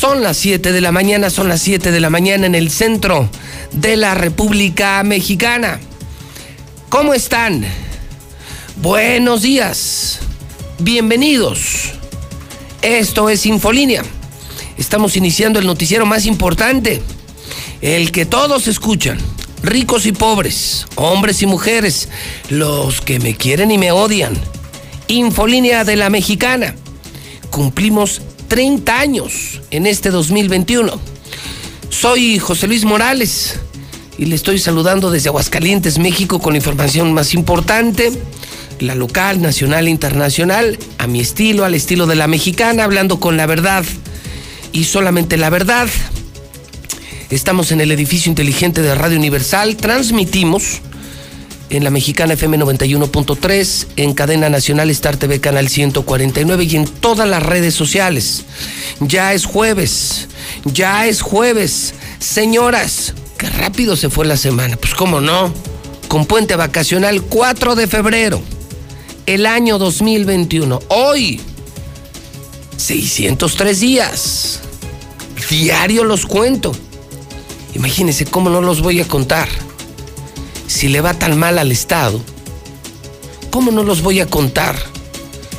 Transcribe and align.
Son 0.00 0.22
las 0.22 0.38
7 0.38 0.72
de 0.72 0.80
la 0.80 0.92
mañana, 0.92 1.28
son 1.28 1.50
las 1.50 1.60
7 1.60 1.92
de 1.92 2.00
la 2.00 2.08
mañana 2.08 2.46
en 2.46 2.54
el 2.54 2.70
centro 2.70 3.28
de 3.70 3.98
la 3.98 4.14
República 4.14 5.02
Mexicana. 5.02 5.78
¿Cómo 6.88 7.12
están? 7.12 7.66
Buenos 8.76 9.42
días. 9.42 10.20
Bienvenidos. 10.78 11.90
Esto 12.80 13.28
es 13.28 13.44
Infolínea. 13.44 14.02
Estamos 14.78 15.18
iniciando 15.18 15.58
el 15.58 15.66
noticiero 15.66 16.06
más 16.06 16.24
importante, 16.24 17.02
el 17.82 18.10
que 18.10 18.24
todos 18.24 18.68
escuchan 18.68 19.18
ricos 19.62 20.06
y 20.06 20.12
pobres, 20.12 20.86
hombres 20.94 21.42
y 21.42 21.46
mujeres, 21.46 22.08
los 22.48 23.02
que 23.02 23.18
me 23.18 23.36
quieren 23.36 23.70
y 23.70 23.76
me 23.76 23.92
odian. 23.92 24.32
Infolínea 25.08 25.84
de 25.84 25.96
la 25.96 26.08
Mexicana. 26.08 26.74
Cumplimos 27.50 28.22
30 28.50 28.98
años 28.98 29.60
en 29.70 29.86
este 29.86 30.10
2021. 30.10 31.00
Soy 31.88 32.40
José 32.40 32.66
Luis 32.66 32.84
Morales 32.84 33.60
y 34.18 34.24
le 34.24 34.34
estoy 34.34 34.58
saludando 34.58 35.12
desde 35.12 35.28
Aguascalientes, 35.28 36.00
México, 36.00 36.40
con 36.40 36.54
la 36.54 36.56
información 36.56 37.14
más 37.14 37.32
importante, 37.32 38.10
la 38.80 38.96
local, 38.96 39.40
nacional 39.40 39.86
e 39.86 39.90
internacional, 39.90 40.76
a 40.98 41.06
mi 41.06 41.20
estilo, 41.20 41.64
al 41.64 41.74
estilo 41.74 42.08
de 42.08 42.16
la 42.16 42.26
mexicana, 42.26 42.82
hablando 42.82 43.20
con 43.20 43.36
la 43.36 43.46
verdad 43.46 43.84
y 44.72 44.82
solamente 44.82 45.36
la 45.36 45.48
verdad. 45.48 45.88
Estamos 47.30 47.70
en 47.70 47.80
el 47.80 47.92
edificio 47.92 48.30
inteligente 48.30 48.82
de 48.82 48.96
Radio 48.96 49.16
Universal. 49.16 49.76
Transmitimos 49.76 50.80
en 51.70 51.84
la 51.84 51.90
mexicana 51.90 52.34
FM 52.34 52.58
91.3, 52.58 53.86
en 53.96 54.12
cadena 54.12 54.48
nacional 54.48 54.90
Star 54.90 55.16
TV 55.16 55.40
Canal 55.40 55.68
149 55.68 56.64
y 56.64 56.76
en 56.76 56.84
todas 56.86 57.28
las 57.28 57.42
redes 57.42 57.74
sociales. 57.74 58.44
Ya 59.00 59.32
es 59.32 59.44
jueves, 59.44 60.28
ya 60.64 61.06
es 61.06 61.22
jueves. 61.22 61.94
Señoras, 62.18 63.14
qué 63.38 63.48
rápido 63.48 63.96
se 63.96 64.10
fue 64.10 64.26
la 64.26 64.36
semana. 64.36 64.76
Pues 64.76 64.94
cómo 64.94 65.20
no, 65.20 65.54
con 66.08 66.26
puente 66.26 66.56
vacacional 66.56 67.22
4 67.22 67.76
de 67.76 67.86
febrero, 67.86 68.42
el 69.26 69.46
año 69.46 69.78
2021. 69.78 70.80
Hoy, 70.88 71.40
603 72.76 73.80
días. 73.80 74.60
Diario 75.48 76.04
los 76.04 76.26
cuento. 76.26 76.72
Imagínense 77.74 78.24
cómo 78.24 78.50
no 78.50 78.60
los 78.60 78.82
voy 78.82 79.00
a 79.00 79.08
contar. 79.08 79.48
Si 80.70 80.88
le 80.88 81.00
va 81.00 81.14
tan 81.14 81.36
mal 81.36 81.58
al 81.58 81.72
Estado, 81.72 82.22
¿cómo 83.50 83.72
no 83.72 83.82
los 83.82 84.02
voy 84.02 84.20
a 84.20 84.26
contar? 84.26 84.76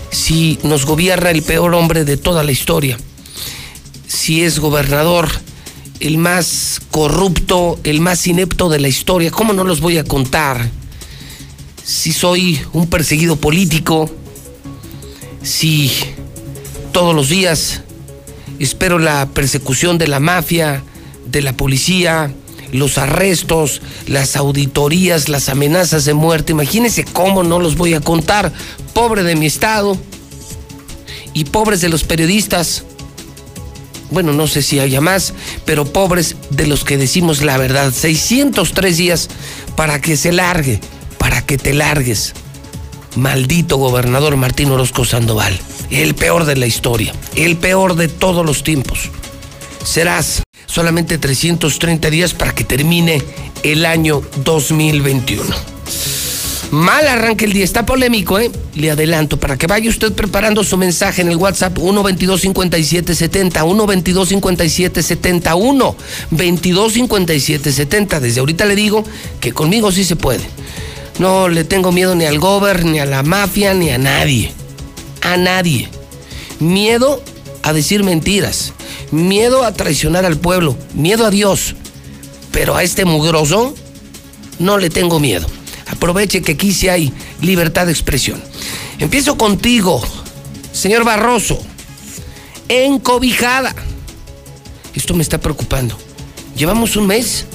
Si 0.10 0.58
nos 0.64 0.86
gobierna 0.86 1.32
el 1.32 1.44
peor 1.44 1.76
hombre 1.76 2.06
de 2.06 2.16
toda 2.16 2.44
la 2.44 2.54
historia, 2.54 2.98
si 4.08 4.42
es 4.42 4.60
gobernador 4.60 5.30
el 6.00 6.18
más 6.18 6.82
corrupto, 6.92 7.78
el 7.84 8.00
más 8.00 8.26
inepto 8.26 8.70
de 8.70 8.80
la 8.80 8.88
historia, 8.88 9.32
¿cómo 9.32 9.52
no 9.52 9.66
los 9.66 9.82
voy 9.82 9.98
a 9.98 10.06
contar? 10.06 10.72
Si 11.84 12.14
soy 12.14 12.62
un 12.72 12.88
perseguido 12.88 13.36
político, 13.36 14.10
si 15.44 15.92
todos 16.94 17.14
los 17.14 17.28
días 17.28 17.82
espero 18.60 18.98
la 18.98 19.28
persecución 19.28 19.98
de 19.98 20.08
la 20.08 20.22
mafia, 20.22 20.82
de 21.28 21.42
la 21.42 21.52
policía, 21.52 22.34
los 22.72 22.98
arrestos, 22.98 23.82
las 24.08 24.36
auditorías, 24.36 25.30
las 25.30 25.50
amenazas 25.50 26.06
de 26.06 26.14
muerte. 26.14 26.52
Imagínense 26.54 27.04
cómo 27.04 27.44
no 27.44 27.60
los 27.60 27.76
voy 27.76 27.94
a 27.94 28.02
contar. 28.02 28.52
Pobre 28.94 29.24
de 29.24 29.36
mi 29.36 29.46
estado 29.46 29.98
y 31.34 31.46
pobres 31.46 31.82
de 31.82 31.90
los 31.90 32.04
periodistas. 32.04 32.84
Bueno, 34.10 34.34
no 34.34 34.48
sé 34.48 34.62
si 34.62 34.80
haya 34.80 35.00
más, 35.00 35.34
pero 35.66 35.86
pobres 35.86 36.36
de 36.50 36.68
los 36.68 36.84
que 36.84 36.98
decimos 36.98 37.42
la 37.42 37.58
verdad. 37.58 37.94
603 37.94 38.98
días 38.98 39.30
para 39.76 40.02
que 40.02 40.18
se 40.18 40.32
largue, 40.32 40.82
para 41.18 41.46
que 41.46 41.58
te 41.58 41.74
largues. 41.74 42.34
Maldito 43.16 43.78
gobernador 43.78 44.36
Martín 44.38 44.72
Orozco 44.72 45.06
Sandoval. 45.06 45.58
El 45.90 46.16
peor 46.16 46.46
de 46.46 46.56
la 46.56 46.68
historia, 46.68 47.14
el 47.36 47.58
peor 47.58 47.96
de 47.96 48.08
todos 48.08 48.46
los 48.46 48.64
tiempos. 48.64 49.10
Serás 49.84 50.44
solamente 50.66 51.18
330 51.18 52.10
días 52.10 52.34
para 52.34 52.54
que 52.54 52.64
termine 52.64 53.22
el 53.64 53.86
año 53.86 54.22
2021. 54.44 55.72
Mal 56.72 57.06
arranque 57.06 57.44
el 57.44 57.52
día, 57.52 57.66
está 57.66 57.86
polémico, 57.86 58.40
¿eh? 58.40 58.50
Le 58.76 58.92
adelanto, 58.92 59.38
para 59.38 59.58
que 59.58 59.68
vaya 59.68 59.90
usted 59.90 60.14
preparando 60.14 60.64
su 60.64 60.78
mensaje 60.78 61.22
en 61.22 61.28
el 61.28 61.36
WhatsApp 61.36 61.78
1225770, 61.78 63.62
1225770, 63.62 65.98
1225770. 66.32 68.20
Desde 68.22 68.40
ahorita 68.40 68.64
le 68.64 68.76
digo 68.76 69.04
que 69.42 69.52
conmigo 69.52 69.92
sí 69.92 70.06
se 70.06 70.16
puede. 70.16 70.44
No 71.20 71.50
le 71.50 71.66
tengo 71.66 71.92
miedo 71.92 72.16
ni 72.16 72.24
al 72.24 72.40
gober, 72.40 72.86
ni 72.86 73.00
a 73.00 73.06
la 73.06 73.22
mafia, 73.22 73.74
ni 73.74 73.90
a 73.90 73.98
nadie. 73.98 74.54
A 75.22 75.36
nadie. 75.36 75.90
Miedo 76.60 77.22
a 77.64 77.74
decir 77.74 78.04
mentiras 78.04 78.74
miedo 79.12 79.64
a 79.64 79.74
traicionar 79.74 80.26
al 80.26 80.38
pueblo, 80.38 80.78
miedo 80.94 81.26
a 81.26 81.30
Dios. 81.30 81.76
Pero 82.52 82.76
a 82.76 82.84
este 82.84 83.06
mugroso 83.06 83.74
no 84.60 84.78
le 84.78 84.90
tengo 84.90 85.20
miedo. 85.20 85.48
Aproveche 85.88 86.42
que 86.42 86.54
aquí 86.54 86.74
sí 86.74 86.90
hay 86.90 87.14
libertad 87.42 87.86
de 87.86 87.92
expresión. 87.92 88.42
Empiezo 89.00 89.38
contigo, 89.38 90.02
señor 90.72 91.04
Barroso. 91.04 91.60
Encobijada. 92.68 93.76
Esto 94.94 95.14
me 95.14 95.24
está 95.24 95.38
preocupando. 95.38 95.98
Llevamos 96.56 96.96
un 96.96 97.08
mes 97.08 97.46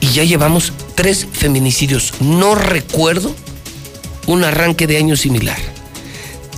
y 0.00 0.08
ya 0.08 0.24
llevamos 0.24 0.72
tres 0.94 1.26
feminicidios. 1.30 2.14
No 2.20 2.54
recuerdo 2.54 3.34
un 4.26 4.44
arranque 4.44 4.86
de 4.86 4.98
año 4.98 5.16
similar. 5.16 5.58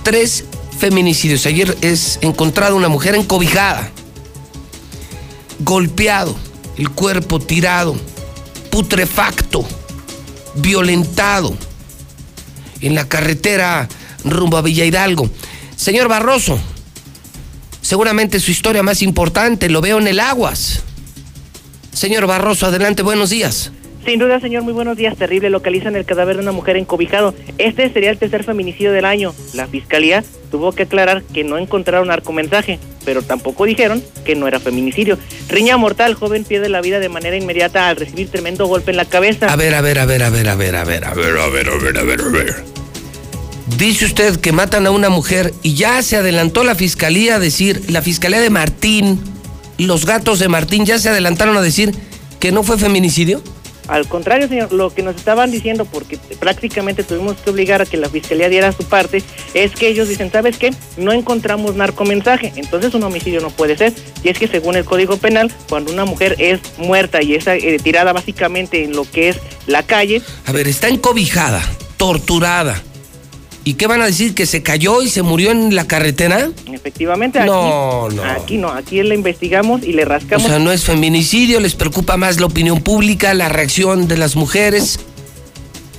Tres 0.03 0.45
feminicidios. 0.81 1.45
Ayer 1.45 1.77
es 1.81 2.17
encontrada 2.21 2.73
una 2.73 2.89
mujer 2.89 3.13
encobijada, 3.13 3.91
golpeado, 5.59 6.35
el 6.75 6.89
cuerpo 6.89 7.39
tirado, 7.39 7.95
putrefacto, 8.71 9.63
violentado 10.55 11.55
en 12.81 12.95
la 12.95 13.07
carretera 13.07 13.87
rumbo 14.25 14.57
a 14.57 14.63
Villa 14.63 14.83
Hidalgo. 14.83 15.29
Señor 15.75 16.07
Barroso, 16.07 16.59
seguramente 17.83 18.39
su 18.39 18.49
historia 18.49 18.81
más 18.81 19.03
importante, 19.03 19.69
lo 19.69 19.81
veo 19.81 19.99
en 19.99 20.07
el 20.07 20.19
Aguas. 20.19 20.81
Señor 21.93 22.25
Barroso, 22.25 22.65
adelante, 22.65 23.03
buenos 23.03 23.29
días. 23.29 23.71
Sin 24.05 24.17
duda, 24.17 24.39
señor, 24.39 24.63
muy 24.63 24.73
buenos 24.73 24.97
días. 24.97 25.15
Terrible, 25.15 25.49
localizan 25.49 25.95
el 25.95 26.05
cadáver 26.05 26.37
de 26.37 26.41
una 26.41 26.51
mujer 26.51 26.75
encobijado. 26.75 27.35
Este 27.59 27.91
sería 27.93 28.09
el 28.09 28.17
tercer 28.17 28.43
feminicidio 28.43 28.91
del 28.91 29.05
año. 29.05 29.33
La 29.53 29.67
fiscalía 29.67 30.23
tuvo 30.49 30.71
que 30.71 30.83
aclarar 30.83 31.21
que 31.21 31.43
no 31.43 31.57
encontraron 31.57 32.09
mensaje, 32.33 32.79
pero 33.05 33.21
tampoco 33.21 33.65
dijeron 33.65 34.03
que 34.25 34.35
no 34.35 34.47
era 34.47 34.59
feminicidio. 34.59 35.19
Riña 35.49 35.77
mortal, 35.77 36.15
joven 36.15 36.45
pierde 36.45 36.69
la 36.69 36.81
vida 36.81 36.99
de 36.99 37.09
manera 37.09 37.37
inmediata 37.37 37.89
al 37.89 37.95
recibir 37.95 38.29
tremendo 38.29 38.65
golpe 38.65 38.91
en 38.91 38.97
la 38.97 39.05
cabeza. 39.05 39.51
A 39.51 39.55
ver, 39.55 39.75
a 39.75 39.81
ver, 39.81 39.99
a 39.99 40.05
ver, 40.05 40.23
a 40.23 40.29
ver, 40.29 40.49
a 40.49 40.55
ver, 40.55 40.75
a 40.75 40.83
ver, 40.83 41.05
a 41.05 41.13
ver, 41.13 41.37
a 41.37 41.47
ver, 41.47 41.69
a 41.69 41.77
ver, 41.77 41.97
a 41.97 42.03
ver, 42.03 42.21
a 42.21 42.29
ver. 42.29 42.55
Dice 43.77 44.05
usted 44.05 44.37
que 44.37 44.51
matan 44.51 44.87
a 44.87 44.91
una 44.91 45.09
mujer 45.09 45.53
y 45.61 45.75
ya 45.75 46.01
se 46.01 46.17
adelantó 46.17 46.63
la 46.63 46.75
fiscalía 46.75 47.35
a 47.35 47.39
decir, 47.39 47.89
la 47.89 48.01
fiscalía 48.01 48.39
de 48.39 48.49
Martín, 48.49 49.19
los 49.77 50.05
gatos 50.05 50.39
de 50.39 50.47
Martín 50.47 50.85
ya 50.85 50.99
se 50.99 51.09
adelantaron 51.09 51.55
a 51.55 51.61
decir 51.61 51.93
que 52.39 52.51
no 52.51 52.63
fue 52.63 52.77
feminicidio. 52.77 53.41
Al 53.87 54.07
contrario, 54.07 54.47
señor, 54.47 54.71
lo 54.71 54.93
que 54.93 55.03
nos 55.03 55.15
estaban 55.15 55.51
diciendo, 55.51 55.85
porque 55.85 56.17
prácticamente 56.39 57.03
tuvimos 57.03 57.37
que 57.37 57.49
obligar 57.49 57.81
a 57.81 57.85
que 57.85 57.97
la 57.97 58.09
fiscalía 58.09 58.49
diera 58.49 58.71
su 58.71 58.83
parte, 58.83 59.23
es 59.53 59.71
que 59.71 59.87
ellos 59.87 60.07
dicen, 60.07 60.31
¿sabes 60.31 60.57
qué? 60.57 60.71
No 60.97 61.11
encontramos 61.11 61.75
narcomensaje, 61.75 62.53
entonces 62.55 62.93
un 62.93 63.03
homicidio 63.03 63.41
no 63.41 63.49
puede 63.49 63.77
ser. 63.77 63.93
Y 64.23 64.29
es 64.29 64.37
que 64.37 64.47
según 64.47 64.75
el 64.75 64.85
Código 64.85 65.17
Penal, 65.17 65.51
cuando 65.69 65.91
una 65.91 66.05
mujer 66.05 66.35
es 66.39 66.59
muerta 66.77 67.21
y 67.21 67.35
es 67.35 67.47
eh, 67.47 67.77
tirada 67.83 68.13
básicamente 68.13 68.83
en 68.83 68.95
lo 68.95 69.09
que 69.09 69.29
es 69.29 69.37
la 69.67 69.83
calle... 69.83 70.21
A 70.45 70.51
ver, 70.51 70.67
está 70.67 70.87
encobijada, 70.87 71.61
torturada, 71.97 72.81
¿Y 73.63 73.75
qué 73.75 73.85
van 73.85 74.01
a 74.01 74.07
decir? 74.07 74.33
¿Que 74.33 74.45
se 74.47 74.63
cayó 74.63 75.03
y 75.03 75.09
se 75.09 75.21
murió 75.21 75.51
en 75.51 75.75
la 75.75 75.85
carretera? 75.85 76.49
Efectivamente, 76.71 77.39
aquí 77.39 77.47
No, 77.47 78.09
no. 78.09 78.23
Aquí 78.23 78.57
no, 78.57 78.69
aquí 78.69 79.03
la 79.03 79.13
investigamos 79.13 79.83
y 79.83 79.93
le 79.93 80.03
O 80.03 80.07
rascamos. 80.07 80.47
sea, 80.47 80.57
no 80.57 80.71
es 80.71 80.83
feminicidio, 80.83 81.59
les 81.59 81.75
preocupa 81.75 82.17
más 82.17 82.39
la 82.39 82.47
opinión 82.47 82.81
pública, 82.81 83.33
la 83.35 83.49
reacción 83.49 84.07
de 84.07 84.17
las 84.17 84.35
mujeres, 84.35 84.99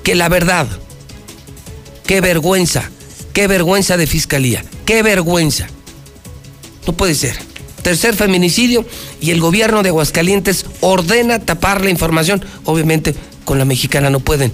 que 0.03 0.15
la 0.17 0.29
verdad. 0.29 0.67
Qué 2.05 2.21
vergüenza, 2.21 2.91
qué 3.33 3.47
vergüenza 3.47 3.97
de 3.97 4.09
fiscalía, 4.09 4.65
qué 4.85 5.05
vergüenza. 5.05 5.69
No 6.87 6.95
puede 6.95 7.15
ser. 7.15 7.37
Tercer 7.83 8.15
feminicidio 8.15 8.85
y 9.21 9.31
el 9.31 9.41
gobierno 9.41 9.83
de 9.83 9.89
Aguascalientes 9.91 10.67
ordena 10.81 11.39
tapar 11.39 11.83
la 11.85 11.91
información. 11.91 12.45
Obviamente 12.65 13.15
con 13.45 13.59
la 13.59 13.65
mexicana 13.65 14.09
no 14.11 14.21
pueden, 14.21 14.53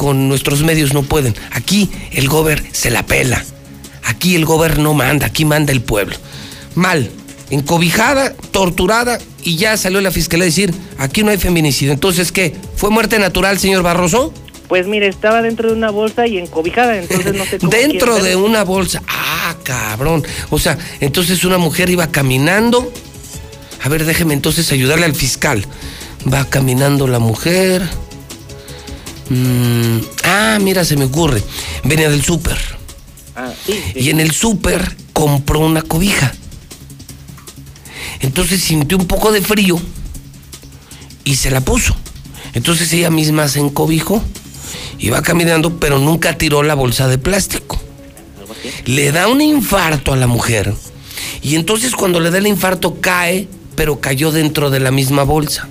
con 0.00 0.30
nuestros 0.30 0.62
medios 0.62 0.94
no 0.94 1.02
pueden. 1.02 1.34
Aquí 1.50 1.90
el 2.12 2.26
gober 2.26 2.62
se 2.72 2.90
la 2.90 3.04
pela. 3.04 3.44
Aquí 4.06 4.34
el 4.34 4.46
gobierno 4.46 4.84
no 4.84 4.94
manda, 4.94 5.26
aquí 5.26 5.44
manda 5.44 5.72
el 5.72 5.82
pueblo. 5.82 6.16
Mal, 6.74 7.10
encobijada, 7.50 8.32
torturada 8.50 9.18
y 9.44 9.56
ya 9.56 9.76
salió 9.76 10.00
la 10.00 10.10
fiscalía 10.10 10.44
a 10.44 10.46
decir, 10.46 10.72
aquí 10.96 11.22
no 11.22 11.30
hay 11.30 11.36
feminicidio. 11.36 11.92
Entonces, 11.92 12.32
¿qué? 12.32 12.54
¿Fue 12.76 12.88
muerte 12.88 13.18
natural, 13.18 13.58
señor 13.58 13.82
Barroso? 13.82 14.32
Pues 14.68 14.86
mire, 14.86 15.06
estaba 15.06 15.42
dentro 15.42 15.68
de 15.68 15.74
una 15.74 15.90
bolsa 15.90 16.26
y 16.26 16.38
encobijada, 16.38 16.96
entonces 16.96 17.34
no 17.34 17.44
sé 17.44 17.58
cómo 17.58 17.70
Dentro 17.70 18.14
de 18.14 18.22
verlo. 18.22 18.46
una 18.46 18.64
bolsa. 18.64 19.02
Ah, 19.06 19.54
cabrón. 19.64 20.24
O 20.48 20.58
sea, 20.58 20.78
entonces 21.00 21.44
una 21.44 21.58
mujer 21.58 21.90
iba 21.90 22.06
caminando. 22.06 22.90
A 23.82 23.90
ver, 23.90 24.06
déjeme 24.06 24.32
entonces 24.32 24.72
ayudarle 24.72 25.04
al 25.04 25.14
fiscal. 25.14 25.66
Va 26.32 26.46
caminando 26.46 27.06
la 27.06 27.18
mujer. 27.18 27.82
Mm, 29.30 29.98
ah, 30.24 30.58
mira, 30.60 30.84
se 30.84 30.96
me 30.96 31.04
ocurre. 31.04 31.42
Venía 31.84 32.10
del 32.10 32.22
súper. 32.22 32.58
Ah, 33.36 33.52
sí, 33.64 33.72
sí. 33.94 34.00
Y 34.00 34.10
en 34.10 34.20
el 34.20 34.32
súper 34.32 34.96
compró 35.12 35.60
una 35.60 35.82
cobija. 35.82 36.34
Entonces 38.20 38.60
sintió 38.60 38.98
un 38.98 39.06
poco 39.06 39.32
de 39.32 39.40
frío 39.40 39.80
y 41.24 41.36
se 41.36 41.50
la 41.50 41.60
puso. 41.60 41.96
Entonces 42.52 42.92
ella 42.92 43.10
misma 43.10 43.48
se 43.48 43.60
encobijó. 43.60 44.22
Iba 44.98 45.22
caminando, 45.22 45.78
pero 45.78 45.98
nunca 45.98 46.36
tiró 46.36 46.62
la 46.62 46.74
bolsa 46.74 47.08
de 47.08 47.16
plástico. 47.16 47.80
Le 48.84 49.12
da 49.12 49.28
un 49.28 49.40
infarto 49.40 50.12
a 50.12 50.16
la 50.16 50.26
mujer. 50.26 50.74
Y 51.42 51.54
entonces 51.54 51.94
cuando 51.94 52.20
le 52.20 52.30
da 52.30 52.38
el 52.38 52.46
infarto 52.46 53.00
cae, 53.00 53.48
pero 53.76 54.00
cayó 54.00 54.32
dentro 54.32 54.70
de 54.70 54.80
la 54.80 54.90
misma 54.90 55.22
bolsa. 55.22 55.68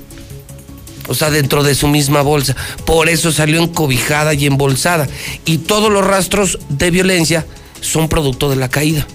O 1.09 1.15
sea, 1.15 1.31
dentro 1.31 1.63
de 1.63 1.73
su 1.75 1.87
misma 1.87 2.21
bolsa. 2.21 2.55
Por 2.85 3.09
eso 3.09 3.31
salió 3.31 3.61
encobijada 3.61 4.33
y 4.35 4.45
embolsada. 4.45 5.07
Y 5.43 5.57
todos 5.57 5.91
los 5.91 6.05
rastros 6.05 6.59
de 6.69 6.91
violencia 6.91 7.45
son 7.81 8.07
producto 8.07 8.49
de 8.49 8.55
la 8.55 8.69
caída. 8.69 9.05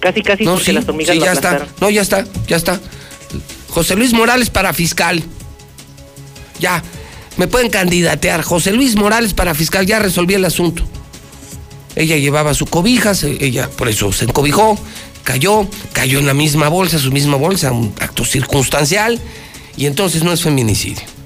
Casi, 0.00 0.22
casi 0.22 0.44
No, 0.44 0.52
porque 0.52 0.66
sí, 0.66 0.72
las 0.72 0.88
hormigas 0.88 1.16
sí, 1.16 1.22
ya 1.22 1.32
está. 1.32 1.66
No, 1.80 1.88
ya 1.90 2.02
está, 2.02 2.26
ya 2.46 2.56
está. 2.56 2.78
José 3.70 3.96
Luis 3.96 4.12
Morales 4.12 4.50
para 4.50 4.72
fiscal. 4.74 5.22
Ya, 6.60 6.82
me 7.38 7.46
pueden 7.46 7.70
candidatear. 7.70 8.42
José 8.42 8.72
Luis 8.72 8.94
Morales 8.94 9.32
para 9.32 9.54
fiscal, 9.54 9.86
ya 9.86 9.98
resolví 9.98 10.34
el 10.34 10.44
asunto. 10.44 10.84
Ella 11.96 12.16
llevaba 12.16 12.52
su 12.54 12.66
cobija, 12.66 13.12
ella 13.40 13.70
por 13.70 13.88
eso 13.88 14.12
se 14.12 14.26
encobijó, 14.26 14.78
cayó, 15.24 15.66
cayó 15.92 16.18
en 16.18 16.26
la 16.26 16.34
misma 16.34 16.68
bolsa, 16.68 16.98
su 16.98 17.10
misma 17.10 17.36
bolsa, 17.36 17.72
un 17.72 17.94
acto 17.98 18.24
circunstancial, 18.24 19.18
y 19.76 19.86
entonces 19.86 20.22
no 20.22 20.32
es 20.32 20.42
feminicidio. 20.42 21.17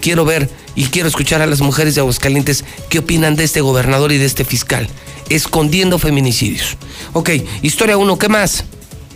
Quiero 0.00 0.24
ver 0.24 0.48
y 0.74 0.84
quiero 0.84 1.08
escuchar 1.08 1.42
a 1.42 1.46
las 1.46 1.60
mujeres 1.60 1.94
de 1.94 2.00
Aguascalientes 2.00 2.64
qué 2.88 3.00
opinan 3.00 3.36
de 3.36 3.44
este 3.44 3.60
gobernador 3.60 4.12
y 4.12 4.18
de 4.18 4.26
este 4.26 4.44
fiscal, 4.44 4.88
escondiendo 5.28 5.98
feminicidios. 5.98 6.76
Ok, 7.12 7.30
historia 7.62 7.96
uno, 7.96 8.18
¿qué 8.18 8.28
más? 8.28 8.64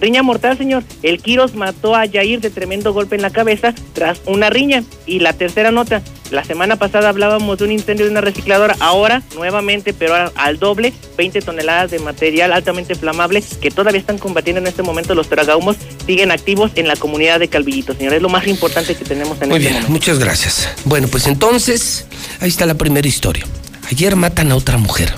Riña 0.00 0.24
mortal, 0.24 0.58
señor. 0.58 0.82
El 1.04 1.22
Quiros 1.22 1.54
mató 1.54 1.94
a 1.94 2.04
Yair 2.04 2.40
de 2.40 2.50
tremendo 2.50 2.92
golpe 2.92 3.14
en 3.14 3.22
la 3.22 3.30
cabeza 3.30 3.72
tras 3.92 4.20
una 4.26 4.50
riña. 4.50 4.82
Y 5.06 5.20
la 5.20 5.32
tercera 5.32 5.70
nota. 5.70 6.02
La 6.32 6.44
semana 6.44 6.76
pasada 6.76 7.10
hablábamos 7.10 7.58
de 7.58 7.64
un 7.66 7.72
incendio 7.72 8.06
de 8.06 8.10
una 8.10 8.22
recicladora. 8.22 8.74
Ahora, 8.80 9.22
nuevamente, 9.36 9.92
pero 9.92 10.14
al 10.34 10.58
doble, 10.58 10.94
20 11.18 11.42
toneladas 11.42 11.90
de 11.90 11.98
material 11.98 12.54
altamente 12.54 12.94
flamable 12.94 13.44
que 13.60 13.70
todavía 13.70 14.00
están 14.00 14.16
combatiendo 14.16 14.58
en 14.58 14.66
este 14.66 14.82
momento 14.82 15.14
los 15.14 15.28
tragahumos. 15.28 15.76
Siguen 16.06 16.30
activos 16.30 16.70
en 16.76 16.88
la 16.88 16.96
comunidad 16.96 17.38
de 17.38 17.48
Calvillito, 17.48 17.94
señor. 17.94 18.14
Es 18.14 18.22
lo 18.22 18.30
más 18.30 18.46
importante 18.46 18.94
que 18.94 19.04
tenemos 19.04 19.42
en 19.42 19.50
Muy 19.50 19.58
este 19.58 19.68
bien, 19.68 19.72
momento. 19.74 19.92
muchas 19.92 20.18
gracias. 20.18 20.70
Bueno, 20.86 21.06
pues 21.08 21.26
entonces, 21.26 22.06
ahí 22.40 22.48
está 22.48 22.64
la 22.64 22.76
primera 22.76 23.06
historia. 23.06 23.44
Ayer 23.90 24.16
matan 24.16 24.52
a 24.52 24.56
otra 24.56 24.78
mujer. 24.78 25.12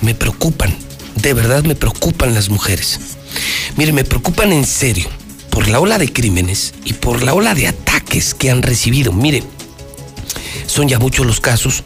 Me 0.00 0.14
preocupan, 0.14 0.72
de 1.16 1.34
verdad 1.34 1.64
me 1.64 1.74
preocupan 1.74 2.34
las 2.34 2.50
mujeres. 2.50 3.00
Mire, 3.76 3.92
me 3.92 4.04
preocupan 4.04 4.52
en 4.52 4.64
serio 4.64 5.08
por 5.50 5.66
la 5.66 5.80
ola 5.80 5.98
de 5.98 6.12
crímenes 6.12 6.72
y 6.84 6.92
por 6.92 7.24
la 7.24 7.34
ola 7.34 7.52
de 7.56 7.66
ataques 7.66 8.32
que 8.32 8.48
han 8.48 8.62
recibido. 8.62 9.12
Mire, 9.12 9.42
son 10.72 10.88
ya 10.88 10.98
muchos 10.98 11.26
los 11.26 11.40
casos 11.40 11.84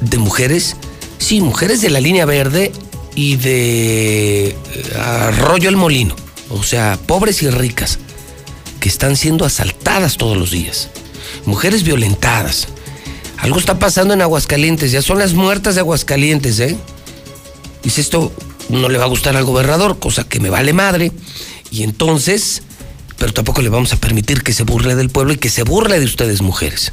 de 0.00 0.18
mujeres, 0.18 0.76
sí, 1.18 1.40
mujeres 1.40 1.80
de 1.82 1.90
la 1.90 2.00
línea 2.00 2.24
verde 2.24 2.72
y 3.14 3.36
de 3.36 4.48
eh, 4.48 4.56
Arroyo 4.98 5.68
el 5.68 5.76
Molino, 5.76 6.16
o 6.50 6.62
sea, 6.62 6.98
pobres 7.06 7.42
y 7.42 7.50
ricas, 7.50 7.98
que 8.80 8.88
están 8.88 9.16
siendo 9.16 9.44
asaltadas 9.44 10.16
todos 10.16 10.36
los 10.36 10.50
días. 10.50 10.88
Mujeres 11.44 11.82
violentadas. 11.84 12.68
Algo 13.36 13.58
está 13.58 13.78
pasando 13.78 14.14
en 14.14 14.22
Aguascalientes, 14.22 14.92
ya 14.92 15.02
son 15.02 15.18
las 15.18 15.34
muertas 15.34 15.74
de 15.74 15.80
Aguascalientes, 15.80 16.58
¿eh? 16.60 16.76
Dice 17.82 18.00
esto 18.00 18.32
no 18.68 18.88
le 18.88 18.98
va 18.98 19.04
a 19.04 19.08
gustar 19.08 19.36
al 19.36 19.44
gobernador, 19.44 19.98
cosa 19.98 20.24
que 20.24 20.40
me 20.40 20.48
vale 20.48 20.72
madre. 20.72 21.12
Y 21.70 21.82
entonces, 21.82 22.62
pero 23.18 23.32
tampoco 23.32 23.60
le 23.60 23.68
vamos 23.68 23.92
a 23.92 23.96
permitir 23.96 24.42
que 24.42 24.52
se 24.52 24.62
burle 24.62 24.94
del 24.94 25.10
pueblo 25.10 25.32
y 25.34 25.36
que 25.36 25.50
se 25.50 25.64
burle 25.64 25.98
de 25.98 26.06
ustedes, 26.06 26.40
mujeres. 26.40 26.92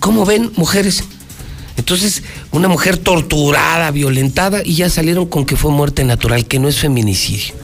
¿Cómo 0.00 0.24
ven, 0.24 0.50
mujeres? 0.56 1.04
Entonces, 1.76 2.22
una 2.52 2.68
mujer 2.68 2.96
torturada, 2.96 3.90
violentada, 3.90 4.62
y 4.64 4.74
ya 4.74 4.88
salieron 4.88 5.26
con 5.26 5.44
que 5.44 5.56
fue 5.56 5.70
muerte 5.70 6.04
natural, 6.04 6.46
que 6.46 6.58
no 6.58 6.68
es 6.68 6.78
feminicidio. 6.78 7.54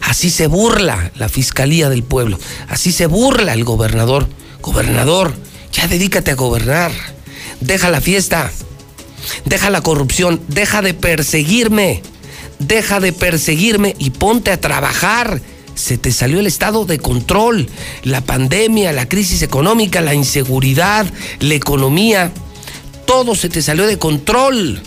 Así 0.00 0.30
se 0.30 0.46
burla 0.46 1.12
la 1.16 1.28
fiscalía 1.28 1.88
del 1.90 2.02
pueblo, 2.02 2.38
así 2.68 2.92
se 2.92 3.06
burla 3.06 3.52
el 3.52 3.64
gobernador. 3.64 4.26
Gobernador, 4.62 5.34
ya 5.72 5.86
dedícate 5.86 6.30
a 6.30 6.34
gobernar. 6.34 6.92
Deja 7.60 7.90
la 7.90 8.00
fiesta, 8.00 8.50
deja 9.44 9.70
la 9.70 9.82
corrupción, 9.82 10.40
deja 10.48 10.80
de 10.82 10.94
perseguirme, 10.94 12.02
deja 12.58 13.00
de 13.00 13.12
perseguirme 13.12 13.94
y 13.98 14.10
ponte 14.10 14.50
a 14.50 14.60
trabajar. 14.60 15.40
Se 15.74 15.98
te 15.98 16.12
salió 16.12 16.40
el 16.40 16.46
estado 16.46 16.84
de 16.84 16.98
control, 16.98 17.68
la 18.02 18.20
pandemia, 18.20 18.92
la 18.92 19.08
crisis 19.08 19.42
económica, 19.42 20.00
la 20.00 20.14
inseguridad, 20.14 21.06
la 21.40 21.54
economía, 21.54 22.32
todo 23.06 23.34
se 23.34 23.48
te 23.48 23.62
salió 23.62 23.86
de 23.86 23.98
control. 23.98 24.82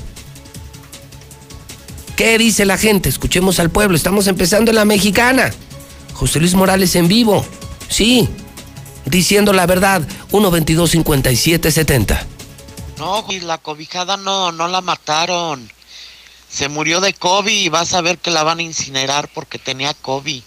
¿Qué 2.16 2.38
dice 2.38 2.66
la 2.66 2.78
gente? 2.78 3.10
Escuchemos 3.10 3.60
al 3.60 3.70
pueblo, 3.70 3.98
estamos 3.98 4.28
empezando 4.28 4.72
en 4.72 4.76
la 4.76 4.86
mexicana. 4.86 5.52
José 6.14 6.40
Luis 6.40 6.54
Morales 6.54 6.96
en 6.96 7.10
vivo, 7.10 7.46
sí, 7.90 8.30
diciendo 9.06 9.52
la 9.52 9.66
verdad, 9.66 10.08
122 10.30 10.92
57 10.92 11.72
70. 11.72 12.26
No, 12.98 13.26
la 13.42 13.58
cobijada 13.58 14.16
no, 14.16 14.54
no 14.54 14.68
la 14.70 14.80
mataron. 14.80 15.70
Se 16.50 16.70
murió 16.70 17.02
de 17.02 17.14
COVID 17.14 17.52
y 17.52 17.68
vas 17.68 17.94
a 17.94 18.02
ver 18.02 18.18
que 18.18 18.32
la 18.32 18.44
van 18.44 18.60
a 18.60 18.64
incinerar 18.64 19.30
porque 19.34 19.60
tenía 19.60 19.94
COVID. 19.94 20.42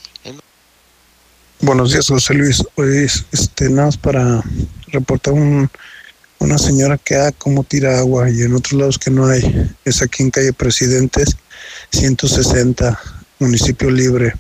Buenos 1.61 1.91
días, 1.91 2.07
José 2.07 2.35
Luis. 2.35 2.63
Hoy 2.77 2.99
es, 2.99 3.25
este, 3.33 3.69
nada 3.69 3.87
más 3.87 3.97
para 3.97 4.45
reportar 4.93 5.35
un, 5.35 5.69
una 6.39 6.57
señora 6.57 6.97
que 6.99 7.17
ah, 7.17 7.33
como 7.37 7.65
tira 7.65 7.99
agua 7.99 8.31
y 8.31 8.43
en 8.43 8.55
otros 8.55 8.75
lados 8.75 8.97
que 8.97 9.11
no 9.11 9.27
hay. 9.27 9.69
Es 9.85 10.01
aquí 10.01 10.23
en 10.23 10.31
calle 10.31 10.53
Presidentes, 10.53 11.37
160, 11.91 12.97
municipio 13.41 13.91
libre. 13.91 14.35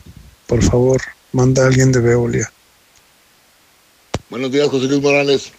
Por 0.47 0.63
favor, 0.63 1.03
manda 1.33 1.65
a 1.65 1.67
alguien 1.67 1.91
de 1.91 1.99
Veolia. 1.99 2.53
Buenos 4.31 4.53
días, 4.53 4.69
José 4.69 4.87
Luis 4.87 5.03
Morales. 5.03 5.53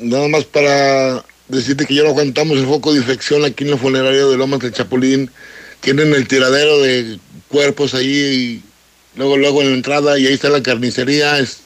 Nada 0.00 0.28
más 0.28 0.44
para 0.44 1.24
decirte 1.48 1.84
que 1.84 1.96
ya 1.96 2.04
no 2.04 2.10
aguantamos 2.10 2.56
el 2.58 2.66
foco 2.66 2.92
de 2.92 3.00
infección 3.00 3.44
aquí 3.44 3.64
en 3.64 3.72
la 3.72 3.76
funeraria 3.76 4.24
de 4.24 4.36
Lomas 4.36 4.60
del 4.60 4.72
Chapulín. 4.72 5.32
Tienen 5.80 6.14
el 6.14 6.28
tiradero 6.28 6.78
de 6.78 7.18
cuerpos 7.48 7.92
ahí 7.94 8.62
y 8.62 8.71
luego, 9.16 9.36
luego 9.36 9.62
en 9.62 9.70
la 9.70 9.74
entrada 9.76 10.18
y 10.18 10.26
ahí 10.26 10.34
está 10.34 10.48
la 10.48 10.62
carnicería, 10.62 11.38
es- 11.38 11.58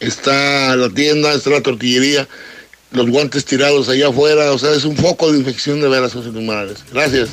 está 0.00 0.76
la 0.76 0.90
tienda, 0.90 1.32
está 1.32 1.50
la 1.50 1.62
tortillería, 1.62 2.28
los 2.92 3.08
guantes 3.10 3.44
tirados 3.44 3.88
allá 3.88 4.08
afuera. 4.08 4.52
O 4.52 4.58
sea, 4.58 4.72
es 4.72 4.84
un 4.84 4.96
foco 4.96 5.32
de 5.32 5.38
infección 5.38 5.80
de 5.80 5.88
veras, 5.88 6.12
José 6.12 6.30
Morales. 6.30 6.78
Gracias. 6.92 7.28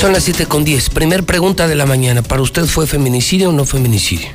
Son 0.00 0.12
las 0.14 0.24
7 0.24 0.46
con 0.46 0.64
10. 0.64 0.90
Primer 0.90 1.24
pregunta 1.24 1.68
de 1.68 1.74
la 1.74 1.84
mañana. 1.84 2.22
¿Para 2.22 2.40
usted 2.40 2.64
fue 2.64 2.86
feminicidio 2.86 3.50
o 3.50 3.52
no 3.52 3.66
feminicidio? 3.66 4.28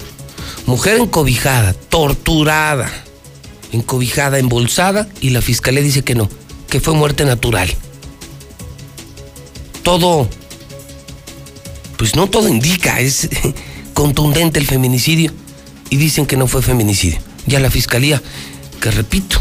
Mujer 0.68 0.98
encobijada, 0.98 1.74
torturada, 1.74 2.92
encobijada, 3.72 4.38
embolsada 4.38 5.08
y 5.22 5.32
la 5.32 5.42
fiscalía 5.42 5.82
dice 5.82 6.04
que 6.04 6.14
no, 6.16 6.30
que 6.70 6.80
fue 6.80 6.94
muerte 6.94 7.26
natural. 7.26 7.70
Todo, 9.86 10.28
pues 11.96 12.16
no 12.16 12.28
todo 12.28 12.50
indica, 12.50 13.00
es 13.00 13.30
contundente 13.94 14.60
el 14.60 14.66
feminicidio 14.66 15.32
y 15.92 15.98
dicen 15.98 16.26
que 16.26 16.38
no 16.38 16.48
fue 16.48 16.64
feminicidio. 16.64 17.20
Ya 17.46 17.60
la 17.60 17.70
fiscalía, 17.70 18.20
que 18.82 18.90
repito, 18.90 19.40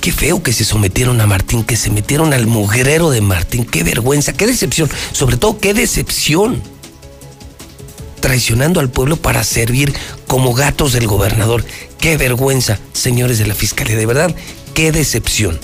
qué 0.00 0.10
feo 0.10 0.42
que 0.42 0.54
se 0.54 0.64
sometieron 0.64 1.20
a 1.20 1.26
Martín, 1.26 1.64
que 1.64 1.76
se 1.76 1.90
metieron 1.90 2.32
al 2.32 2.46
mugrero 2.46 3.10
de 3.10 3.20
Martín, 3.20 3.66
qué 3.66 3.82
vergüenza, 3.82 4.32
qué 4.32 4.46
decepción, 4.46 4.88
sobre 5.12 5.36
todo 5.36 5.58
qué 5.58 5.74
decepción. 5.74 6.62
Traicionando 8.20 8.80
al 8.80 8.88
pueblo 8.88 9.16
para 9.16 9.44
servir 9.44 9.92
como 10.26 10.54
gatos 10.54 10.94
del 10.94 11.06
gobernador. 11.06 11.62
Qué 11.98 12.16
vergüenza, 12.16 12.78
señores 12.94 13.38
de 13.38 13.46
la 13.46 13.54
fiscalía, 13.54 13.96
de 13.96 14.06
verdad, 14.06 14.34
qué 14.72 14.92
decepción. 14.92 15.60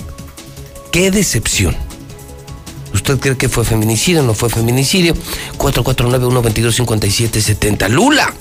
Qué 0.91 1.09
decepción. 1.09 1.75
¿Usted 2.93 3.19
cree 3.19 3.37
que 3.37 3.49
fue 3.49 3.65
feminicidio? 3.65 4.23
¿No 4.23 4.33
fue 4.33 4.49
feminicidio? 4.49 5.13
449-122-5770. 5.57 7.89
Lula. 7.89 8.33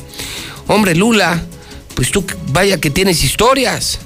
Hombre, 0.69 0.95
Lula, 0.95 1.43
pues 1.95 2.11
tú 2.11 2.25
vaya 2.49 2.79
que 2.79 2.91
tienes 2.91 3.25
historias. 3.25 4.01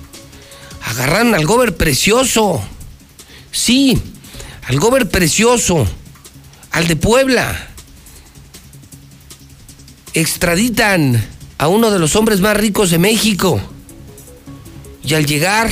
Agarran 0.84 1.34
al 1.34 1.44
gober 1.44 1.76
precioso. 1.76 2.62
Sí, 3.50 4.00
al 4.68 4.78
gober 4.78 5.08
precioso. 5.08 5.86
Al 6.70 6.86
de 6.86 6.94
Puebla. 6.96 7.68
Extraditan 10.14 11.22
a 11.58 11.68
uno 11.68 11.90
de 11.90 11.98
los 11.98 12.16
hombres 12.16 12.40
más 12.40 12.56
ricos 12.56 12.90
de 12.90 12.98
México. 12.98 13.60
Y 15.02 15.14
al 15.14 15.26
llegar, 15.26 15.70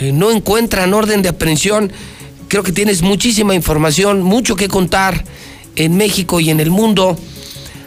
eh, 0.00 0.12
no 0.12 0.30
encuentran 0.30 0.94
orden 0.94 1.22
de 1.22 1.30
aprehensión. 1.30 1.92
Creo 2.50 2.64
que 2.64 2.72
tienes 2.72 3.02
muchísima 3.02 3.54
información, 3.54 4.22
mucho 4.22 4.56
que 4.56 4.66
contar 4.66 5.22
en 5.76 5.96
México 5.96 6.40
y 6.40 6.50
en 6.50 6.58
el 6.58 6.68
mundo. 6.68 7.16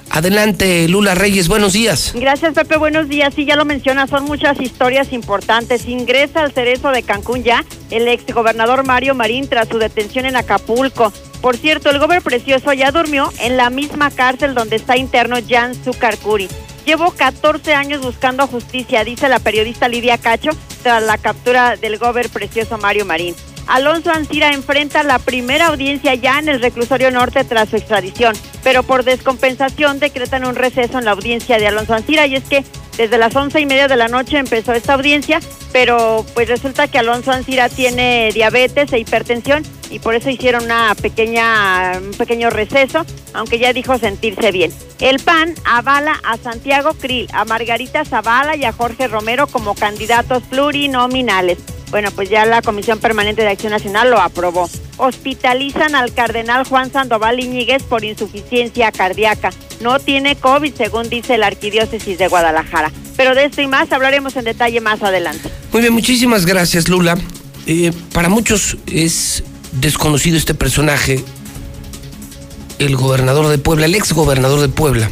Adelante, 0.10 0.88
Lula 0.88 1.16
Reyes, 1.16 1.50
buenos 1.50 1.74
días. 1.74 2.14
Gracias, 2.16 2.54
Pepe, 2.54 2.78
buenos 2.78 3.10
días. 3.10 3.34
Sí, 3.34 3.44
ya 3.44 3.58
lo 3.58 3.66
menciona, 3.66 4.08
son 4.08 4.24
muchas 4.24 4.62
historias 4.62 5.12
importantes. 5.12 5.86
Ingresa 5.86 6.44
al 6.44 6.54
cerezo 6.54 6.92
de 6.92 7.04
Cancún 7.04 7.44
ya 7.44 7.66
el 7.92 8.08
ex 8.08 8.34
gobernador 8.34 8.86
Mario 8.86 9.16
Marín 9.16 9.50
tras 9.50 9.68
su 9.68 9.80
detención 9.80 10.26
en 10.26 10.38
Acapulco. 10.38 11.12
Por 11.42 11.58
cierto, 11.58 11.90
el 11.90 12.00
gobernador 12.00 12.24
precioso 12.24 12.72
ya 12.72 12.94
durmió 12.94 13.34
en 13.42 13.58
la 13.58 13.70
misma 13.70 14.12
cárcel 14.12 14.54
donde 14.54 14.78
está 14.78 14.96
interno 14.96 15.36
Jan 15.46 15.76
Zucarcuri. 15.76 16.48
Llevo 16.86 17.12
14 17.12 17.74
años 17.74 18.02
buscando 18.02 18.48
justicia, 18.48 19.04
dice 19.04 19.28
la 19.28 19.40
periodista 19.40 19.90
Lidia 19.90 20.18
Cacho, 20.18 20.52
tras 20.84 21.04
la 21.04 21.18
captura 21.18 21.76
del 21.76 21.98
gober 21.98 22.30
precioso 22.30 22.78
Mario 22.78 23.06
Marín. 23.06 23.36
Alonso 23.68 24.12
Ancira 24.12 24.54
enfrenta 24.54 25.04
la 25.04 25.20
primera 25.20 25.68
audiencia 25.68 26.14
ya 26.16 26.40
en 26.40 26.50
el 26.50 26.62
reclusorio 26.62 27.12
norte 27.12 27.44
tras 27.44 27.70
su 27.70 27.78
extradición, 27.78 28.36
pero 28.64 28.84
por 28.84 29.04
descompensación 29.04 30.00
decretan 30.00 30.46
un 30.46 30.56
receso 30.56 31.00
en 31.00 31.06
la 31.06 31.12
audiencia 31.12 31.58
de 31.58 31.68
Alonso 31.68 31.94
Ancira 31.94 32.28
y 32.28 32.36
es 32.36 32.44
que 32.44 32.64
desde 32.98 33.18
las 33.18 33.36
once 33.36 33.60
y 33.60 33.66
media 33.66 33.88
de 33.88 33.96
la 33.96 34.08
noche 34.08 34.38
empezó 34.38 34.74
esta 34.74 34.94
audiencia, 34.94 35.40
pero 35.72 36.24
pues 36.36 36.48
resulta 36.48 36.88
que 36.88 37.00
Alonso 37.00 37.32
Ancira 37.32 37.70
tiene 37.70 38.30
diabetes 38.34 38.94
e 38.94 39.00
hipertensión 39.00 39.64
y 39.90 40.00
por 40.00 40.14
eso 40.16 40.30
hicieron 40.30 40.66
una 40.66 40.94
pequeña, 41.02 41.94
un 41.98 42.12
pequeño 42.12 42.50
receso, 42.50 43.06
aunque 43.34 43.60
ya 43.60 43.74
dijo 43.74 43.98
sentirse 43.98 44.52
bien. 44.52 44.72
El 45.00 45.20
PAN 45.20 45.56
avala 45.66 46.20
a 46.24 46.38
Santiago 46.38 46.94
Krill, 46.94 47.28
a 47.34 47.46
Margarita 47.46 48.06
Zavala 48.06 48.56
y 48.56 48.66
a 48.66 48.74
Jorge 48.74 49.08
Romero 49.08 49.48
como 49.48 49.74
candidatos 49.74 50.44
plurinominales. 50.44 51.58
Bueno, 51.94 52.10
pues 52.10 52.28
ya 52.28 52.44
la 52.48 52.64
Comisión 52.64 52.98
Permanente 52.98 53.44
de 53.44 53.50
Acción 53.50 53.72
Nacional 53.72 54.10
lo 54.10 54.20
aprobó. 54.20 54.68
Hospitalizan 54.98 55.94
al 55.94 56.12
cardenal 56.12 56.66
Juan 56.66 56.92
Sandoval 56.92 57.40
Iñiguez 57.40 57.84
por 57.84 58.04
insuficiencia 58.04 58.92
cardíaca. 58.92 59.52
No 59.80 60.00
tiene 60.00 60.36
COVID, 60.36 60.74
según 60.74 61.08
dice 61.08 61.38
la 61.38 61.46
Arquidiócesis 61.46 62.18
de 62.18 62.28
Guadalajara. 62.30 62.92
Pero 63.16 63.36
de 63.36 63.46
esto 63.46 63.62
y 63.62 63.68
más 63.68 63.92
hablaremos 63.92 64.36
en 64.38 64.46
detalle 64.46 64.82
más 64.82 65.04
adelante. 65.04 65.52
Muy 65.72 65.82
bien, 65.82 65.94
muchísimas 65.94 66.48
gracias, 66.48 66.90
Lula. 66.90 67.16
Eh, 67.68 67.94
para 68.12 68.28
muchos 68.28 68.76
es 68.88 69.44
desconocido 69.74 70.36
este 70.36 70.56
personaje, 70.56 71.24
el 72.80 72.96
gobernador 72.96 73.50
de 73.50 73.60
Puebla, 73.60 73.86
el 73.86 73.94
ex 73.94 74.14
gobernador 74.14 74.62
de 74.62 74.70
Puebla, 74.70 75.12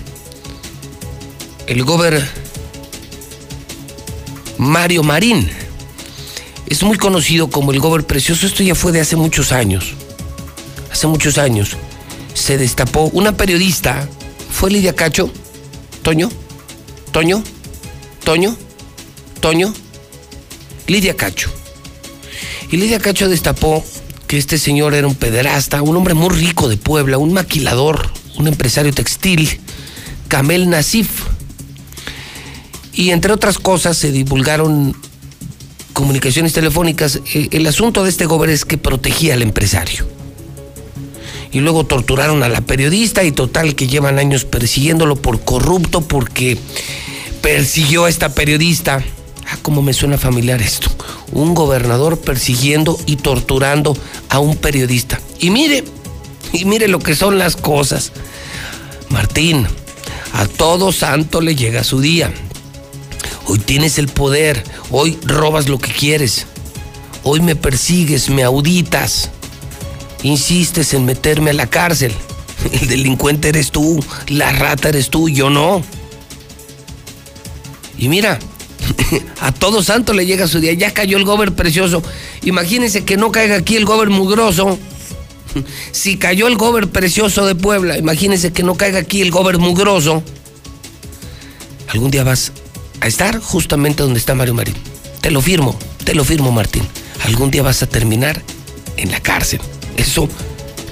el 1.67 1.83
gober 1.83 2.27
Mario 4.57 5.03
Marín. 5.03 5.47
Es 6.71 6.83
muy 6.83 6.97
conocido 6.97 7.49
como 7.49 7.73
el 7.73 7.81
gober 7.81 8.05
precioso. 8.05 8.47
Esto 8.47 8.63
ya 8.63 8.75
fue 8.75 8.93
de 8.93 9.01
hace 9.01 9.17
muchos 9.17 9.51
años. 9.51 9.93
Hace 10.89 11.05
muchos 11.05 11.37
años 11.37 11.75
se 12.33 12.57
destapó 12.57 13.09
una 13.11 13.35
periodista. 13.35 14.07
¿Fue 14.49 14.71
Lidia 14.71 14.95
Cacho? 14.95 15.29
¿Toño? 16.01 16.29
¿Toño? 17.11 17.43
¿Toño? 18.23 18.55
¿Toño? 19.41 19.73
Lidia 20.87 21.17
Cacho. 21.17 21.51
Y 22.71 22.77
Lidia 22.77 22.99
Cacho 22.99 23.27
destapó 23.27 23.83
que 24.27 24.37
este 24.37 24.57
señor 24.57 24.93
era 24.93 25.07
un 25.07 25.15
pederasta, 25.15 25.81
un 25.81 25.97
hombre 25.97 26.13
muy 26.13 26.29
rico 26.29 26.69
de 26.69 26.77
Puebla, 26.77 27.17
un 27.17 27.33
maquilador, 27.33 28.09
un 28.37 28.47
empresario 28.47 28.93
textil, 28.93 29.59
Camel 30.29 30.69
Nasif. 30.69 31.25
Y 32.93 33.09
entre 33.09 33.33
otras 33.33 33.57
cosas 33.57 33.97
se 33.97 34.13
divulgaron 34.13 34.95
comunicaciones 35.93 36.53
telefónicas. 36.53 37.19
Eh, 37.33 37.50
el 37.51 37.67
asunto 37.67 38.03
de 38.03 38.10
este 38.10 38.25
gobierno 38.25 38.53
es 38.53 38.65
que 38.65 38.77
protegía 38.77 39.33
al 39.33 39.41
empresario. 39.41 40.05
Y 41.51 41.60
luego 41.60 41.86
torturaron 41.86 42.43
a 42.43 42.50
la 42.50 42.62
periodista 42.62 43.24
y 43.24 43.31
total 43.31 43.75
que 43.75 43.88
llevan 43.88 44.19
años 44.19 44.45
persiguiéndolo 44.45 45.17
por 45.17 45.41
corrupto 45.41 46.01
porque 46.01 46.57
persiguió 47.41 48.05
a 48.05 48.10
esta 48.10 48.33
periodista. 48.33 49.03
Ah, 49.48 49.57
cómo 49.62 49.81
me 49.81 49.93
suena 49.93 50.17
familiar 50.17 50.62
esto. 50.62 50.89
Un 51.33 51.53
gobernador 51.53 52.19
persiguiendo 52.19 52.98
y 53.05 53.17
torturando 53.17 53.98
a 54.29 54.39
un 54.39 54.55
periodista. 54.55 55.19
Y 55.39 55.50
mire, 55.50 55.83
y 56.53 56.65
mire 56.65 56.88
lo 56.88 57.00
que 57.00 57.15
son 57.15 57.38
las 57.38 57.57
cosas. 57.57 58.13
Martín, 59.10 59.67
a 60.33 60.45
todo 60.48 60.93
santo 60.93 61.41
le 61.41 61.55
llega 61.55 61.83
su 61.83 62.00
día. 62.00 62.31
Hoy 63.51 63.60
tienes 63.60 63.98
el 63.98 64.08
poder, 64.08 64.63
hoy 64.91 65.20
robas 65.25 65.67
lo 65.67 65.77
que 65.77 65.91
quieres. 65.91 66.48
Hoy 67.24 67.41
me 67.41 67.58
persigues, 67.58 68.29
me 68.29 68.43
auditas. 68.43 69.29
Insistes 70.24 70.93
en 70.93 71.03
meterme 71.03 71.50
a 71.50 71.53
la 71.53 71.67
cárcel. 71.67 72.13
El 72.72 72.88
delincuente 72.88 73.50
eres 73.50 73.72
tú, 73.72 74.01
la 74.29 74.53
rata 74.53 74.88
eres 74.88 75.10
tú, 75.10 75.27
yo 75.27 75.50
no. 75.50 75.84
Y 77.98 78.08
mira, 78.08 78.39
a 79.41 79.51
todo 79.51 79.84
santo 79.84 80.13
le 80.13 80.25
llega 80.25 80.48
su 80.48 80.62
día. 80.62 80.72
Ya 80.72 80.93
cayó 80.93 81.17
el 81.17 81.25
gober 81.25 81.51
precioso. 81.51 82.01
Imagínense 82.43 83.03
que 83.03 83.17
no 83.17 83.34
caiga 83.34 83.58
aquí 83.58 83.75
el 83.75 83.84
gober 83.84 84.12
mugroso. 84.12 84.79
Si 85.91 86.15
cayó 86.15 86.48
el 86.48 86.55
gober 86.55 86.88
precioso 86.88 87.46
de 87.46 87.55
Puebla, 87.55 87.98
imagínense 87.98 88.53
que 88.53 88.63
no 88.63 88.75
caiga 88.75 89.00
aquí 89.00 89.22
el 89.22 89.31
gober 89.31 89.58
mugroso. 89.58 90.24
Algún 91.89 92.12
día 92.12 92.24
vas 92.24 92.53
a 93.01 93.08
estar 93.08 93.39
justamente 93.39 94.03
donde 94.03 94.20
está 94.20 94.36
Mario 94.36 94.53
Marín. 94.53 94.75
Te 95.20 95.31
lo 95.31 95.41
firmo, 95.41 95.77
te 96.05 96.15
lo 96.15 96.24
firmo, 96.24 96.51
Martín. 96.51 96.84
Algún 97.25 97.51
día 97.51 97.63
vas 97.63 97.84
a 97.84 97.88
terminar 97.88 98.41
en 98.98 99.12
la 99.12 99.20
cárcel. 99.20 99.60
Eso 99.98 100.29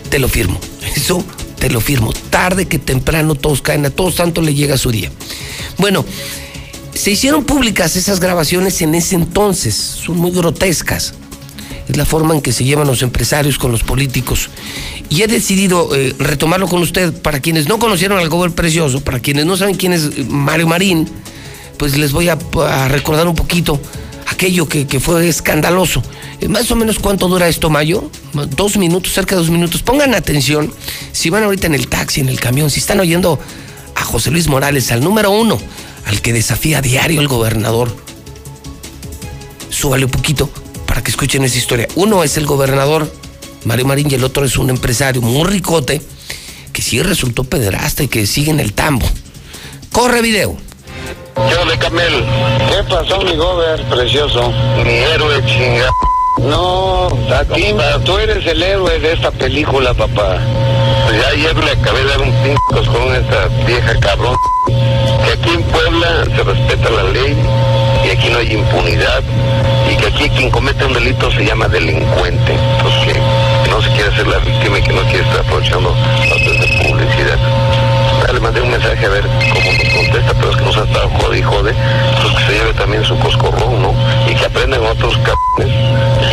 te 0.10 0.20
lo 0.20 0.28
firmo. 0.28 0.60
Eso 0.96 1.24
te 1.60 1.70
lo 1.70 1.80
firmo. 1.80 2.12
Tarde 2.30 2.68
que 2.68 2.80
temprano 2.80 3.36
todos 3.36 3.62
caen, 3.62 3.86
a 3.86 3.89
todo 3.89 4.12
santo 4.12 4.42
le 4.42 4.54
llega 4.54 4.78
su 4.78 4.92
día. 4.92 5.12
Bueno, 5.78 6.06
se 6.94 7.12
hicieron 7.12 7.46
públicas 7.46 7.96
esas 7.96 8.20
grabaciones 8.20 8.82
en 8.82 8.96
ese 8.96 9.16
entonces, 9.16 9.75
son 9.75 10.18
muy 10.18 10.32
grotescas. 10.32 11.13
Es 11.88 11.98
la 11.98 12.06
forma 12.06 12.36
en 12.36 12.42
que 12.42 12.51
se 12.51 12.63
llevan 12.63 12.86
los 12.86 13.01
empresarios 13.01 13.58
con 13.58 13.72
los 13.72 13.84
políticos. 13.84 14.50
Y 15.10 15.24
he 15.24 15.28
decidido 15.28 15.96
eh, 15.96 16.13
retomarlo 16.20 16.68
con 16.68 16.82
usted. 16.84 17.12
Para 17.13 17.39
quienes 17.39 17.68
no 17.68 17.80
conocieron 17.80 18.20
al 18.20 18.30
gobernador 18.30 18.56
precioso, 18.56 19.01
para 19.01 19.20
quienes 19.20 19.46
no 19.46 19.58
saben 19.58 19.75
quién 19.75 19.94
es 19.94 20.28
Mario 20.28 20.68
Marín, 20.68 21.10
pues 21.79 21.98
les 21.98 22.12
voy 22.12 22.27
a, 22.27 22.38
recordar 22.89 23.27
un 23.27 23.36
poquito 23.36 23.79
aquello 24.27 24.67
que, 24.67 24.86
que 24.86 25.00
fue 25.00 25.27
escandaloso. 25.27 26.03
Eh, 26.41 26.50
Más 26.50 26.69
o 26.69 26.75
menos 26.75 27.00
cuánto 27.00 27.29
dura 27.29 27.48
esto, 27.48 27.69
Mayo? 27.69 28.12
Dos 28.55 28.77
minutos, 28.77 29.13
cerca 29.13 29.36
de 29.36 29.41
dos 29.41 29.50
minutos. 29.50 29.81
Pongan 29.81 30.13
atención, 30.13 30.71
si 31.13 31.29
van 31.29 31.43
ahorita 31.43 31.67
en 31.67 31.74
el 31.74 31.88
taxi, 31.88 32.19
en 32.19 32.27
el 32.27 32.39
camión, 32.39 32.69
si 32.69 32.81
están 32.81 33.00
oyendo 33.00 33.39
a 33.95 34.03
José 34.03 34.29
Luis 34.29 34.50
Morales, 34.50 34.91
al 34.91 35.01
número 35.01 35.31
uno, 35.31 35.57
al 36.05 36.21
que 36.21 36.33
desafía 36.33 36.79
a 36.79 36.81
diario 36.81 37.21
el 37.21 37.29
gobernador. 37.29 37.95
Súbale 39.69 40.03
un 40.03 40.12
poquito 40.12 40.50
para 40.86 41.01
que 41.01 41.12
escuchen 41.12 41.45
esa 41.45 41.57
historia. 41.57 41.88
Uno 41.95 42.24
es 42.25 42.36
el 42.36 42.45
gobernador 42.45 43.09
Mario 43.63 43.86
Marín 43.86 44.12
y 44.12 44.15
el 44.15 44.25
otro 44.25 44.43
es 44.43 44.57
un 44.57 44.69
empresario 44.69 45.21
muy 45.21 45.48
ricote 45.48 46.01
que 46.74 46.81
sí 46.81 47.01
resultó 47.01 47.45
pederasta 47.45 48.03
y 48.03 48.09
que 48.09 48.27
sigue 48.27 48.51
en 48.51 48.59
el 48.59 48.74
tambo. 48.74 49.07
Corre 49.93 50.21
video. 50.21 50.68
Yo 51.48 51.65
de 51.65 51.77
Camel. 51.77 52.25
¿Qué 52.69 52.84
pasó, 52.84 53.22
mi 53.22 53.36
gober 53.36 53.81
precioso? 53.84 54.51
Mi 54.84 54.93
héroe 54.93 55.43
chinga. 55.46 55.89
No, 56.41 57.08
a 57.34 57.43
ti, 57.53 57.74
tú 58.05 58.17
eres 58.17 58.46
el 58.46 58.62
héroe 58.62 59.00
de 59.00 59.13
esta 59.13 59.31
película, 59.31 59.93
papá. 59.93 60.38
Pues 61.05 61.22
ya 61.22 61.29
ayer 61.29 61.55
le 61.63 61.72
acabé 61.72 62.03
de 62.03 62.10
dar 62.10 62.22
un 62.22 62.31
pinco 62.43 62.91
con 62.91 63.15
esa 63.15 63.48
vieja 63.65 64.00
cabrón. 64.00 64.36
Que 64.67 65.31
aquí 65.34 65.50
en 65.50 65.63
Puebla 65.63 66.25
se 66.36 66.43
respeta 66.43 66.89
la 66.89 67.03
ley 67.03 67.38
y 68.05 68.10
aquí 68.10 68.29
no 68.29 68.39
hay 68.39 68.53
impunidad 68.53 69.24
y 69.91 69.96
que 69.96 70.08
aquí 70.08 70.29
quien 70.29 70.50
comete 70.50 70.86
un 70.86 70.93
delito 70.93 71.31
se 71.31 71.46
llama 71.46 71.67
delincuente. 71.67 72.53
Entonces 72.77 73.13
que, 73.13 73.69
no 73.69 73.81
se 73.81 73.89
quiere 73.91 74.10
hacer 74.10 74.27
la 74.27 74.38
víctima 74.39 74.79
y 74.79 74.84
que 74.84 74.93
no 74.93 75.01
quiere 75.03 75.22
estar 75.22 75.39
aprovechando 75.39 75.96
las 76.29 76.39
de 76.39 76.88
publicidad. 76.88 77.38
Le 78.31 78.39
mandé 78.39 78.62
un 78.62 78.69
mensaje 78.69 79.05
a 79.05 79.10
ver 79.10 79.24
cómo 79.24 79.88
contesta, 80.10 80.34
pero 80.39 80.51
es 80.51 80.58
que 80.58 80.63
nos 80.66 80.78
ha 80.78 80.84
estado 80.84 81.10
jode 81.10 81.39
y 81.39 81.42
jode. 81.42 81.74
Pues 82.22 82.36
que 82.36 82.44
se 82.46 82.51
lleve 82.60 82.74
también 82.74 83.04
su 83.06 83.18
coscorrón, 83.20 83.82
¿no? 83.82 83.94
Y 84.30 84.36
que 84.36 84.46
aprendan 84.46 84.82
otros 84.86 85.16
cabrones 85.18 85.75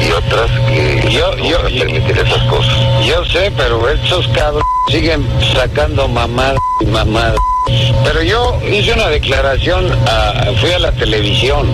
y 0.07 0.13
otras 0.13 0.51
que 0.69 1.09
Yo- 1.11 1.31
no 1.37 1.45
yo- 1.45 1.57
van 1.63 1.67
a 1.67 1.79
permitir 1.79 2.19
esas 2.19 2.43
cosas. 2.45 2.75
Yo 3.05 3.25
sé, 3.27 3.53
pero 3.57 3.89
estos 3.89 4.27
cabros 4.29 4.63
siguen 4.91 5.27
sacando 5.55 6.09
mamadas 6.09 6.57
y 6.81 6.87
mamadas. 6.87 7.37
Pero 8.05 8.23
yo 8.23 8.59
hice 8.71 8.93
una 8.93 9.09
declaración, 9.09 9.91
a- 10.09 10.53
fui 10.61 10.71
a 10.73 10.79
la 10.79 10.93
televisión. 10.93 11.71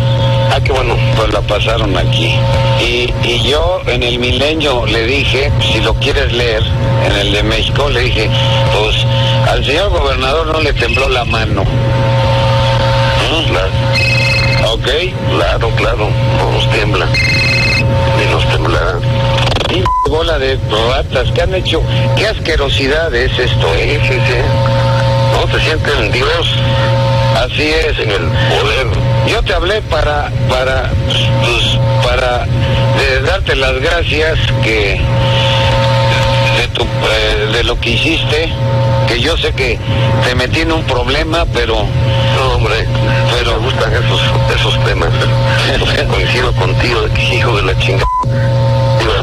Ah, 0.51 0.59
qué 0.63 0.73
bueno. 0.73 0.97
Pues 1.17 1.33
la 1.33 1.41
pasaron 1.43 1.97
aquí. 1.97 2.35
Y, 2.81 3.13
y 3.23 3.43
yo 3.49 3.81
en 3.87 4.03
el 4.03 4.19
milenio 4.19 4.87
le 4.87 5.05
dije, 5.07 5.51
si 5.73 5.81
lo 5.81 5.95
quieres 5.95 6.33
leer, 6.33 6.63
en 7.07 7.13
el 7.13 7.33
de 7.33 7.43
México, 7.43 7.89
le 7.91 8.01
dije, 8.01 8.29
pues 8.79 8.97
al 9.51 9.65
señor 9.65 9.91
gobernador 9.91 10.47
no 10.47 10.61
le 10.61 10.73
tembló 10.73 11.09
la 11.09 11.25
mano. 11.25 11.63
¿Mm? 13.31 13.51
Claro, 13.51 14.73
¿Ok? 14.73 14.89
claro, 15.37 15.71
claro, 15.77 16.09
no 16.39 16.53
nos 16.53 16.71
tiembla. 16.71 17.07
Ni 18.19 18.33
nos 18.33 18.47
temblará. 18.49 18.99
Y 19.75 19.83
bola 20.11 20.39
de 20.39 20.59
ratas, 20.91 21.31
¿qué 21.35 21.43
han 21.43 21.55
hecho? 21.55 21.83
¿Qué 22.17 22.27
asquerosidad 22.29 23.15
es 23.15 23.33
esto? 23.39 23.67
Sí, 23.75 23.81
eh? 23.81 24.01
sí. 24.07 24.72
No 25.45 25.49
se 25.49 25.61
sienten 25.65 26.13
Dios 26.13 26.49
Así 27.37 27.63
es. 27.69 27.99
en 27.99 28.11
el 28.13 28.27
poder. 28.29 28.87
Yo 29.27 29.43
te 29.43 29.53
hablé 29.55 29.83
para, 29.83 30.31
para, 30.49 30.89
pues, 31.43 31.79
para 32.05 32.45
de 32.99 33.23
darte 33.27 33.57
las 33.57 33.75
gracias 33.81 34.39
que 34.63 35.01
de, 36.59 36.69
tu, 36.75 36.85
eh, 36.85 37.49
de 37.55 37.65
lo 37.65 37.79
que 37.81 37.91
hiciste, 37.91 38.51
que 39.09 39.21
yo 39.21 39.37
sé 39.37 39.53
que 39.53 39.81
te 40.25 40.35
metí 40.37 40.61
en 40.61 40.71
un 40.73 40.85
problema, 40.85 41.45
pero 41.53 41.75
No, 42.37 42.55
hombre, 42.55 42.87
Pero- 43.37 43.59
me 43.59 43.67
gustan 43.67 43.93
esos, 43.95 44.21
esos 44.57 44.85
temas. 44.85 45.09
Coincido 46.09 46.53
contigo, 46.53 47.01
hijo 47.33 47.57
de 47.57 47.63
la 47.63 47.79
chingada. 47.81 48.07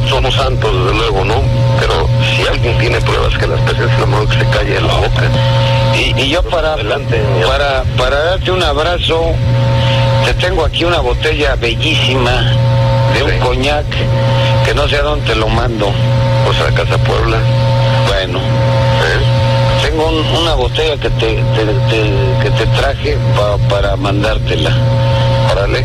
Somos 0.10 0.34
santos, 0.34 0.72
desde 0.74 0.98
luego, 0.98 1.24
¿no? 1.24 1.36
Pero 1.80 2.08
si 2.36 2.48
alguien 2.48 2.76
tiene 2.80 3.00
pruebas 3.02 3.38
que 3.38 3.46
las 3.48 3.60
presencias, 3.62 4.00
lo 4.00 4.08
mejor 4.08 4.28
que 4.30 4.40
se 4.40 4.46
calle 4.50 4.82
la 4.82 4.94
boca. 4.94 5.22
Y, 6.00 6.22
y 6.22 6.30
yo 6.30 6.42
para, 6.44 6.76
para, 6.76 7.84
para 7.98 8.24
darte 8.24 8.52
un 8.52 8.64
abrazo, 8.64 9.32
te 10.26 10.34
tengo 10.36 10.66
aquí 10.66 10.84
una 10.86 11.00
botella 11.00 11.56
bellísima 11.56 12.32
de 13.14 13.24
un 13.24 13.32
Sí. 13.32 13.38
coñac 13.40 13.86
que 14.66 14.74
no 14.74 14.88
sé 14.88 14.98
a 14.98 15.02
dónde 15.02 15.26
te 15.26 15.36
lo 15.36 15.48
mando. 15.50 15.88
Pues 16.46 16.60
a 16.62 16.74
Casa 16.74 16.98
Puebla. 17.04 17.38
Bueno, 18.08 18.40
¿eh? 18.40 19.82
tengo 19.84 20.08
un- 20.08 20.26
una 20.42 20.54
botella 20.56 20.96
que 20.98 21.10
te, 21.12 21.36
te- 21.36 21.66
te- 21.90 22.44
que 22.44 22.50
te 22.52 22.66
traje 22.80 23.18
pa- 23.36 23.58
para 23.70 23.96
mandártela. 23.96 24.72
Órale. 25.52 25.84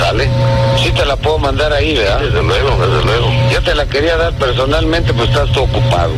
Sale. 0.00 0.28
Sí 0.82 0.90
te 0.92 1.04
la 1.04 1.16
puedo 1.16 1.38
mandar 1.38 1.72
ahí, 1.72 1.94
¿verdad? 1.96 2.20
Desde 2.20 2.42
luego, 2.42 2.70
desde 2.86 3.04
luego. 3.04 3.26
Yo 3.52 3.62
te 3.62 3.74
la 3.74 3.84
quería 3.86 4.16
dar 4.16 4.32
personalmente, 4.34 5.12
pues 5.12 5.28
estás 5.28 5.50
tú 5.52 5.62
ocupado. 5.62 6.12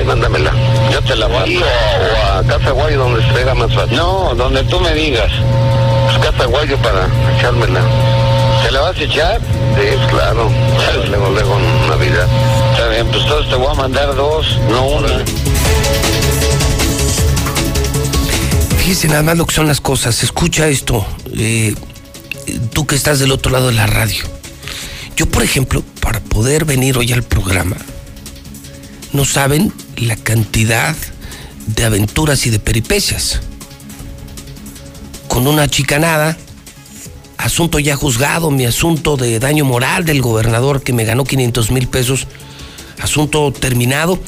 Ahí 0.00 0.06
mándamela. 0.06 0.50
Yo 0.90 1.02
te 1.02 1.14
la 1.14 1.28
mando. 1.28 1.60
o, 1.60 2.34
o 2.34 2.38
a 2.38 2.42
Casa 2.46 2.70
Guayo, 2.70 2.98
donde 2.98 3.22
se 3.22 3.32
pega 3.34 3.54
más 3.54 3.70
fácil. 3.74 3.96
No, 3.98 4.34
donde 4.34 4.64
tú 4.64 4.80
me 4.80 4.94
digas. 4.94 5.30
Pues 6.06 6.26
Casa 6.30 6.46
Guayo 6.46 6.78
para 6.78 7.06
echármela. 7.36 7.82
¿Te 8.64 8.70
la 8.72 8.80
vas 8.80 8.96
a 8.96 9.02
echar? 9.02 9.40
Sí, 9.76 9.96
claro. 10.10 10.50
Luego, 11.08 11.28
luego 11.30 11.58
Navidad. 11.88 12.26
Está 12.72 12.88
bien, 12.88 13.06
pues 13.08 13.22
entonces 13.24 13.50
te 13.50 13.56
voy 13.56 13.66
a 13.70 13.74
mandar 13.74 14.14
dos, 14.14 14.46
no 14.70 14.86
una. 14.86 15.08
Fíjese 18.78 19.08
nada 19.08 19.22
más 19.22 19.36
lo 19.36 19.46
que 19.46 19.54
son 19.54 19.66
las 19.66 19.80
cosas. 19.82 20.22
Escucha 20.22 20.66
esto. 20.68 21.04
eh, 21.36 21.74
tú 22.72 22.86
que 22.86 22.94
estás 22.96 23.18
del 23.18 23.32
otro 23.32 23.52
lado 23.52 23.66
de 23.68 23.74
la 23.74 23.86
radio. 23.86 24.24
Yo, 25.16 25.26
por 25.26 25.42
ejemplo, 25.42 25.84
para 26.00 26.20
poder 26.20 26.64
venir 26.64 26.96
hoy 26.96 27.12
al 27.12 27.22
programa, 27.22 27.76
no 29.12 29.24
saben 29.24 29.72
la 29.96 30.16
cantidad 30.16 30.96
de 31.66 31.84
aventuras 31.84 32.46
y 32.46 32.50
de 32.50 32.58
peripecias. 32.58 33.40
Con 35.28 35.46
una 35.46 35.68
chicanada, 35.68 36.36
asunto 37.38 37.78
ya 37.78 37.96
juzgado, 37.96 38.50
mi 38.50 38.66
asunto 38.66 39.16
de 39.16 39.38
daño 39.38 39.64
moral 39.64 40.04
del 40.04 40.22
gobernador 40.22 40.82
que 40.82 40.92
me 40.92 41.04
ganó 41.04 41.24
500 41.24 41.70
mil 41.70 41.88
pesos, 41.88 42.26
asunto 43.00 43.52
terminado, 43.52 44.18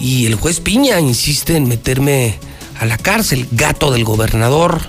y 0.00 0.26
el 0.26 0.34
juez 0.34 0.60
Piña 0.60 1.00
insiste 1.00 1.56
en 1.56 1.68
meterme 1.68 2.38
a 2.78 2.86
la 2.86 2.98
cárcel, 2.98 3.48
gato 3.52 3.90
del 3.90 4.04
gobernador, 4.04 4.80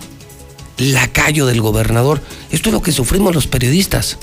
lacayo 0.77 1.45
del 1.45 1.61
gobernador. 1.61 2.21
Esto 2.51 2.69
es 2.69 2.73
lo 2.73 2.81
que 2.81 2.91
sufrimos 2.91 3.33
los 3.33 3.47
periodistas. 3.47 4.17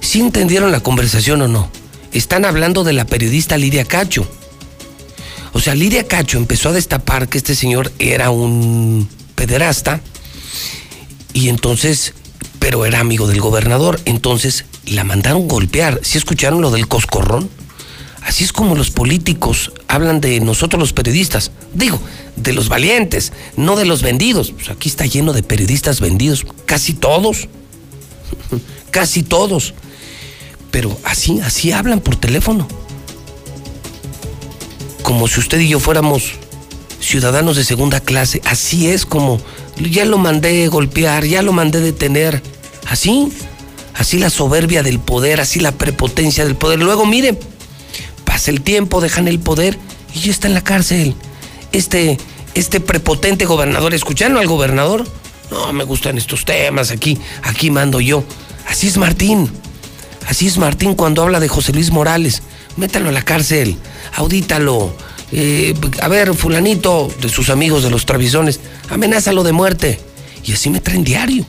¿Sí 0.00 0.20
entendieron 0.20 0.72
la 0.72 0.80
conversación 0.80 1.42
o 1.42 1.48
no? 1.48 1.79
Están 2.12 2.44
hablando 2.44 2.84
de 2.84 2.92
la 2.92 3.06
periodista 3.06 3.56
Lidia 3.56 3.84
Cacho. 3.84 4.26
O 5.52 5.60
sea, 5.60 5.74
Lidia 5.74 6.06
Cacho 6.06 6.38
empezó 6.38 6.70
a 6.70 6.72
destapar 6.72 7.28
que 7.28 7.38
este 7.38 7.54
señor 7.54 7.92
era 7.98 8.30
un 8.30 9.08
pederasta 9.34 10.00
y 11.32 11.48
entonces, 11.48 12.14
pero 12.58 12.84
era 12.84 13.00
amigo 13.00 13.26
del 13.26 13.40
gobernador, 13.40 14.00
entonces 14.04 14.64
la 14.86 15.04
mandaron 15.04 15.48
golpear. 15.48 16.00
¿Sí 16.02 16.18
escucharon 16.18 16.60
lo 16.60 16.70
del 16.70 16.88
coscorrón? 16.88 17.48
Así 18.22 18.44
es 18.44 18.52
como 18.52 18.74
los 18.74 18.90
políticos 18.90 19.72
hablan 19.88 20.20
de 20.20 20.40
nosotros 20.40 20.78
los 20.78 20.92
periodistas. 20.92 21.52
Digo, 21.72 22.00
de 22.36 22.52
los 22.52 22.68
valientes, 22.68 23.32
no 23.56 23.76
de 23.76 23.86
los 23.86 24.02
vendidos. 24.02 24.52
Pues 24.52 24.68
aquí 24.68 24.88
está 24.88 25.06
lleno 25.06 25.32
de 25.32 25.42
periodistas 25.42 26.00
vendidos, 26.00 26.44
casi 26.66 26.92
todos. 26.92 27.48
Casi 28.90 29.22
todos. 29.22 29.74
Pero 30.70 30.96
así, 31.04 31.40
así 31.40 31.72
hablan 31.72 32.00
por 32.00 32.16
teléfono. 32.16 32.66
Como 35.02 35.26
si 35.28 35.40
usted 35.40 35.58
y 35.58 35.68
yo 35.68 35.80
fuéramos 35.80 36.34
ciudadanos 37.00 37.56
de 37.56 37.64
segunda 37.64 38.00
clase. 38.00 38.40
Así 38.44 38.88
es 38.88 39.06
como 39.06 39.40
ya 39.88 40.04
lo 40.04 40.18
mandé 40.18 40.66
golpear, 40.68 41.24
ya 41.24 41.42
lo 41.42 41.52
mandé 41.52 41.80
detener. 41.80 42.42
Así, 42.86 43.32
así 43.94 44.18
la 44.18 44.30
soberbia 44.30 44.82
del 44.82 44.98
poder, 44.98 45.40
así 45.40 45.60
la 45.60 45.72
prepotencia 45.72 46.44
del 46.44 46.56
poder. 46.56 46.80
Luego, 46.80 47.06
miren, 47.06 47.38
pasa 48.24 48.50
el 48.50 48.60
tiempo, 48.60 49.00
dejan 49.00 49.28
el 49.28 49.38
poder 49.38 49.78
y 50.14 50.20
ya 50.20 50.30
está 50.30 50.48
en 50.48 50.54
la 50.54 50.62
cárcel. 50.62 51.14
Este, 51.72 52.18
este 52.54 52.80
prepotente 52.80 53.44
gobernador, 53.44 53.94
¿escucharon 53.94 54.36
al 54.36 54.46
gobernador? 54.46 55.06
No, 55.50 55.72
me 55.72 55.84
gustan 55.84 56.18
estos 56.18 56.44
temas, 56.44 56.90
aquí, 56.90 57.18
aquí 57.42 57.70
mando 57.70 58.00
yo. 58.00 58.22
Así 58.68 58.86
es 58.86 58.98
Martín. 58.98 59.50
Así 60.26 60.46
es 60.46 60.58
Martín 60.58 60.94
cuando 60.94 61.22
habla 61.22 61.40
de 61.40 61.48
José 61.48 61.72
Luis 61.72 61.90
Morales. 61.90 62.42
Métalo 62.76 63.08
a 63.08 63.12
la 63.12 63.22
cárcel, 63.22 63.76
audítalo. 64.14 64.94
Eh, 65.32 65.74
a 66.02 66.08
ver, 66.08 66.34
fulanito 66.34 67.10
de 67.20 67.28
sus 67.28 67.50
amigos 67.50 67.82
de 67.82 67.90
los 67.90 68.06
travisones, 68.06 68.60
amenázalo 68.88 69.42
de 69.42 69.52
muerte. 69.52 70.00
Y 70.44 70.52
así 70.52 70.70
me 70.70 70.80
traen 70.80 71.04
diario. 71.04 71.44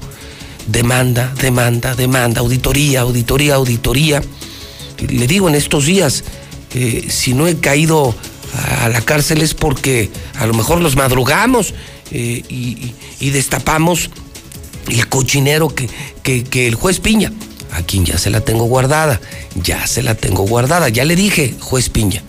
Demanda, 0.68 1.34
demanda, 1.40 1.96
demanda, 1.96 2.42
auditoría, 2.42 3.02
auditoría, 3.02 3.56
auditoría. 3.56 4.22
Le 5.00 5.28
digo 5.28 5.50
en 5.50 5.56
estos 5.56 5.86
días, 5.86 6.24
eh, 6.74 7.08
si 7.10 7.34
no 7.34 7.48
he 7.48 7.58
caído 7.58 8.16
a 8.82 8.90
la 8.90 9.02
cárcel 9.02 9.42
es 9.42 9.54
porque 9.54 10.10
a 10.36 10.46
lo 10.46 10.54
mejor 10.54 10.82
los 10.82 10.96
madrugamos 10.96 11.74
eh, 12.12 12.44
y, 12.50 13.30
destapamos 13.30 14.10
el 14.90 15.08
cochinero 15.08 15.70
que 15.70 16.68
el 16.68 16.76
juez 16.76 17.00
Piña, 17.00 17.32
a 17.72 17.84
quien 17.84 18.06
ya 18.06 18.18
se 18.18 18.30
la 18.30 18.42
tengo 18.42 18.66
guardada, 18.66 19.20
ya 19.56 19.88
se 19.88 20.04
la 20.04 20.16
tengo 20.16 20.44
guardada, 20.44 20.90
ya 20.90 21.06
le 21.06 21.16
dije, 21.16 21.56
juez 21.60 21.90
Piña, 21.90 22.22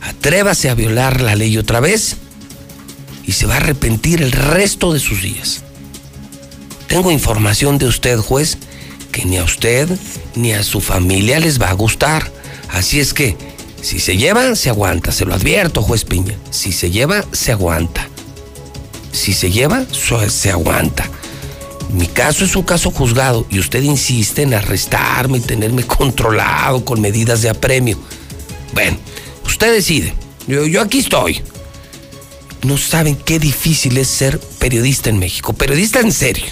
atrévase 0.00 0.70
a 0.70 0.74
violar 0.74 1.20
la 1.20 1.34
ley 1.34 1.58
otra 1.58 1.80
vez 1.80 2.16
y 3.24 3.32
se 3.32 3.46
va 3.46 3.54
a 3.54 3.58
arrepentir 3.58 4.22
el 4.22 4.32
resto 4.32 4.92
de 4.92 5.00
sus 5.00 5.22
días. 5.22 5.62
Tengo 6.86 7.10
información 7.10 7.76
de 7.76 7.86
usted, 7.86 8.18
juez, 8.18 8.56
que 9.12 9.24
ni 9.24 9.36
a 9.36 9.44
usted 9.44 9.88
ni 10.34 10.52
a 10.52 10.62
su 10.62 10.80
familia 10.80 11.38
les 11.40 11.60
va 11.60 11.70
a 11.70 11.74
gustar. 11.74 12.30
Así 12.70 13.00
es 13.00 13.12
que, 13.12 13.36
si 13.82 14.00
se 14.00 14.16
lleva, 14.16 14.54
se 14.54 14.70
aguanta, 14.70 15.12
se 15.12 15.24
lo 15.24 15.34
advierto, 15.34 15.82
juez 15.82 16.04
Piña. 16.04 16.34
Si 16.50 16.72
se 16.72 16.90
lleva, 16.90 17.24
se 17.32 17.52
aguanta. 17.52 18.08
Si 19.12 19.34
se 19.34 19.50
lleva, 19.50 19.84
se 20.28 20.50
aguanta. 20.50 21.08
Mi 21.92 22.06
caso 22.06 22.44
es 22.44 22.54
un 22.54 22.62
caso 22.64 22.90
juzgado 22.90 23.46
y 23.50 23.58
usted 23.58 23.82
insiste 23.82 24.42
en 24.42 24.54
arrestarme 24.54 25.38
y 25.38 25.40
tenerme 25.40 25.82
controlado 25.86 26.84
con 26.84 27.00
medidas 27.00 27.42
de 27.42 27.48
apremio. 27.48 27.98
Bueno, 28.74 28.98
usted 29.46 29.72
decide. 29.72 30.14
Yo, 30.46 30.66
yo 30.66 30.80
aquí 30.82 30.98
estoy. 30.98 31.40
No 32.62 32.76
saben 32.76 33.16
qué 33.16 33.38
difícil 33.38 33.96
es 33.98 34.08
ser 34.08 34.38
periodista 34.58 35.08
en 35.10 35.18
México. 35.18 35.52
Periodista 35.52 36.00
en 36.00 36.12
serio. 36.12 36.46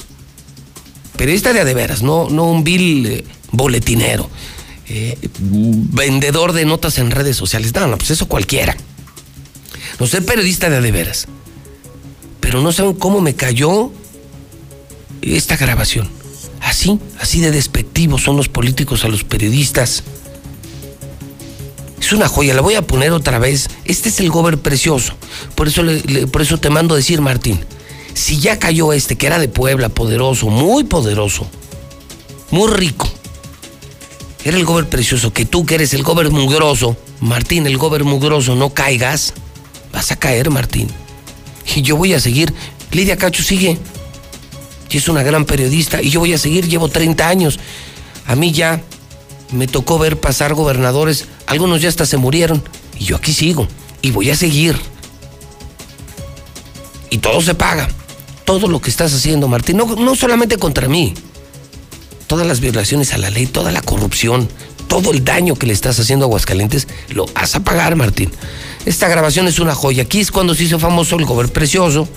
Periodista 1.17 1.53
de 1.53 1.61
adeveras, 1.61 2.03
no, 2.03 2.29
no 2.31 2.45
un 2.45 2.63
vil 2.63 3.07
eh, 3.07 3.25
boletinero. 3.53 4.29
eh, 4.89 5.17
vendedor 5.41 6.53
de 6.53 6.65
notas 6.65 6.99
en 6.99 7.11
redes 7.11 7.37
sociales. 7.37 7.75
No, 7.75 7.87
no, 7.87 7.97
pues 7.99 8.11
eso 8.11 8.29
cualquiera. 8.29 8.77
No 9.99 10.07
ser 10.07 10.25
periodista 10.25 10.69
de 10.71 10.77
adeveras. 10.77 11.27
Pero 12.41 12.61
no 12.61 12.71
saben 12.71 12.95
cómo 12.95 13.21
me 13.21 13.35
cayó 13.35 13.91
esta 15.35 15.57
grabación. 15.57 16.09
Así, 16.61 16.99
así 17.21 17.41
de 17.41 17.51
despectivos 17.51 18.23
son 18.23 18.37
los 18.37 18.49
políticos 18.49 19.05
a 19.05 19.09
los 19.09 19.25
periodistas. 19.25 20.03
Es 22.01 22.13
una 22.13 22.29
joya, 22.29 22.55
la 22.55 22.61
voy 22.61 22.75
a 22.75 22.83
poner 22.83 23.13
otra 23.13 23.39
vez. 23.39 23.69
Este 23.85 24.11
es 24.11 24.21
el 24.21 24.31
gober 24.31 24.59
precioso. 24.59 25.15
Por 25.55 25.69
eso, 25.69 25.83
por 26.31 26.43
eso 26.43 26.59
te 26.59 26.71
mando 26.71 26.95
a 26.95 26.99
decir, 26.99 27.21
Martín, 27.21 27.59
si 28.15 28.39
ya 28.39 28.59
cayó 28.59 28.93
este, 28.93 29.17
que 29.17 29.27
era 29.27 29.39
de 29.39 29.49
Puebla, 29.49 29.89
poderoso, 29.89 30.49
muy 30.49 30.85
poderoso, 30.85 31.47
muy 32.51 32.71
rico, 32.71 33.09
era 34.45 34.57
el 34.57 34.65
gober 34.65 34.89
precioso, 34.89 35.33
que 35.33 35.45
tú 35.45 35.67
que 35.67 35.75
eres 35.75 35.93
el 35.95 36.05
gober 36.05 36.31
mugroso, 36.31 36.97
Martín, 37.21 37.67
el 37.67 37.77
gober 37.79 38.05
mugroso, 38.05 38.55
no 38.55 38.71
caigas, 38.71 39.35
vas 39.93 40.13
a 40.13 40.17
caer, 40.17 40.51
Martín. 40.51 40.89
Y 41.75 41.83
yo 41.83 41.97
voy 41.97 42.15
a 42.15 42.21
seguir. 42.21 42.55
Lidia 42.93 43.17
Cacho 43.17 43.43
sigue. 43.43 43.79
Y 44.91 44.99
es 44.99 45.09
una 45.09 45.23
gran 45.23 45.45
periodista. 45.45 46.01
Y 46.03 46.11
yo 46.11 46.21
voy 46.21 46.33
a 46.33 46.39
seguir, 46.39 46.69
llevo 46.69 46.89
30 46.89 47.29
años. 47.29 47.59
A 48.27 48.37
mí 48.37 48.53
ya 48.53 48.81
me 49.53 49.67
tocó 49.67 49.99
ver 49.99 50.19
pasar 50.19 50.55
gobernadores. 50.55 51.27
Algunos 51.47 51.81
ya 51.81 51.89
hasta 51.89 52.07
se 52.07 52.17
murieron. 52.17 52.63
Y 52.99 53.05
yo 53.05 53.17
aquí 53.17 53.33
sigo. 53.33 53.67
Y 54.03 54.11
voy 54.11 54.31
a 54.31 54.37
seguir. 54.37 54.77
Y 57.11 57.19
todo 57.19 57.41
se 57.41 57.55
paga. 57.55 57.89
Todo 58.45 58.69
lo 58.69 58.81
que 58.81 58.91
estás 58.91 59.13
haciendo, 59.13 59.49
Martín. 59.49 59.77
No, 59.77 59.87
no 59.97 60.15
solamente 60.15 60.57
contra 60.57 60.89
mí. 60.89 61.15
Todas 62.27 62.47
las 62.47 62.61
violaciones 62.61 63.13
a 63.13 63.19
la 63.19 63.31
ley, 63.31 63.47
toda 63.47 63.71
la 63.71 63.83
corrupción, 63.83 64.49
todo 64.89 65.13
el 65.13 65.25
daño 65.25 65.55
que 65.55 65.67
le 65.67 65.73
estás 65.73 65.99
haciendo 66.01 66.25
a 66.25 66.27
Aguascalientes, 66.27 66.89
lo 67.11 67.27
vas 67.27 67.55
a 67.55 67.61
pagar, 67.61 67.95
Martín. 67.97 68.33
Esta 68.85 69.09
grabación 69.09 69.47
es 69.49 69.59
una 69.59 69.75
joya. 69.75 70.05
Aquí 70.05 70.21
es 70.21 70.31
cuando 70.31 70.55
se 70.55 70.65
hizo 70.65 70.79
famoso 70.79 71.17
el 71.17 71.25
gober 71.25 71.53
precioso. 71.53 72.09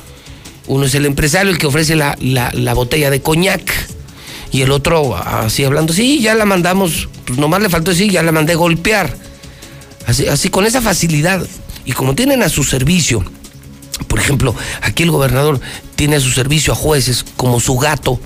Uno 0.69 0.85
es 0.85 0.95
el 0.95 1.05
empresario, 1.05 1.51
el 1.51 1.57
que 1.57 1.67
ofrece 1.67 1.95
la, 1.97 2.15
la- 2.21 2.51
la 2.53 2.73
botella 2.73 3.09
de 3.09 3.21
coñac. 3.21 3.69
Y 4.51 4.61
el 4.61 4.71
otro, 4.71 5.15
así 5.17 5.63
hablando, 5.63 5.93
sí, 5.93 6.21
ya 6.21 6.33
la 6.35 6.45
mandamos, 6.45 7.09
pues 7.25 7.37
nomás 7.37 7.61
le 7.61 7.69
faltó 7.69 7.91
decir, 7.91 8.09
ya 8.11 8.23
la 8.23 8.31
mandé 8.31 8.55
golpear. 8.55 9.15
Así, 10.07 10.27
así 10.27 10.49
con 10.49 10.65
esa 10.65 10.81
facilidad. 10.81 11.45
Y 11.85 11.91
como 11.91 12.15
tienen 12.15 12.41
a 12.43 12.49
su 12.49 12.63
servicio, 12.63 13.23
por 14.07 14.19
ejemplo, 14.19 14.55
aquí 14.81 15.03
el 15.03 15.11
gobernador 15.11 15.59
tiene 15.95 16.15
a 16.15 16.19
su 16.19 16.31
servicio 16.31 16.73
a 16.73 16.75
jueces 16.75 17.25
como 17.35 17.59
su 17.59 17.77
gato, 17.77 18.19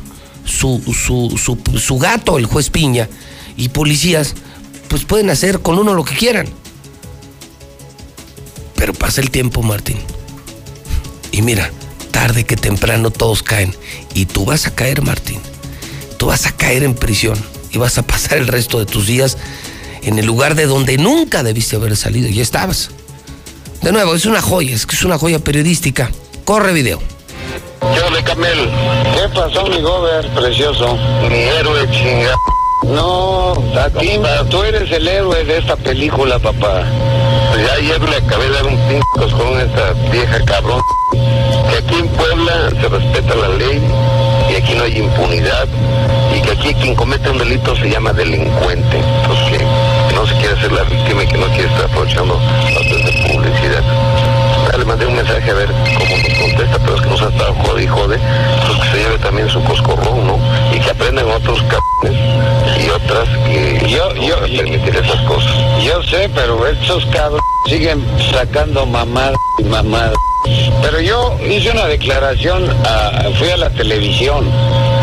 su, 0.45 0.82
su, 0.93 1.38
su, 1.38 1.58
su 1.79 1.97
gato, 1.97 2.38
el 2.38 2.45
juez 2.45 2.69
Piña, 2.69 3.10
y 3.58 3.69
policías, 3.69 4.36
pues 4.89 5.03
pueden 5.06 5.29
hacer 5.29 5.60
con 5.62 5.77
uno 5.79 5.93
lo 5.93 6.03
que 6.06 6.15
quieran. 6.15 6.47
Pero 8.75 8.93
pasa 8.93 9.21
el 9.21 9.29
tiempo, 9.32 9.62
Martín. 9.62 9.97
Y 11.32 11.41
mira, 11.41 11.71
tarde 12.13 12.45
que 12.45 12.56
temprano 12.56 13.12
todos 13.12 13.43
caen. 13.43 13.76
Y 14.13 14.26
tú 14.26 14.45
vas 14.45 14.65
a 14.67 14.73
caer, 14.73 15.02
Martín. 15.02 15.41
Tú 16.17 16.28
vas 16.28 16.45
a 16.45 16.54
caer 16.54 16.84
en 16.84 16.93
prisión 16.93 17.38
y 17.71 17.78
vas 17.78 17.97
a 17.97 18.04
pasar 18.04 18.38
el 18.38 18.47
resto 18.47 18.80
de 18.80 18.86
tus 18.86 19.06
días 19.06 19.38
en 20.04 20.17
el 20.17 20.26
lugar 20.26 20.56
de 20.56 20.67
donde 20.67 20.97
nunca 20.97 21.43
debiste 21.43 21.76
haber 21.76 21.97
salido. 21.97 22.30
Y 22.30 22.36
ya 22.36 22.43
estabas. 22.43 22.91
De 23.82 23.91
nuevo, 23.91 24.15
es 24.15 24.26
una 24.26 24.41
joya, 24.41 24.73
es 24.73 24.86
que 24.86 24.95
es 24.95 25.04
una 25.04 25.17
joya 25.17 25.39
periodística. 25.39 26.10
Corre 26.45 26.71
video. 26.71 27.02
Yo 27.82 28.10
le 28.12 28.23
Camel. 28.23 28.69
¿Qué 29.15 29.28
pasó, 29.34 29.67
mi 29.67 29.82
gober 29.82 30.26
precioso? 30.34 30.97
Mi 31.30 31.39
héroe 31.39 31.89
chinga. 31.91 32.36
No, 32.84 33.54
a 33.78 33.89
ti, 33.89 34.19
tú 34.49 34.63
eres 34.63 34.91
el 34.91 35.08
héroe 35.08 35.43
de 35.45 35.58
esta 35.58 35.76
película, 35.76 36.38
papá. 36.39 36.84
Ya 37.56 37.73
ayer 37.73 38.02
le 38.02 38.17
acabé 38.17 38.45
de 38.45 38.52
dar 38.52 38.67
un 38.67 38.78
pinco 38.88 39.38
con 39.38 39.60
esta 39.60 39.93
vieja 40.12 40.43
cabrón. 40.45 40.82
Aquí 41.83 41.95
en 41.95 42.07
Puebla 42.07 42.69
se 42.69 42.87
respeta 42.87 43.35
la 43.35 43.49
ley 43.49 43.81
y 44.49 44.55
aquí 44.55 44.73
no 44.73 44.83
hay 44.83 44.97
impunidad. 44.99 45.67
Y 46.35 46.41
que 46.41 46.51
aquí 46.51 46.73
quien 46.75 46.95
comete 46.95 47.29
un 47.29 47.37
delito 47.37 47.75
se 47.75 47.89
llama 47.89 48.13
delincuente. 48.13 48.97
Entonces 48.97 49.49
que, 49.49 49.57
que 49.57 50.15
no 50.15 50.25
se 50.25 50.33
quiere 50.35 50.53
hacer 50.53 50.71
la 50.71 50.83
víctima 50.83 51.23
y 51.23 51.27
que 51.27 51.37
no 51.37 51.47
quiere 51.47 51.65
estar 51.65 51.85
aprovechando 51.85 52.39
las 52.73 53.05
de 53.05 53.33
publicidad. 53.33 53.83
Ya 54.71 54.77
le 54.77 54.85
mandé 54.85 55.05
un 55.05 55.15
mensaje 55.15 55.51
a 55.51 55.53
ver 55.53 55.67
cómo 55.67 56.17
nos 56.17 56.39
contesta, 56.39 56.79
pero 56.79 56.95
es 56.95 57.01
que 57.01 57.09
nos 57.09 57.21
ha 57.21 57.29
estado 57.29 57.53
jode 57.53 57.83
y 57.83 57.87
jode. 57.87 58.19
Pues 58.65 58.79
que 58.79 58.89
se 58.89 58.97
lleve 59.03 59.17
también 59.17 59.49
su 59.49 59.63
coscorrón, 59.63 60.25
¿no? 60.25 60.39
Y 60.73 60.79
que 60.79 60.89
aprendan 60.89 61.29
otros 61.29 61.61
cabrones 61.63 62.19
y 62.79 62.89
otras 62.89 63.27
que 63.45 63.89
yo, 63.89 64.13
no 64.13 64.35
van 64.35 64.43
a 64.43 64.57
permitir 64.57 64.95
esas 64.95 65.21
cosas. 65.23 65.53
Yo 65.83 66.01
sé, 66.03 66.29
pero 66.33 66.65
estos 66.65 67.05
cabros 67.07 67.41
siguen 67.67 68.03
sacando 68.31 68.85
mamada 68.85 69.33
y 69.59 69.63
mamada. 69.65 70.13
Pero 70.82 70.99
yo 70.99 71.38
hice 71.49 71.71
una 71.71 71.86
declaración, 71.86 72.69
a- 72.86 73.29
fui 73.38 73.49
a 73.49 73.58
la 73.58 73.69
televisión. 73.69 74.45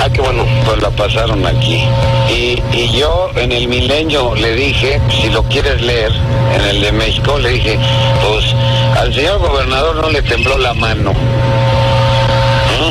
Ah, 0.01 0.09
qué 0.13 0.21
bueno. 0.21 0.45
Pues 0.65 0.81
la 0.83 0.91
pasaron 0.91 1.47
aquí. 1.47 1.83
Y, 2.29 2.63
y 2.73 2.91
yo 2.93 3.31
en 3.37 3.53
el 3.53 3.67
milenio 3.69 4.35
le 4.35 4.55
dije, 4.55 5.01
si 5.21 5.29
lo 5.31 5.43
quieres 5.45 5.81
leer, 5.81 6.13
en 6.55 6.61
el 6.63 6.81
de 6.83 6.93
México, 6.93 7.39
le 7.39 7.51
dije, 7.51 7.79
pues 8.27 8.55
al 8.99 9.15
señor 9.15 9.39
gobernador 9.39 9.97
no 9.97 10.11
le 10.11 10.23
tembló 10.23 10.59
la 10.59 10.75
mano. 10.75 11.13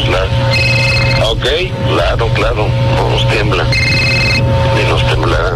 Claro. 0.06 1.32
¿Ok? 1.32 1.46
Claro, 1.94 2.28
claro, 2.34 2.68
no 2.96 3.10
nos 3.10 3.28
tiembla. 3.30 3.64
Ni 4.76 4.90
nos 4.90 5.06
temblará. 5.08 5.52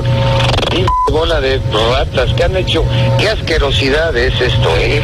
Y 0.75 0.85
bola 1.11 1.39
de 1.39 1.59
ratas, 1.91 2.29
¿qué 2.35 2.43
han 2.43 2.55
hecho? 2.57 2.83
¿Qué 3.19 3.29
asquerosidad 3.29 4.15
es 4.15 4.39
esto? 4.39 4.69
Sí. 4.77 4.99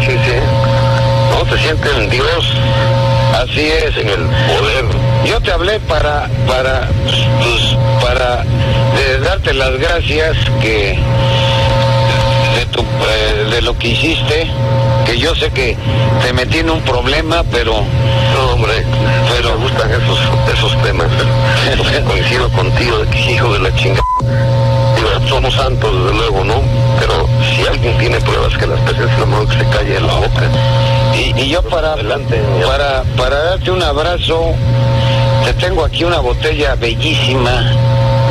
No 1.39 1.45
te 1.45 1.57
sienten 1.57 2.09
Dios. 2.09 2.53
Así 3.33 3.61
es, 3.61 3.95
en 3.95 4.09
el 4.09 4.25
poder. 4.25 4.85
Yo 5.25 5.39
te 5.39 5.53
hablé 5.53 5.79
para, 5.79 6.27
para, 6.45 6.89
pues, 7.39 7.77
para 8.01 8.43
de 8.97 9.19
darte 9.19 9.53
las 9.53 9.71
gracias 9.77 10.35
que 10.59 10.99
de, 12.55 12.65
tu, 12.73 12.81
eh, 12.81 13.47
de 13.51 13.61
lo 13.61 13.77
que 13.77 13.87
hiciste, 13.87 14.47
que 15.05 15.17
yo 15.17 15.33
sé 15.33 15.49
que 15.51 15.77
te 16.21 16.33
metí 16.33 16.57
en 16.57 16.71
un 16.71 16.81
problema, 16.81 17.45
pero... 17.49 17.85
No, 18.33 18.55
hombre, 18.55 18.83
pero... 19.29 19.57
Me 19.57 19.63
gustan 19.63 19.91
esos, 19.91 20.19
esos 20.53 20.83
temas. 20.83 21.07
Coincido 22.05 22.49
contigo, 22.49 22.97
de 22.97 23.31
hijo 23.31 23.53
de 23.53 23.59
la 23.59 23.73
chingada. 23.75 24.03
Somos 25.27 25.53
santos, 25.53 25.93
desde 25.93 26.17
luego, 26.17 26.43
¿no? 26.43 26.55
Pero 26.99 27.27
si 27.53 27.65
alguien 27.67 27.95
tiene 27.97 28.19
pruebas 28.19 28.57
que 28.57 28.65
las 28.65 28.79
se 28.79 28.85
calle 28.85 29.03
en 29.03 29.19
la. 29.19 29.48
Y, 31.39 31.49
yo 31.49 31.61
para, 31.63 31.95
para, 31.95 33.03
para 33.17 33.43
darte 33.43 33.71
un 33.71 33.81
abrazo, 33.81 34.51
te 35.45 35.53
tengo 35.53 35.85
aquí 35.85 36.03
una 36.03 36.19
botella 36.19 36.75
bellísima 36.75 37.71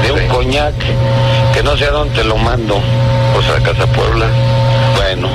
de 0.03 0.13
un 0.13 0.29
coñac 0.29 0.75
que 1.55 1.63
no 1.63 1.77
sé 1.77 1.87
a 1.87 1.91
dónde 1.91 2.15
te 2.15 2.25
lo 2.25 2.37
mando. 2.37 2.79
Pues 3.35 3.49
a 3.49 3.63
Casa 3.63 3.87
Puebla. 3.93 4.27
Bueno. 4.97 5.29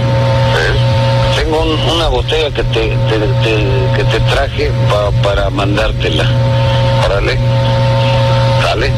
Tengo 1.35 1.61
un- 1.61 1.79
una 1.95 2.07
botella 2.09 2.49
que 2.51 2.63
te, 2.63 2.89
te- 3.09 3.19
te- 3.43 3.97
que 3.97 4.03
te 4.05 4.19
traje 4.31 4.71
pa- 4.89 5.11
para 5.27 5.49
mandártela. 5.49 6.25
Órale. 7.05 7.37
Dale. 8.63 8.91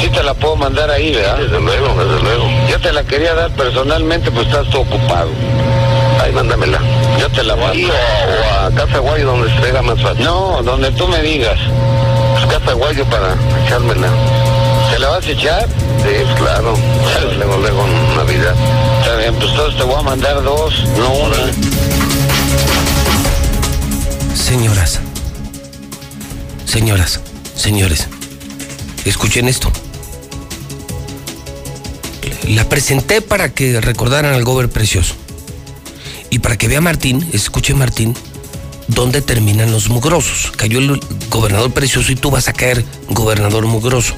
Sí 0.00 0.08
te 0.10 0.22
la 0.22 0.34
puedo 0.34 0.54
mandar 0.56 0.90
ahí, 0.90 1.14
¿verdad? 1.14 1.38
Desde 1.38 1.60
luego, 1.60 1.88
desde 2.04 2.22
luego. 2.22 2.44
Yo 2.70 2.78
te 2.80 2.92
la 2.92 3.02
quería 3.04 3.34
dar 3.34 3.50
personalmente, 3.52 4.30
pues 4.30 4.46
estás 4.46 4.68
todo 4.70 4.82
ocupado. 4.82 5.30
Ahí 6.22 6.30
mándamela. 6.32 6.78
Yo 7.18 7.28
te 7.30 7.42
la 7.42 7.56
mando. 7.56 7.88
o, 7.88 7.92
o 7.92 8.66
a 8.66 8.70
Casa 8.74 8.98
Guayo 8.98 9.26
donde 9.26 9.48
se 9.50 9.68
haga 9.68 9.82
más 9.82 10.00
fácil. 10.00 10.24
No, 10.24 10.62
donde 10.62 10.90
tú 10.92 11.08
me 11.08 11.20
digas. 11.22 11.58
Pues 12.34 12.46
Casa 12.58 12.72
Guayo 12.74 13.04
para 13.06 13.34
echármela. 13.64 14.08
¿Te 14.90 14.98
la 14.98 15.08
vas 15.08 15.26
a 15.26 15.30
echar? 15.30 15.68
Sí, 16.02 16.34
claro. 16.36 16.74
Luego, 17.36 17.56
luego 17.58 17.84
en 17.86 18.16
Navidad. 18.16 18.54
Está 19.00 19.16
bien, 19.16 19.34
pues 19.34 19.50
entonces 19.50 19.76
te 19.78 19.84
voy 19.84 19.96
a 19.96 20.02
mandar 20.02 20.42
dos, 20.42 20.84
no 20.96 21.10
una. 21.12 21.36
Señoras, 24.34 25.00
señoras, 26.64 27.20
señores, 27.54 28.08
escuchen 29.04 29.46
esto. 29.48 29.70
La 32.48 32.64
presenté 32.64 33.20
para 33.20 33.50
que 33.50 33.80
recordaran 33.80 34.32
al 34.32 34.44
gober 34.44 34.70
precioso. 34.70 35.14
Y 36.30 36.40
para 36.40 36.56
que 36.56 36.68
vea 36.68 36.80
Martín, 36.80 37.26
escuche 37.32 37.74
Martín, 37.74 38.14
dónde 38.88 39.22
terminan 39.22 39.70
los 39.70 39.88
mugrosos. 39.88 40.52
Cayó 40.56 40.78
el 40.78 41.00
gobernador 41.30 41.72
precioso 41.72 42.12
y 42.12 42.16
tú 42.16 42.30
vas 42.30 42.48
a 42.48 42.52
caer 42.52 42.84
gobernador 43.08 43.66
mugroso. 43.66 44.14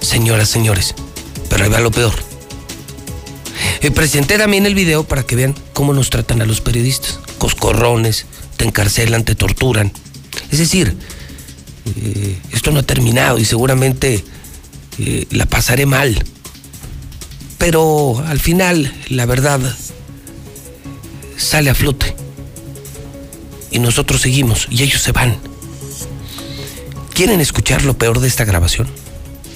Señoras, 0.00 0.48
señores, 0.48 0.94
pero 1.48 1.64
ahí 1.64 1.70
va 1.70 1.80
lo 1.80 1.90
peor. 1.90 2.12
Y 3.82 3.90
presenté 3.90 4.38
también 4.38 4.66
el 4.66 4.74
video 4.74 5.04
para 5.04 5.24
que 5.24 5.36
vean 5.36 5.54
cómo 5.72 5.92
nos 5.92 6.10
tratan 6.10 6.40
a 6.42 6.46
los 6.46 6.60
periodistas. 6.60 7.18
Coscorrones, 7.38 8.26
te 8.56 8.64
encarcelan, 8.64 9.24
te 9.24 9.34
torturan. 9.34 9.92
Es 10.50 10.58
decir, 10.58 10.96
eh, 11.96 12.38
esto 12.52 12.70
no 12.70 12.80
ha 12.80 12.84
terminado 12.84 13.38
y 13.38 13.44
seguramente 13.44 14.24
eh, 14.98 15.26
la 15.30 15.46
pasaré 15.46 15.86
mal. 15.86 16.24
Pero 17.58 18.22
al 18.26 18.38
final 18.38 18.92
la 19.08 19.26
verdad 19.26 19.60
sale 21.42 21.70
a 21.70 21.74
flote. 21.74 22.14
Y 23.70 23.78
nosotros 23.78 24.20
seguimos 24.20 24.66
y 24.70 24.82
ellos 24.82 25.02
se 25.02 25.12
van. 25.12 25.36
¿Quieren 27.14 27.40
escuchar 27.40 27.84
lo 27.84 27.98
peor 27.98 28.20
de 28.20 28.28
esta 28.28 28.44
grabación? 28.44 28.88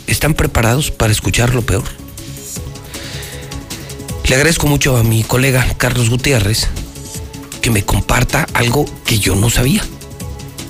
¿Están 0.06 0.34
preparados 0.34 0.90
para 0.90 1.12
escuchar 1.12 1.54
lo 1.54 1.62
peor? 1.62 1.84
Le 4.28 4.34
agradezco 4.34 4.66
mucho 4.66 4.96
a 4.96 5.02
mi 5.02 5.22
colega 5.22 5.66
Carlos 5.78 6.10
Gutiérrez 6.10 6.68
que 7.62 7.70
me 7.70 7.84
comparta 7.84 8.46
algo 8.54 8.84
que 9.04 9.18
yo 9.18 9.34
no 9.34 9.50
sabía. 9.50 9.82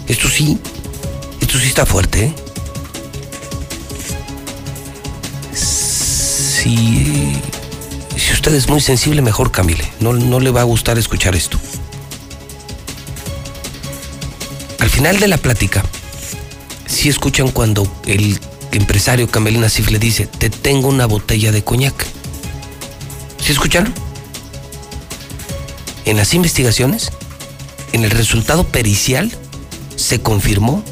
Esto 0.09 0.29
sí, 0.29 0.59
esto 1.40 1.59
sí 1.59 1.66
está 1.66 1.87
fuerte, 1.87 2.26
¿eh? 2.26 2.35
Si 5.52 7.40
es 8.54 8.68
muy 8.68 8.80
sensible, 8.80 9.22
mejor 9.22 9.50
Camille. 9.50 9.90
No, 10.00 10.12
no 10.12 10.40
le 10.40 10.50
va 10.50 10.61
a 10.61 10.64
gustar 10.64 10.98
escuchar 10.98 11.35
esto. 11.35 11.59
Al 14.78 14.90
final 14.90 15.18
de 15.18 15.28
la 15.28 15.37
plática, 15.37 15.85
si 16.87 17.09
escuchan 17.09 17.50
cuando 17.50 17.90
el 18.06 18.38
empresario 18.72 19.28
Camelina 19.28 19.62
Nasif 19.62 19.90
le 19.90 19.98
dice, 19.98 20.26
te 20.26 20.50
tengo 20.50 20.88
una 20.88 21.06
botella 21.06 21.50
de 21.50 21.64
coñac. 21.64 22.06
¿Sí 23.40 23.52
escucharon? 23.52 23.92
En 26.04 26.16
las 26.16 26.35
investigaciones, 26.35 27.11
en 27.92 28.04
el 28.04 28.11
resultado 28.11 28.64
pericial, 28.64 29.32
se 29.96 30.20
confirmó 30.20 30.85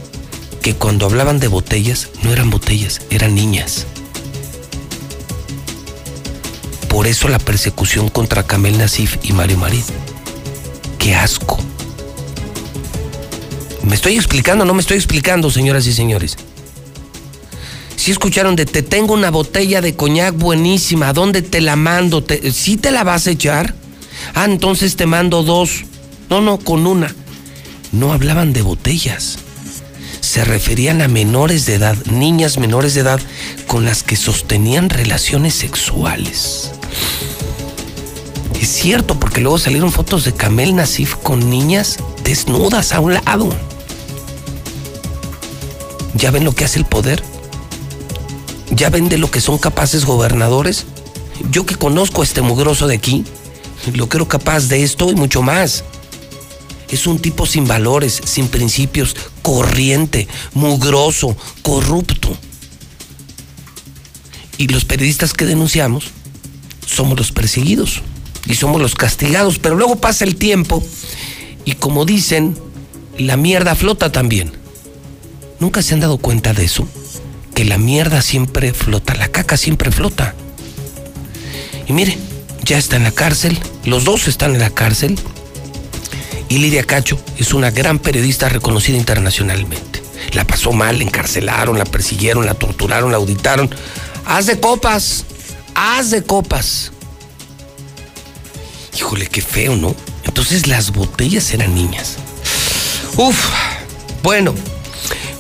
que 0.61 0.75
cuando 0.75 1.07
hablaban 1.07 1.41
de 1.41 1.49
botellas, 1.49 2.09
no 2.23 2.33
eran 2.33 2.51
botellas, 2.51 3.03
eran 3.11 3.35
niñas. 3.35 3.87
Por 6.95 7.09
eso 7.09 7.27
la 7.27 7.41
persecución 7.41 8.09
contra 8.09 8.45
Camel 8.45 8.79
Nasif 8.79 9.19
y 9.25 9.33
Mario 9.33 9.59
Marín. 9.59 9.83
¡Qué 10.97 11.17
asco! 11.17 11.59
¿Me 13.83 13.97
estoy 13.97 14.15
explicando 14.15 14.65
no 14.65 14.75
me 14.75 14.81
estoy 14.81 14.99
explicando, 14.99 15.51
señoras 15.51 15.89
y 15.89 15.93
señores? 15.93 16.37
Si 17.97 18.13
escucharon 18.13 18.55
de 18.55 18.65
te 18.65 18.85
tengo 18.85 19.13
una 19.13 19.33
botella 19.33 19.81
de 19.81 19.97
coñac 19.97 20.37
buenísima, 20.37 21.09
¿a 21.09 21.13
dónde 21.13 21.43
te 21.43 21.61
la 21.61 21.75
mando? 21.75 22.25
¿Si 22.29 22.53
¿Sí 22.53 22.77
te 22.77 22.93
la 22.93 23.03
vas 23.03 23.27
a 23.27 23.33
echar? 23.33 23.75
Ah, 24.33 24.45
entonces 24.45 24.95
te 24.95 25.07
mando 25.07 25.43
dos. 25.43 25.87
No, 26.31 26.41
no, 26.41 26.59
con 26.59 26.87
una. 26.87 27.13
No 27.91 28.13
hablaban 28.13 28.53
de 28.53 28.63
botellas 28.63 29.39
se 30.35 30.45
referían 30.45 31.01
a 31.01 31.07
menores 31.07 31.65
de 31.65 31.75
edad, 31.75 31.97
niñas 32.07 32.59
menores 32.59 32.95
de 32.95 33.03
edad 33.03 33.21
con 33.69 33.85
las 33.85 34.03
que 34.03 34.17
sostenían 34.17 34.91
relaciones 34.91 35.55
sexuales. 35.55 36.73
Es 38.61 38.69
cierto, 38.69 39.21
porque 39.21 39.41
luego 39.41 39.59
salieron 39.59 39.93
fotos 39.93 40.25
de 40.25 40.33
Camel 40.33 40.75
Nasif 40.75 41.15
con 41.15 41.49
niñas 41.51 41.99
desnudas 42.25 42.91
a 42.91 42.99
un 42.99 43.15
lado. 43.15 43.49
¿Ya 46.15 46.33
ven 46.33 46.43
lo 46.43 46.53
que 46.53 46.65
hace 46.65 46.81
el 46.81 46.85
poder? 46.85 47.23
¿Ya 48.73 48.91
ven 48.91 49.09
de 49.09 49.19
lo 49.19 49.31
que 49.31 49.41
son 49.41 49.57
capaces 49.59 50.05
gobernadores? 50.05 50.85
Yo 51.53 51.65
que 51.65 51.77
conozco 51.77 52.23
a 52.23 52.25
este 52.25 52.43
mugroso 52.43 52.89
de 52.89 52.97
aquí, 52.97 53.25
lo 53.93 54.09
creo 54.09 54.27
capaz 54.27 54.67
de 54.67 54.83
esto 54.83 55.13
y 55.13 55.15
mucho 55.15 55.43
más. 55.43 55.85
Es 56.89 57.07
un 57.07 57.19
tipo 57.19 57.47
sin 57.47 57.67
valores, 57.67 58.21
sin 58.25 58.49
principios, 58.49 59.17
corriente, 59.43 60.29
mugroso, 60.53 61.37
corrupto. 61.63 62.37
Y 64.59 64.69
los 64.69 64.85
periodistas 64.85 65.33
que 65.33 65.47
denunciamos 65.47 66.07
somos 66.87 67.19
los 67.19 67.33
perseguidos 67.33 68.03
y 68.47 68.55
somos 68.55 68.81
los 68.81 68.95
castigados, 68.95 69.59
pero 69.59 69.75
luego 69.75 69.97
pasa 69.97 70.25
el 70.25 70.37
tiempo 70.37 70.85
y 71.65 71.73
como 71.73 72.05
dicen, 72.05 72.57
la 73.19 73.37
mierda 73.37 73.75
flota 73.75 74.13
también. 74.13 74.53
¿Nunca 75.61 75.83
se 75.83 75.95
han 75.95 76.01
dado 76.01 76.19
cuenta 76.19 76.53
de 76.53 76.65
eso? 76.65 76.87
Que 77.55 77.65
la 77.65 77.79
mierda 77.79 78.23
siempre 78.23 78.75
flota, 78.75 79.15
la 79.15 79.29
caca 79.29 79.57
siempre 79.57 79.91
flota. 79.91 80.35
Y 81.89 81.93
mire, 81.93 82.19
ya 82.65 82.79
está 82.79 82.97
en 82.97 83.05
la 83.05 83.13
cárcel, 83.13 83.59
los 83.85 84.05
dos 84.05 84.29
están 84.29 84.55
en 84.55 84.61
la 84.61 84.71
cárcel, 84.71 85.19
y 86.49 86.59
Lidia 86.59 86.85
Cacho 86.85 87.19
es 87.39 87.55
una 87.55 87.71
gran 87.71 87.99
periodista 87.99 88.49
reconocida 88.49 88.97
internacionalmente. 88.97 90.03
La 90.33 90.45
pasó 90.47 90.73
mal, 90.73 90.99
la 90.99 91.05
encarcelaron, 91.05 91.79
la 91.79 91.85
persiguieron, 91.85 92.47
la 92.47 92.55
torturaron, 92.55 93.11
la 93.11 93.19
auditaron. 93.19 93.71
Haz 94.25 94.47
de 94.47 94.61
copas, 94.61 95.25
haz 95.75 96.11
de 96.11 96.23
copas. 96.23 96.93
Híjole, 98.97 99.27
qué 99.27 99.43
feo, 99.43 99.77
¿no? 99.77 99.95
Entonces 100.25 100.67
las 100.67 100.93
botellas 100.93 101.53
eran 101.53 101.75
niñas. 101.75 102.17
Uf, 103.17 103.49
bueno. 104.23 104.55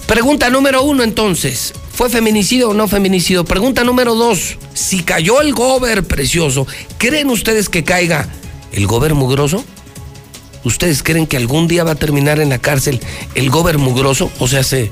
Pregunta 0.07 0.51
número 0.51 0.83
uno 0.83 1.03
entonces. 1.03 1.73
¿Fue 1.95 2.11
feminicidio 2.11 2.71
o 2.71 2.75
no 2.75 2.89
feminicidio? 2.89 3.45
Pregunta 3.45 3.85
número 3.85 4.15
dos. 4.15 4.59
Si 4.75 5.03
cayó 5.03 5.41
el 5.41 5.55
gober 5.55 6.05
precioso, 6.05 6.67
¿creen 6.99 7.31
ustedes 7.31 7.69
que 7.69 7.85
caiga 7.85 8.29
el 8.73 8.87
gober 8.87 9.15
mugroso? 9.15 9.65
¿Ustedes 10.65 11.03
creen 11.03 11.27
que 11.27 11.37
algún 11.37 11.69
día 11.69 11.85
va 11.85 11.93
a 11.93 11.97
terminar 11.97 12.41
en 12.41 12.49
la 12.49 12.59
cárcel 12.59 13.01
el 13.35 13.51
gober 13.51 13.79
mugroso? 13.79 14.31
O 14.39 14.49
sea, 14.49 14.63
se 14.63 14.91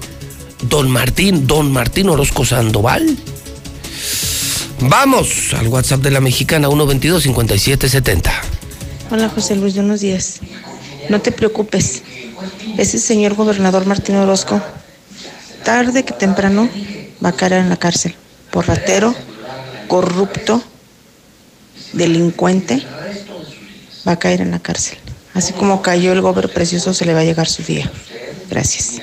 don 0.69 0.91
Martín, 0.91 1.47
don 1.47 1.73
Martín 1.73 2.09
Orozco 2.09 2.45
Sandoval. 2.45 3.17
Vamos 4.81 5.55
al 5.55 5.69
WhatsApp 5.69 6.01
de 6.01 6.11
la 6.11 6.21
mexicana 6.21 6.69
122-5770. 6.69 8.31
Hola 9.11 9.29
José 9.29 9.57
Luis, 9.57 9.75
buenos 9.75 10.01
días. 10.01 10.41
No 11.09 11.21
te 11.21 11.33
preocupes. 11.33 12.03
Ese 12.77 12.99
señor 12.99 13.35
gobernador 13.35 13.87
Martín 13.87 14.17
Orozco, 14.17 14.61
tarde 15.65 16.05
que 16.05 16.13
temprano, 16.13 16.69
va 17.25 17.31
a 17.31 17.33
caer 17.33 17.55
en 17.55 17.69
la 17.69 17.77
cárcel. 17.77 18.15
Por 18.51 18.67
ratero, 18.67 19.15
corrupto, 19.89 20.63
delincuente, 21.93 22.83
va 24.07 24.13
a 24.13 24.19
caer 24.19 24.41
en 24.41 24.51
la 24.51 24.59
cárcel. 24.59 24.99
Así 25.35 25.53
como 25.53 25.83
cayó 25.83 26.13
el 26.13 26.21
gober 26.21 26.51
precioso, 26.51 26.93
se 26.93 27.07
le 27.07 27.15
va 27.15 27.21
a 27.21 27.25
llegar 27.25 27.49
su 27.49 27.63
día. 27.63 27.91
Gracias. 28.51 29.01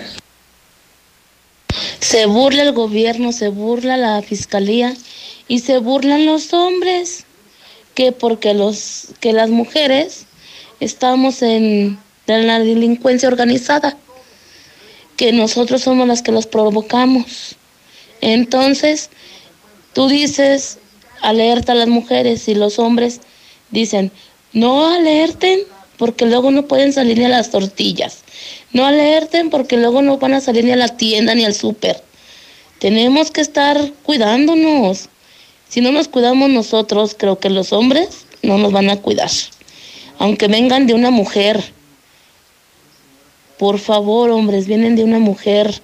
Se 2.00 2.26
burla 2.26 2.64
el 2.64 2.72
gobierno, 2.72 3.32
se 3.32 3.50
burla 3.50 3.98
la 3.98 4.22
fiscalía 4.22 4.96
y 5.48 5.60
se 5.60 5.80
burlan 5.80 6.26
los 6.26 6.54
hombres, 6.54 7.26
que 7.96 8.12
porque 8.12 8.54
los 8.54 9.08
que 9.20 9.34
las 9.34 9.50
mujeres 9.50 10.26
estamos 10.80 11.42
en, 11.42 12.00
en 12.28 12.48
la 12.48 12.60
delincuencia 12.60 13.28
organizada, 13.28 13.98
que 15.18 15.34
nosotros 15.34 15.82
somos 15.82 16.08
las 16.08 16.22
que 16.22 16.32
los 16.32 16.48
provocamos. 16.48 17.56
Entonces, 18.22 19.10
tú 19.94 20.08
dices, 20.08 20.78
alerta 21.22 21.74
a 21.74 21.76
las 21.76 21.88
mujeres 21.88 22.48
y 22.48 22.56
los 22.56 22.80
hombres 22.80 23.22
dicen, 23.72 24.12
no 24.54 24.88
alerten 24.94 25.60
porque 26.00 26.26
luego 26.26 26.50
no 26.50 26.66
pueden 26.66 26.94
salir 26.94 27.20
ni 27.20 27.26
a 27.26 27.30
las 27.30 27.52
tortillas. 27.52 28.20
No 28.72 28.86
alerten 28.86 29.50
porque 29.50 29.76
luego 29.76 30.02
no 30.02 30.18
van 30.18 30.34
a 30.34 30.42
salir 30.42 30.64
ni 30.64 30.72
a 30.72 30.78
la 30.78 30.96
tienda 30.96 31.36
ni 31.36 31.44
al 31.44 31.54
súper. 31.54 32.02
Tenemos 32.80 33.32
que 33.32 33.42
estar 33.42 33.92
cuidándonos. 34.04 35.10
Si 35.68 35.82
no 35.82 35.92
nos 35.92 36.08
cuidamos 36.08 36.50
nosotros, 36.50 37.16
creo 37.20 37.38
que 37.38 37.50
los 37.50 37.74
hombres 37.74 38.26
no 38.42 38.58
nos 38.58 38.72
van 38.72 38.90
a 38.90 38.96
cuidar. 38.96 39.30
Aunque 40.20 40.48
vengan 40.48 40.88
de 40.88 40.94
una 40.94 41.12
mujer. 41.12 41.62
Por 43.58 43.78
favor, 43.78 44.30
hombres, 44.30 44.68
vienen 44.68 44.96
de 44.96 45.04
una 45.04 45.20
mujer. 45.20 45.82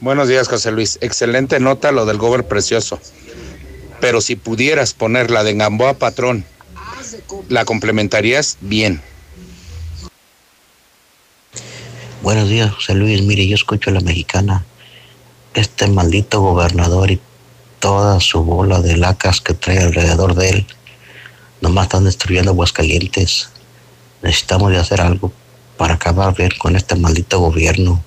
Buenos 0.00 0.26
días, 0.26 0.48
José 0.48 0.72
Luis. 0.72 0.98
Excelente 1.02 1.60
nota 1.60 1.92
lo 1.92 2.04
del 2.04 2.18
gober 2.18 2.48
precioso. 2.48 2.98
Pero 4.00 4.20
si 4.20 4.34
pudieras 4.34 4.92
ponerla 4.92 5.44
de 5.44 5.54
Gamboa 5.54 5.94
Patrón 5.94 6.44
la 7.48 7.64
complementarías 7.64 8.58
bien. 8.60 9.00
Buenos 12.22 12.48
días, 12.48 12.72
José 12.72 12.94
Luis. 12.94 13.22
Mire, 13.22 13.46
yo 13.46 13.54
escucho 13.54 13.90
a 13.90 13.92
la 13.92 14.00
mexicana. 14.00 14.64
Este 15.54 15.86
maldito 15.86 16.40
gobernador 16.40 17.10
y 17.10 17.20
toda 17.80 18.20
su 18.20 18.42
bola 18.42 18.80
de 18.80 18.96
lacas 18.96 19.40
que 19.40 19.54
trae 19.54 19.78
alrededor 19.78 20.34
de 20.34 20.50
él 20.50 20.66
Nomás 21.60 21.86
están 21.86 22.04
destruyendo 22.04 22.52
Aguascalientes. 22.52 23.50
Necesitamos 24.22 24.70
de 24.70 24.78
hacer 24.78 25.00
algo 25.00 25.32
para 25.76 25.94
acabar 25.94 26.34
bien 26.34 26.50
con 26.56 26.76
este 26.76 26.94
maldito 26.94 27.40
gobierno. 27.40 28.02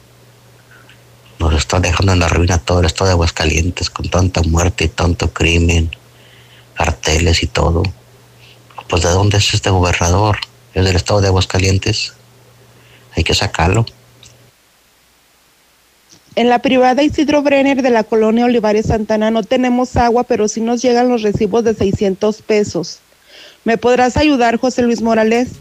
Nos 1.38 1.54
está 1.56 1.80
dejando 1.80 2.14
en 2.14 2.20
la 2.20 2.30
ruina 2.30 2.60
todo 2.60 2.80
el 2.80 2.86
estado 2.86 3.10
de 3.10 3.14
Aguascalientes 3.14 3.90
con 3.90 4.10
tanta 4.10 4.42
muerte 4.44 4.86
y 4.86 4.90
tanto 4.90 5.34
crimen, 5.34 5.92
carteles 6.76 7.44
y 7.44 7.48
todo. 7.48 7.84
Pues 8.92 9.04
de 9.04 9.10
dónde 9.10 9.38
es 9.38 9.54
este 9.54 9.70
gobernador? 9.70 10.40
Es 10.74 10.84
del 10.84 10.98
estado 10.98 11.22
de 11.22 11.28
Aguascalientes. 11.28 12.12
Hay 13.16 13.24
que 13.24 13.34
sacarlo. 13.34 13.86
En 16.36 16.50
la 16.50 16.60
privada 16.60 17.02
Isidro 17.02 17.42
Brenner 17.42 17.84
de 17.84 17.90
la 17.90 18.04
colonia 18.04 18.44
Olivares 18.44 18.88
Santana 18.88 19.32
no 19.32 19.44
tenemos 19.44 19.96
agua, 19.96 20.26
pero 20.26 20.50
sí 20.50 20.60
nos 20.60 20.82
llegan 20.82 21.08
los 21.08 21.22
recibos 21.22 21.64
de 21.64 21.74
600 21.74 22.42
pesos. 22.42 23.00
¿Me 23.64 23.78
podrás 23.78 24.18
ayudar, 24.18 24.60
José 24.60 24.82
Luis 24.82 25.02
Morales? 25.02 25.52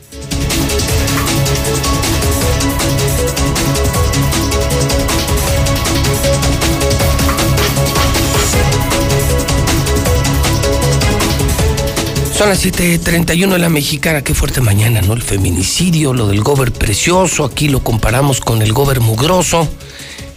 Son 12.41 12.49
las 12.49 12.65
7:31 12.65 13.53
de 13.53 13.59
la 13.59 13.69
mexicana. 13.69 14.23
Qué 14.23 14.33
fuerte 14.33 14.63
mañana, 14.63 15.03
¿no? 15.03 15.13
El 15.13 15.21
feminicidio, 15.21 16.15
lo 16.15 16.27
del 16.27 16.41
gober 16.41 16.73
precioso. 16.73 17.45
Aquí 17.45 17.69
lo 17.69 17.85
comparamos 17.85 18.41
con 18.41 18.63
el 18.63 18.73
gober 18.73 19.01
mugroso. 19.01 19.69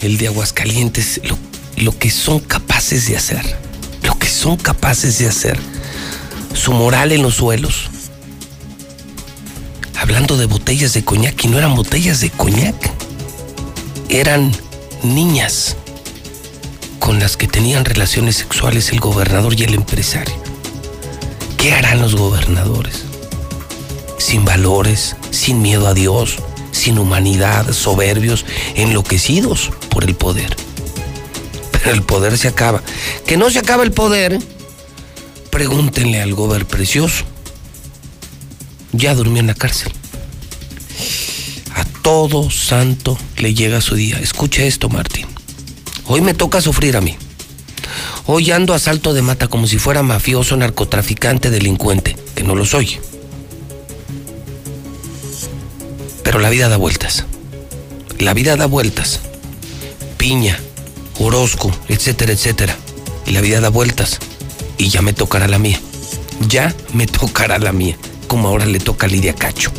El 0.02 0.18
de 0.18 0.28
Aguascalientes. 0.28 1.22
Lo, 1.24 1.38
lo 1.78 1.98
que 1.98 2.10
son 2.10 2.42
capaces 2.42 3.08
de 3.08 3.16
hacer. 3.16 3.42
Lo 4.02 4.20
que 4.20 4.28
son 4.28 4.58
capaces 4.58 5.18
de 5.18 5.28
hacer. 5.28 5.58
Su 6.54 6.74
moral 6.74 7.14
en 7.14 7.22
los 7.22 7.36
suelos. 7.36 7.90
Hablando 9.96 10.36
de 10.36 10.46
botellas 10.46 10.92
de 10.92 11.06
coñac. 11.06 11.42
Y 11.46 11.48
no 11.48 11.58
eran 11.58 11.74
botellas 11.74 12.20
de 12.20 12.32
coñac. 12.32 12.76
Eran 14.10 14.52
niñas 15.04 15.78
con 17.00 17.22
las 17.22 17.38
que 17.38 17.48
tenían 17.48 17.86
relaciones 17.86 18.36
sexuales 18.36 18.92
el 18.92 19.00
gobernador 19.00 19.58
y 19.58 19.64
el 19.64 19.74
empresario. 19.74 20.43
¿Qué 21.64 21.72
harán 21.72 22.02
los 22.02 22.14
gobernadores? 22.14 23.06
Sin 24.18 24.44
valores, 24.44 25.16
sin 25.32 25.62
miedo 25.62 25.88
a 25.88 25.94
Dios, 25.94 26.36
sin 26.74 27.00
humanidad, 27.00 27.72
soberbios, 27.72 28.46
enloquecidos 28.76 29.72
por 29.90 30.04
el 30.04 30.14
poder. 30.14 30.58
Pero 31.72 31.92
el 31.92 32.04
poder 32.04 32.38
se 32.38 32.50
acaba. 32.50 32.84
Que 33.26 33.38
no 33.38 33.50
se 33.50 33.60
acaba 33.60 33.84
el 33.84 33.94
poder, 33.94 34.40
pregúntenle 35.52 36.22
al 36.22 36.34
gober 36.34 36.66
precioso. 36.66 37.24
Ya 38.92 39.16
durmió 39.16 39.40
en 39.40 39.48
la 39.48 39.56
cárcel. 39.56 39.94
A 41.76 41.86
todo 42.02 42.52
santo 42.52 43.18
le 43.38 43.54
llega 43.54 43.80
su 43.80 43.96
día. 43.96 44.20
Escucha 44.20 44.64
esto, 44.64 44.90
Martín. 44.90 45.28
Hoy 46.08 46.20
me 46.20 46.34
toca 46.34 46.60
sufrir 46.60 46.98
a 46.98 47.00
mí. 47.00 47.16
Hoy 48.26 48.52
ando 48.52 48.74
a 48.74 48.80
salto 48.80 49.14
de 49.14 49.22
mata 49.22 49.48
como 49.48 49.68
si 49.68 49.78
fuera 49.78 50.04
mafioso, 50.04 50.56
narcotraficante, 50.58 51.50
delincuente, 51.50 52.16
que 52.36 52.44
no 52.44 52.56
lo 52.56 52.66
soy. 52.66 53.00
Pero 56.24 56.40
la 56.40 56.50
vida 56.50 56.70
da 56.70 56.78
vueltas. 56.78 57.26
La 58.20 58.34
vida 58.34 58.56
da 58.56 58.66
vueltas. 58.66 59.20
Piña, 60.18 60.58
Orozco, 61.20 61.72
etcétera, 61.90 62.34
etcétera. 62.34 62.76
Y 63.26 63.32
la 63.32 63.42
vida 63.42 63.60
da 63.60 63.70
vueltas. 63.70 64.20
Y 64.78 64.90
ya 64.90 65.02
me 65.02 65.14
tocará 65.14 65.48
la 65.48 65.60
mía. 65.60 65.80
Ya 66.48 66.74
me 66.94 67.08
tocará 67.08 67.60
la 67.60 67.72
mía. 67.72 67.98
Como 68.28 68.48
ahora 68.48 68.66
le 68.66 68.80
toca 68.80 69.06
a 69.06 69.10
Lidia 69.10 69.36
Cacho. 69.36 69.72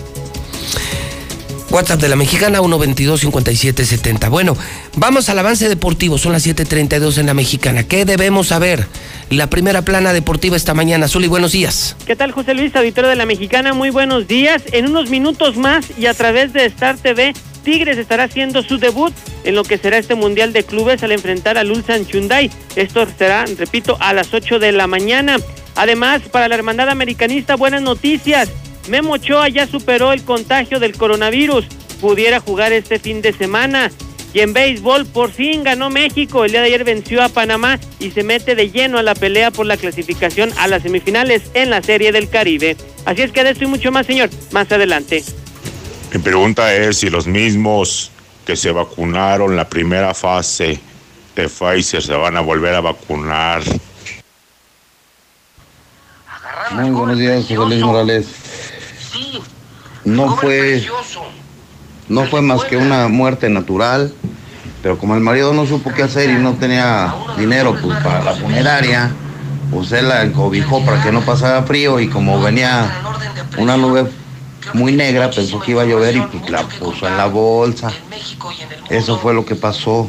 WhatsApp 1.74 2.00
de 2.00 2.08
la 2.08 2.14
mexicana 2.14 2.60
122-5770. 2.60 4.30
Bueno, 4.30 4.56
vamos 4.94 5.28
al 5.28 5.40
avance 5.40 5.68
deportivo. 5.68 6.18
Son 6.18 6.30
las 6.30 6.46
7:32 6.46 7.18
en 7.18 7.26
la 7.26 7.34
mexicana. 7.34 7.82
¿Qué 7.82 8.04
debemos 8.04 8.46
saber? 8.46 8.86
La 9.28 9.50
primera 9.50 9.82
plana 9.82 10.12
deportiva 10.12 10.56
esta 10.56 10.72
mañana. 10.72 11.08
Zuli, 11.08 11.26
buenos 11.26 11.50
días. 11.50 11.96
¿Qué 12.06 12.14
tal, 12.14 12.30
José 12.30 12.54
Luis, 12.54 12.76
auditorio 12.76 13.10
de 13.10 13.16
la 13.16 13.26
mexicana? 13.26 13.74
Muy 13.74 13.90
buenos 13.90 14.28
días. 14.28 14.62
En 14.70 14.86
unos 14.86 15.10
minutos 15.10 15.56
más 15.56 15.86
y 15.98 16.06
a 16.06 16.14
través 16.14 16.52
de 16.52 16.64
Star 16.66 16.96
TV, 16.96 17.34
Tigres 17.64 17.98
estará 17.98 18.24
haciendo 18.24 18.62
su 18.62 18.78
debut 18.78 19.12
en 19.42 19.56
lo 19.56 19.64
que 19.64 19.76
será 19.76 19.98
este 19.98 20.14
Mundial 20.14 20.52
de 20.52 20.62
Clubes 20.62 21.02
al 21.02 21.10
enfrentar 21.10 21.58
a 21.58 21.62
Ulsan 21.62 22.06
Hyundai. 22.06 22.52
Esto 22.76 23.04
será, 23.18 23.46
repito, 23.46 23.96
a 23.98 24.12
las 24.12 24.32
8 24.32 24.60
de 24.60 24.70
la 24.70 24.86
mañana. 24.86 25.38
Además, 25.74 26.22
para 26.30 26.46
la 26.46 26.54
hermandad 26.54 26.88
americanista, 26.88 27.56
buenas 27.56 27.82
noticias. 27.82 28.48
Memo 28.88 29.12
Ochoa 29.12 29.48
ya 29.48 29.66
superó 29.66 30.12
el 30.12 30.24
contagio 30.24 30.78
del 30.78 30.96
coronavirus. 30.96 31.66
Pudiera 32.00 32.40
jugar 32.40 32.72
este 32.72 32.98
fin 32.98 33.22
de 33.22 33.32
semana. 33.32 33.90
Y 34.34 34.40
en 34.40 34.52
béisbol, 34.52 35.06
por 35.06 35.30
fin 35.30 35.62
ganó 35.62 35.90
México. 35.90 36.44
El 36.44 36.50
día 36.50 36.60
de 36.60 36.66
ayer 36.66 36.84
venció 36.84 37.22
a 37.22 37.28
Panamá 37.28 37.78
y 38.00 38.10
se 38.10 38.24
mete 38.24 38.56
de 38.56 38.70
lleno 38.70 38.98
a 38.98 39.02
la 39.02 39.14
pelea 39.14 39.52
por 39.52 39.64
la 39.64 39.76
clasificación 39.76 40.50
a 40.58 40.66
las 40.66 40.82
semifinales 40.82 41.42
en 41.54 41.70
la 41.70 41.82
Serie 41.82 42.10
del 42.10 42.28
Caribe. 42.28 42.76
Así 43.04 43.22
es 43.22 43.30
que 43.30 43.44
de 43.44 43.50
esto 43.50 43.64
y 43.64 43.68
mucho 43.68 43.92
más, 43.92 44.06
señor, 44.06 44.30
más 44.50 44.70
adelante. 44.72 45.22
Mi 46.12 46.18
pregunta 46.18 46.74
es 46.74 46.98
si 46.98 47.10
los 47.10 47.26
mismos 47.26 48.10
que 48.44 48.56
se 48.56 48.72
vacunaron 48.72 49.56
la 49.56 49.68
primera 49.68 50.14
fase 50.14 50.80
de 51.34 51.48
Pfizer 51.48 52.02
se 52.02 52.14
van 52.14 52.36
a 52.36 52.40
volver 52.40 52.74
a 52.74 52.80
vacunar. 52.80 53.62
Muy 56.72 56.90
buenos 56.90 57.18
días, 57.18 57.42
José 57.42 57.54
Luis 57.54 57.80
Morales. 57.80 58.26
No 60.04 60.36
fue, 60.36 60.86
no 62.08 62.24
fue 62.26 62.42
más 62.42 62.64
que 62.64 62.76
una 62.76 63.08
muerte 63.08 63.48
natural, 63.48 64.12
pero 64.82 64.98
como 64.98 65.14
el 65.14 65.20
marido 65.20 65.54
no 65.54 65.66
supo 65.66 65.92
qué 65.92 66.02
hacer 66.02 66.30
y 66.30 66.34
no 66.34 66.54
tenía 66.54 67.14
dinero 67.38 67.74
pues, 67.80 67.98
para 68.02 68.22
la 68.22 68.34
funeraria, 68.34 69.10
pues 69.70 69.92
él 69.92 70.08
la 70.08 70.22
encobijó 70.22 70.84
para 70.84 71.02
que 71.02 71.10
no 71.10 71.22
pasara 71.22 71.62
frío 71.62 72.00
y 72.00 72.08
como 72.08 72.40
venía 72.40 72.92
una 73.56 73.76
nube 73.76 74.10
muy 74.74 74.92
negra, 74.92 75.30
pensó 75.30 75.60
que 75.60 75.70
iba 75.70 75.82
a 75.82 75.86
llover 75.86 76.16
y 76.16 76.20
pues 76.20 76.50
la 76.50 76.62
puso 76.62 77.06
en 77.06 77.16
la 77.16 77.26
bolsa. 77.26 77.90
Eso 78.90 79.18
fue 79.18 79.32
lo 79.32 79.44
que 79.44 79.54
pasó. 79.54 80.08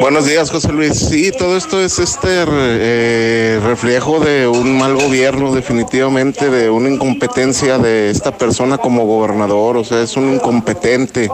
Buenos 0.00 0.24
días, 0.24 0.50
José 0.50 0.72
Luis. 0.72 0.98
Sí, 0.98 1.30
todo 1.30 1.54
esto 1.54 1.78
es 1.82 1.98
este 1.98 2.28
eh, 2.48 3.60
reflejo 3.62 4.18
de 4.18 4.48
un 4.48 4.78
mal 4.78 4.94
gobierno, 4.94 5.54
definitivamente, 5.54 6.48
de 6.48 6.70
una 6.70 6.88
incompetencia 6.88 7.76
de 7.76 8.10
esta 8.10 8.32
persona 8.32 8.78
como 8.78 9.04
gobernador. 9.04 9.76
O 9.76 9.84
sea, 9.84 10.02
es 10.02 10.16
un 10.16 10.32
incompetente 10.32 11.30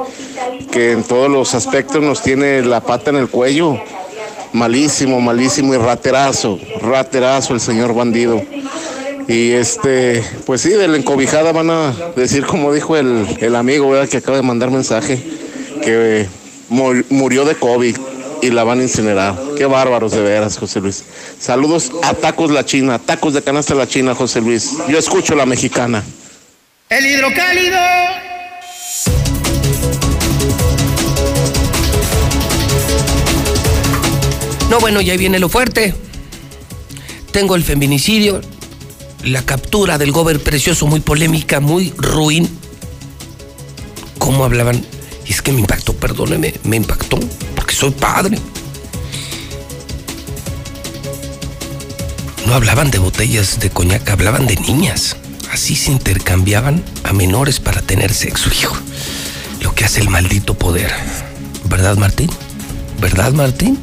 que 0.72 0.90
en 0.90 1.04
todos 1.04 1.30
los 1.30 1.54
aspectos 1.54 2.02
nos 2.02 2.22
tiene 2.22 2.62
la 2.62 2.80
pata 2.80 3.10
en 3.10 3.16
el 3.16 3.28
cuello. 3.28 3.78
Malísimo, 4.52 5.20
malísimo 5.20 5.72
y 5.74 5.78
raterazo, 5.78 6.58
raterazo 6.80 7.54
el 7.54 7.60
señor 7.60 7.94
bandido. 7.94 8.42
Y 9.28 9.52
este, 9.52 10.24
pues 10.44 10.60
sí, 10.60 10.70
de 10.70 10.88
la 10.88 10.96
encobijada 10.96 11.52
van 11.52 11.70
a 11.70 11.94
decir, 12.16 12.44
como 12.46 12.72
dijo 12.72 12.96
el, 12.96 13.26
el 13.38 13.54
amigo 13.54 13.88
¿verdad? 13.90 14.08
que 14.08 14.16
acaba 14.16 14.36
de 14.36 14.42
mandar 14.42 14.72
mensaje, 14.72 15.22
que 15.82 16.26
murió 16.68 17.44
de 17.44 17.54
COVID 17.54 17.96
y 18.44 18.50
la 18.50 18.62
van 18.62 18.80
a 18.80 18.82
incinerar. 18.82 19.34
Qué 19.56 19.64
bárbaros 19.64 20.12
de 20.12 20.20
veras, 20.20 20.58
José 20.58 20.78
Luis. 20.80 21.02
Saludos 21.40 21.92
a 22.02 22.12
Tacos 22.12 22.50
La 22.50 22.66
China, 22.66 22.98
Tacos 22.98 23.32
de 23.32 23.40
Canasta 23.40 23.74
La 23.74 23.88
China, 23.88 24.14
José 24.14 24.42
Luis. 24.42 24.72
Yo 24.86 24.98
escucho 24.98 25.34
la 25.34 25.46
mexicana. 25.46 26.04
El 26.90 27.06
hidrocálido. 27.06 27.78
No, 34.68 34.78
bueno, 34.78 35.00
ya 35.00 35.16
viene 35.16 35.38
lo 35.38 35.48
fuerte. 35.48 35.94
Tengo 37.32 37.56
el 37.56 37.64
feminicidio, 37.64 38.42
la 39.24 39.40
captura 39.40 39.96
del 39.96 40.12
gober 40.12 40.38
precioso, 40.38 40.86
muy 40.86 41.00
polémica, 41.00 41.60
muy 41.60 41.94
ruin. 41.96 42.46
¿Cómo 44.18 44.44
hablaban? 44.44 44.84
Y 45.26 45.32
es 45.32 45.40
que 45.40 45.50
me 45.50 45.60
impactó, 45.60 45.94
perdóneme, 45.94 46.54
me 46.64 46.76
impactó, 46.76 47.18
soy 47.74 47.90
padre. 47.90 48.38
No 52.46 52.54
hablaban 52.54 52.90
de 52.90 52.98
botellas 52.98 53.58
de 53.60 53.70
coñac, 53.70 54.08
hablaban 54.08 54.46
de 54.46 54.56
niñas. 54.56 55.16
Así 55.52 55.76
se 55.76 55.92
intercambiaban 55.92 56.82
a 57.02 57.12
menores 57.12 57.60
para 57.60 57.82
tener 57.82 58.12
sexo, 58.12 58.50
hijo. 58.50 58.76
Lo 59.60 59.74
que 59.74 59.84
hace 59.84 60.00
el 60.00 60.08
maldito 60.08 60.54
poder. 60.54 60.92
¿Verdad, 61.64 61.96
Martín? 61.96 62.30
¿Verdad, 63.00 63.32
Martín? 63.32 63.78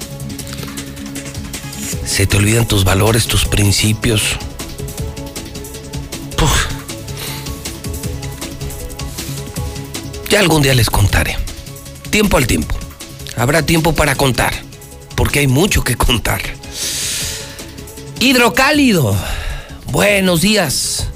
Se 2.06 2.28
te 2.28 2.38
olvidan 2.38 2.68
tus 2.68 2.84
valores, 2.84 3.28
tus 3.28 3.46
principios. 3.46 4.38
Ya 10.32 10.40
algún 10.40 10.62
día 10.62 10.74
les 10.74 10.90
contaré. 10.90 11.36
Tiempo 12.10 12.38
al 12.38 12.48
tiempo. 12.48 12.81
Habrá 13.36 13.64
tiempo 13.66 13.94
para 13.94 14.16
contar, 14.16 14.54
porque 15.16 15.40
hay 15.40 15.48
mucho 15.48 15.84
que 15.84 15.96
contar. 15.96 16.42
Hidrocálido. 18.20 19.16
Buenos 19.92 20.42
días 20.42 21.08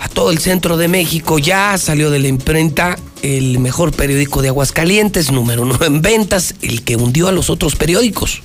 a 0.00 0.08
todo 0.08 0.30
el 0.30 0.38
centro 0.38 0.76
de 0.76 0.88
México. 0.88 1.38
Ya 1.38 1.76
salió 1.78 2.10
de 2.10 2.18
la 2.18 2.28
imprenta 2.28 2.98
el 3.22 3.58
mejor 3.58 3.92
periódico 3.92 4.42
de 4.42 4.48
Aguascalientes, 4.48 5.32
número 5.32 5.62
uno 5.62 5.78
en 5.82 6.02
ventas, 6.02 6.54
el 6.62 6.82
que 6.82 6.96
hundió 6.96 7.28
a 7.28 7.32
los 7.32 7.50
otros 7.50 7.74
periódicos. 7.74 8.42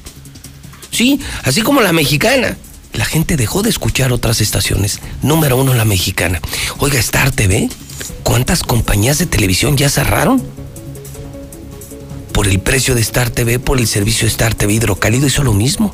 Sí, 0.91 1.19
así 1.43 1.61
como 1.61 1.81
la 1.81 1.93
mexicana. 1.93 2.57
La 2.93 3.05
gente 3.05 3.37
dejó 3.37 3.61
de 3.61 3.69
escuchar 3.69 4.11
otras 4.11 4.41
estaciones. 4.41 4.99
Número 5.21 5.57
uno 5.57 5.75
la 5.75 5.85
mexicana. 5.85 6.41
Oiga, 6.79 6.99
Star 6.99 7.31
TV, 7.31 7.69
¿cuántas 8.23 8.63
compañías 8.63 9.19
de 9.19 9.25
televisión 9.25 9.77
ya 9.77 9.89
cerraron? 9.89 10.41
Por 12.39 12.47
el 12.47 12.61
precio 12.61 12.95
de 12.95 13.01
Star 13.01 13.29
TV, 13.29 13.59
por 13.59 13.79
el 13.79 13.85
servicio 13.85 14.21
de 14.21 14.29
Star 14.29 14.55
TV 14.55 14.71
Hidrocálido 14.71 15.27
hizo 15.27 15.43
lo 15.43 15.51
mismo. 15.51 15.93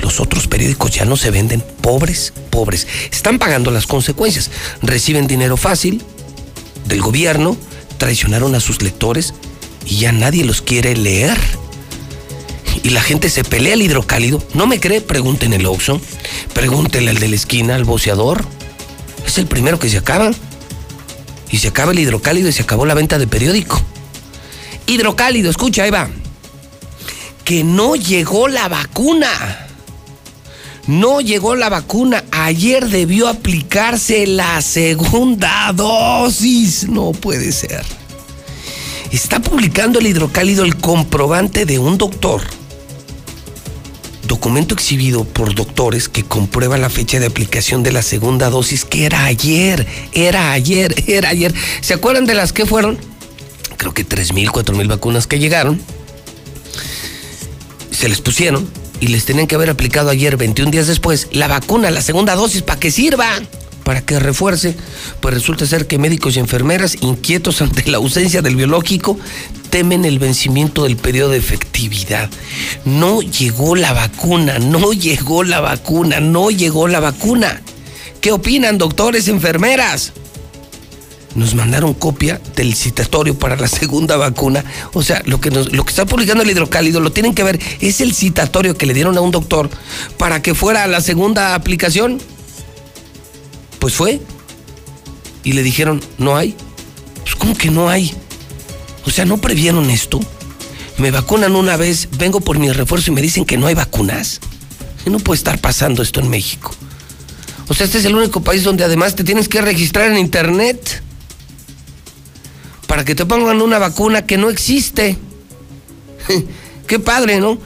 Los 0.00 0.20
otros 0.20 0.46
periódicos 0.46 0.90
ya 0.90 1.06
no 1.06 1.16
se 1.16 1.30
venden. 1.30 1.64
Pobres, 1.80 2.34
pobres. 2.50 2.86
Están 3.10 3.38
pagando 3.38 3.70
las 3.70 3.86
consecuencias. 3.86 4.50
Reciben 4.82 5.26
dinero 5.26 5.56
fácil 5.56 6.02
del 6.84 7.00
gobierno, 7.00 7.56
traicionaron 7.96 8.54
a 8.54 8.60
sus 8.60 8.82
lectores 8.82 9.32
y 9.86 9.96
ya 9.96 10.12
nadie 10.12 10.44
los 10.44 10.60
quiere 10.60 10.94
leer. 10.94 11.38
Y 12.82 12.90
la 12.90 13.00
gente 13.00 13.30
se 13.30 13.42
pelea 13.42 13.72
al 13.72 13.80
hidrocálido. 13.80 14.42
¿No 14.52 14.66
me 14.66 14.80
cree? 14.80 15.00
Pregunten 15.00 15.54
el 15.54 15.64
Oxxo. 15.64 15.98
Pregúntenle 16.52 17.12
al 17.12 17.20
de 17.20 17.28
la 17.28 17.36
esquina, 17.36 17.74
al 17.74 17.84
boceador. 17.84 18.44
Es 19.26 19.38
el 19.38 19.46
primero 19.46 19.78
que 19.78 19.88
se 19.88 19.96
acaba. 19.96 20.30
Y 21.50 21.56
se 21.56 21.68
acaba 21.68 21.92
el 21.92 22.00
hidrocálido 22.00 22.50
y 22.50 22.52
se 22.52 22.64
acabó 22.64 22.84
la 22.84 22.92
venta 22.92 23.18
de 23.18 23.26
periódico. 23.26 23.82
Hidrocálido, 24.86 25.50
escucha, 25.50 25.86
Eva. 25.86 26.08
Que 27.44 27.64
no 27.64 27.96
llegó 27.96 28.48
la 28.48 28.68
vacuna. 28.68 29.66
No 30.86 31.20
llegó 31.20 31.56
la 31.56 31.68
vacuna. 31.68 32.24
Ayer 32.30 32.88
debió 32.88 33.28
aplicarse 33.28 34.26
la 34.26 34.62
segunda 34.62 35.72
dosis. 35.72 36.88
No 36.88 37.12
puede 37.12 37.50
ser. 37.50 37.84
Está 39.10 39.40
publicando 39.40 39.98
el 39.98 40.06
hidrocálido 40.06 40.64
el 40.64 40.76
comprobante 40.76 41.66
de 41.66 41.78
un 41.78 41.98
doctor. 41.98 42.42
Documento 44.26 44.74
exhibido 44.74 45.24
por 45.24 45.54
doctores 45.54 46.08
que 46.08 46.24
comprueba 46.24 46.76
la 46.76 46.90
fecha 46.90 47.20
de 47.20 47.26
aplicación 47.26 47.82
de 47.82 47.92
la 47.92 48.02
segunda 48.02 48.50
dosis, 48.50 48.84
que 48.84 49.06
era 49.06 49.24
ayer, 49.24 49.86
era 50.12 50.52
ayer, 50.52 51.04
era 51.06 51.30
ayer. 51.30 51.54
¿Se 51.80 51.94
acuerdan 51.94 52.26
de 52.26 52.34
las 52.34 52.52
que 52.52 52.66
fueron? 52.66 52.98
Creo 53.76 53.94
que 53.94 54.06
3.000, 54.06 54.50
4.000 54.50 54.88
vacunas 54.88 55.26
que 55.26 55.38
llegaron. 55.38 55.80
Se 57.90 58.08
les 58.08 58.20
pusieron 58.20 58.68
y 59.00 59.08
les 59.08 59.24
tenían 59.24 59.46
que 59.46 59.54
haber 59.54 59.70
aplicado 59.70 60.10
ayer, 60.10 60.36
21 60.36 60.70
días 60.70 60.86
después, 60.86 61.28
la 61.32 61.48
vacuna, 61.48 61.90
la 61.90 62.02
segunda 62.02 62.34
dosis, 62.34 62.62
para 62.62 62.80
que 62.80 62.90
sirva, 62.90 63.28
para 63.84 64.00
que 64.00 64.18
refuerce. 64.18 64.76
Pues 65.20 65.34
resulta 65.34 65.66
ser 65.66 65.86
que 65.86 65.98
médicos 65.98 66.36
y 66.36 66.40
enfermeras, 66.40 66.96
inquietos 67.00 67.62
ante 67.62 67.90
la 67.90 67.98
ausencia 67.98 68.42
del 68.42 68.56
biológico, 68.56 69.18
temen 69.70 70.04
el 70.04 70.18
vencimiento 70.18 70.84
del 70.84 70.96
periodo 70.96 71.30
de 71.30 71.38
efectividad. 71.38 72.30
No 72.84 73.20
llegó 73.22 73.76
la 73.76 73.92
vacuna, 73.92 74.58
no 74.58 74.92
llegó 74.92 75.44
la 75.44 75.60
vacuna, 75.60 76.20
no 76.20 76.50
llegó 76.50 76.88
la 76.88 77.00
vacuna. 77.00 77.62
¿Qué 78.20 78.32
opinan, 78.32 78.78
doctores, 78.78 79.28
enfermeras? 79.28 80.12
Nos 81.36 81.54
mandaron 81.54 81.94
copia 81.94 82.40
del 82.56 82.74
citatorio 82.74 83.38
para 83.38 83.56
la 83.56 83.68
segunda 83.68 84.16
vacuna. 84.16 84.64
O 84.92 85.02
sea, 85.02 85.22
lo 85.26 85.40
que, 85.40 85.50
nos, 85.50 85.72
lo 85.72 85.84
que 85.84 85.90
está 85.90 86.06
publicando 86.06 86.42
el 86.42 86.50
hidrocálido, 86.50 87.00
lo 87.00 87.12
tienen 87.12 87.34
que 87.34 87.44
ver, 87.44 87.60
es 87.80 88.00
el 88.00 88.14
citatorio 88.14 88.76
que 88.76 88.86
le 88.86 88.94
dieron 88.94 89.16
a 89.16 89.20
un 89.20 89.30
doctor 89.30 89.70
para 90.18 90.42
que 90.42 90.54
fuera 90.54 90.84
a 90.84 90.86
la 90.86 91.00
segunda 91.00 91.54
aplicación. 91.54 92.18
Pues 93.78 93.94
fue. 93.94 94.20
Y 95.44 95.52
le 95.52 95.62
dijeron, 95.62 96.02
no 96.18 96.36
hay. 96.36 96.56
Pues 97.22 97.36
¿cómo 97.36 97.56
que 97.56 97.70
no 97.70 97.88
hay? 97.88 98.12
O 99.04 99.10
sea, 99.10 99.24
¿no 99.24 99.36
previeron 99.38 99.90
esto? 99.90 100.18
Me 100.98 101.10
vacunan 101.10 101.54
una 101.54 101.76
vez, 101.76 102.08
vengo 102.18 102.40
por 102.40 102.58
mi 102.58 102.72
refuerzo 102.72 103.10
y 103.10 103.14
me 103.14 103.22
dicen 103.22 103.44
que 103.44 103.58
no 103.58 103.66
hay 103.66 103.74
vacunas. 103.74 104.40
No 105.04 105.20
puede 105.20 105.36
estar 105.36 105.60
pasando 105.60 106.02
esto 106.02 106.20
en 106.20 106.30
México. 106.30 106.74
O 107.68 107.74
sea, 107.74 107.86
este 107.86 107.98
es 107.98 108.04
el 108.04 108.14
único 108.16 108.40
país 108.40 108.64
donde 108.64 108.82
además 108.82 109.14
te 109.14 109.22
tienes 109.22 109.48
que 109.48 109.60
registrar 109.60 110.10
en 110.10 110.18
internet 110.18 111.02
para 112.96 113.04
que 113.04 113.14
te 113.14 113.26
pongan 113.26 113.60
una 113.60 113.78
vacuna 113.78 114.24
que 114.24 114.38
no 114.38 114.48
existe. 114.48 115.18
Qué 116.86 116.98
padre, 116.98 117.40
¿no? 117.40 117.58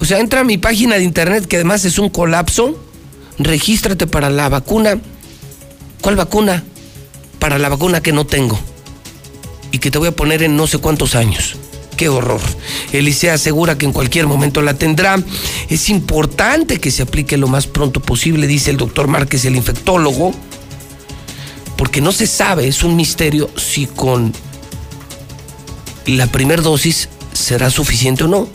O 0.00 0.04
sea, 0.04 0.18
entra 0.18 0.40
a 0.40 0.42
mi 0.42 0.58
página 0.58 0.96
de 0.96 1.04
internet, 1.04 1.46
que 1.46 1.54
además 1.54 1.84
es 1.84 2.00
un 2.00 2.08
colapso, 2.08 2.76
regístrate 3.38 4.08
para 4.08 4.28
la 4.28 4.48
vacuna. 4.48 4.98
¿Cuál 6.00 6.16
vacuna? 6.16 6.64
Para 7.38 7.60
la 7.60 7.68
vacuna 7.68 8.00
que 8.00 8.10
no 8.10 8.26
tengo. 8.26 8.58
Y 9.70 9.78
que 9.78 9.92
te 9.92 9.98
voy 9.98 10.08
a 10.08 10.16
poner 10.16 10.42
en 10.42 10.56
no 10.56 10.66
sé 10.66 10.78
cuántos 10.78 11.14
años. 11.14 11.54
Qué 11.96 12.08
horror. 12.08 12.40
Elisea 12.90 13.34
asegura 13.34 13.78
que 13.78 13.86
en 13.86 13.92
cualquier 13.92 14.26
momento 14.26 14.62
la 14.62 14.74
tendrá. 14.74 15.16
Es 15.68 15.88
importante 15.90 16.80
que 16.80 16.90
se 16.90 17.04
aplique 17.04 17.36
lo 17.36 17.46
más 17.46 17.68
pronto 17.68 18.00
posible, 18.00 18.48
dice 18.48 18.72
el 18.72 18.78
doctor 18.78 19.06
Márquez, 19.06 19.44
el 19.44 19.54
infectólogo, 19.54 20.34
porque 21.76 22.00
no 22.00 22.10
se 22.10 22.26
sabe, 22.26 22.66
es 22.66 22.82
un 22.82 22.96
misterio 22.96 23.48
si 23.56 23.86
con 23.86 24.32
la 26.06 26.26
primera 26.26 26.62
dosis 26.62 27.08
será 27.32 27.70
suficiente 27.70 28.24
o 28.24 28.28
no. 28.28 28.48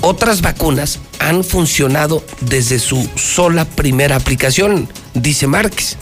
Otras 0.00 0.42
vacunas 0.42 0.98
han 1.18 1.44
funcionado 1.44 2.22
desde 2.40 2.78
su 2.78 3.08
sola 3.16 3.64
primera 3.64 4.16
aplicación, 4.16 4.88
dice 5.14 5.46
Márquez. 5.46 5.96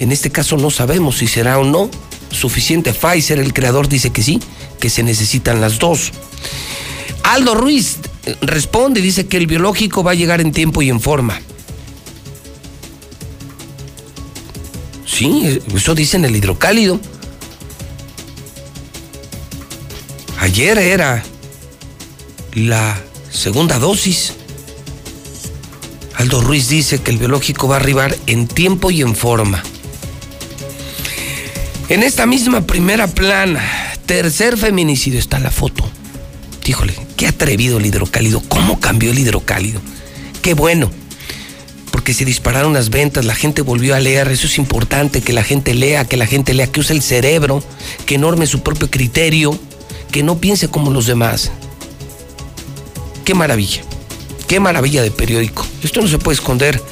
En 0.00 0.12
este 0.12 0.30
caso 0.30 0.56
no 0.56 0.70
sabemos 0.70 1.18
si 1.18 1.26
será 1.26 1.58
o 1.58 1.64
no 1.64 1.90
suficiente. 2.30 2.92
Pfizer, 2.92 3.38
el 3.38 3.52
creador, 3.52 3.88
dice 3.88 4.10
que 4.10 4.22
sí, 4.22 4.40
que 4.80 4.90
se 4.90 5.02
necesitan 5.02 5.60
las 5.60 5.78
dos. 5.78 6.12
Aldo 7.22 7.54
Ruiz 7.54 7.98
responde 8.40 9.00
dice 9.00 9.26
que 9.26 9.36
el 9.36 9.46
biológico 9.46 10.02
va 10.02 10.12
a 10.12 10.14
llegar 10.14 10.40
en 10.40 10.52
tiempo 10.52 10.82
y 10.82 10.90
en 10.90 11.00
forma. 11.00 11.40
Sí, 15.06 15.60
eso 15.74 15.94
dice 15.94 16.16
en 16.16 16.24
el 16.24 16.36
hidrocálido. 16.36 17.00
Ayer 20.40 20.78
era 20.78 21.22
la 22.54 22.98
segunda 23.30 23.78
dosis. 23.78 24.34
Aldo 26.14 26.40
Ruiz 26.40 26.68
dice 26.68 26.98
que 26.98 27.10
el 27.10 27.18
biológico 27.18 27.68
va 27.68 27.76
a 27.76 27.80
arribar 27.80 28.16
en 28.26 28.46
tiempo 28.46 28.90
y 28.90 29.02
en 29.02 29.14
forma. 29.16 29.62
En 31.88 32.02
esta 32.02 32.26
misma 32.26 32.66
primera 32.66 33.06
plana, 33.08 33.62
tercer 34.06 34.56
feminicidio, 34.56 35.18
está 35.18 35.38
la 35.38 35.50
foto. 35.50 35.88
Híjole, 36.66 36.94
qué 37.16 37.26
atrevido 37.26 37.78
el 37.78 37.86
hidrocálido, 37.86 38.42
cómo 38.48 38.78
cambió 38.78 39.10
el 39.10 39.18
hidrocálido. 39.18 39.80
Qué 40.42 40.54
bueno, 40.54 40.90
porque 41.90 42.14
se 42.14 42.24
dispararon 42.24 42.74
las 42.74 42.90
ventas, 42.90 43.24
la 43.24 43.34
gente 43.34 43.62
volvió 43.62 43.94
a 43.94 44.00
leer, 44.00 44.28
eso 44.28 44.46
es 44.46 44.58
importante, 44.58 45.20
que 45.20 45.32
la 45.32 45.42
gente 45.42 45.74
lea, 45.74 46.04
que 46.04 46.16
la 46.16 46.26
gente 46.26 46.52
lea, 46.52 46.66
que 46.66 46.80
use 46.80 46.92
el 46.92 47.02
cerebro, 47.02 47.62
que 48.06 48.18
norme 48.18 48.46
su 48.46 48.62
propio 48.62 48.90
criterio 48.90 49.58
que 50.10 50.22
no 50.22 50.38
piense 50.38 50.68
como 50.68 50.90
los 50.90 51.06
demás. 51.06 51.50
Qué 53.24 53.34
maravilla, 53.34 53.82
qué 54.46 54.60
maravilla 54.60 55.02
de 55.02 55.10
periódico. 55.10 55.66
Esto 55.82 56.00
no 56.00 56.08
se 56.08 56.18
puede 56.18 56.36
esconder. 56.36 56.82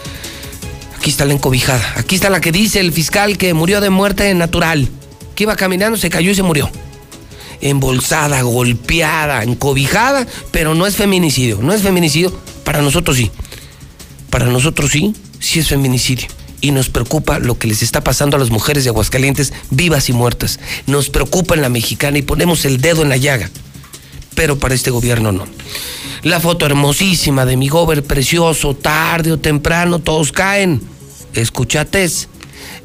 Aquí 0.97 1.11
está 1.11 1.25
la 1.25 1.33
encobijada. 1.33 1.95
Aquí 1.97 2.15
está 2.17 2.31
la 2.31 2.41
que 2.41 2.53
dice 2.53 2.81
el 2.81 2.93
fiscal 2.93 3.39
que 3.39 3.55
murió 3.55 3.81
de 3.81 3.91
muerte 3.91 4.33
natural. 4.35 4.89
Que 5.35 5.45
iba 5.45 5.57
caminando, 5.57 5.99
se 5.99 6.11
cayó 6.11 6.31
y 6.31 6.35
se 6.35 6.43
murió. 6.43 6.71
Embolsada, 7.61 8.43
golpeada, 8.43 9.43
encobijada, 9.43 10.27
pero 10.51 10.75
no 10.75 10.87
es 10.87 10.97
feminicidio. 10.97 11.59
No 11.63 11.73
es 11.73 11.83
feminicidio. 11.83 12.33
Para 12.65 12.83
nosotros 12.83 13.17
sí. 13.17 13.31
Para 14.31 14.47
nosotros 14.47 14.91
sí, 14.91 15.15
sí 15.39 15.61
es 15.61 15.69
feminicidio 15.69 16.29
y 16.67 16.73
nos 16.73 16.89
preocupa 16.89 17.39
lo 17.39 17.57
que 17.61 17.69
les 17.69 17.81
está 17.81 18.03
pasando 18.03 18.37
a 18.37 18.41
las 18.41 18.51
mujeres 18.51 18.83
de 18.83 18.91
Aguascalientes 18.91 19.53
vivas 19.71 20.09
y 20.09 20.13
muertas. 20.13 20.59
Nos 20.89 21.11
preocupa 21.11 21.55
en 21.55 21.63
la 21.63 21.69
mexicana 21.69 22.19
y 22.19 22.23
ponemos 22.23 22.65
el 22.65 22.81
dedo 22.81 23.03
en 23.03 23.09
la 23.09 23.17
llaga. 23.17 23.49
Pero 24.35 24.59
para 24.59 24.75
este 24.75 24.91
gobierno 24.91 25.31
no. 25.31 25.47
La 26.25 26.41
foto 26.41 26.67
hermosísima 26.67 27.47
de 27.47 27.57
mi 27.57 27.69
gober 27.69 28.03
precioso, 28.03 28.75
tarde 28.75 29.31
o 29.31 29.39
temprano 29.39 30.01
todos 30.01 30.33
caen. 30.33 30.83
Escuchates, 31.35 32.29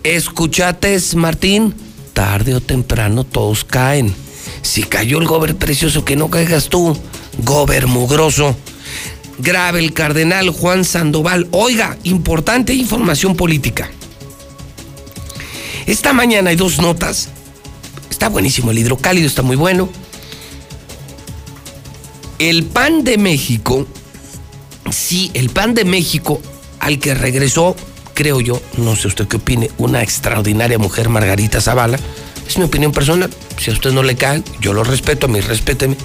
escuchates, 0.04 1.16
Martín, 1.16 1.74
tarde 2.14 2.54
o 2.54 2.62
temprano 2.62 3.24
todos 3.24 3.64
caen. 3.64 4.14
Si 4.62 4.84
cayó 4.84 5.20
el 5.20 5.26
gober 5.26 5.56
precioso, 5.56 6.06
que 6.06 6.16
no 6.16 6.30
caigas 6.30 6.70
tú, 6.70 6.96
gober 7.40 7.88
mugroso 7.88 8.56
grave 9.42 9.80
el 9.80 9.94
cardenal 9.94 10.50
Juan 10.50 10.86
Sandoval. 10.86 11.48
Oiga, 11.52 11.98
importante 12.04 12.74
información 12.74 13.36
política. 13.36 13.90
Esta 15.86 16.14
mañana 16.14 16.52
hay 16.52 16.56
dos 16.56 16.80
notas. 16.80 17.30
Está 18.10 18.30
buenísimo, 18.30 18.72
el 18.72 18.80
hidrocálido 18.80 19.28
está 19.28 19.42
muy 19.42 19.56
bueno. 19.56 19.90
El 22.40 22.64
PAN 22.66 23.04
de 23.04 23.18
México, 23.18 23.88
sí, 24.92 25.32
el 25.34 25.50
PAN 25.50 25.74
de 25.74 25.86
México 25.86 26.42
al 26.80 27.00
que 27.00 27.14
regresó 27.14 27.76
creo 28.14 28.42
yo, 28.42 28.62
no 28.78 28.96
sé 28.96 29.08
usted 29.08 29.28
qué 29.28 29.38
opine, 29.38 29.72
una 29.78 30.04
extraordinaria 30.04 30.78
mujer, 30.78 31.10
Margarita 31.10 31.62
Zavala. 31.62 32.00
Es 32.48 32.58
mi 32.58 32.66
opinión 32.66 32.92
personal. 32.92 33.30
Si 33.58 33.72
a 33.72 33.74
usted 33.74 33.92
no 33.92 34.04
le 34.04 34.16
cae, 34.16 34.44
yo 34.60 34.74
lo 34.74 34.84
respeto, 34.84 35.28
a 35.28 35.30
mí 35.30 35.40
respéteme. 35.40 35.96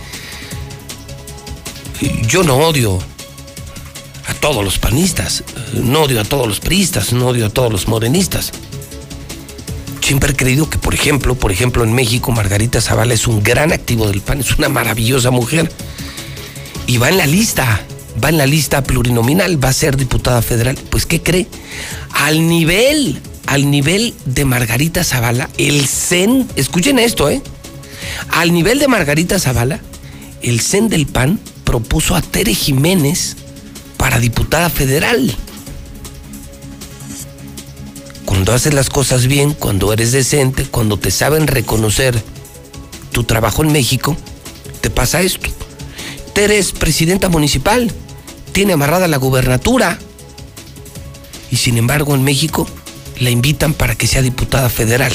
Yo 2.28 2.42
no 2.42 2.56
odio 2.58 2.98
todos 4.46 4.64
los 4.64 4.78
panistas, 4.78 5.42
no 5.72 6.02
odio 6.02 6.20
a 6.20 6.24
todos 6.24 6.46
los 6.46 6.60
priistas, 6.60 7.12
no 7.12 7.26
odio 7.26 7.46
a 7.46 7.48
todos 7.48 7.72
los 7.72 7.88
morenistas. 7.88 8.52
Siempre 10.00 10.30
he 10.30 10.36
creído 10.36 10.70
que, 10.70 10.78
por 10.78 10.94
ejemplo, 10.94 11.34
por 11.34 11.50
ejemplo, 11.50 11.82
en 11.82 11.92
México, 11.92 12.30
Margarita 12.30 12.80
Zavala 12.80 13.12
es 13.12 13.26
un 13.26 13.42
gran 13.42 13.72
activo 13.72 14.06
del 14.06 14.20
PAN, 14.20 14.38
es 14.38 14.56
una 14.56 14.68
maravillosa 14.68 15.32
mujer. 15.32 15.68
Y 16.86 16.98
va 16.98 17.08
en 17.08 17.16
la 17.16 17.26
lista, 17.26 17.82
va 18.22 18.28
en 18.28 18.38
la 18.38 18.46
lista 18.46 18.84
plurinominal, 18.84 19.62
va 19.62 19.70
a 19.70 19.72
ser 19.72 19.96
diputada 19.96 20.40
federal. 20.42 20.78
Pues, 20.90 21.06
¿qué 21.06 21.20
cree? 21.20 21.48
Al 22.12 22.46
nivel, 22.46 23.20
al 23.46 23.68
nivel 23.68 24.14
de 24.26 24.44
Margarita 24.44 25.02
Zavala, 25.02 25.50
el 25.58 25.88
CEN, 25.88 26.46
escuchen 26.54 27.00
esto, 27.00 27.28
¿eh? 27.28 27.42
Al 28.28 28.52
nivel 28.52 28.78
de 28.78 28.86
Margarita 28.86 29.40
Zavala, 29.40 29.80
el 30.40 30.60
CEN 30.60 30.88
del 30.88 31.06
PAN 31.06 31.40
propuso 31.64 32.14
a 32.14 32.22
Tere 32.22 32.54
Jiménez 32.54 33.38
para 33.96 34.18
diputada 34.18 34.70
federal. 34.70 35.34
Cuando 38.24 38.52
haces 38.52 38.74
las 38.74 38.90
cosas 38.90 39.26
bien, 39.26 39.52
cuando 39.52 39.92
eres 39.92 40.12
decente, 40.12 40.64
cuando 40.64 40.98
te 40.98 41.10
saben 41.10 41.46
reconocer 41.46 42.22
tu 43.12 43.24
trabajo 43.24 43.62
en 43.62 43.72
México, 43.72 44.16
te 44.80 44.90
pasa 44.90 45.22
esto. 45.22 45.48
Tere 46.34 46.58
es 46.58 46.72
presidenta 46.72 47.28
municipal, 47.28 47.90
tiene 48.52 48.74
amarrada 48.74 49.08
la 49.08 49.16
gubernatura 49.16 49.98
y 51.50 51.56
sin 51.56 51.78
embargo 51.78 52.14
en 52.14 52.24
México 52.24 52.66
la 53.18 53.30
invitan 53.30 53.72
para 53.72 53.94
que 53.94 54.06
sea 54.06 54.22
diputada 54.22 54.68
federal. 54.68 55.12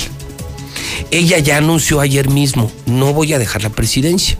Ella 1.11 1.37
ya 1.39 1.57
anunció 1.57 1.99
ayer 1.99 2.29
mismo, 2.29 2.71
no 2.85 3.13
voy 3.13 3.33
a 3.33 3.39
dejar 3.39 3.63
la 3.63 3.69
presidencia. 3.69 4.37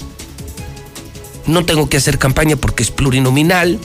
No 1.48 1.66
tengo 1.66 1.90
que 1.90 1.98
hacer 1.98 2.18
campaña 2.18 2.56
porque 2.56 2.84
es 2.84 2.92
plurinominal. 2.92 3.80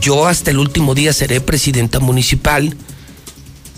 Yo 0.00 0.26
hasta 0.26 0.50
el 0.50 0.58
último 0.58 0.94
día 0.94 1.12
seré 1.12 1.40
presidenta 1.40 1.98
municipal 2.00 2.76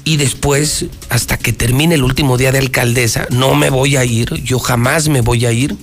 y 0.05 0.17
después, 0.17 0.87
hasta 1.09 1.37
que 1.37 1.53
termine 1.53 1.95
el 1.95 2.03
último 2.03 2.37
día 2.37 2.53
de 2.53 2.59
alcaldesa, 2.59 3.27
no 3.31 3.55
me 3.55 3.71
voy 3.71 3.97
a 3.97 4.05
ir, 4.05 4.35
yo 4.43 4.59
jamás 4.59 5.09
me 5.09 5.21
voy 5.21 5.47
a 5.47 5.53
ir. 5.53 5.77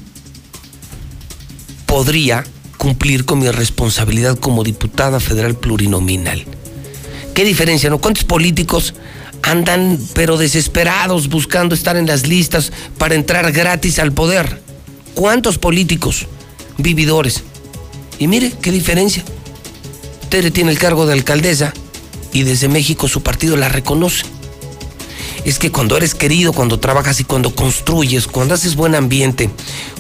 Podría 1.86 2.43
cumplir 2.78 3.25
con 3.25 3.39
mi 3.39 3.49
responsabilidad 3.49 4.38
como 4.38 4.63
diputada 4.63 5.19
federal 5.19 5.55
plurinominal. 5.55 6.45
¿Qué 7.34 7.45
diferencia, 7.45 7.89
no? 7.89 7.99
¿Cuántos 7.99 8.23
políticos 8.23 8.93
andan 9.43 9.99
pero 10.13 10.38
desesperados 10.38 11.30
buscando 11.30 11.75
estar 11.75 11.95
en 11.95 12.07
las 12.07 12.28
listas 12.28 12.71
para 12.97 13.15
entrar 13.15 13.51
gratis 13.51 13.99
al 13.99 14.11
poder? 14.11 14.61
¿Cuántos 15.13 15.57
políticos 15.57 16.25
vividores? 16.78 17.43
Y 18.19 18.28
mire, 18.28 18.51
qué 18.61 18.71
diferencia. 18.71 19.23
Tere 20.30 20.51
tiene 20.51 20.71
el 20.71 20.80
cargo 20.80 21.05
de 21.05 21.13
alcaldesa 21.13 21.73
y 22.34 22.43
desde 22.43 22.67
México 22.67 23.07
su 23.07 23.23
partido 23.23 23.55
la 23.55 23.69
reconoce. 23.69 24.25
Es 25.45 25.59
que 25.59 25.71
cuando 25.71 25.95
eres 25.95 26.13
querido, 26.13 26.51
cuando 26.51 26.80
trabajas 26.80 27.19
y 27.21 27.23
cuando 27.23 27.55
construyes, 27.55 28.28
cuando 28.28 28.53
haces 28.53 28.75
buen 28.75 28.95
ambiente, 28.95 29.49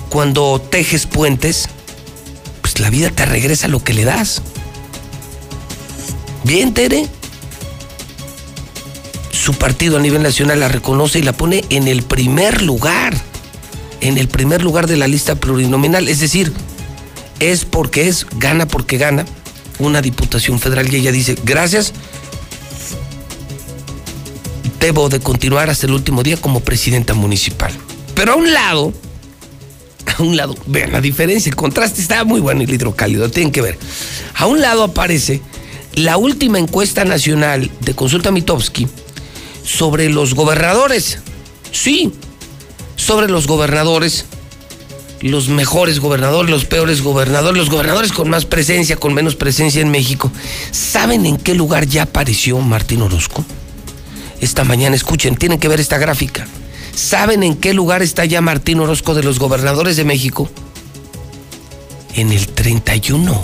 cuando 0.09 0.59
tejes 0.59 1.05
puentes, 1.05 1.69
pues 2.61 2.79
la 2.79 2.89
vida 2.89 3.09
te 3.09 3.25
regresa 3.25 3.69
lo 3.69 3.81
que 3.81 3.93
le 3.93 4.03
das. 4.03 4.41
Bien, 6.43 6.73
Tere. 6.73 7.07
Su 9.31 9.53
partido 9.53 9.97
a 9.97 10.01
nivel 10.01 10.23
nacional 10.23 10.59
la 10.59 10.67
reconoce 10.67 11.19
y 11.19 11.23
la 11.23 11.31
pone 11.31 11.63
en 11.69 11.87
el 11.87 12.03
primer 12.03 12.61
lugar. 12.61 13.15
En 14.01 14.17
el 14.17 14.27
primer 14.27 14.61
lugar 14.61 14.87
de 14.87 14.97
la 14.97 15.07
lista 15.07 15.35
plurinominal. 15.35 16.09
Es 16.09 16.19
decir, 16.19 16.51
es 17.39 17.63
porque 17.63 18.09
es, 18.09 18.27
gana 18.37 18.67
porque 18.67 18.97
gana 18.97 19.25
una 19.79 20.01
diputación 20.01 20.59
federal 20.59 20.91
y 20.91 20.97
ella 20.97 21.11
dice, 21.11 21.35
gracias, 21.43 21.93
debo 24.79 25.09
de 25.09 25.19
continuar 25.19 25.69
hasta 25.69 25.87
el 25.87 25.93
último 25.93 26.23
día 26.23 26.37
como 26.37 26.59
presidenta 26.59 27.13
municipal. 27.13 27.71
Pero 28.15 28.33
a 28.33 28.35
un 28.35 28.51
lado, 28.53 28.93
a 30.17 30.23
un 30.23 30.37
lado, 30.37 30.55
vean 30.65 30.91
la 30.91 31.01
diferencia, 31.01 31.49
el 31.49 31.55
contraste 31.55 32.01
está 32.01 32.23
muy 32.23 32.39
bueno 32.39 32.61
el 32.61 32.69
hidrocálido, 32.69 33.29
tienen 33.29 33.51
que 33.51 33.61
ver. 33.61 33.77
A 34.35 34.45
un 34.45 34.61
lado 34.61 34.83
aparece 34.83 35.41
la 35.93 36.17
última 36.17 36.59
encuesta 36.59 37.05
nacional 37.05 37.71
de 37.81 37.95
Consulta 37.95 38.31
Mitowski 38.31 38.87
sobre 39.63 40.09
los 40.09 40.33
gobernadores. 40.33 41.19
Sí, 41.71 42.13
sobre 42.95 43.27
los 43.27 43.47
gobernadores 43.47 44.25
los 45.21 45.49
mejores 45.49 45.99
gobernadores, 45.99 46.51
los 46.51 46.65
peores 46.65 47.01
gobernadores, 47.01 47.57
los 47.57 47.69
gobernadores 47.69 48.11
con 48.11 48.29
más 48.29 48.45
presencia, 48.45 48.97
con 48.97 49.13
menos 49.13 49.35
presencia 49.35 49.81
en 49.81 49.89
México. 49.89 50.31
¿Saben 50.71 51.25
en 51.25 51.37
qué 51.37 51.55
lugar 51.55 51.87
ya 51.87 52.03
apareció 52.03 52.59
Martín 52.59 53.01
Orozco? 53.01 53.43
Esta 54.39 54.63
mañana, 54.63 54.95
escuchen, 54.95 55.35
tienen 55.35 55.59
que 55.59 55.67
ver 55.67 55.79
esta 55.79 55.97
gráfica. 55.97 56.47
¿Saben 56.93 57.43
en 57.43 57.55
qué 57.55 57.73
lugar 57.73 58.01
está 58.01 58.25
ya 58.25 58.41
Martín 58.41 58.79
Orozco 58.79 59.13
de 59.13 59.23
los 59.23 59.39
gobernadores 59.39 59.97
de 59.97 60.05
México? 60.05 60.49
En 62.13 62.31
el 62.31 62.47
31. 62.47 63.43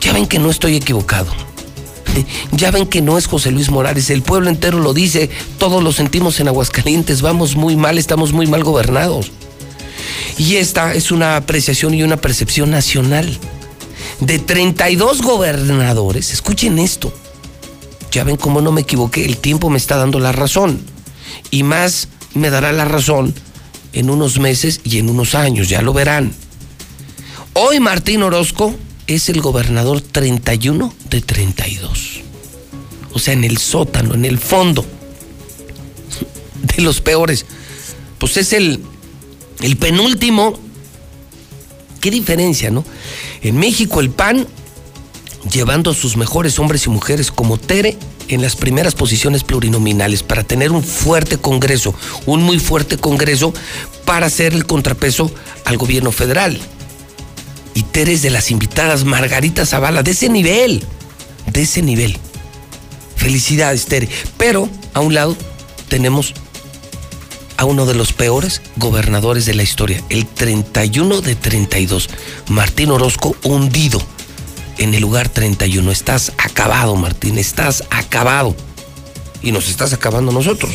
Ya 0.00 0.12
ven 0.12 0.26
que 0.26 0.38
no 0.38 0.50
estoy 0.50 0.76
equivocado. 0.76 1.32
Ya 2.52 2.70
ven 2.70 2.86
que 2.86 3.02
no 3.02 3.18
es 3.18 3.26
José 3.26 3.50
Luis 3.50 3.70
Morales, 3.70 4.08
el 4.08 4.22
pueblo 4.22 4.48
entero 4.48 4.78
lo 4.78 4.94
dice, 4.94 5.30
todos 5.58 5.82
lo 5.82 5.90
sentimos 5.92 6.38
en 6.38 6.46
Aguascalientes, 6.46 7.22
vamos 7.22 7.56
muy 7.56 7.74
mal, 7.74 7.98
estamos 7.98 8.32
muy 8.32 8.46
mal 8.46 8.62
gobernados. 8.62 9.32
Y 10.38 10.56
esta 10.56 10.94
es 10.94 11.10
una 11.10 11.36
apreciación 11.36 11.94
y 11.94 12.02
una 12.02 12.16
percepción 12.16 12.70
nacional. 12.70 13.38
De 14.20 14.38
32 14.38 15.22
gobernadores, 15.22 16.32
escuchen 16.32 16.78
esto. 16.78 17.12
Ya 18.10 18.24
ven 18.24 18.36
cómo 18.36 18.60
no 18.60 18.72
me 18.72 18.82
equivoqué, 18.82 19.24
el 19.24 19.38
tiempo 19.38 19.70
me 19.70 19.78
está 19.78 19.96
dando 19.96 20.18
la 20.18 20.32
razón. 20.32 20.80
Y 21.50 21.62
más 21.62 22.08
me 22.34 22.50
dará 22.50 22.72
la 22.72 22.84
razón 22.84 23.34
en 23.92 24.10
unos 24.10 24.38
meses 24.38 24.80
y 24.84 24.98
en 24.98 25.08
unos 25.08 25.34
años, 25.34 25.68
ya 25.68 25.82
lo 25.82 25.92
verán. 25.92 26.32
Hoy 27.54 27.80
Martín 27.80 28.22
Orozco 28.22 28.74
es 29.06 29.28
el 29.28 29.40
gobernador 29.40 30.00
31 30.00 30.92
de 31.10 31.20
32. 31.20 32.20
O 33.12 33.18
sea, 33.18 33.34
en 33.34 33.44
el 33.44 33.58
sótano, 33.58 34.14
en 34.14 34.24
el 34.24 34.38
fondo 34.38 34.84
de 36.76 36.82
los 36.82 37.00
peores. 37.00 37.46
Pues 38.18 38.36
es 38.36 38.52
el 38.52 38.80
el 39.60 39.76
penúltimo, 39.76 40.58
qué 42.00 42.10
diferencia, 42.10 42.70
¿no? 42.70 42.84
En 43.42 43.56
México 43.56 44.00
el 44.00 44.10
PAN 44.10 44.46
llevando 45.50 45.90
a 45.90 45.94
sus 45.94 46.16
mejores 46.16 46.58
hombres 46.58 46.86
y 46.86 46.90
mujeres 46.90 47.30
como 47.30 47.58
Tere 47.58 47.98
en 48.28 48.42
las 48.42 48.56
primeras 48.56 48.94
posiciones 48.94 49.44
plurinominales 49.44 50.22
para 50.22 50.44
tener 50.44 50.72
un 50.72 50.82
fuerte 50.82 51.38
Congreso, 51.38 51.94
un 52.26 52.42
muy 52.42 52.58
fuerte 52.58 52.96
Congreso 52.96 53.52
para 54.04 54.26
hacer 54.26 54.54
el 54.54 54.66
contrapeso 54.66 55.30
al 55.64 55.76
gobierno 55.76 56.12
federal. 56.12 56.58
Y 57.74 57.82
Tere 57.82 58.12
es 58.12 58.22
de 58.22 58.30
las 58.30 58.50
invitadas, 58.50 59.04
Margarita 59.04 59.66
Zavala, 59.66 60.02
de 60.02 60.12
ese 60.12 60.28
nivel, 60.28 60.82
de 61.52 61.62
ese 61.62 61.82
nivel. 61.82 62.16
Felicidades, 63.16 63.86
Tere. 63.86 64.08
Pero 64.36 64.68
a 64.92 65.00
un 65.00 65.14
lado 65.14 65.36
tenemos 65.88 66.34
a 67.56 67.64
uno 67.64 67.86
de 67.86 67.94
los 67.94 68.12
peores 68.12 68.62
gobernadores 68.76 69.46
de 69.46 69.54
la 69.54 69.62
historia, 69.62 70.02
el 70.08 70.26
31 70.26 71.20
de 71.20 71.34
32. 71.34 72.08
Martín 72.48 72.90
Orozco 72.90 73.36
hundido 73.42 74.00
en 74.78 74.94
el 74.94 75.02
lugar 75.02 75.28
31. 75.28 75.90
Estás 75.90 76.32
acabado, 76.38 76.96
Martín, 76.96 77.38
estás 77.38 77.84
acabado. 77.90 78.54
Y 79.42 79.52
nos 79.52 79.68
estás 79.68 79.92
acabando 79.92 80.32
nosotros. 80.32 80.72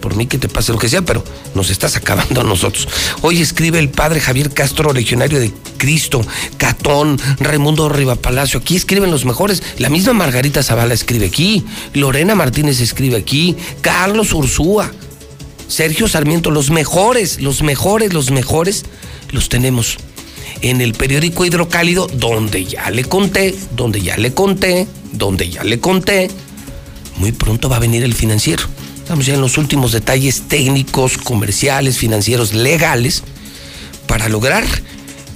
Por 0.00 0.14
mí 0.14 0.26
que 0.26 0.36
te 0.36 0.48
pase 0.48 0.72
lo 0.72 0.78
que 0.78 0.90
sea, 0.90 1.02
pero 1.02 1.24
nos 1.54 1.70
estás 1.70 1.96
acabando 1.96 2.42
a 2.42 2.44
nosotros. 2.44 2.86
Hoy 3.22 3.40
escribe 3.40 3.78
el 3.78 3.88
padre 3.88 4.20
Javier 4.20 4.52
Castro, 4.52 4.92
legionario 4.92 5.40
de 5.40 5.52
Cristo, 5.78 6.20
Catón, 6.58 7.18
Raimundo 7.38 7.88
Rivapalacio. 7.88 8.60
Aquí 8.60 8.76
escriben 8.76 9.10
los 9.10 9.24
mejores. 9.24 9.62
La 9.78 9.88
misma 9.88 10.12
Margarita 10.12 10.62
Zavala 10.62 10.92
escribe 10.92 11.26
aquí. 11.26 11.64
Lorena 11.94 12.34
Martínez 12.34 12.80
escribe 12.80 13.16
aquí. 13.16 13.56
Carlos 13.80 14.32
Ursúa. 14.34 14.92
Sergio 15.70 16.08
Sarmiento, 16.08 16.50
los 16.50 16.70
mejores, 16.70 17.40
los 17.40 17.62
mejores, 17.62 18.12
los 18.12 18.32
mejores, 18.32 18.84
los 19.30 19.48
tenemos 19.48 19.98
en 20.62 20.80
el 20.80 20.94
periódico 20.94 21.44
Hidrocálido, 21.44 22.08
donde 22.08 22.64
ya 22.64 22.90
le 22.90 23.04
conté, 23.04 23.54
donde 23.76 24.02
ya 24.02 24.16
le 24.16 24.34
conté, 24.34 24.88
donde 25.12 25.48
ya 25.48 25.62
le 25.62 25.78
conté. 25.78 26.28
Muy 27.18 27.30
pronto 27.30 27.68
va 27.68 27.76
a 27.76 27.78
venir 27.78 28.02
el 28.02 28.14
financiero. 28.14 28.64
Estamos 28.96 29.26
ya 29.26 29.34
en 29.34 29.40
los 29.40 29.58
últimos 29.58 29.92
detalles 29.92 30.48
técnicos, 30.48 31.16
comerciales, 31.16 31.98
financieros, 31.98 32.52
legales, 32.52 33.22
para 34.08 34.28
lograr 34.28 34.64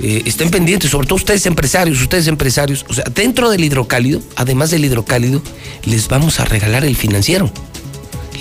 eh, 0.01 0.23
estén 0.27 0.51
pendientes, 0.51 0.91
sobre 0.91 1.07
todo 1.07 1.17
ustedes 1.17 1.47
empresarios, 1.47 2.03
ustedes 2.03 2.27
empresarios. 2.27 2.85
O 2.89 2.95
sea, 2.95 3.05
dentro 3.15 3.51
del 3.51 3.63
hidrocálido, 3.63 4.21
además 4.35 4.73
del 4.73 4.85
hidrocálido, 4.85 5.41
les 5.85 6.09
vamos 6.09 6.41
a 6.41 6.45
regalar 6.45 6.85
el 6.85 6.97
financiero. 6.97 7.53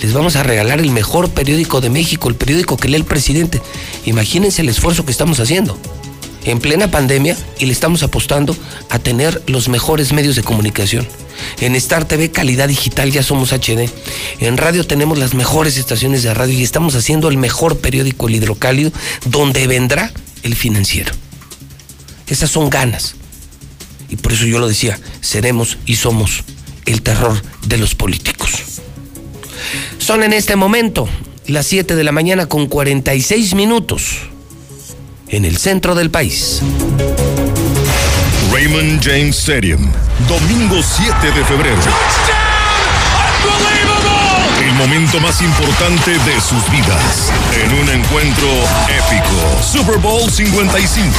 Les 0.00 0.12
vamos 0.12 0.36
a 0.36 0.42
regalar 0.42 0.80
el 0.80 0.90
mejor 0.90 1.30
periódico 1.30 1.80
de 1.80 1.90
México, 1.90 2.28
el 2.28 2.34
periódico 2.34 2.76
que 2.76 2.88
lee 2.88 2.96
el 2.96 3.04
presidente. 3.04 3.62
Imagínense 4.04 4.62
el 4.62 4.68
esfuerzo 4.68 5.04
que 5.04 5.12
estamos 5.12 5.40
haciendo 5.40 5.78
en 6.44 6.60
plena 6.60 6.90
pandemia 6.90 7.36
y 7.58 7.66
le 7.66 7.72
estamos 7.72 8.02
apostando 8.02 8.56
a 8.90 8.98
tener 8.98 9.42
los 9.46 9.68
mejores 9.68 10.12
medios 10.12 10.36
de 10.36 10.42
comunicación. 10.42 11.06
En 11.60 11.74
Star 11.74 12.04
TV 12.04 12.30
calidad 12.30 12.68
digital 12.68 13.10
ya 13.10 13.22
somos 13.22 13.52
HD. 13.52 13.88
En 14.40 14.56
radio 14.56 14.86
tenemos 14.86 15.18
las 15.18 15.34
mejores 15.34 15.76
estaciones 15.78 16.22
de 16.22 16.34
radio 16.34 16.58
y 16.58 16.62
estamos 16.62 16.94
haciendo 16.94 17.28
el 17.28 17.38
mejor 17.38 17.78
periódico 17.78 18.28
El 18.28 18.36
Hidrocálido 18.36 18.92
donde 19.24 19.66
vendrá 19.66 20.12
el 20.42 20.54
financiero. 20.54 21.12
Esas 22.26 22.50
son 22.50 22.70
ganas. 22.70 23.16
Y 24.08 24.16
por 24.16 24.32
eso 24.32 24.46
yo 24.46 24.58
lo 24.58 24.68
decía, 24.68 24.98
seremos 25.20 25.78
y 25.86 25.96
somos 25.96 26.44
el 26.86 27.02
terror 27.02 27.42
de 27.66 27.78
los 27.78 27.94
políticos. 27.94 28.73
Son 29.98 30.22
en 30.22 30.32
este 30.32 30.56
momento 30.56 31.08
las 31.46 31.66
7 31.66 31.96
de 31.96 32.04
la 32.04 32.12
mañana 32.12 32.46
con 32.46 32.66
46 32.66 33.54
minutos 33.54 34.18
en 35.28 35.44
el 35.44 35.56
centro 35.56 35.94
del 35.94 36.10
país. 36.10 36.60
Raymond 38.52 39.02
James 39.02 39.36
Stadium, 39.36 39.90
domingo 40.28 40.80
7 40.82 41.32
de 41.32 41.44
febrero. 41.44 41.76
El 44.60 44.72
momento 44.74 45.20
más 45.20 45.42
importante 45.42 46.12
de 46.12 46.40
sus 46.40 46.70
vidas. 46.70 47.32
En 47.52 47.72
un 47.74 47.88
encuentro 47.90 48.48
épico. 48.88 49.62
Super 49.62 49.98
Bowl 49.98 50.30
55. 50.30 51.12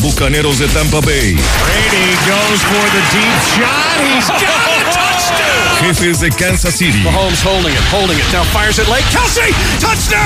Bucaneros 0.00 0.58
de 0.58 0.68
Tampa 0.68 1.00
Bay. 1.00 1.34
Brady 1.34 2.16
goes 2.26 2.60
for 2.62 2.90
the 2.90 3.02
deep 3.12 3.40
shot. 3.54 4.00
He's 4.14 4.28
got 4.28 4.40
a 4.40 4.84
touchdown. 4.92 5.49
Jefes 5.80 6.20
de 6.20 6.30
Kansas 6.30 6.74
City. 6.74 7.02
Mahomes 7.02 7.42
holding 7.42 7.72
it, 7.72 7.80
holding 7.90 8.18
it. 8.18 8.24
Now 8.32 8.44
fires 8.44 8.78
it 8.78 8.86
late. 8.88 9.04
Kelsey, 9.10 9.50
touchdown. 9.78 10.20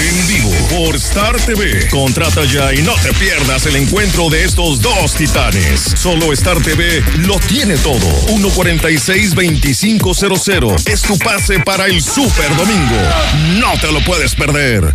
En 0.00 0.26
vivo 0.26 0.50
por 0.70 0.96
Star 0.96 1.36
TV. 1.36 1.86
Contrata 1.90 2.44
ya 2.44 2.72
y 2.72 2.80
no 2.82 2.94
te 3.02 3.12
pierdas 3.14 3.66
el 3.66 3.76
encuentro 3.76 4.30
de 4.30 4.44
estos 4.44 4.80
dos 4.80 5.14
titanes. 5.14 5.92
Solo 5.96 6.32
Star 6.32 6.62
TV 6.62 7.02
lo 7.18 7.38
tiene 7.40 7.76
todo. 7.78 8.08
146-2500 8.28 10.86
es 10.86 11.02
tu 11.02 11.18
pase 11.18 11.58
para 11.60 11.86
el 11.86 12.02
Super 12.02 12.56
Domingo. 12.56 12.96
No 13.58 13.78
te 13.80 13.92
lo 13.92 14.00
puedes 14.02 14.34
perder. 14.34 14.94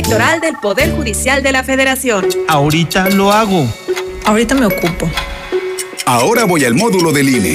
Electoral 0.00 0.40
del 0.40 0.56
Poder 0.56 0.92
Judicial 0.92 1.42
de 1.42 1.52
la 1.52 1.62
Federación. 1.62 2.26
Ahorita 2.48 3.10
lo 3.10 3.32
hago. 3.32 3.66
Ahorita 4.24 4.54
me 4.54 4.64
ocupo. 4.64 5.10
Ahora 6.06 6.46
voy 6.46 6.64
al 6.64 6.74
módulo 6.74 7.12
del 7.12 7.28
INE. 7.28 7.54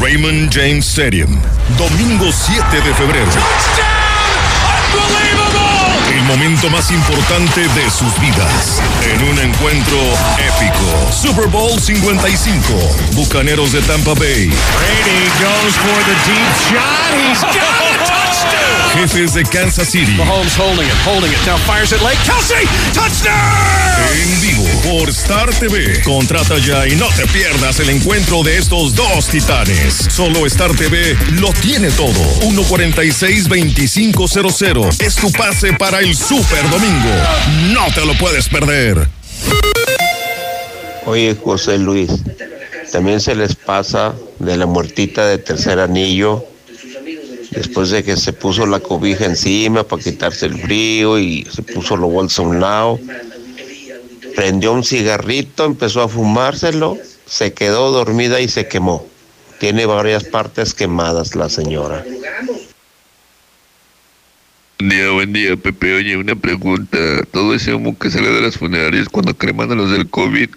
Raymond 0.00 0.50
James 0.50 0.86
Stadium, 0.86 1.40
domingo 1.76 2.30
7 2.32 2.80
de 2.80 2.94
febrero. 2.94 3.30
El 6.12 6.22
momento 6.22 6.70
más 6.70 6.90
importante 6.90 7.60
de 7.60 7.90
sus 7.90 8.18
vidas. 8.20 8.80
En 9.02 9.22
un 9.28 9.38
encuentro 9.38 9.98
épico. 10.38 11.12
Super 11.12 11.46
Bowl 11.48 11.78
55. 11.80 12.62
Bucaneros 13.12 13.72
de 13.72 13.82
Tampa 13.82 14.14
Bay. 14.14 14.46
Brady 14.46 15.28
goes 15.40 15.74
for 15.76 16.04
the 16.04 16.14
deep 16.26 16.52
shot. 16.68 17.12
He's 17.28 17.42
got 17.42 17.52
touchdown. 17.52 17.91
Jefes 18.94 19.34
de 19.34 19.44
Kansas 19.44 19.88
City. 19.88 20.16
Mahomes 20.16 20.56
holding 20.56 20.86
it, 20.86 20.94
holding 21.04 21.30
it. 21.32 21.38
Now 21.46 21.58
fires 21.58 21.92
it 21.92 22.00
late. 22.02 22.18
Kelsey, 22.24 22.66
touchdown. 22.92 23.32
En 24.14 24.40
vivo 24.40 24.64
por 24.82 25.08
Star 25.10 25.50
TV. 25.54 26.02
Contrata 26.02 26.58
ya 26.58 26.86
y 26.86 26.94
no 26.96 27.08
te 27.16 27.26
pierdas 27.28 27.80
el 27.80 27.88
encuentro 27.90 28.42
de 28.42 28.58
estos 28.58 28.94
dos 28.94 29.28
titanes. 29.28 29.94
Solo 30.10 30.46
Star 30.46 30.74
TV 30.74 31.16
lo 31.40 31.52
tiene 31.54 31.90
todo. 31.90 32.12
146-2500. 32.40 35.00
Es 35.00 35.14
tu 35.16 35.32
pase 35.32 35.72
para 35.72 36.00
el 36.00 36.14
Super 36.16 36.68
Domingo. 36.70 37.10
No 37.72 37.90
te 37.94 38.04
lo 38.04 38.14
puedes 38.18 38.48
perder. 38.48 39.08
Oye, 41.06 41.34
José 41.42 41.78
Luis, 41.78 42.10
también 42.92 43.20
se 43.20 43.34
les 43.34 43.56
pasa 43.56 44.14
de 44.38 44.56
la 44.56 44.66
muertita 44.66 45.26
de 45.26 45.38
tercer 45.38 45.80
anillo, 45.80 46.44
después 47.52 47.90
de 47.90 48.02
que 48.02 48.16
se 48.16 48.32
puso 48.32 48.66
la 48.66 48.80
cobija 48.80 49.26
encima 49.26 49.84
para 49.84 50.02
quitarse 50.02 50.46
el 50.46 50.58
frío 50.58 51.18
y 51.18 51.46
se 51.50 51.62
puso 51.62 51.96
los 51.96 52.10
bolsos 52.10 52.38
a 52.38 52.48
un 52.48 52.60
lado, 52.60 52.98
prendió 54.34 54.72
un 54.72 54.84
cigarrito, 54.84 55.64
empezó 55.64 56.02
a 56.02 56.08
fumárselo, 56.08 56.98
se 57.26 57.52
quedó 57.52 57.90
dormida 57.90 58.40
y 58.40 58.48
se 58.48 58.68
quemó. 58.68 59.06
Tiene 59.58 59.86
varias 59.86 60.24
partes 60.24 60.74
quemadas 60.74 61.36
la 61.36 61.48
señora. 61.48 62.04
Buen 64.78 64.90
día, 64.90 65.10
buen 65.12 65.32
día, 65.32 65.56
Pepe. 65.56 65.94
Oye, 65.94 66.16
una 66.16 66.34
pregunta. 66.34 66.98
Todo 67.30 67.54
ese 67.54 67.72
humo 67.72 67.96
que 67.96 68.10
sale 68.10 68.28
de 68.30 68.40
las 68.40 68.56
funerarias 68.56 69.08
cuando 69.08 69.34
creman 69.34 69.70
a 69.70 69.76
los 69.76 69.92
del 69.92 70.08
COVID, 70.10 70.48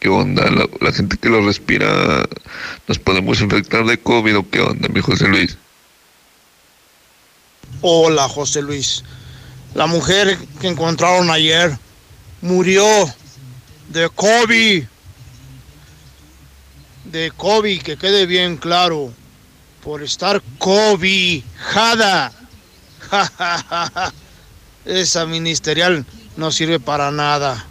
¿qué 0.00 0.08
onda? 0.08 0.50
La, 0.50 0.66
la 0.80 0.92
gente 0.92 1.18
que 1.18 1.28
lo 1.28 1.44
respira, 1.44 2.26
¿nos 2.88 2.98
podemos 2.98 3.42
infectar 3.42 3.84
de 3.84 3.98
COVID 3.98 4.38
o 4.38 4.48
qué 4.48 4.60
onda, 4.60 4.88
mi 4.88 5.02
José 5.02 5.28
Luis? 5.28 5.58
Hola, 7.88 8.28
José 8.28 8.62
Luis. 8.62 9.04
La 9.72 9.86
mujer 9.86 10.36
que 10.60 10.66
encontraron 10.66 11.30
ayer 11.30 11.78
murió 12.40 12.84
de 13.90 14.08
COVID. 14.08 14.84
De 17.04 17.30
COVID, 17.36 17.82
que 17.82 17.96
quede 17.96 18.26
bien 18.26 18.56
claro. 18.56 19.12
Por 19.84 20.02
estar 20.02 20.42
cobijada. 20.58 22.32
Esa 24.84 25.24
ministerial 25.26 26.04
no 26.36 26.50
sirve 26.50 26.80
para 26.80 27.12
nada. 27.12 27.68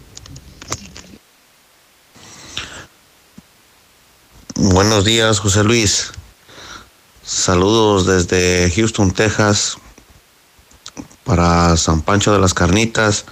Buenos 4.54 5.04
días, 5.04 5.40
José 5.40 5.62
Luis. 5.62 6.10
Saludos 7.22 8.06
desde 8.06 8.72
Houston, 8.74 9.10
Texas, 9.10 9.76
para 11.26 11.76
San 11.76 12.00
Pancho 12.00 12.32
de 12.32 12.38
las 12.38 12.54
Carnitas. 12.54 13.26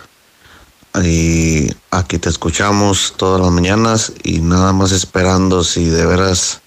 Y 1.02 1.70
aquí 1.90 2.18
te 2.18 2.28
escuchamos 2.28 3.14
todas 3.16 3.40
las 3.40 3.50
mañanas 3.50 4.12
y 4.22 4.40
nada 4.40 4.72
más 4.72 4.92
esperando 4.92 5.64
si 5.64 5.86
de 5.86 6.04
veras 6.04 6.60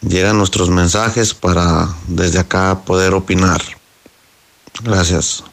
llegan 0.00 0.38
nuestros 0.38 0.70
mensajes 0.70 1.34
para 1.34 1.88
desde 2.08 2.38
acá 2.38 2.80
poder 2.84 3.12
opinar. 3.12 3.60
Gracias. 4.82 5.44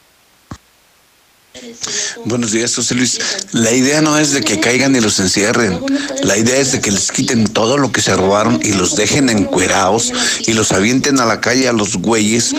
Buenos 2.25 2.51
días, 2.51 2.75
José 2.75 2.95
Luis. 2.95 3.19
La 3.51 3.71
idea 3.71 4.01
no 4.01 4.17
es 4.17 4.33
de 4.33 4.41
que 4.41 4.59
caigan 4.59 4.95
y 4.95 4.99
los 4.99 5.19
encierren. 5.19 5.79
La 6.23 6.37
idea 6.37 6.57
es 6.57 6.71
de 6.71 6.81
que 6.81 6.91
les 6.91 7.11
quiten 7.11 7.45
todo 7.47 7.77
lo 7.77 7.91
que 7.91 8.01
se 8.01 8.15
robaron 8.15 8.59
y 8.63 8.73
los 8.73 8.95
dejen 8.95 9.29
encuerados 9.29 10.11
y 10.45 10.53
los 10.53 10.71
avienten 10.71 11.19
a 11.19 11.25
la 11.25 11.41
calle 11.41 11.67
a 11.67 11.73
los 11.73 11.97
güeyes 11.97 12.53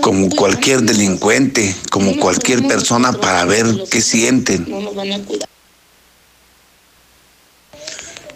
como 0.00 0.28
cualquier 0.30 0.82
delincuente, 0.82 1.74
como 1.90 2.16
cualquier 2.18 2.66
persona 2.66 3.12
para 3.12 3.44
ver 3.44 3.66
qué 3.90 4.00
sienten. 4.00 4.66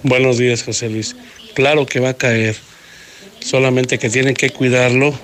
Buenos 0.02 0.38
días, 0.38 0.62
José 0.62 0.88
Luis. 0.88 1.16
Claro 1.54 1.86
que 1.86 2.00
va 2.00 2.10
a 2.10 2.14
caer. 2.14 2.56
Solamente 3.40 3.98
que 3.98 4.10
tienen 4.10 4.34
que 4.34 4.50
cuidarlo 4.50 5.18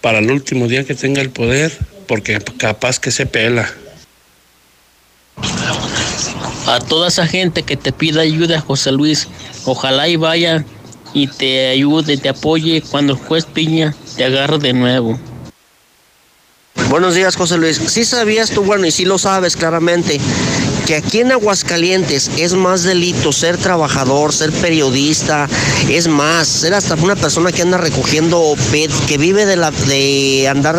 para 0.00 0.18
el 0.18 0.30
último 0.30 0.68
día 0.68 0.84
que 0.84 0.94
tenga 0.94 1.20
el 1.20 1.30
poder, 1.30 1.76
porque 2.06 2.38
capaz 2.58 2.98
que 2.98 3.10
se 3.10 3.26
pela. 3.26 3.72
A 6.68 6.80
toda 6.80 7.08
esa 7.08 7.26
gente 7.26 7.62
que 7.62 7.78
te 7.78 7.92
pida 7.92 8.20
ayuda, 8.20 8.60
José 8.60 8.92
Luis, 8.92 9.26
ojalá 9.64 10.06
y 10.06 10.16
vaya 10.16 10.66
y 11.14 11.26
te 11.26 11.68
ayude, 11.68 12.18
te 12.18 12.28
apoye 12.28 12.82
cuando 12.82 13.14
el 13.14 13.18
juez 13.18 13.46
Piña 13.46 13.94
te 14.18 14.24
agarre 14.24 14.58
de 14.58 14.74
nuevo. 14.74 15.18
Buenos 16.90 17.14
días, 17.14 17.36
José 17.36 17.56
Luis. 17.56 17.80
Sí 17.86 18.04
sabías 18.04 18.50
tú, 18.50 18.64
bueno, 18.64 18.86
y 18.86 18.90
sí 18.90 19.06
lo 19.06 19.16
sabes 19.16 19.56
claramente, 19.56 20.20
que 20.86 20.96
aquí 20.96 21.20
en 21.20 21.32
Aguascalientes 21.32 22.30
es 22.36 22.52
más 22.52 22.82
delito 22.82 23.32
ser 23.32 23.56
trabajador, 23.56 24.34
ser 24.34 24.52
periodista, 24.52 25.48
es 25.88 26.06
más, 26.06 26.48
ser 26.48 26.74
hasta 26.74 26.96
una 26.96 27.16
persona 27.16 27.50
que 27.50 27.62
anda 27.62 27.78
recogiendo 27.78 28.54
PET, 28.70 28.90
que 29.06 29.16
vive 29.16 29.46
de, 29.46 29.56
la, 29.56 29.70
de 29.70 30.48
andar 30.48 30.76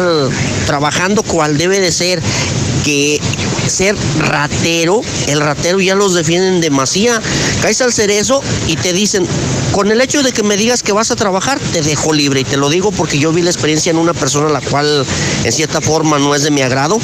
trabajando 0.67 1.23
cual 1.23 1.57
debe 1.57 1.79
de 1.79 1.91
ser, 1.91 2.21
que 2.89 3.21
ser 3.69 3.95
ratero, 4.17 5.01
el 5.27 5.39
ratero 5.41 5.79
ya 5.79 5.93
los 5.93 6.15
defienden 6.15 6.59
demasiado. 6.59 7.21
Caes 7.61 7.81
al 7.81 7.93
cerezo 7.93 8.41
y 8.65 8.77
te 8.77 8.93
dicen, 8.93 9.27
con 9.73 9.91
el 9.91 10.01
hecho 10.01 10.23
de 10.23 10.31
que 10.31 10.41
me 10.41 10.57
digas 10.57 10.81
que 10.81 10.91
vas 10.91 11.11
a 11.11 11.15
trabajar, 11.15 11.59
te 11.71 11.83
dejo 11.83 12.13
libre. 12.13 12.39
Y 12.39 12.43
te 12.45 12.57
lo 12.57 12.69
digo 12.69 12.91
porque 12.91 13.19
yo 13.19 13.31
vi 13.31 13.43
la 13.43 13.51
experiencia 13.51 13.91
en 13.91 13.97
una 13.97 14.15
persona 14.15 14.49
la 14.49 14.61
cual 14.61 15.05
en 15.43 15.51
cierta 15.51 15.81
forma 15.81 16.17
no 16.17 16.33
es 16.33 16.41
de 16.41 16.49
mi 16.49 16.61
agrado. 16.61 16.99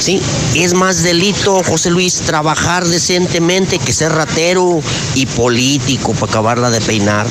¿sí? 0.00 0.20
Es 0.56 0.74
más 0.74 1.04
delito, 1.04 1.62
José 1.62 1.90
Luis, 1.90 2.22
trabajar 2.26 2.84
decentemente 2.84 3.78
que 3.78 3.92
ser 3.92 4.12
ratero 4.12 4.82
y 5.14 5.26
político 5.26 6.12
para 6.14 6.32
acabarla 6.32 6.70
de 6.70 6.80
peinar. 6.80 7.28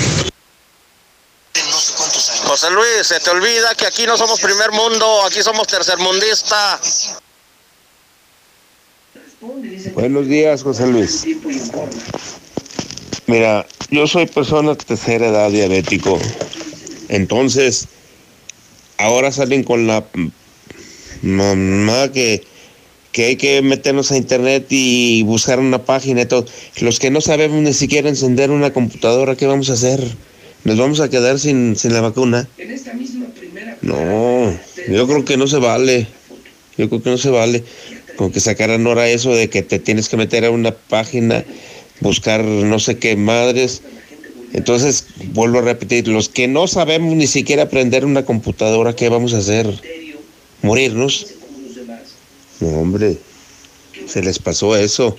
José 2.45 2.71
Luis, 2.71 3.07
se 3.07 3.19
te 3.19 3.29
olvida 3.29 3.75
que 3.75 3.85
aquí 3.85 4.05
no 4.05 4.17
somos 4.17 4.39
primer 4.39 4.71
mundo, 4.71 5.23
aquí 5.25 5.43
somos 5.43 5.67
tercermundista. 5.67 6.79
Buenos 9.93 10.27
días, 10.27 10.63
José 10.63 10.87
Luis. 10.87 11.25
Mira, 13.27 13.65
yo 13.89 14.05
soy 14.05 14.25
persona 14.25 14.71
de 14.71 14.75
tercera 14.75 15.29
edad 15.29 15.49
diabético. 15.49 16.19
Entonces, 17.07 17.87
ahora 18.97 19.31
salen 19.31 19.63
con 19.63 19.87
la 19.87 20.03
mamá 21.21 22.11
que, 22.11 22.43
que 23.13 23.25
hay 23.25 23.35
que 23.37 23.61
meternos 23.61 24.11
a 24.11 24.17
internet 24.17 24.65
y 24.69 25.23
buscar 25.23 25.59
una 25.59 25.85
página 25.85 26.23
y 26.23 26.25
todo. 26.25 26.45
Los 26.81 26.99
que 26.99 27.09
no 27.09 27.21
sabemos 27.21 27.61
ni 27.61 27.73
siquiera 27.73 28.09
encender 28.09 28.51
una 28.51 28.73
computadora, 28.73 29.37
¿qué 29.37 29.47
vamos 29.47 29.69
a 29.69 29.73
hacer? 29.73 30.01
¿Nos 30.65 30.77
vamos 30.77 30.99
a 30.99 31.09
quedar 31.09 31.39
sin, 31.39 31.77
sin 31.77 31.93
la 31.93 32.01
vacuna? 32.01 32.49
No, 33.81 34.59
yo 34.89 35.07
creo 35.07 35.23
que 35.23 35.37
no 35.37 35.47
se 35.47 35.57
vale. 35.59 36.07
Yo 36.77 36.89
creo 36.89 37.01
que 37.01 37.09
no 37.09 37.17
se 37.17 37.29
vale. 37.29 37.63
Como 38.19 38.33
que 38.33 38.41
sacaran 38.41 38.85
ahora 38.85 39.07
eso 39.07 39.33
de 39.33 39.49
que 39.49 39.61
te 39.61 39.79
tienes 39.79 40.09
que 40.09 40.17
meter 40.17 40.43
a 40.43 40.51
una 40.51 40.71
página, 40.75 41.45
buscar 42.01 42.43
no 42.43 42.77
sé 42.77 42.97
qué 42.99 43.15
madres. 43.15 43.81
Entonces, 44.51 45.05
vuelvo 45.27 45.59
a 45.59 45.61
repetir, 45.61 46.05
los 46.09 46.27
que 46.27 46.45
no 46.49 46.67
sabemos 46.67 47.15
ni 47.15 47.27
siquiera 47.27 47.63
aprender 47.63 48.03
una 48.03 48.25
computadora, 48.25 48.93
¿qué 48.93 49.07
vamos 49.07 49.33
a 49.33 49.37
hacer? 49.37 49.73
¿Morirnos? 50.63 51.27
No, 52.59 52.67
hombre, 52.67 53.17
se 54.05 54.21
les 54.21 54.37
pasó 54.37 54.75
eso. 54.75 55.15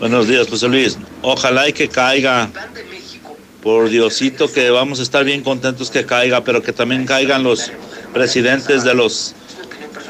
Buenos 0.00 0.26
días, 0.26 0.48
José 0.48 0.66
Luis. 0.66 0.98
Ojalá 1.22 1.68
y 1.68 1.74
que 1.74 1.86
caiga. 1.88 2.50
por 3.62 3.88
Diosito 3.88 4.52
que 4.52 4.70
vamos 4.70 4.98
a 4.98 5.04
estar 5.04 5.24
bien 5.24 5.44
contentos 5.44 5.92
que 5.92 6.04
caiga, 6.04 6.42
pero 6.42 6.60
que 6.60 6.72
también 6.72 7.06
caigan 7.06 7.44
los 7.44 7.70
presidentes 8.12 8.82
de 8.82 8.94
los 8.94 9.36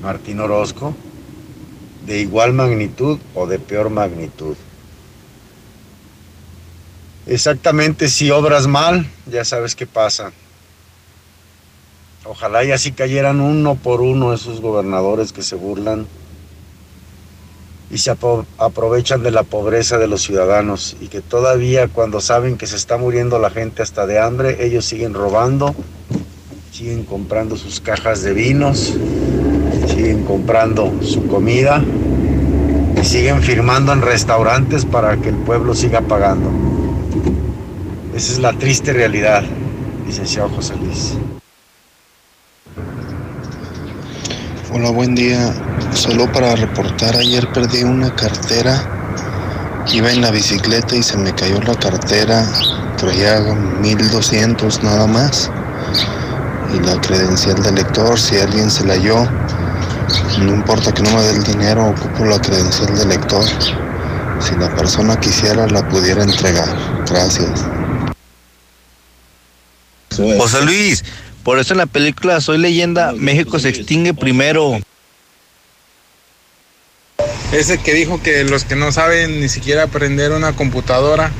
Martín 0.00 0.38
Orozco, 0.38 0.94
de 2.06 2.20
igual 2.20 2.52
magnitud 2.52 3.18
o 3.34 3.46
de 3.46 3.58
peor 3.58 3.90
magnitud. 3.90 4.56
Exactamente 7.26 8.08
si 8.08 8.30
obras 8.30 8.68
mal, 8.68 9.10
ya 9.26 9.44
sabes 9.44 9.74
qué 9.74 9.86
pasa. 9.86 10.32
Ojalá 12.24 12.64
y 12.64 12.70
así 12.70 12.92
cayeran 12.92 13.40
uno 13.40 13.74
por 13.74 14.00
uno 14.00 14.32
esos 14.32 14.60
gobernadores 14.60 15.32
que 15.32 15.42
se 15.42 15.56
burlan 15.56 16.06
y 17.90 17.98
se 17.98 18.10
aprovechan 18.58 19.22
de 19.22 19.30
la 19.30 19.44
pobreza 19.44 19.98
de 19.98 20.08
los 20.08 20.22
ciudadanos 20.22 20.96
y 21.00 21.08
que 21.08 21.20
todavía 21.20 21.88
cuando 21.88 22.20
saben 22.20 22.56
que 22.56 22.66
se 22.66 22.76
está 22.76 22.96
muriendo 22.96 23.38
la 23.38 23.50
gente 23.50 23.82
hasta 23.82 24.06
de 24.06 24.18
hambre, 24.18 24.64
ellos 24.64 24.84
siguen 24.84 25.14
robando, 25.14 25.74
siguen 26.72 27.04
comprando 27.04 27.56
sus 27.56 27.80
cajas 27.80 28.22
de 28.22 28.32
vinos, 28.32 28.94
siguen 29.86 30.24
comprando 30.24 30.92
su 31.02 31.26
comida 31.28 31.82
y 33.00 33.04
siguen 33.04 33.40
firmando 33.42 33.92
en 33.92 34.02
restaurantes 34.02 34.84
para 34.84 35.16
que 35.18 35.28
el 35.28 35.36
pueblo 35.36 35.74
siga 35.74 36.00
pagando. 36.00 36.50
Esa 38.14 38.32
es 38.32 38.38
la 38.38 38.52
triste 38.52 38.92
realidad, 38.92 39.44
licenciado 40.06 40.48
José 40.48 40.74
Luis. 40.76 41.16
Hola, 44.68 44.90
buen 44.90 45.14
día. 45.14 45.54
Solo 45.94 46.30
para 46.32 46.56
reportar, 46.56 47.14
ayer 47.16 47.46
perdí 47.52 47.84
una 47.84 48.12
cartera. 48.16 48.82
Iba 49.92 50.10
en 50.10 50.20
la 50.20 50.32
bicicleta 50.32 50.96
y 50.96 51.04
se 51.04 51.16
me 51.16 51.32
cayó 51.32 51.60
la 51.62 51.76
cartera. 51.76 52.44
Traía 52.96 53.40
1200 53.80 54.82
nada 54.82 55.06
más. 55.06 55.52
Y 56.74 56.80
la 56.80 57.00
credencial 57.00 57.62
de 57.62 57.70
lector, 57.70 58.18
si 58.18 58.38
alguien 58.38 58.68
se 58.68 58.84
la 58.84 58.94
halló, 58.94 59.24
no 60.40 60.52
importa 60.52 60.92
que 60.92 61.02
no 61.04 61.12
me 61.12 61.22
dé 61.22 61.30
el 61.30 61.44
dinero, 61.44 61.86
ocupo 61.86 62.24
la 62.24 62.40
credencial 62.40 62.92
de 62.98 63.06
lector. 63.06 63.44
Si 64.40 64.56
la 64.56 64.74
persona 64.74 65.14
quisiera, 65.20 65.68
la 65.68 65.88
pudiera 65.88 66.24
entregar. 66.24 66.68
Gracias. 67.08 67.64
José 70.38 70.62
Luis, 70.62 71.04
por 71.46 71.60
eso 71.60 71.74
en 71.74 71.78
la 71.78 71.86
película 71.86 72.40
Soy 72.40 72.58
leyenda, 72.58 73.12
México 73.12 73.60
se 73.60 73.68
extingue 73.68 74.12
primero. 74.12 74.80
Ese 77.52 77.78
que 77.78 77.94
dijo 77.94 78.20
que 78.20 78.42
los 78.42 78.64
que 78.64 78.74
no 78.74 78.90
saben 78.90 79.40
ni 79.40 79.48
siquiera 79.48 79.84
aprender 79.84 80.32
una 80.32 80.54
computadora, 80.54 81.30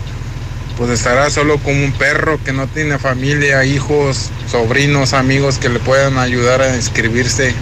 pues 0.79 0.91
estará 0.91 1.29
solo 1.29 1.59
como 1.59 1.85
un 1.85 1.91
perro 1.91 2.39
que 2.45 2.53
no 2.53 2.69
tiene 2.69 3.01
familia, 3.01 3.65
hijos, 3.65 4.31
sobrinos, 4.49 5.13
amigos 5.13 5.59
que 5.59 5.71
le 5.71 5.81
puedan 5.81 6.19
ayudar 6.19 6.63
a 6.63 6.77
inscribirse 6.77 7.53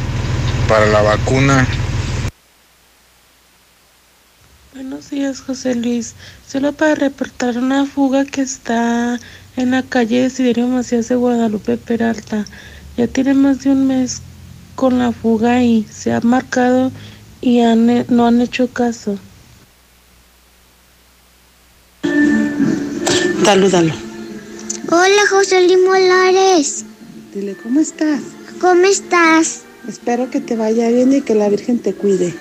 para 0.69 0.85
la 0.85 1.01
vacuna. 1.01 1.67
Buenos 4.75 5.09
días, 5.09 5.41
José 5.41 5.77
Luis. 5.77 6.15
Solo 6.47 6.75
para 6.75 6.95
reportar 6.95 7.57
una 7.57 7.87
fuga 7.87 8.27
que 8.27 8.43
está 8.43 9.19
en 9.57 9.71
la 9.71 9.83
calle 9.83 10.23
Desiderio 10.23 10.67
Macías 10.67 11.09
de 11.09 11.17
Guadalupe 11.17 11.77
Peralta. 11.77 12.45
Ya 12.97 13.07
tiene 13.07 13.35
más 13.35 13.65
de 13.65 13.71
un 13.71 13.87
mes 13.87 14.23
con 14.75 14.99
la 14.99 15.13
fuga 15.13 15.63
y 15.63 15.87
se 15.91 16.13
ha 16.13 16.21
marcado 16.21 16.91
y 17.41 17.61
no 18.09 18.27
han 18.27 18.41
hecho 18.41 18.69
caso. 18.69 19.19
Salúdalo. 23.45 23.93
Hola, 24.91 25.23
José 25.29 25.67
Luis 25.67 25.79
Molares. 25.85 26.85
Dile, 27.35 27.57
¿cómo 27.63 27.81
estás? 27.81 28.21
¿Cómo 28.61 28.85
estás? 28.85 29.63
Espero 29.89 30.31
que 30.31 30.41
te 30.41 30.57
vaya 30.57 30.89
bien 30.89 31.13
y 31.13 31.21
que 31.21 31.35
la 31.35 31.49
Virgen 31.49 31.79
te 31.79 31.95
cuide. 31.95 32.35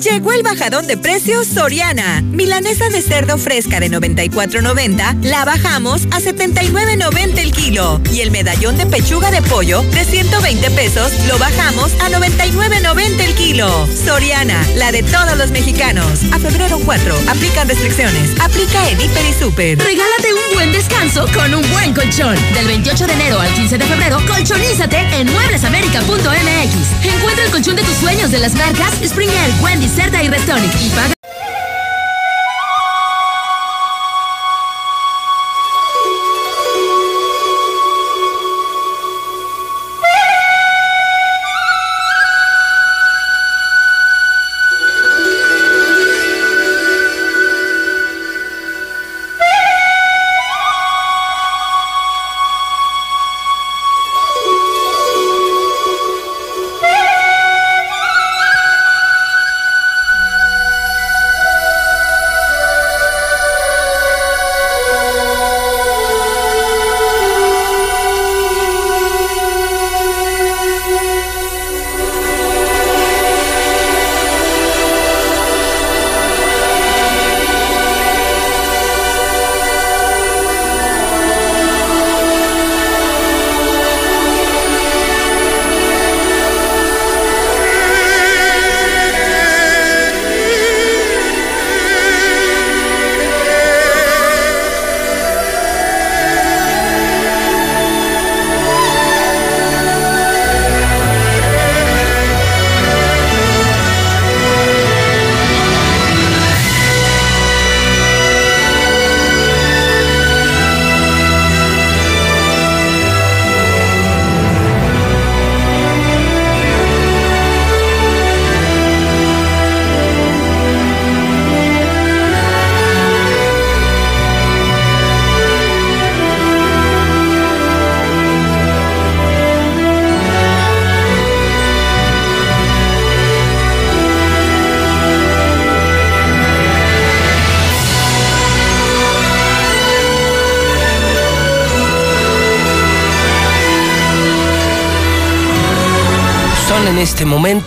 Llegó 0.00 0.32
el 0.32 0.44
bajadón 0.44 0.86
de 0.86 0.96
precios 0.96 1.48
Soriana. 1.48 2.20
Milanesa 2.22 2.88
de 2.88 3.02
cerdo 3.02 3.36
fresca 3.36 3.80
de 3.80 3.90
94.90 3.90 5.24
la 5.24 5.44
bajamos 5.44 6.02
a 6.12 6.20
79.90 6.20 7.38
el 7.38 7.50
kilo. 7.50 8.00
Y 8.12 8.20
el 8.20 8.30
medallón 8.30 8.76
de 8.76 8.86
pechuga 8.86 9.32
de 9.32 9.42
pollo 9.42 9.82
de 9.82 10.04
120 10.04 10.70
pesos 10.70 11.12
lo 11.26 11.36
bajamos 11.38 11.90
a 12.00 12.10
99.90 12.10 13.20
el 13.24 13.34
kilo. 13.34 13.88
Soriana, 14.04 14.64
la 14.76 14.92
de 14.92 15.02
todos 15.02 15.36
los 15.36 15.50
mexicanos. 15.50 16.06
A 16.32 16.38
febrero 16.38 16.78
4, 16.84 17.14
aplican 17.28 17.68
restricciones. 17.68 18.40
Aplica 18.40 18.88
en 18.90 19.00
Hiper 19.00 19.26
y 19.26 19.32
Super. 19.32 19.78
Regálate 19.78 20.32
un 20.32 20.54
buen 20.54 20.72
descanso 20.72 21.26
con 21.34 21.52
un 21.52 21.68
buen 21.72 21.92
colchón. 21.92 22.36
Del 22.54 22.68
28 22.68 23.04
de 23.04 23.12
enero 23.14 23.40
al 23.40 23.52
15 23.52 23.78
de 23.78 23.84
febrero, 23.84 24.18
colchonízate 24.28 24.98
en 25.18 25.32
mueblesamerica.mx. 25.32 27.04
Encuentra 27.04 27.44
el 27.44 27.50
colchón 27.50 27.74
de 27.74 27.82
tus 27.82 27.96
sueños 27.96 28.30
de 28.30 28.38
las 28.38 28.54
marcas 28.54 28.92
Springer, 29.04 29.50
Wendy, 29.60 29.87
Cerda 29.94 30.22
y 30.22 30.28
Restonic 30.28 30.74
y 30.80 30.88
paga 30.90 31.17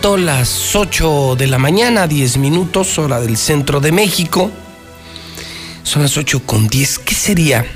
momento 0.02 0.18
las 0.18 0.76
8 0.76 1.36
de 1.38 1.46
la 1.46 1.60
mañana, 1.60 2.08
10 2.08 2.38
minutos, 2.38 2.98
hora 2.98 3.20
del 3.20 3.38
centro 3.38 3.80
de 3.80 3.92
México. 3.92 4.50
Son 5.84 6.02
las 6.02 6.18
8 6.18 6.42
con 6.44 6.68
10. 6.68 7.00
¿Qué 7.00 7.14
sería 7.14 7.68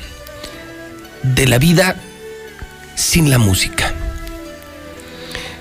de 1.21 1.47
la 1.47 1.59
vida 1.59 1.95
sin 2.95 3.29
la 3.29 3.37
música? 3.37 3.93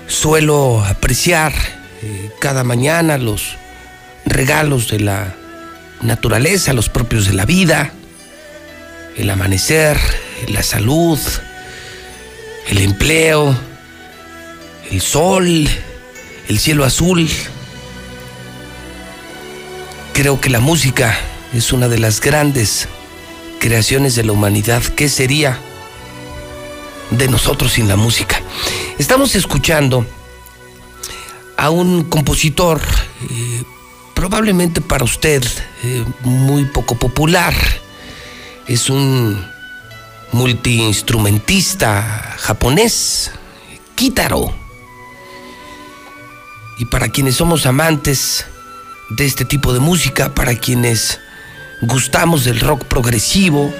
Suelo 0.07 0.83
apreciar 0.83 1.53
eh, 2.01 2.31
cada 2.39 2.63
mañana 2.63 3.19
los 3.19 3.57
regalos 4.25 4.89
de 4.89 5.01
la 5.01 5.35
naturaleza, 6.01 6.73
los 6.73 6.89
propios 6.89 7.27
de 7.27 7.33
la 7.33 7.45
vida, 7.45 7.91
el 9.15 9.29
amanecer, 9.29 9.99
la 10.47 10.63
salud, 10.63 11.19
el 12.69 12.79
empleo, 12.79 13.55
el 14.89 15.01
sol, 15.01 15.69
el 16.47 16.59
cielo 16.59 16.85
azul. 16.85 17.27
Creo 20.13 20.39
que 20.39 20.49
la 20.49 20.59
música 20.59 21.17
es 21.53 21.73
una 21.73 21.87
de 21.87 21.99
las 21.99 22.21
grandes 22.21 22.87
creaciones 23.59 24.15
de 24.15 24.23
la 24.23 24.31
humanidad. 24.31 24.81
¿Qué 24.83 25.09
sería 25.09 25.59
de 27.11 27.27
nosotros 27.27 27.73
sin 27.73 27.87
la 27.87 27.95
música? 27.95 28.41
Estamos 28.97 29.35
escuchando 29.35 30.05
a 31.57 31.69
un 31.69 32.03
compositor, 32.03 32.81
eh, 33.29 33.63
probablemente 34.13 34.81
para 34.81 35.03
usted 35.03 35.43
eh, 35.83 36.05
muy 36.23 36.65
poco 36.65 36.95
popular. 36.95 37.53
Es 38.67 38.89
un 38.89 39.45
multiinstrumentista 40.31 42.35
japonés, 42.37 43.31
Kitaro. 43.95 44.64
Y 46.77 46.85
para 46.85 47.09
quienes 47.09 47.35
somos 47.35 47.65
amantes 47.65 48.45
de 49.09 49.25
este 49.25 49.45
tipo 49.45 49.73
de 49.73 49.79
música, 49.79 50.33
para 50.33 50.55
quienes 50.55 51.19
gustamos 51.81 52.43
del 52.43 52.59
rock 52.59 52.83
progresivo, 52.85 53.73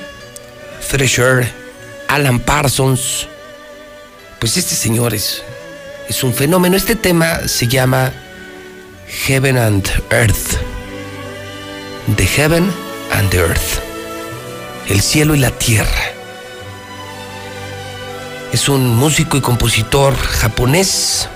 Thresher, 0.90 1.52
Alan 2.08 2.40
Parsons, 2.40 3.28
pues 4.40 4.58
este 4.58 4.76
señor 4.76 5.14
es, 5.14 5.44
es 6.08 6.24
un 6.24 6.34
fenómeno. 6.34 6.78
Este 6.78 6.96
tema 6.96 7.48
se 7.48 7.68
llama 7.68 8.14
Heaven 9.08 9.58
and 9.58 9.90
Earth. 10.12 10.58
The 12.16 12.26
Heaven 12.26 12.72
and 13.12 13.34
Earth. 13.34 13.80
El 14.88 15.02
cielo 15.02 15.36
y 15.36 15.40
la 15.40 15.52
tierra. 15.52 16.12
Es 18.54 18.70
un 18.70 18.96
músico 18.96 19.38
y 19.38 19.42
compositor 19.42 20.16
japonés. 20.16 21.28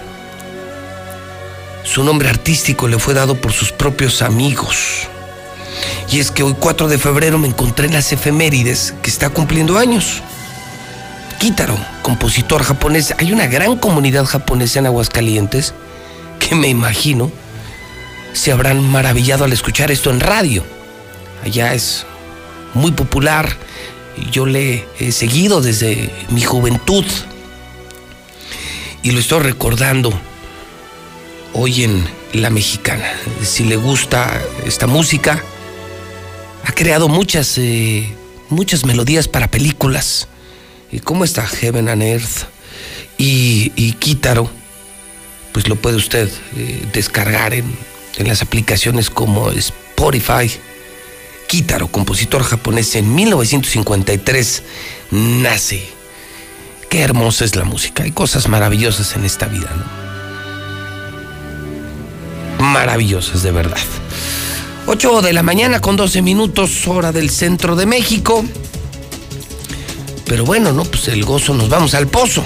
Su 1.83 2.03
nombre 2.03 2.29
artístico 2.29 2.87
le 2.87 2.99
fue 2.99 3.13
dado 3.13 3.35
por 3.35 3.51
sus 3.51 3.71
propios 3.71 4.21
amigos. 4.21 5.07
Y 6.11 6.19
es 6.19 6.31
que 6.31 6.43
hoy 6.43 6.55
4 6.59 6.87
de 6.87 6.97
febrero 6.97 7.37
me 7.37 7.47
encontré 7.47 7.87
en 7.87 7.93
las 7.93 8.11
efemérides 8.11 8.93
que 9.01 9.09
está 9.09 9.29
cumpliendo 9.29 9.77
años. 9.77 10.21
Kitaro, 11.39 11.77
compositor 12.01 12.63
japonés. 12.63 13.13
Hay 13.17 13.31
una 13.31 13.47
gran 13.47 13.77
comunidad 13.77 14.25
japonesa 14.25 14.79
en 14.79 14.87
Aguascalientes 14.87 15.73
que 16.39 16.55
me 16.55 16.67
imagino 16.67 17.31
se 18.33 18.51
habrán 18.51 18.83
maravillado 18.89 19.45
al 19.45 19.53
escuchar 19.53 19.91
esto 19.91 20.09
en 20.09 20.19
radio. 20.19 20.63
Allá 21.43 21.73
es 21.73 22.05
muy 22.73 22.91
popular 22.91 23.57
yo 24.31 24.45
le 24.45 24.85
he 24.99 25.11
seguido 25.11 25.61
desde 25.61 26.11
mi 26.29 26.41
juventud 26.41 27.05
y 29.01 29.11
lo 29.11 29.19
estoy 29.19 29.39
recordando 29.39 30.13
hoy 31.53 31.83
en 31.83 32.05
La 32.33 32.49
Mexicana. 32.49 33.11
Si 33.43 33.63
le 33.63 33.75
gusta 33.75 34.41
esta 34.65 34.87
música, 34.87 35.43
ha 36.63 36.71
creado 36.71 37.07
muchas, 37.07 37.57
eh, 37.57 38.13
muchas 38.49 38.85
melodías 38.85 39.27
para 39.27 39.49
películas. 39.49 40.27
¿Y 40.91 40.99
cómo 40.99 41.23
está 41.23 41.45
Heaven 41.45 41.89
and 41.89 42.03
Earth? 42.03 42.47
Y, 43.17 43.71
y 43.75 43.93
pues 45.51 45.67
lo 45.67 45.75
puede 45.75 45.97
usted 45.97 46.29
eh, 46.55 46.85
descargar 46.93 47.53
en, 47.53 47.65
en 48.17 48.27
las 48.27 48.41
aplicaciones 48.41 49.09
como 49.09 49.51
Spotify 49.51 50.49
Kitaro, 51.47 51.87
compositor 51.87 52.43
japonés, 52.43 52.95
en 52.95 53.13
1953 53.15 54.63
nace. 55.11 55.83
Qué 56.89 57.01
hermosa 57.01 57.43
es 57.43 57.55
la 57.55 57.63
música. 57.63 58.03
Hay 58.03 58.11
cosas 58.11 58.47
maravillosas 58.47 59.15
en 59.15 59.25
esta 59.25 59.47
vida, 59.47 59.69
¿no? 59.75 60.08
Maravillosas, 62.59 63.41
de 63.43 63.51
verdad. 63.51 63.77
8 64.85 65.21
de 65.21 65.33
la 65.33 65.43
mañana 65.43 65.81
con 65.81 65.95
12 65.95 66.21
minutos, 66.21 66.87
hora 66.87 67.11
del 67.11 67.29
centro 67.29 67.75
de 67.75 67.85
México. 67.85 68.43
Pero 70.25 70.45
bueno, 70.45 70.71
no, 70.71 70.83
pues 70.83 71.07
el 71.07 71.25
gozo, 71.25 71.53
nos 71.53 71.69
vamos 71.69 71.93
al 71.93 72.07
pozo. 72.07 72.43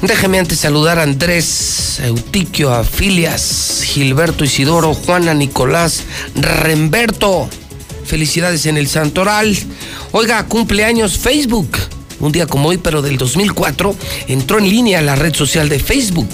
Déjeme 0.00 0.40
antes 0.40 0.58
saludar 0.58 0.98
a 0.98 1.04
Andrés, 1.04 2.00
Eutiquio, 2.00 2.74
a 2.74 2.82
Filias, 2.82 3.82
Gilberto 3.84 4.44
Isidoro, 4.44 4.94
Juana, 4.94 5.32
Nicolás, 5.34 6.02
Remberto. 6.34 7.48
Felicidades 8.04 8.66
en 8.66 8.76
el 8.76 8.88
Santoral. 8.88 9.56
Oiga, 10.10 10.44
cumpleaños 10.46 11.18
Facebook. 11.18 11.78
Un 12.18 12.32
día 12.32 12.46
como 12.46 12.70
hoy, 12.70 12.78
pero 12.78 13.02
del 13.02 13.18
2004, 13.18 13.94
entró 14.28 14.58
en 14.58 14.68
línea 14.68 15.02
la 15.02 15.14
red 15.14 15.34
social 15.34 15.68
de 15.68 15.78
Facebook. 15.78 16.30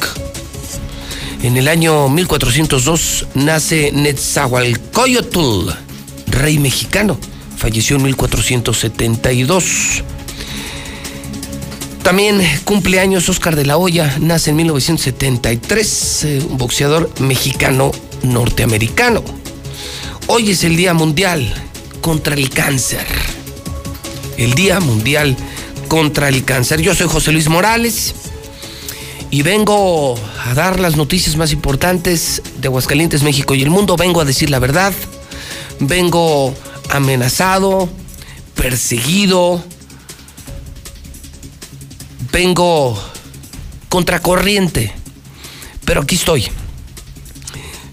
En 1.43 1.57
el 1.57 1.69
año 1.69 2.09
1402 2.09 3.29
nace 3.35 3.93
Netzahualcoyotl, 3.93 5.71
rey 6.27 6.59
mexicano. 6.59 7.17
Falleció 7.57 7.97
en 7.97 8.03
1472. 8.03 10.03
También 12.03 12.41
cumpleaños 12.65 13.29
Oscar 13.29 13.55
de 13.55 13.67
la 13.67 13.77
Hoya, 13.77 14.17
nace 14.21 14.51
en 14.51 14.57
1973, 14.57 16.25
eh, 16.25 16.43
un 16.49 16.59
boxeador 16.59 17.09
mexicano 17.21 17.93
norteamericano. 18.23 19.23
Hoy 20.27 20.51
es 20.51 20.65
el 20.65 20.77
Día 20.77 20.93
Mundial 20.93 21.53
contra 22.01 22.35
el 22.35 22.51
Cáncer. 22.51 23.07
El 24.37 24.55
Día 24.55 24.81
Mundial 24.81 25.37
contra 25.87 26.29
el 26.29 26.45
Cáncer. 26.45 26.81
Yo 26.81 26.97
soy 26.97 27.07
José 27.07 27.31
Luis 27.31 27.49
Morales 27.49 28.15
y 29.31 29.43
vengo 29.43 30.19
a 30.47 30.55
dar 30.55 30.81
las 30.81 30.97
noticias 30.97 31.37
más 31.37 31.53
importantes 31.53 32.43
de 32.61 32.69
Aguascalientes, 32.69 33.23
México 33.23 33.55
y 33.55 33.63
el 33.63 33.71
mundo. 33.71 33.97
Vengo 33.97 34.21
a 34.21 34.25
decir 34.25 34.49
la 34.51 34.59
verdad. 34.59 34.93
Vengo 35.81 36.55
amenazado, 36.91 37.89
perseguido. 38.55 39.63
Vengo 42.33 42.99
contracorriente. 43.89 44.93
Pero 45.85 46.03
aquí 46.03 46.15
estoy. 46.15 46.49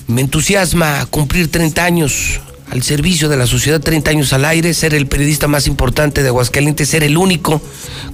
Me 0.08 0.22
entusiasma 0.22 1.06
cumplir 1.08 1.52
30 1.52 1.84
años 1.84 2.40
al 2.72 2.82
servicio 2.84 3.30
de 3.30 3.38
la 3.38 3.48
sociedad, 3.48 3.80
30 3.80 4.12
años 4.12 4.34
al 4.34 4.46
aire, 4.46 4.74
ser 4.74 4.94
el 4.94 5.08
periodista 5.08 5.48
más 5.48 5.68
importante 5.68 6.24
de 6.24 6.30
Aguascalientes, 6.30 6.90
ser 6.90 7.04
el 7.04 7.18
único 7.18 7.62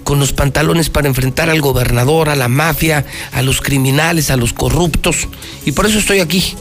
con 0.04 0.20
los 0.20 0.34
pantalones 0.34 0.90
para 0.90 1.08
enfrentar 1.08 1.50
al 1.50 1.62
gobernador, 1.62 2.30
a 2.30 2.36
la 2.36 2.48
mafia, 2.48 3.06
a 3.32 3.42
los 3.42 3.62
criminales, 3.62 4.30
a 4.30 4.38
los 4.38 4.54
corruptos. 4.54 5.28
Y 5.66 5.72
por 5.72 5.86
eso 5.86 6.00
estoy 6.00 6.20
aquí. 6.20 6.56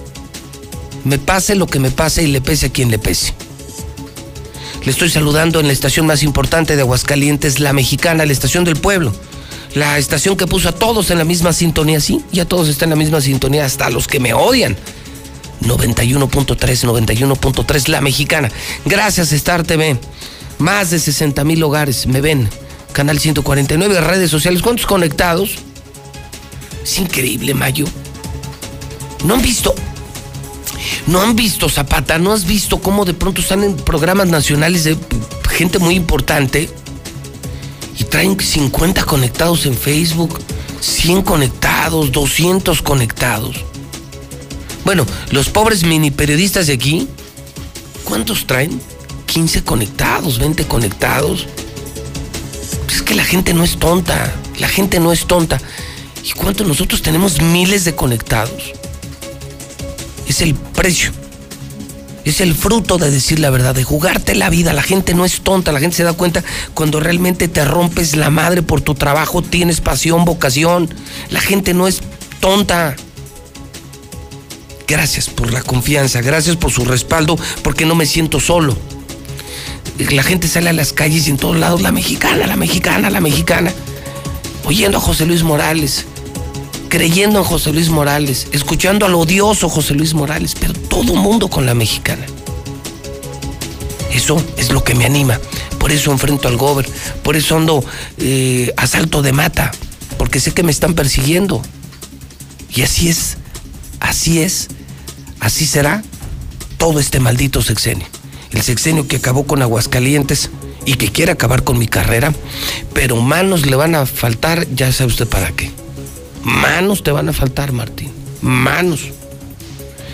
Me 1.05 1.19
pase 1.19 1.55
lo 1.55 1.67
que 1.67 1.81
me 1.81 1.91
pase 1.91 2.23
y 2.23 2.29
le 2.29 2.41
pese 2.41 2.67
a 2.67 2.73
quien 2.73 2.91
le 2.91 2.99
pese. 2.99 3.35
Le 4.85 4.91
estoy 4.91 5.11
saludando 5.11 5.61
en 5.61 5.67
la 5.67 5.73
estación 5.73 6.07
más 6.07 6.23
importante 6.23 6.77
de 6.77 6.83
Aguascalientes, 6.83 7.59
la 7.59 7.73
mexicana, 7.73 8.25
la 8.25 8.33
estación 8.33 8.65
del 8.65 8.77
pueblo. 8.77 9.13
La 9.75 9.99
estación 9.99 10.37
que 10.37 10.47
puso 10.47 10.69
a 10.69 10.73
todos 10.73 11.11
en 11.11 11.19
la 11.19 11.25
misma 11.25 11.53
sintonía, 11.53 12.01
sí, 12.01 12.23
ya 12.33 12.45
todos 12.45 12.69
están 12.69 12.89
en 12.89 12.99
la 12.99 13.05
misma 13.05 13.21
sintonía, 13.21 13.65
hasta 13.65 13.91
los 13.91 14.09
que 14.09 14.21
me 14.21 14.33
odian 14.35 14.77
91.3, 15.63 16.57
91.3, 16.57 17.89
La 17.89 18.01
Mexicana. 18.01 18.51
Gracias, 18.85 19.33
Star 19.33 19.63
TV. 19.63 19.99
Más 20.59 20.91
de 20.91 20.99
60 20.99 21.45
mil 21.45 21.63
hogares 21.63 22.07
me 22.07 22.21
ven. 22.21 22.49
Canal 22.93 23.19
149, 23.19 24.01
redes 24.01 24.31
sociales. 24.31 24.63
¿Cuántos 24.63 24.87
conectados? 24.87 25.57
Es 26.83 26.99
increíble, 26.99 27.55
Mayo. 27.55 27.87
¿No 29.25 29.35
han 29.35 29.43
visto? 29.43 29.75
¿No 31.07 31.21
han 31.21 31.37
visto, 31.37 31.69
Zapata? 31.69 32.19
¿No 32.19 32.33
has 32.33 32.47
visto 32.47 32.79
cómo 32.81 33.05
de 33.05 33.15
pronto 33.15 33.41
están 33.41 33.65
en 33.65 33.77
programas 33.77 34.29
nacionales 34.29 34.85
de 34.85 34.97
gente 35.51 35.79
muy 35.79 35.95
importante? 35.95 36.71
Y 37.99 38.05
traen 38.05 38.39
50 38.39 39.05
conectados 39.05 39.67
en 39.67 39.75
Facebook, 39.75 40.41
100 40.81 41.23
conectados, 41.23 42.13
200 42.13 42.81
conectados. 42.83 43.65
Bueno, 44.85 45.07
los 45.31 45.49
pobres 45.49 45.85
mini 45.85 46.11
periodistas 46.11 46.67
de 46.67 46.75
aquí, 46.75 47.09
¿cuántos 48.05 48.47
traen? 48.47 48.81
15 49.27 49.63
conectados, 49.63 50.39
20 50.39 50.67
conectados. 50.67 51.47
Es 52.89 53.03
que 53.03 53.15
la 53.15 53.25
gente 53.25 53.55
no 53.55 53.63
es 53.63 53.79
tonta, 53.79 54.35
la 54.59 54.69
gente 54.69 54.99
no 54.99 55.13
es 55.13 55.27
tonta. 55.27 55.61
¿Y 56.25 56.33
cuántos 56.33 56.67
nosotros 56.67 57.03
tenemos 57.03 57.41
miles 57.41 57.85
de 57.85 57.95
conectados? 57.95 58.73
Es 60.27 60.41
el 60.43 60.55
precio. 60.55 61.13
Es 62.25 62.41
el 62.41 62.55
fruto 62.55 62.99
de 62.99 63.11
decir 63.11 63.39
la 63.39 63.51
verdad, 63.51 63.75
de 63.75 63.85
jugarte 63.85 64.35
la 64.35 64.51
vida. 64.51 64.73
La 64.73 64.83
gente 64.83 65.15
no 65.15 65.25
es 65.25 65.41
tonta, 65.41 65.73
la 65.73 65.81
gente 65.81 65.97
se 65.97 66.05
da 66.05 66.13
cuenta 66.13 66.45
cuando 66.75 67.01
realmente 67.01 67.49
te 67.49 67.65
rompes 67.65 68.17
la 68.17 68.31
madre 68.31 68.63
por 68.63 68.81
tu 68.81 68.95
trabajo, 68.95 69.43
tienes 69.43 69.81
pasión, 69.81 70.25
vocación. 70.25 70.93
La 71.31 71.41
gente 71.41 71.73
no 71.75 71.89
es 71.89 72.01
tonta. 72.41 72.97
Gracias 74.91 75.29
por 75.29 75.53
la 75.53 75.63
confianza, 75.63 76.21
gracias 76.21 76.57
por 76.57 76.73
su 76.73 76.85
respaldo, 76.85 77.39
porque 77.63 77.87
no 77.87 77.95
me 77.95 78.07
siento 78.07 78.41
solo. 78.41 78.77
La 80.11 80.25
gente 80.25 80.49
sale 80.49 80.69
a 80.69 80.73
las 80.73 80.93
calles 80.93 81.29
y 81.29 81.31
en 81.31 81.37
todos 81.37 81.57
lados, 81.57 81.81
la 81.81 81.93
mexicana, 81.93 82.45
la 82.49 82.57
mexicana, 82.57 83.09
la 83.09 83.21
mexicana, 83.21 83.73
oyendo 84.65 84.99
a 84.99 85.01
José 85.01 85.27
Luis 85.27 85.45
Morales, 85.45 86.07
creyendo 86.89 87.39
en 87.39 87.45
José 87.45 87.73
Luis 87.73 87.89
Morales, 87.89 88.49
escuchando 88.51 89.07
al 89.07 89.15
odioso 89.15 89.69
José 89.69 89.95
Luis 89.95 90.13
Morales, 90.13 90.57
pero 90.59 90.73
todo 90.73 91.15
mundo 91.15 91.47
con 91.47 91.67
la 91.67 91.75
mexicana. 91.75 92.27
Eso 94.13 94.45
es 94.57 94.73
lo 94.73 94.83
que 94.83 94.97
me 94.97 95.05
anima. 95.05 95.39
Por 95.79 95.93
eso 95.93 96.11
enfrento 96.11 96.49
al 96.49 96.57
gober, 96.57 96.91
por 97.23 97.37
eso 97.37 97.57
ando 97.57 97.85
eh, 98.19 98.75
a 98.77 98.89
salto 98.89 99.23
de 99.23 99.31
mata, 99.31 99.71
porque 100.19 100.41
sé 100.41 100.51
que 100.51 100.65
me 100.65 100.73
están 100.73 100.95
persiguiendo. 100.95 101.63
Y 102.75 102.83
así 102.83 103.09
es, 103.09 103.37
así 104.01 104.41
es 104.41 104.67
Así 105.41 105.67
será 105.67 106.03
todo 106.77 107.01
este 107.01 107.21
maldito 107.21 107.63
sexenio. 107.63 108.07
El 108.51 108.63
sexenio 108.63 109.09
que 109.09 109.17
acabó 109.17 109.47
con 109.47 109.63
Aguascalientes 109.63 110.51
y 110.85 110.95
que 110.95 111.11
quiere 111.11 111.33
acabar 111.33 111.65
con 111.65 111.79
mi 111.79 111.87
carrera, 111.87 112.33
pero 112.93 113.17
manos 113.17 113.67
le 113.67 113.77
van 113.77 113.95
a 113.95 114.07
faltar, 114.07 114.67
ya 114.75 114.93
sabe 114.93 115.11
usted 115.11 115.27
para 115.27 115.53
qué. 115.53 115.71
Manos 116.43 117.03
te 117.03 117.13
van 117.13 117.29
a 117.29 117.33
faltar, 117.33 117.73
Martín. 117.73 118.11
Manos. 118.41 119.01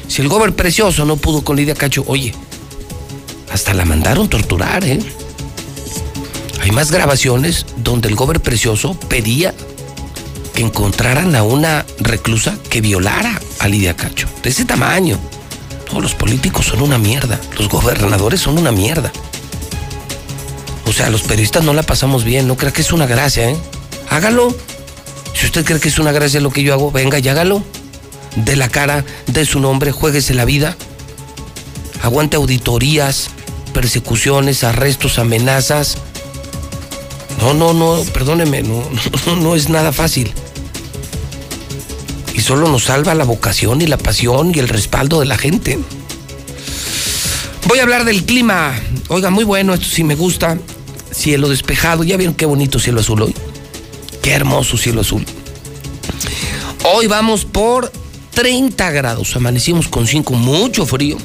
Si 0.09 0.23
el 0.23 0.29
gober 0.29 0.55
precioso 0.55 1.05
no 1.05 1.17
pudo 1.17 1.43
con 1.43 1.57
Lidia 1.57 1.75
Cacho, 1.75 2.05
oye, 2.07 2.33
hasta 3.51 3.75
la 3.75 3.85
mandaron 3.85 4.29
torturar, 4.29 4.85
¿eh? 4.85 4.99
Hay 6.61 6.73
más 6.73 6.91
grabaciones 6.91 7.65
donde 7.77 8.09
el 8.09 8.17
gober 8.17 8.41
precioso 8.41 8.99
pedía 9.09 9.55
que 10.57 10.63
encontraran 10.63 11.37
a 11.37 11.43
una 11.43 11.85
reclusa 11.99 12.57
que 12.71 12.81
violara 12.81 13.39
a 13.59 13.69
Lidia 13.69 13.95
Cacho. 13.95 14.27
De 14.43 14.49
ese 14.49 14.65
tamaño. 14.65 15.19
Todos 15.87 16.03
los 16.03 16.15
políticos 16.15 16.65
son 16.65 16.81
una 16.81 16.97
mierda. 16.97 17.39
Los 17.59 17.69
gobernadores 17.69 18.41
son 18.41 18.57
una 18.57 18.73
mierda. 18.73 19.13
O 20.87 20.93
sea, 20.95 21.11
los 21.11 21.23
periodistas 21.23 21.63
no 21.63 21.75
la 21.75 21.83
pasamos 21.83 22.25
bien. 22.25 22.49
No 22.49 22.57
crea 22.57 22.73
que 22.73 22.81
es 22.81 22.91
una 22.91 23.05
gracia, 23.07 23.51
¿eh? 23.51 23.57
Hágalo. 24.09 24.57
Si 25.35 25.45
usted 25.45 25.63
cree 25.63 25.79
que 25.79 25.89
es 25.89 25.99
una 25.99 26.11
gracia 26.11 26.41
lo 26.41 26.51
que 26.51 26.63
yo 26.63 26.73
hago, 26.73 26.91
venga 26.91 27.19
y 27.19 27.29
hágalo. 27.29 27.63
De 28.37 28.57
la 28.57 28.71
cara, 28.71 29.05
de 29.27 29.45
su 29.45 29.61
nombre, 29.61 29.93
juéguese 29.93 30.33
la 30.33 30.47
vida. 30.47 30.75
Aguante 32.03 32.37
auditorías, 32.37 33.29
persecuciones, 33.75 34.65
arrestos, 34.65 35.19
amenazas. 35.19 35.99
No, 37.43 37.53
no, 37.53 37.75
no, 37.75 38.03
perdóneme, 38.15 38.63
no, 38.63 38.83
no, 39.27 39.37
no 39.37 39.55
es 39.55 39.69
nada 39.69 39.93
fácil 39.93 40.33
y 42.37 42.41
solo 42.43 42.69
nos 42.69 42.85
salva 42.85 43.15
la 43.15 43.25
vocación 43.25 43.81
y 43.81 43.87
la 43.87 43.97
pasión 43.97 44.53
y 44.55 44.59
el 44.59 44.69
respaldo 44.69 45.21
de 45.21 45.27
la 45.27 45.39
gente. 45.39 45.79
Voy 47.67 47.79
a 47.79 47.83
hablar 47.83 48.05
del 48.05 48.25
clima. 48.27 48.79
Oiga, 49.09 49.31
muy 49.31 49.45
bueno, 49.45 49.73
esto 49.73 49.87
sí 49.87 50.05
me 50.05 50.15
gusta. 50.15 50.59
Cielo 51.11 51.49
despejado. 51.49 52.05
¿Ya 52.05 52.19
vieron 52.19 52.35
qué 52.35 52.45
bonito 52.45 52.79
cielo 52.79 53.01
azul 53.01 53.23
hoy? 53.23 53.35
Qué 54.23 54.33
hermoso 54.33 54.77
cielo 54.77 55.01
azul. 55.01 55.25
Hoy 56.85 57.07
vamos 57.07 57.47
por 57.47 57.91
30 58.35 58.91
grados. 58.91 59.35
Amanecimos 59.35 59.89
con 59.89 60.07
5, 60.07 60.35
mucho 60.35 60.85
frío. 60.85 61.17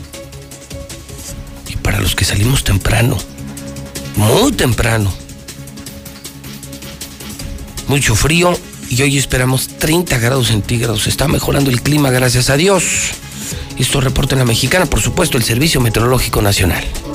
Y 1.67 1.75
para 1.75 1.99
los 1.99 2.15
que 2.15 2.23
salimos 2.23 2.63
temprano, 2.63 3.17
muy 4.15 4.53
temprano, 4.53 5.11
mucho 7.89 8.15
frío 8.15 8.57
y 8.91 9.01
hoy 9.01 9.17
esperamos 9.17 9.69
30 9.69 10.19
grados 10.19 10.47
centígrados. 10.47 11.07
Está 11.07 11.29
mejorando 11.29 11.69
el 11.69 11.81
clima, 11.81 12.11
gracias 12.11 12.49
a 12.49 12.57
Dios. 12.57 12.83
Esto 13.79 14.01
reporta 14.01 14.35
en 14.35 14.39
la 14.39 14.45
mexicana, 14.45 14.85
por 14.85 14.99
supuesto, 14.99 15.37
el 15.37 15.43
Servicio 15.43 15.79
Meteorológico 15.79 16.41
Nacional. 16.41 16.83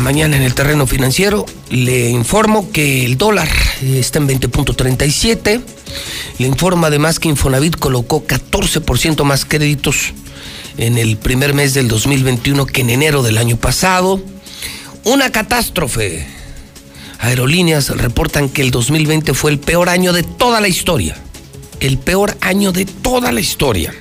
Mañana 0.00 0.36
en 0.36 0.42
el 0.42 0.54
terreno 0.54 0.86
financiero. 0.86 1.46
Le 1.70 2.10
informo 2.10 2.70
que 2.70 3.04
el 3.04 3.18
dólar 3.18 3.48
está 3.82 4.18
en 4.18 4.28
20.37. 4.28 5.60
Le 6.38 6.46
informo 6.46 6.86
además 6.86 7.18
que 7.18 7.28
Infonavit 7.28 7.76
colocó 7.76 8.26
14% 8.26 9.24
más 9.24 9.44
créditos 9.44 10.12
en 10.78 10.98
el 10.98 11.16
primer 11.16 11.54
mes 11.54 11.74
del 11.74 11.88
2021 11.88 12.66
que 12.66 12.80
en 12.80 12.90
enero 12.90 13.22
del 13.22 13.38
año 13.38 13.56
pasado. 13.56 14.22
Una 15.04 15.30
catástrofe. 15.30 16.26
Aerolíneas 17.18 17.88
reportan 17.90 18.48
que 18.48 18.62
el 18.62 18.70
2020 18.70 19.34
fue 19.34 19.52
el 19.52 19.58
peor 19.58 19.88
año 19.88 20.12
de 20.12 20.22
toda 20.22 20.60
la 20.60 20.68
historia. 20.68 21.16
El 21.80 21.98
peor 21.98 22.36
año 22.40 22.72
de 22.72 22.84
toda 22.84 23.32
la 23.32 23.40
historia. 23.40 23.94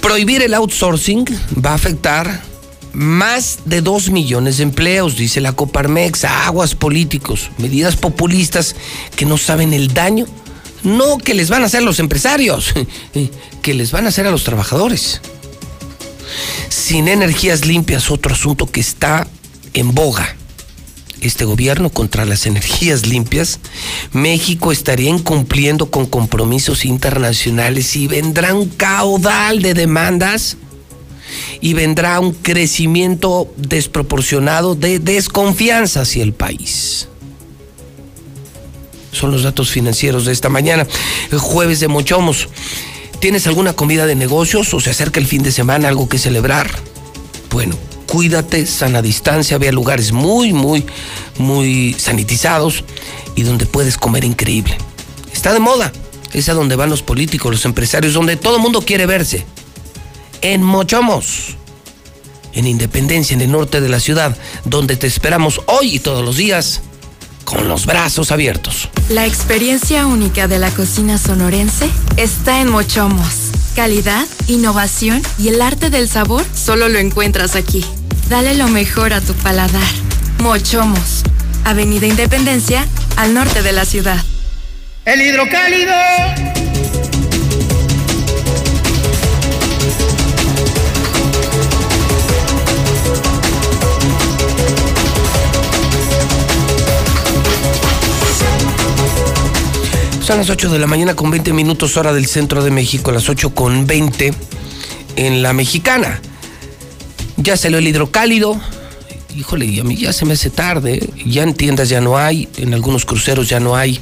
Prohibir 0.00 0.42
el 0.42 0.52
outsourcing 0.54 1.24
va 1.64 1.70
a 1.70 1.74
afectar 1.74 2.53
más 2.94 3.60
de 3.64 3.82
dos 3.82 4.10
millones 4.10 4.58
de 4.58 4.62
empleos, 4.62 5.16
dice 5.16 5.40
la 5.40 5.52
Coparmex, 5.52 6.24
aguas 6.24 6.74
políticos, 6.74 7.50
medidas 7.58 7.96
populistas 7.96 8.76
que 9.16 9.26
no 9.26 9.36
saben 9.36 9.74
el 9.74 9.92
daño, 9.92 10.26
no 10.84 11.18
que 11.18 11.34
les 11.34 11.50
van 11.50 11.62
a 11.62 11.66
hacer 11.66 11.82
los 11.82 11.98
empresarios, 11.98 12.72
que 13.62 13.74
les 13.74 13.90
van 13.90 14.06
a 14.06 14.08
hacer 14.08 14.26
a 14.26 14.30
los 14.30 14.44
trabajadores. 14.44 15.20
Sin 16.68 17.08
energías 17.08 17.66
limpias, 17.66 18.10
otro 18.10 18.32
asunto 18.32 18.66
que 18.66 18.80
está 18.80 19.26
en 19.72 19.94
boga. 19.94 20.36
Este 21.20 21.44
gobierno 21.44 21.90
contra 21.90 22.26
las 22.26 22.44
energías 22.46 23.06
limpias, 23.06 23.58
México 24.12 24.72
estaría 24.72 25.08
incumpliendo 25.08 25.90
con 25.90 26.06
compromisos 26.06 26.84
internacionales 26.84 27.96
y 27.96 28.06
vendrá 28.06 28.54
un 28.54 28.68
caudal 28.68 29.62
de 29.62 29.72
demandas 29.72 30.58
y 31.60 31.74
vendrá 31.74 32.20
un 32.20 32.32
crecimiento 32.32 33.52
desproporcionado 33.56 34.74
de 34.74 34.98
desconfianza 34.98 36.02
hacia 36.02 36.22
el 36.22 36.32
país. 36.32 37.08
Son 39.12 39.30
los 39.30 39.44
datos 39.44 39.70
financieros 39.70 40.26
de 40.26 40.32
esta 40.32 40.48
mañana, 40.48 40.86
el 41.30 41.38
jueves 41.38 41.80
de 41.80 41.88
Mochomos. 41.88 42.48
¿Tienes 43.20 43.46
alguna 43.46 43.74
comida 43.74 44.06
de 44.06 44.16
negocios 44.16 44.74
o 44.74 44.80
se 44.80 44.90
acerca 44.90 45.20
el 45.20 45.26
fin 45.26 45.42
de 45.42 45.52
semana, 45.52 45.88
algo 45.88 46.08
que 46.08 46.18
celebrar? 46.18 46.70
Bueno, 47.50 47.76
cuídate, 48.06 48.66
sana 48.66 49.02
distancia, 49.02 49.56
ve 49.56 49.72
lugares 49.72 50.12
muy, 50.12 50.52
muy, 50.52 50.84
muy 51.38 51.94
sanitizados 51.96 52.84
y 53.36 53.42
donde 53.42 53.66
puedes 53.66 53.96
comer 53.96 54.24
increíble. 54.24 54.76
Está 55.32 55.52
de 55.52 55.60
moda, 55.60 55.92
es 56.32 56.48
a 56.48 56.54
donde 56.54 56.76
van 56.76 56.90
los 56.90 57.02
políticos, 57.02 57.52
los 57.52 57.64
empresarios, 57.64 58.14
donde 58.14 58.36
todo 58.36 58.56
el 58.56 58.62
mundo 58.62 58.82
quiere 58.82 59.06
verse 59.06 59.46
en 60.44 60.62
Mochomos, 60.62 61.56
en 62.52 62.66
Independencia, 62.66 63.32
en 63.32 63.40
el 63.40 63.50
norte 63.50 63.80
de 63.80 63.88
la 63.88 63.98
ciudad, 63.98 64.36
donde 64.66 64.96
te 64.96 65.06
esperamos 65.06 65.62
hoy 65.66 65.94
y 65.94 65.98
todos 66.00 66.22
los 66.22 66.36
días 66.36 66.82
con 67.44 67.66
los 67.66 67.86
brazos 67.86 68.30
abiertos. 68.30 68.90
La 69.08 69.24
experiencia 69.24 70.06
única 70.06 70.46
de 70.46 70.58
la 70.58 70.70
cocina 70.70 71.16
sonorense 71.16 71.88
está 72.18 72.60
en 72.60 72.70
Mochomos. 72.70 73.52
Calidad, 73.74 74.26
innovación 74.46 75.22
y 75.38 75.48
el 75.48 75.62
arte 75.62 75.88
del 75.88 76.10
sabor 76.10 76.44
solo 76.54 76.90
lo 76.90 76.98
encuentras 76.98 77.56
aquí. 77.56 77.82
Dale 78.28 78.54
lo 78.54 78.68
mejor 78.68 79.14
a 79.14 79.22
tu 79.22 79.32
paladar. 79.32 79.82
Mochomos, 80.40 81.22
Avenida 81.64 82.06
Independencia, 82.06 82.86
al 83.16 83.32
norte 83.32 83.62
de 83.62 83.72
la 83.72 83.86
ciudad. 83.86 84.22
El 85.06 85.22
hidrocálido. 85.22 86.73
Son 100.24 100.38
las 100.38 100.48
8 100.48 100.70
de 100.70 100.78
la 100.78 100.86
mañana 100.86 101.14
con 101.14 101.30
20 101.30 101.52
minutos 101.52 101.98
hora 101.98 102.14
del 102.14 102.24
centro 102.24 102.64
de 102.64 102.70
México, 102.70 103.12
las 103.12 103.28
8 103.28 103.54
con 103.54 103.86
20 103.86 104.32
en 105.16 105.42
la 105.42 105.52
mexicana. 105.52 106.18
Ya 107.36 107.58
salió 107.58 107.76
el 107.76 107.86
hidrocálido. 107.86 108.58
Híjole, 109.36 109.78
a 109.78 109.84
mí 109.84 109.96
ya 109.96 110.14
se 110.14 110.24
me 110.24 110.32
hace 110.32 110.48
tarde. 110.48 111.06
Ya 111.26 111.42
en 111.42 111.52
tiendas 111.52 111.90
ya 111.90 112.00
no 112.00 112.16
hay, 112.16 112.48
en 112.56 112.72
algunos 112.72 113.04
cruceros 113.04 113.50
ya 113.50 113.60
no 113.60 113.76
hay. 113.76 114.00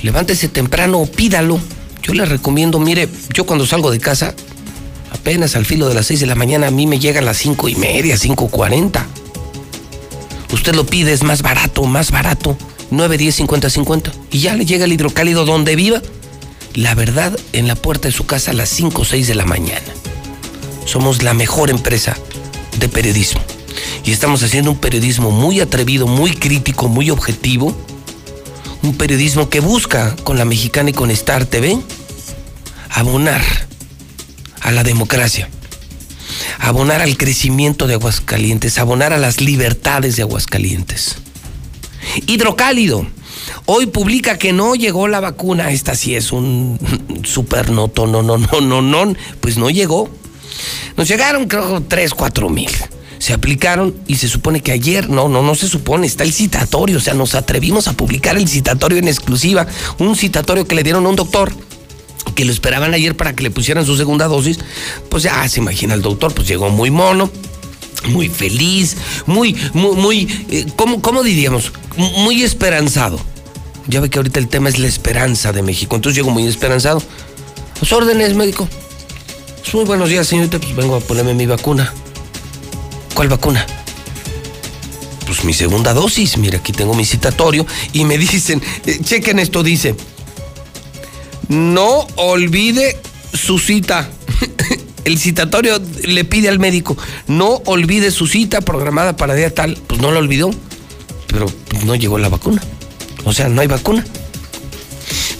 Levántese 0.00 0.48
temprano, 0.48 1.04
pídalo. 1.04 1.60
Yo 2.02 2.14
le 2.14 2.24
recomiendo, 2.24 2.78
mire, 2.78 3.06
yo 3.34 3.44
cuando 3.44 3.66
salgo 3.66 3.90
de 3.90 4.00
casa, 4.00 4.34
apenas 5.12 5.54
al 5.54 5.66
filo 5.66 5.86
de 5.86 5.96
las 5.96 6.06
6 6.06 6.20
de 6.20 6.26
la 6.28 6.34
mañana, 6.34 6.68
a 6.68 6.70
mí 6.70 6.86
me 6.86 6.98
llegan 6.98 7.26
las 7.26 7.36
5 7.36 7.68
y 7.68 7.74
media, 7.74 8.16
5.40. 8.16 9.04
Usted 10.54 10.74
lo 10.74 10.86
pide, 10.86 11.12
es 11.12 11.22
más 11.22 11.42
barato, 11.42 11.84
más 11.84 12.10
barato. 12.10 12.56
9, 12.90 13.18
10, 13.18 13.34
50, 13.34 13.70
50. 13.70 14.12
Y 14.30 14.40
ya 14.40 14.56
le 14.56 14.66
llega 14.66 14.84
el 14.84 14.92
hidrocálido 14.92 15.44
donde 15.44 15.76
viva. 15.76 16.02
La 16.74 16.94
verdad, 16.94 17.38
en 17.52 17.66
la 17.66 17.74
puerta 17.74 18.08
de 18.08 18.12
su 18.12 18.26
casa 18.26 18.52
a 18.52 18.54
las 18.54 18.68
5 18.68 19.02
o 19.02 19.04
6 19.04 19.26
de 19.26 19.34
la 19.34 19.44
mañana. 19.44 19.86
Somos 20.84 21.22
la 21.22 21.34
mejor 21.34 21.70
empresa 21.70 22.16
de 22.78 22.88
periodismo. 22.88 23.40
Y 24.04 24.12
estamos 24.12 24.42
haciendo 24.42 24.70
un 24.70 24.78
periodismo 24.78 25.30
muy 25.30 25.60
atrevido, 25.60 26.06
muy 26.06 26.32
crítico, 26.32 26.88
muy 26.88 27.10
objetivo. 27.10 27.76
Un 28.82 28.96
periodismo 28.96 29.48
que 29.48 29.60
busca 29.60 30.16
con 30.24 30.38
la 30.38 30.44
mexicana 30.44 30.90
y 30.90 30.92
con 30.92 31.10
Star 31.10 31.44
TV 31.44 31.78
abonar 32.90 33.42
a 34.60 34.72
la 34.72 34.82
democracia, 34.82 35.48
abonar 36.58 37.00
al 37.00 37.16
crecimiento 37.16 37.86
de 37.86 37.94
Aguascalientes, 37.94 38.78
abonar 38.78 39.12
a 39.12 39.18
las 39.18 39.40
libertades 39.40 40.16
de 40.16 40.22
Aguascalientes. 40.22 41.16
Hidrocálido. 42.26 43.06
Hoy 43.66 43.86
publica 43.86 44.38
que 44.38 44.52
no 44.52 44.74
llegó 44.74 45.08
la 45.08 45.20
vacuna. 45.20 45.70
Esta 45.70 45.94
sí 45.94 46.14
es 46.14 46.32
un 46.32 46.78
super 47.24 47.70
noto, 47.70 48.06
no, 48.06 48.22
no, 48.22 48.38
no, 48.38 48.60
no, 48.60 48.82
no. 48.82 49.14
Pues 49.40 49.56
no 49.56 49.70
llegó. 49.70 50.08
Nos 50.96 51.08
llegaron, 51.08 51.46
creo, 51.46 51.82
3, 51.82 52.14
4 52.14 52.48
mil. 52.48 52.70
Se 53.18 53.34
aplicaron 53.34 53.94
y 54.06 54.16
se 54.16 54.28
supone 54.28 54.62
que 54.62 54.72
ayer, 54.72 55.10
no, 55.10 55.28
no, 55.28 55.42
no 55.42 55.54
se 55.54 55.68
supone, 55.68 56.06
está 56.06 56.24
el 56.24 56.32
citatorio. 56.32 56.96
O 56.96 57.00
sea, 57.00 57.14
nos 57.14 57.34
atrevimos 57.34 57.86
a 57.86 57.92
publicar 57.92 58.36
el 58.36 58.48
citatorio 58.48 58.98
en 58.98 59.08
exclusiva. 59.08 59.66
Un 59.98 60.16
citatorio 60.16 60.66
que 60.66 60.74
le 60.74 60.82
dieron 60.82 61.04
a 61.06 61.08
un 61.08 61.16
doctor 61.16 61.52
que 62.34 62.44
lo 62.44 62.52
esperaban 62.52 62.94
ayer 62.94 63.16
para 63.16 63.34
que 63.34 63.42
le 63.42 63.50
pusieran 63.50 63.84
su 63.84 63.96
segunda 63.96 64.26
dosis. 64.26 64.58
Pues 65.08 65.22
ya 65.22 65.46
se 65.48 65.60
imagina 65.60 65.94
el 65.94 66.02
doctor, 66.02 66.32
pues 66.32 66.48
llegó 66.48 66.70
muy 66.70 66.90
mono 66.90 67.30
muy 68.08 68.28
feliz, 68.28 68.96
muy, 69.26 69.56
muy, 69.74 69.96
muy, 69.96 70.46
eh, 70.50 70.66
¿cómo, 70.76 71.02
¿cómo, 71.02 71.22
diríamos? 71.22 71.72
Muy 71.96 72.42
esperanzado. 72.42 73.20
Ya 73.86 74.00
ve 74.00 74.10
que 74.10 74.18
ahorita 74.18 74.38
el 74.38 74.48
tema 74.48 74.68
es 74.68 74.78
la 74.78 74.86
esperanza 74.86 75.52
de 75.52 75.62
México. 75.62 75.96
Entonces 75.96 76.16
llego 76.16 76.30
muy 76.30 76.46
esperanzado. 76.46 77.02
Los 77.80 77.92
órdenes, 77.92 78.34
médico. 78.34 78.68
Pues 79.60 79.74
muy 79.74 79.84
buenos 79.84 80.08
días, 80.08 80.26
señorita. 80.26 80.58
Pues 80.58 80.74
vengo 80.76 80.96
a 80.96 81.00
ponerme 81.00 81.34
mi 81.34 81.46
vacuna. 81.46 81.92
¿Cuál 83.14 83.28
vacuna? 83.28 83.66
Pues 85.26 85.44
mi 85.44 85.52
segunda 85.52 85.92
dosis. 85.92 86.36
Mira, 86.38 86.58
aquí 86.58 86.72
tengo 86.72 86.94
mi 86.94 87.04
citatorio. 87.04 87.66
Y 87.92 88.04
me 88.04 88.16
dicen, 88.18 88.62
eh, 88.86 88.98
chequen 89.02 89.38
esto, 89.38 89.62
dice. 89.62 89.94
No 91.48 92.06
olvide 92.16 92.98
su 93.32 93.58
cita 93.58 94.08
el 95.10 95.18
citatorio 95.18 95.80
le 96.04 96.24
pide 96.24 96.48
al 96.48 96.58
médico, 96.58 96.96
no 97.26 97.62
olvide 97.66 98.10
su 98.10 98.26
cita 98.26 98.60
programada 98.60 99.16
para 99.16 99.34
día 99.34 99.52
tal, 99.52 99.76
pues 99.86 100.00
no 100.00 100.10
lo 100.12 100.18
olvidó, 100.18 100.50
pero 101.26 101.46
no 101.84 101.94
llegó 101.94 102.18
la 102.18 102.28
vacuna. 102.28 102.62
O 103.24 103.32
sea, 103.32 103.48
no 103.48 103.60
hay 103.60 103.66
vacuna. 103.66 104.04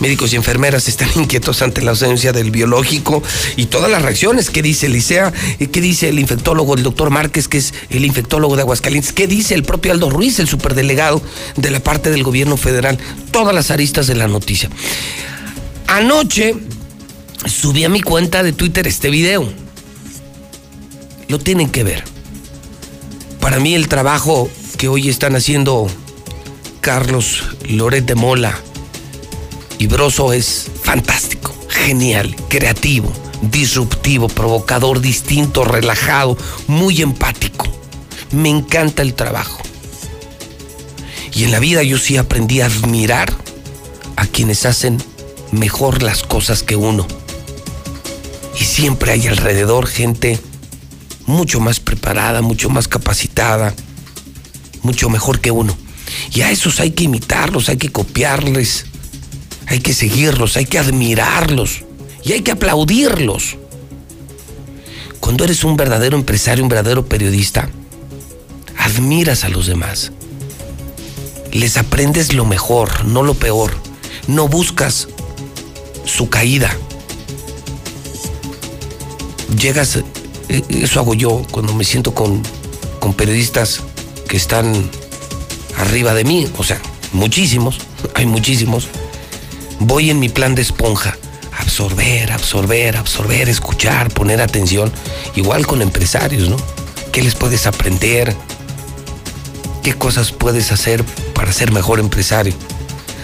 Médicos 0.01 0.33
y 0.33 0.37
enfermeras 0.37 0.89
están 0.89 1.09
inquietos 1.17 1.63
ante 1.63 1.83
la 1.83 1.91
ausencia 1.91 2.33
del 2.33 2.51
biológico 2.51 3.23
y 3.57 3.67
todas 3.67 3.91
las 3.91 4.03
reacciones. 4.03 4.51
¿Qué 4.51 4.63
dice 4.63 4.89
Licea? 4.89 5.33
¿Qué 5.59 5.81
dice 5.81 6.09
el 6.09 6.19
infectólogo, 6.19 6.75
el 6.75 6.83
doctor 6.83 7.11
Márquez, 7.11 7.49
que 7.49 7.59
es 7.59 7.75
el 7.91 8.05
infectólogo 8.05 8.57
de 8.57 8.63
Aguascalientes? 8.63 9.13
¿Qué 9.13 9.27
dice 9.27 9.55
el 9.55 9.63
propio 9.63 9.93
Aldo 9.93 10.11
Ruiz, 10.11 10.39
el 10.39 10.49
superdelegado 10.49 11.23
de 11.57 11.71
la 11.71 11.81
parte 11.81 12.11
del 12.11 12.23
gobierno 12.23 12.57
federal? 12.57 12.99
Todas 13.31 13.55
las 13.55 13.71
aristas 13.71 14.07
de 14.07 14.15
la 14.15 14.27
noticia. 14.27 14.71
Anoche 15.87 16.57
subí 17.47 17.85
a 17.85 17.89
mi 17.89 18.01
cuenta 18.01 18.43
de 18.43 18.53
Twitter 18.53 18.87
este 18.87 19.11
video. 19.11 19.49
Lo 21.29 21.39
tienen 21.39 21.71
que 21.71 21.85
ver. 21.85 22.05
Para 23.41 23.59
mí 23.61 23.75
el 23.75 23.89
trabajo 23.89 24.51
que 24.77 24.89
hoy 24.89 25.09
están 25.09 25.37
haciendo 25.37 25.87
Carlos 26.81 27.45
Loret 27.69 28.05
de 28.05 28.15
Mola 28.15 28.59
y 29.79 29.87
Broso 29.87 30.33
es 30.33 30.71
fantástico, 30.83 31.55
genial, 31.69 32.35
creativo, 32.49 33.13
disruptivo, 33.43 34.29
provocador, 34.29 35.01
distinto, 35.01 35.65
relajado, 35.65 36.37
muy 36.67 37.01
empático. 37.01 37.67
Me 38.33 38.51
encanta 38.51 39.03
el 39.03 39.15
trabajo. 39.15 39.61
Y 41.33 41.45
en 41.45 41.53
la 41.53 41.61
vida 41.61 41.83
yo 41.83 41.97
sí 41.97 42.17
aprendí 42.17 42.61
a 42.61 42.67
admirar 42.67 43.33
a 44.17 44.27
quienes 44.27 44.67
hacen 44.67 45.03
mejor 45.53 46.03
las 46.03 46.23
cosas 46.23 46.63
que 46.63 46.77
uno 46.77 47.07
y 48.59 48.65
siempre 48.65 49.13
hay 49.13 49.27
alrededor 49.27 49.87
gente 49.87 50.39
mucho 51.27 51.61
más 51.61 51.81
preparada, 51.81 52.43
mucho 52.43 52.71
más 52.71 52.89
capacitada, 52.89 53.75
mucho 54.83 55.09
mejor 55.09 55.41
que 55.41 55.51
uno. 55.51 55.77
Y 56.33 56.43
a 56.43 56.51
esos 56.51 56.81
hay 56.81 56.91
que 56.91 57.05
imitarlos, 57.05 57.69
hay 57.69 57.77
que 57.77 57.91
copiarles, 57.91 58.87
hay 59.67 59.81
que 59.81 59.95
seguirlos, 59.95 60.57
hay 60.57 60.67
que 60.67 60.79
admirarlos 60.79 61.83
y 62.25 62.33
hay 62.33 62.41
que 62.41 62.51
aplaudirlos. 62.51 63.57
Cuando 65.21 65.45
eres 65.45 65.63
un 65.63 65.77
verdadero 65.77 66.17
empresario, 66.17 66.65
un 66.65 66.71
verdadero 66.71 67.07
periodista, 67.07 67.71
admiras 68.77 69.45
a 69.45 69.49
los 69.49 69.67
demás. 69.67 70.13
Les 71.53 71.77
aprendes 71.77 72.33
lo 72.33 72.45
mejor, 72.45 73.05
no 73.05 73.23
lo 73.23 73.35
peor. 73.35 73.73
No 74.27 74.49
buscas 74.49 75.09
su 76.05 76.29
caída 76.29 76.77
llegas, 79.57 79.97
eh, 80.49 80.63
eso 80.71 81.01
hago 81.01 81.15
yo 81.15 81.43
cuando 81.51 81.75
me 81.75 81.85
siento 81.85 82.15
con, 82.15 82.43
con 82.99 83.15
periodistas 83.15 83.81
que 84.29 84.37
están 84.37 84.73
arriba 85.77 86.15
de 86.15 86.25
mí, 86.25 86.49
o 86.57 86.65
sea, 86.65 86.81
muchísimos, 87.13 87.79
hay 88.15 88.27
muchísimos. 88.27 88.89
Voy 89.79 90.11
en 90.11 90.21
mi 90.21 90.29
plan 90.29 90.55
de 90.55 90.63
esponja, 90.63 91.17
absorber, 91.59 92.33
absorber, 92.33 92.97
absorber, 92.97 93.49
escuchar, 93.49 94.13
poner 94.13 94.41
atención, 94.41 94.93
igual 95.35 95.67
con 95.67 95.83
empresarios, 95.83 96.49
¿no? 96.49 96.57
¿Qué 97.13 97.23
les 97.23 97.35
puedes 97.35 97.67
aprender? 97.67 98.37
¿Qué 99.83 99.95
cosas 99.95 100.33
puedes 100.33 100.71
hacer 100.73 101.03
para 101.35 101.53
ser 101.53 101.73
mejor 101.73 101.99
empresario? 101.99 102.55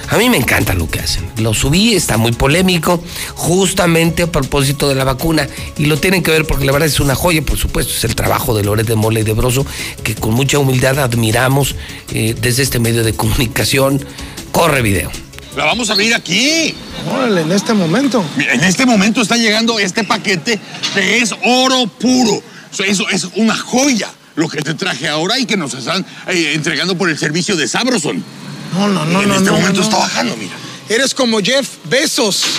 A 0.09 0.17
mí 0.19 0.31
me 0.31 0.37
encanta 0.37 0.75
lo 0.75 0.89
que 0.89 1.01
hacen. 1.01 1.29
Lo 1.39 1.53
subí, 1.53 1.95
está 1.95 2.17
muy 2.17 2.33
polémico, 2.33 3.03
justamente 3.35 4.23
a 4.25 4.27
propósito 4.33 4.89
de 4.89 4.95
la 4.95 5.05
vacuna. 5.05 5.49
Y 5.79 5.87
lo 5.87 5.97
tienen 5.99 6.23
que 6.23 6.31
ver 6.31 6.47
porque 6.47 6.65
la 6.65 6.73
verdad 6.73 6.89
es 6.89 7.01
una 7.01 7.15
joya, 7.15 7.43
por 7.43 7.59
supuesto. 7.59 7.93
Es 7.93 8.05
el 8.05 8.15
trabajo 8.15 8.57
de 8.57 8.63
Loret 8.63 8.87
de 8.87 8.95
Mole 8.95 9.21
y 9.21 9.25
de 9.25 9.33
Broso, 9.33 9.67
que 10.03 10.15
con 10.15 10.35
mucha 10.35 10.59
humildad 10.59 10.99
admiramos 10.99 11.75
eh, 12.13 12.35
desde 12.41 12.63
este 12.63 12.79
medio 12.79 13.03
de 13.03 13.15
comunicación. 13.15 14.05
Corre 14.53 14.83
video. 14.83 15.11
La 15.57 15.65
vamos 15.65 15.91
a 15.91 15.95
abrir 15.95 16.15
aquí. 16.15 16.75
Órale, 17.11 17.41
en 17.41 17.53
este 17.53 17.73
momento. 17.73 18.25
En 18.37 18.63
este 18.63 18.87
momento 18.87 19.23
está 19.23 19.37
llegando 19.37 19.79
este 19.79 20.05
paquete 20.05 20.61
que 20.95 21.19
es 21.19 21.35
oro 21.45 21.87
puro. 21.87 22.43
Eso 22.79 23.09
es 23.09 23.27
una 23.37 23.57
joya 23.57 24.09
lo 24.37 24.49
que 24.49 24.61
te 24.61 24.75
traje 24.75 25.09
ahora 25.09 25.39
y 25.39 25.47
que 25.47 25.57
nos 25.57 25.75
están 25.75 26.05
eh, 26.29 26.53
entregando 26.55 26.97
por 26.97 27.09
el 27.09 27.19
servicio 27.19 27.57
de 27.57 27.67
Sabroson. 27.67 28.23
No, 28.73 28.89
no, 28.89 29.05
no, 29.05 29.23
en 29.23 29.29
no. 29.29 29.35
este 29.37 29.51
no, 29.51 29.57
momento 29.57 29.81
no. 29.81 29.85
está 29.85 29.99
bajando, 29.99 30.37
mira. 30.37 30.55
Eres 30.89 31.15
como 31.15 31.41
Jeff 31.41 31.69
Besos. 31.85 32.45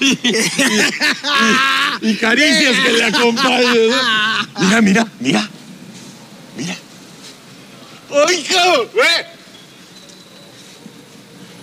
y, 0.00 0.18
y 2.02 2.16
caricias 2.16 2.78
que 2.80 2.92
le 2.92 3.04
acompañen. 3.04 3.90
¿no? 3.90 3.96
Mira, 4.60 4.80
mira, 4.82 5.06
mira. 5.20 5.48
Mira. 6.56 6.76
¡Ay, 8.26 8.42
cabrón! 8.42 8.88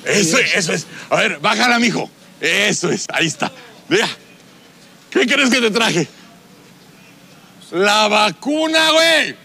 Eso, 0.06 0.38
eso 0.38 0.74
es. 0.74 0.86
A 1.10 1.16
ver, 1.18 1.40
bájala, 1.40 1.80
mijo. 1.80 2.10
Eso 2.40 2.90
es, 2.90 3.08
ahí 3.14 3.28
está. 3.28 3.52
Mira. 3.90 4.08
¿Qué 5.10 5.26
crees 5.26 5.50
que 5.50 5.62
te 5.62 5.72
traje? 5.72 6.08
La 7.72 8.08
vacuna, 8.08 8.92
güey. 8.92 9.36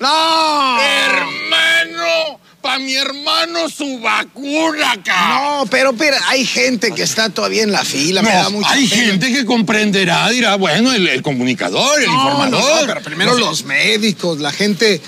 ¡No! 0.00 0.78
¡Hermano! 0.80 2.37
Para 2.60 2.78
mi 2.80 2.94
hermano 2.94 3.68
su 3.68 3.98
vacuna, 4.00 5.00
cabrón. 5.04 5.58
No, 5.60 5.66
pero, 5.70 5.92
pero 5.94 6.16
hay 6.26 6.44
gente 6.44 6.92
que 6.92 7.02
está 7.02 7.30
todavía 7.30 7.62
en 7.62 7.72
la 7.72 7.84
fila, 7.84 8.22
me 8.22 8.30
No, 8.30 8.36
da 8.36 8.48
mucha 8.50 8.70
hay 8.72 8.86
pena. 8.88 9.04
gente 9.04 9.32
que 9.32 9.44
comprenderá, 9.44 10.28
dirá, 10.30 10.56
bueno, 10.56 10.92
el, 10.92 11.06
el 11.08 11.22
comunicador, 11.22 12.00
el 12.00 12.06
No, 12.06 12.14
informador. 12.14 12.80
no, 12.80 12.86
pero 12.86 13.02
primero 13.02 13.34
los 13.38 13.64
médicos, 13.64 14.40
la 14.40 14.50
gente 14.52 15.00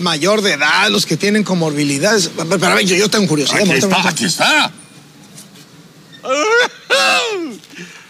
mayor 0.00 0.42
de 0.42 0.52
edad, 0.54 0.88
los 0.90 1.06
que 1.06 1.16
tienen 1.16 1.44
comorbilidades. 1.44 2.30
Pero, 2.36 2.48
pero, 2.48 2.66
a 2.66 2.74
ver, 2.74 2.84
yo, 2.86 2.96
yo 2.96 3.08
tengo 3.08 3.26
curiosidad. 3.28 3.60
Aquí 3.62 3.72
está, 3.72 4.08
aquí 4.08 4.24
está. 4.24 4.70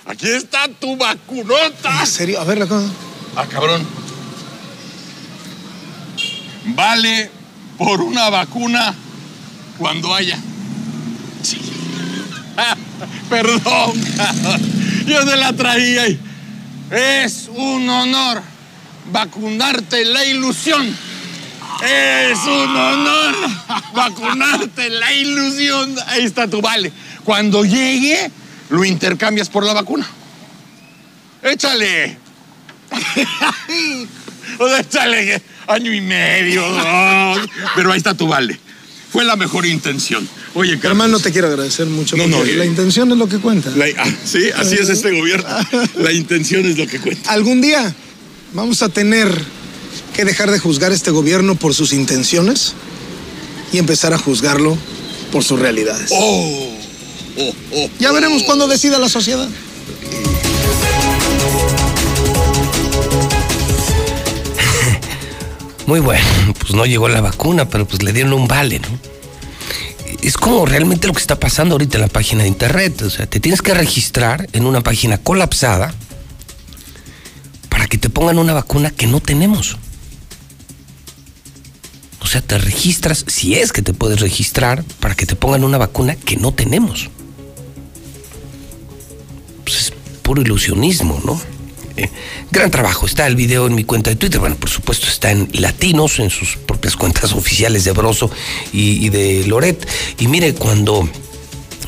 Aquí 0.06 0.28
está 0.28 0.66
tu 0.80 0.96
vacunota. 0.96 2.00
¿En 2.00 2.06
serio? 2.06 2.40
A 2.40 2.44
ver, 2.44 2.58
la 2.58 2.66
cosa. 2.66 2.88
Ah, 3.36 3.46
cabrón. 3.46 3.86
Vale 6.64 7.30
por 7.80 8.02
una 8.02 8.28
vacuna 8.28 8.94
cuando 9.78 10.14
haya. 10.14 10.38
Sí. 11.42 11.58
Perdón. 13.30 13.92
Yo 15.06 15.24
te 15.24 15.36
la 15.36 15.54
traía 15.54 16.04
es 16.90 17.48
un 17.54 17.88
honor 17.88 18.42
vacunarte 19.10 20.04
la 20.04 20.26
ilusión. 20.26 20.94
Es 21.82 22.38
un 22.40 22.76
honor 22.76 23.34
vacunarte 23.94 24.90
la 24.90 25.14
ilusión. 25.14 25.96
Ahí 26.08 26.24
está 26.24 26.48
tu 26.48 26.60
vale. 26.60 26.92
Cuando 27.24 27.64
llegue, 27.64 28.30
lo 28.68 28.84
intercambias 28.84 29.48
por 29.48 29.64
la 29.64 29.72
vacuna. 29.72 30.06
Échale. 31.42 32.18
O 34.58 34.68
sea, 34.68 34.80
échale 34.80 35.42
año 35.66 35.92
y 35.92 36.00
medio, 36.00 36.62
dos. 36.62 37.48
Pero 37.74 37.92
ahí 37.92 37.98
está 37.98 38.14
tu 38.14 38.26
vale. 38.26 38.58
Fue 39.12 39.24
la 39.24 39.36
mejor 39.36 39.66
intención. 39.66 40.28
Oye, 40.54 40.74
Carlos. 40.74 40.92
Hermano, 40.92 41.18
te 41.18 41.32
quiero 41.32 41.48
agradecer 41.48 41.86
mucho. 41.86 42.16
No, 42.16 42.28
no, 42.28 42.44
la 42.44 42.64
eh. 42.64 42.66
intención 42.66 43.10
es 43.10 43.18
lo 43.18 43.28
que 43.28 43.38
cuenta. 43.38 43.70
La- 43.70 43.86
ah, 43.98 44.08
sí, 44.24 44.50
así 44.56 44.76
es 44.76 44.88
este 44.88 45.10
gobierno. 45.10 45.48
La 45.96 46.12
intención 46.12 46.64
es 46.64 46.78
lo 46.78 46.86
que 46.86 47.00
cuenta. 47.00 47.30
Algún 47.32 47.60
día 47.60 47.92
vamos 48.52 48.82
a 48.82 48.88
tener 48.88 49.28
que 50.14 50.24
dejar 50.24 50.50
de 50.50 50.58
juzgar 50.58 50.92
este 50.92 51.10
gobierno 51.10 51.56
por 51.56 51.74
sus 51.74 51.92
intenciones 51.92 52.74
y 53.72 53.78
empezar 53.78 54.12
a 54.14 54.18
juzgarlo 54.18 54.78
por 55.32 55.42
sus 55.42 55.58
realidades. 55.58 56.10
Oh, 56.12 56.72
oh, 57.38 57.54
oh. 57.72 57.90
Ya 57.98 58.12
veremos 58.12 58.44
cuándo 58.44 58.68
decida 58.68 58.98
la 58.98 59.08
sociedad. 59.08 59.48
Muy 65.90 65.98
bueno, 65.98 66.24
pues 66.60 66.72
no 66.72 66.86
llegó 66.86 67.08
la 67.08 67.20
vacuna, 67.20 67.68
pero 67.68 67.84
pues 67.84 68.04
le 68.04 68.12
dieron 68.12 68.32
un 68.32 68.46
vale, 68.46 68.78
¿no? 68.78 68.86
Es 70.22 70.36
como 70.36 70.64
realmente 70.64 71.08
lo 71.08 71.12
que 71.12 71.18
está 71.18 71.40
pasando 71.40 71.74
ahorita 71.74 71.96
en 71.96 72.02
la 72.02 72.08
página 72.08 72.44
de 72.44 72.48
internet. 72.48 73.02
O 73.02 73.10
sea, 73.10 73.26
te 73.26 73.40
tienes 73.40 73.60
que 73.60 73.74
registrar 73.74 74.48
en 74.52 74.66
una 74.66 74.82
página 74.82 75.18
colapsada 75.18 75.92
para 77.68 77.88
que 77.88 77.98
te 77.98 78.08
pongan 78.08 78.38
una 78.38 78.54
vacuna 78.54 78.92
que 78.92 79.08
no 79.08 79.18
tenemos. 79.18 79.78
O 82.20 82.26
sea, 82.28 82.40
te 82.40 82.56
registras, 82.58 83.24
si 83.26 83.56
es 83.56 83.72
que 83.72 83.82
te 83.82 83.92
puedes 83.92 84.20
registrar, 84.20 84.84
para 85.00 85.16
que 85.16 85.26
te 85.26 85.34
pongan 85.34 85.64
una 85.64 85.78
vacuna 85.78 86.14
que 86.14 86.36
no 86.36 86.54
tenemos. 86.54 87.10
Pues 89.64 89.76
es 89.76 89.92
puro 90.22 90.40
ilusionismo, 90.40 91.20
¿no? 91.24 91.59
Eh, 92.00 92.08
gran 92.50 92.70
trabajo. 92.70 93.04
Está 93.04 93.26
el 93.26 93.36
video 93.36 93.66
en 93.66 93.74
mi 93.74 93.84
cuenta 93.84 94.08
de 94.08 94.16
Twitter. 94.16 94.40
Bueno, 94.40 94.56
por 94.56 94.70
supuesto 94.70 95.06
está 95.06 95.30
en 95.30 95.50
latinos, 95.52 96.18
en 96.18 96.30
sus 96.30 96.56
propias 96.56 96.96
cuentas 96.96 97.32
oficiales 97.34 97.84
de 97.84 97.92
Broso 97.92 98.30
y, 98.72 99.10
de 99.10 99.44
Loret. 99.46 99.86
Y 100.18 100.26
mire, 100.26 100.54
cuando 100.54 101.06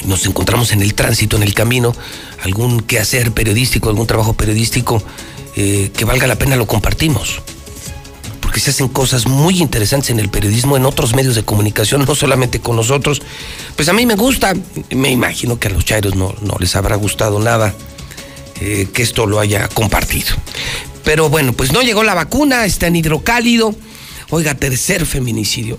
nos 0.05 0.27
encontramos 0.27 0.73
en 0.73 0.83
el 0.83 0.93
tránsito, 0.93 1.37
en 1.37 1.45
el 1.45 1.55
camino, 1.55 1.95
algún 2.43 2.81
quehacer 2.81 3.33
periodístico, 3.33 3.89
algún 3.89 4.07
trabajo 4.07 4.35
periodístico 4.35 5.03
eh, 5.57 5.91
que 5.97 6.05
valga 6.05 6.27
la 6.27 6.37
pena, 6.37 6.57
lo 6.57 6.67
compartimos. 6.67 7.41
Porque 8.41 8.61
se 8.61 8.69
hacen 8.69 8.89
cosas 8.89 9.27
muy 9.27 9.63
interesantes 9.63 10.11
en 10.11 10.21
el 10.21 10.29
periodismo, 10.29 10.77
en 10.77 10.85
otros 10.85 11.15
medios 11.15 11.37
de 11.37 11.43
comunicación, 11.43 12.05
no 12.07 12.15
solamente 12.15 12.61
con 12.61 12.77
nosotros. 12.77 13.23
Pues 13.77 13.89
a 13.89 13.95
mí 13.95 14.05
me 14.05 14.17
gusta, 14.17 14.53
me 14.91 15.11
imagino 15.11 15.59
que 15.59 15.69
a 15.69 15.71
los 15.71 15.87
chairos 15.87 16.17
no, 16.17 16.35
no 16.43 16.57
les 16.61 16.77
habrá 16.77 16.97
gustado 16.97 17.41
nada 17.41 17.75
eh, 18.65 18.89
que 18.93 19.03
esto 19.03 19.27
lo 19.27 19.41
haya 19.41 19.67
compartido. 19.69 20.37
Pero 21.03 21.29
bueno, 21.29 21.53
pues 21.53 21.73
no 21.73 21.83
llegó 21.83 22.05
la 22.05 22.15
vacuna, 22.15 22.65
está 22.65 22.87
en 22.87 22.95
hidrocálido. 22.95 23.75
Oiga, 24.31 24.55
tercer 24.55 25.05
feminicidio. 25.05 25.79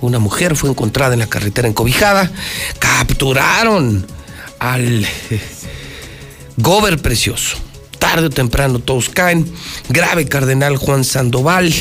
Una 0.00 0.18
mujer 0.18 0.56
fue 0.56 0.70
encontrada 0.70 1.12
en 1.12 1.20
la 1.20 1.26
carretera 1.26 1.68
encobijada. 1.68 2.32
Capturaron 2.78 4.06
al 4.58 5.04
eh, 5.04 5.40
Gober 6.56 6.98
Precioso. 7.02 7.58
Tarde 7.98 8.28
o 8.28 8.30
temprano 8.30 8.78
todos 8.78 9.10
caen. 9.10 9.52
Grave 9.90 10.26
cardenal 10.26 10.78
Juan 10.78 11.04
Sandoval. 11.04 11.74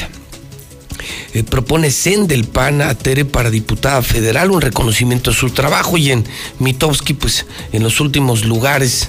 Eh, 1.34 1.44
propone 1.44 1.90
Zen 1.90 2.28
del 2.28 2.44
PAN 2.44 2.82
a 2.82 2.94
Tere 2.96 3.24
para 3.24 3.50
diputada 3.50 4.02
federal, 4.02 4.52
un 4.52 4.62
reconocimiento 4.62 5.32
a 5.32 5.34
su 5.34 5.50
trabajo 5.50 5.98
y 5.98 6.12
en 6.12 6.26
Mitowski, 6.60 7.14
pues 7.14 7.46
en 7.72 7.84
los 7.84 8.02
últimos 8.02 8.46
lugares, 8.46 9.08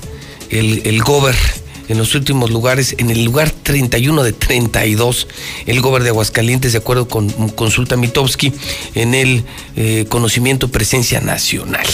el, 0.53 0.83
el 0.85 1.03
Gober, 1.03 1.35
en 1.89 1.99
los 1.99 2.15
últimos 2.15 2.51
lugares, 2.51 2.95
en 2.99 3.11
el 3.11 3.25
lugar 3.25 3.51
31 3.51 4.23
de 4.23 4.33
32, 4.33 5.27
el 5.67 5.81
Gober 5.81 6.03
de 6.03 6.11
Aguascalientes, 6.11 6.73
de 6.73 6.79
acuerdo 6.79 7.09
con 7.09 7.29
Consulta 7.51 7.97
Mitowski, 7.97 8.53
en 8.95 9.15
el 9.15 9.45
eh, 9.77 10.07
conocimiento 10.09 10.69
presencia 10.69 11.21
nacional. 11.21 11.87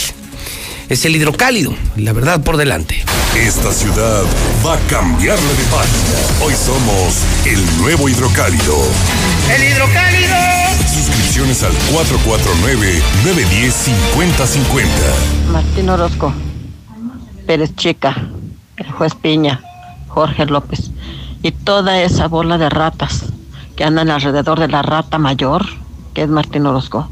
Es 0.89 1.05
el 1.05 1.15
hidrocálido, 1.15 1.75
la 1.97 2.13
verdad 2.13 2.43
por 2.43 2.57
delante. 2.57 3.03
Esta 3.35 3.71
ciudad 3.71 4.23
va 4.65 4.73
a 4.73 4.79
cambiarle 4.87 5.47
de 5.47 5.63
página. 5.65 6.43
Hoy 6.43 6.53
somos 6.53 7.19
el 7.45 7.63
nuevo 7.77 8.09
hidrocálido. 8.09 8.75
¡El 9.55 9.63
hidrocálido! 9.65 10.35
Suscripciones 10.91 11.61
al 11.61 11.73
449-910-5050. 11.93 14.87
Martín 15.51 15.89
Orozco, 15.89 16.33
Pérez 17.45 17.75
Chica, 17.75 18.15
el 18.79 18.91
juez 18.91 19.15
Piña, 19.15 19.61
Jorge 20.07 20.45
López 20.45 20.91
y 21.43 21.51
toda 21.51 22.01
esa 22.01 22.27
bola 22.27 22.57
de 22.57 22.69
ratas 22.69 23.25
que 23.75 23.83
andan 23.83 24.09
alrededor 24.09 24.59
de 24.59 24.67
la 24.67 24.81
rata 24.81 25.17
mayor, 25.17 25.65
que 26.13 26.23
es 26.23 26.29
Martín 26.29 26.65
Orozco. 26.65 27.07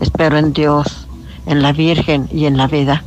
Espero 0.00 0.36
en 0.36 0.52
Dios, 0.52 1.08
en 1.46 1.62
la 1.62 1.72
Virgen 1.72 2.28
y 2.30 2.46
en 2.46 2.56
la 2.56 2.66
vida 2.66 3.02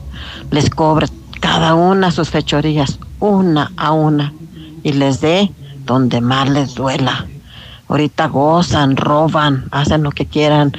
les 0.52 0.70
cobre 0.70 1.08
cada 1.40 1.76
una 1.76 2.12
sus 2.12 2.30
fechorías, 2.30 3.00
una 3.20 3.72
a 3.78 3.92
una, 3.92 4.34
y 4.84 4.94
les 4.94 5.22
dé 5.22 5.52
donde 5.86 6.22
más 6.22 6.50
les 6.50 6.76
duela. 6.76 7.26
Ahorita 7.88 8.28
gozan, 8.28 8.98
roban, 8.98 9.66
hacen 9.72 10.04
lo 10.04 10.12
que 10.12 10.26
quieran. 10.26 10.72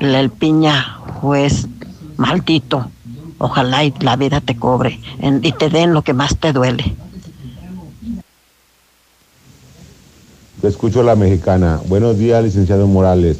El 0.00 0.30
piña, 0.30 0.98
juez, 1.20 1.68
maldito. 2.16 2.90
Ojalá 3.38 3.84
y 3.84 3.94
la 4.00 4.16
vida 4.16 4.40
te 4.40 4.56
cobre 4.56 5.00
en- 5.20 5.40
y 5.44 5.52
te 5.52 5.68
den 5.70 5.94
lo 5.94 6.02
que 6.02 6.12
más 6.12 6.38
te 6.38 6.52
duele. 6.52 6.96
Te 10.60 10.66
escucho 10.68 11.04
la 11.04 11.14
mexicana. 11.14 11.80
Buenos 11.86 12.18
días, 12.18 12.42
licenciado 12.42 12.86
Morales. 12.88 13.38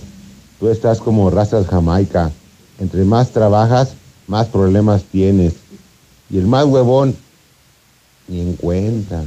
Tú 0.61 0.69
estás 0.69 1.01
como 1.01 1.31
razas 1.31 1.67
jamaica. 1.67 2.31
Entre 2.79 3.05
más 3.05 3.33
trabajas, 3.33 3.95
más 4.29 4.47
problemas 4.47 5.03
tienes. 5.03 5.55
Y 6.31 6.39
el 6.39 6.47
más 6.47 6.65
huevón, 6.65 7.17
ni 8.29 8.41
en 8.41 8.53
cuenta. 8.55 9.25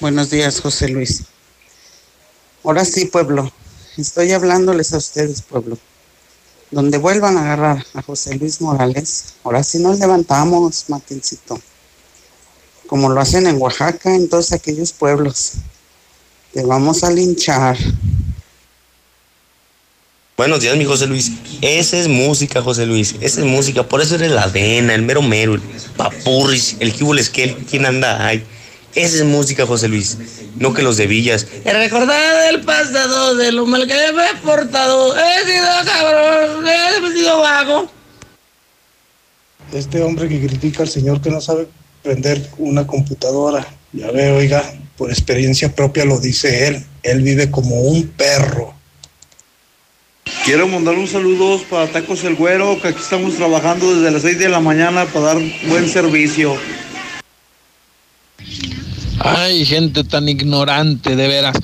Buenos 0.00 0.30
días, 0.30 0.60
José 0.60 0.88
Luis. 0.88 1.24
Ahora 2.64 2.84
sí, 2.84 3.06
pueblo. 3.06 3.50
Estoy 3.96 4.32
hablándoles 4.32 4.92
a 4.92 4.98
ustedes, 4.98 5.42
pueblo. 5.42 5.78
Donde 6.70 6.98
vuelvan 6.98 7.38
a 7.38 7.42
agarrar 7.42 7.86
a 7.94 8.02
José 8.02 8.36
Luis 8.36 8.60
Morales, 8.60 9.34
ahora 9.42 9.62
sí 9.62 9.78
nos 9.78 9.98
levantamos, 9.98 10.84
Martincito. 10.88 11.58
Como 12.86 13.08
lo 13.08 13.20
hacen 13.20 13.46
en 13.46 13.60
Oaxaca, 13.60 14.14
en 14.14 14.28
todos 14.28 14.52
aquellos 14.52 14.92
pueblos. 14.92 15.52
Te 16.52 16.64
vamos 16.64 17.04
a 17.04 17.10
linchar. 17.10 17.76
Buenos 20.36 20.60
días, 20.60 20.76
mi 20.76 20.84
José 20.84 21.06
Luis. 21.06 21.32
Esa 21.62 21.98
es 21.98 22.06
música, 22.06 22.62
José 22.62 22.86
Luis. 22.86 23.16
Esa 23.20 23.40
es 23.40 23.46
música. 23.46 23.82
Por 23.82 24.00
eso 24.00 24.14
eres 24.14 24.30
la 24.30 24.42
avena, 24.42 24.94
el 24.94 25.02
mero 25.02 25.20
mero, 25.20 25.54
el 25.54 25.60
papurris, 25.96 26.76
el 26.80 26.92
kibules 26.92 27.28
que 27.28 27.56
¿Quién 27.68 27.86
anda 27.86 28.26
ahí? 28.26 28.44
Esa 28.94 29.16
es 29.16 29.24
música, 29.24 29.66
José 29.66 29.88
Luis. 29.88 30.18
No 30.56 30.72
que 30.72 30.82
los 30.82 30.96
de 30.96 31.06
Villas. 31.06 31.46
He 31.64 31.72
recordado 31.72 32.48
el 32.50 32.62
pasado 32.62 33.36
de 33.36 33.52
lo 33.52 33.66
mal 33.66 33.86
que 33.86 33.94
me 34.12 34.24
he 34.26 34.34
portado. 34.42 35.14
He 35.16 35.44
sido 35.44 35.66
cabrón, 35.84 36.66
he 36.66 37.12
sido 37.12 37.38
vago. 37.40 37.90
Este 39.72 40.02
hombre 40.02 40.28
que 40.28 40.40
critica 40.40 40.82
al 40.82 40.88
señor 40.88 41.20
que 41.20 41.30
no 41.30 41.40
sabe 41.40 41.68
prender 42.02 42.48
una 42.58 42.86
computadora. 42.86 43.66
Ya 43.92 44.10
ve, 44.10 44.32
oiga, 44.32 44.64
por 44.96 45.10
experiencia 45.10 45.74
propia 45.74 46.04
lo 46.04 46.18
dice 46.18 46.68
él. 46.68 46.84
Él 47.02 47.22
vive 47.22 47.50
como 47.50 47.82
un 47.82 48.08
perro. 48.08 48.74
Quiero 50.44 50.66
mandar 50.66 50.94
un 50.94 51.06
saludo 51.06 51.60
para 51.70 51.86
Tacos 51.86 52.24
El 52.24 52.34
Güero, 52.34 52.80
que 52.80 52.88
aquí 52.88 53.00
estamos 53.00 53.34
trabajando 53.36 53.94
desde 53.94 54.10
las 54.10 54.22
6 54.22 54.38
de 54.38 54.48
la 54.48 54.60
mañana 54.60 55.04
para 55.06 55.26
dar 55.26 55.38
buen 55.68 55.88
servicio. 55.88 56.56
Ay, 59.20 59.64
gente 59.64 60.04
tan 60.04 60.28
ignorante, 60.28 61.16
de 61.16 61.28
veras. 61.28 61.56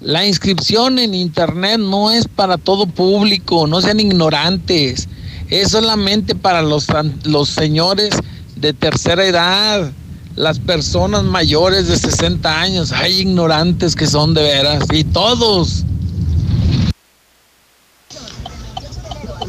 La 0.00 0.26
inscripción 0.26 0.98
en 0.98 1.14
internet 1.14 1.78
no 1.78 2.10
es 2.10 2.26
para 2.26 2.58
todo 2.58 2.86
público, 2.86 3.66
no 3.66 3.80
sean 3.80 4.00
ignorantes. 4.00 5.08
Es 5.48 5.70
solamente 5.70 6.34
para 6.34 6.62
los, 6.62 6.86
los 7.24 7.48
señores 7.48 8.10
de 8.56 8.72
tercera 8.72 9.24
edad, 9.24 9.92
las 10.36 10.58
personas 10.58 11.24
mayores 11.24 11.88
de 11.88 11.96
60 11.96 12.60
años. 12.60 12.92
Hay 12.92 13.20
ignorantes 13.20 13.94
que 13.94 14.06
son 14.06 14.34
de 14.34 14.42
veras, 14.42 14.84
y 14.92 15.04
todos. 15.04 15.84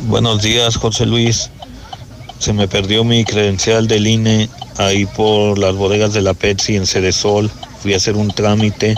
Buenos 0.07 0.41
días, 0.41 0.75
José 0.75 1.05
Luis. 1.05 1.49
Se 2.43 2.51
me 2.51 2.67
perdió 2.67 3.05
mi 3.05 3.23
credencial 3.23 3.87
del 3.87 4.05
INE 4.05 4.49
ahí 4.75 5.05
por 5.05 5.57
las 5.57 5.77
bodegas 5.77 6.13
de 6.13 6.21
la 6.21 6.33
Pepsi 6.33 6.75
en 6.75 6.85
Cedesol. 6.85 7.49
Fui 7.79 7.93
a 7.93 7.95
hacer 7.95 8.17
un 8.17 8.31
trámite 8.31 8.95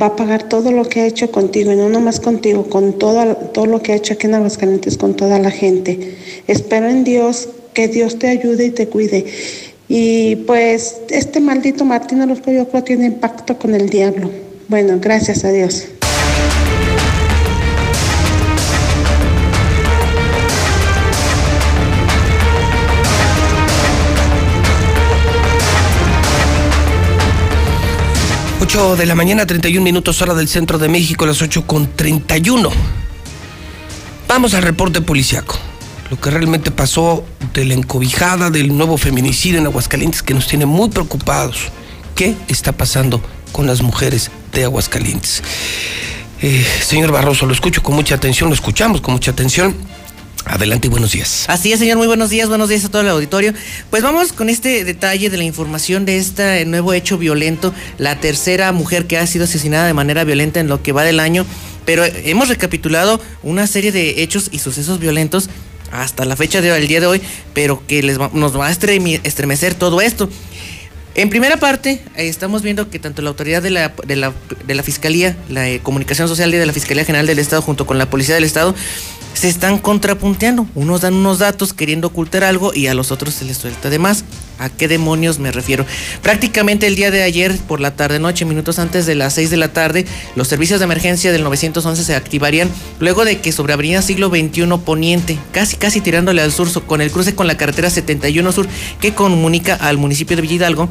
va 0.00 0.06
a 0.06 0.16
pagar 0.16 0.48
todo 0.48 0.72
lo 0.72 0.88
que 0.88 1.00
ha 1.00 1.06
hecho 1.06 1.30
contigo, 1.30 1.70
y 1.70 1.76
no 1.76 1.90
nomás 1.90 2.18
contigo, 2.18 2.70
con 2.70 2.98
todo, 2.98 3.36
todo 3.36 3.66
lo 3.66 3.82
que 3.82 3.92
ha 3.92 3.96
hecho 3.96 4.14
aquí 4.14 4.26
en 4.26 4.34
Aguascalientes, 4.34 4.96
con 4.96 5.14
toda 5.14 5.38
la 5.38 5.50
gente. 5.50 6.16
Espero 6.46 6.88
en 6.88 7.04
Dios 7.04 7.50
que 7.74 7.88
Dios 7.88 8.18
te 8.18 8.28
ayude 8.28 8.66
y 8.66 8.70
te 8.70 8.88
cuide. 8.88 9.26
Y 9.88 10.36
pues 10.36 10.96
este 11.10 11.40
maldito 11.40 11.84
Martín 11.84 12.22
Orozco 12.22 12.50
yo 12.50 12.66
creo 12.68 12.82
tiene 12.82 13.04
impacto 13.04 13.58
con 13.58 13.74
el 13.74 13.90
diablo. 13.90 14.30
Bueno, 14.72 14.96
gracias 14.98 15.44
a 15.44 15.50
Dios. 15.50 15.84
De 28.96 29.04
la 29.04 29.14
mañana, 29.14 29.44
31 29.44 29.84
minutos 29.84 30.22
hora 30.22 30.32
del 30.32 30.48
centro 30.48 30.78
de 30.78 30.88
México, 30.88 31.26
las 31.26 31.42
8 31.42 31.66
con 31.66 31.94
31. 31.94 32.70
Vamos 34.26 34.54
al 34.54 34.62
reporte 34.62 35.02
policiaco. 35.02 35.58
Lo 36.10 36.18
que 36.18 36.30
realmente 36.30 36.70
pasó 36.70 37.26
de 37.52 37.66
la 37.66 37.74
encobijada 37.74 38.48
del 38.48 38.74
nuevo 38.74 38.96
feminicidio 38.96 39.58
en 39.58 39.66
Aguascalientes 39.66 40.22
que 40.22 40.32
nos 40.32 40.46
tiene 40.46 40.64
muy 40.64 40.88
preocupados. 40.88 41.70
¿Qué 42.14 42.34
está 42.48 42.72
pasando 42.72 43.20
con 43.52 43.66
las 43.66 43.82
mujeres 43.82 44.30
de 44.52 44.64
Aguascalientes. 44.64 45.42
Eh, 46.40 46.66
señor 46.82 47.12
Barroso, 47.12 47.46
lo 47.46 47.52
escucho 47.52 47.82
con 47.82 47.94
mucha 47.94 48.16
atención, 48.16 48.48
lo 48.48 48.54
escuchamos 48.54 49.00
con 49.00 49.14
mucha 49.14 49.30
atención. 49.30 49.76
Adelante 50.44 50.88
y 50.88 50.90
buenos 50.90 51.12
días. 51.12 51.44
Así 51.46 51.72
es, 51.72 51.78
señor, 51.78 51.98
muy 51.98 52.08
buenos 52.08 52.30
días, 52.30 52.48
buenos 52.48 52.68
días 52.68 52.84
a 52.84 52.88
todo 52.88 53.02
el 53.02 53.08
auditorio. 53.08 53.54
Pues 53.90 54.02
vamos 54.02 54.32
con 54.32 54.48
este 54.48 54.82
detalle 54.82 55.30
de 55.30 55.36
la 55.36 55.44
información 55.44 56.04
de 56.04 56.18
este 56.18 56.64
nuevo 56.64 56.92
hecho 56.94 57.16
violento, 57.16 57.72
la 57.98 58.18
tercera 58.18 58.72
mujer 58.72 59.06
que 59.06 59.18
ha 59.18 59.26
sido 59.28 59.44
asesinada 59.44 59.86
de 59.86 59.94
manera 59.94 60.24
violenta 60.24 60.58
en 60.58 60.66
lo 60.66 60.82
que 60.82 60.90
va 60.90 61.04
del 61.04 61.20
año, 61.20 61.46
pero 61.84 62.04
hemos 62.04 62.48
recapitulado 62.48 63.20
una 63.44 63.68
serie 63.68 63.92
de 63.92 64.22
hechos 64.22 64.48
y 64.50 64.58
sucesos 64.58 64.98
violentos 64.98 65.48
hasta 65.92 66.24
la 66.24 66.34
fecha 66.36 66.60
del 66.60 66.88
día 66.88 67.00
de 67.00 67.06
hoy, 67.06 67.22
pero 67.54 67.86
que 67.86 68.02
les 68.02 68.18
nos 68.18 68.58
va 68.58 68.66
a 68.66 68.70
estremecer 68.70 69.74
todo 69.74 70.00
esto. 70.00 70.28
En 71.14 71.28
primera 71.28 71.58
parte, 71.58 72.02
eh, 72.16 72.28
estamos 72.28 72.62
viendo 72.62 72.88
que 72.88 72.98
tanto 72.98 73.20
la 73.20 73.28
autoridad 73.28 73.62
de 73.62 73.70
la, 73.70 73.92
de 74.06 74.16
la, 74.16 74.32
de 74.66 74.74
la 74.74 74.82
Fiscalía, 74.82 75.36
la 75.50 75.68
eh, 75.68 75.80
Comunicación 75.82 76.26
Social 76.26 76.50
de 76.50 76.64
la 76.64 76.72
Fiscalía 76.72 77.04
General 77.04 77.26
del 77.26 77.38
Estado, 77.38 77.60
junto 77.60 77.86
con 77.86 77.98
la 77.98 78.08
Policía 78.08 78.34
del 78.34 78.44
Estado, 78.44 78.74
se 79.34 79.48
están 79.48 79.78
contrapunteando. 79.78 80.66
Unos 80.74 81.00
dan 81.00 81.14
unos 81.14 81.38
datos 81.38 81.72
queriendo 81.72 82.08
ocultar 82.08 82.44
algo 82.44 82.72
y 82.74 82.86
a 82.86 82.94
los 82.94 83.10
otros 83.10 83.34
se 83.34 83.44
les 83.44 83.56
suelta 83.56 83.90
de 83.90 83.98
más. 83.98 84.24
¿A 84.58 84.68
qué 84.68 84.86
demonios 84.86 85.38
me 85.38 85.50
refiero? 85.50 85.84
Prácticamente 86.22 86.86
el 86.86 86.94
día 86.94 87.10
de 87.10 87.22
ayer, 87.22 87.56
por 87.66 87.80
la 87.80 87.96
tarde 87.96 88.20
noche, 88.20 88.44
minutos 88.44 88.78
antes 88.78 89.06
de 89.06 89.14
las 89.14 89.34
6 89.34 89.50
de 89.50 89.56
la 89.56 89.72
tarde, 89.72 90.06
los 90.36 90.48
servicios 90.48 90.78
de 90.78 90.84
emergencia 90.84 91.32
del 91.32 91.42
911 91.42 92.04
se 92.04 92.14
activarían 92.14 92.70
luego 93.00 93.24
de 93.24 93.40
que 93.40 93.50
sobre 93.50 93.72
Avenida 93.72 94.02
Siglo 94.02 94.28
XXI 94.28 94.66
Poniente, 94.84 95.38
casi 95.52 95.76
casi 95.76 96.00
tirándole 96.00 96.42
al 96.42 96.52
sur, 96.52 96.68
con 96.86 97.00
el 97.00 97.10
cruce 97.10 97.34
con 97.34 97.46
la 97.46 97.56
carretera 97.56 97.90
71 97.90 98.52
Sur 98.52 98.68
que 99.00 99.14
comunica 99.14 99.74
al 99.74 99.98
municipio 99.98 100.36
de 100.36 100.42
Villidalgo, 100.42 100.88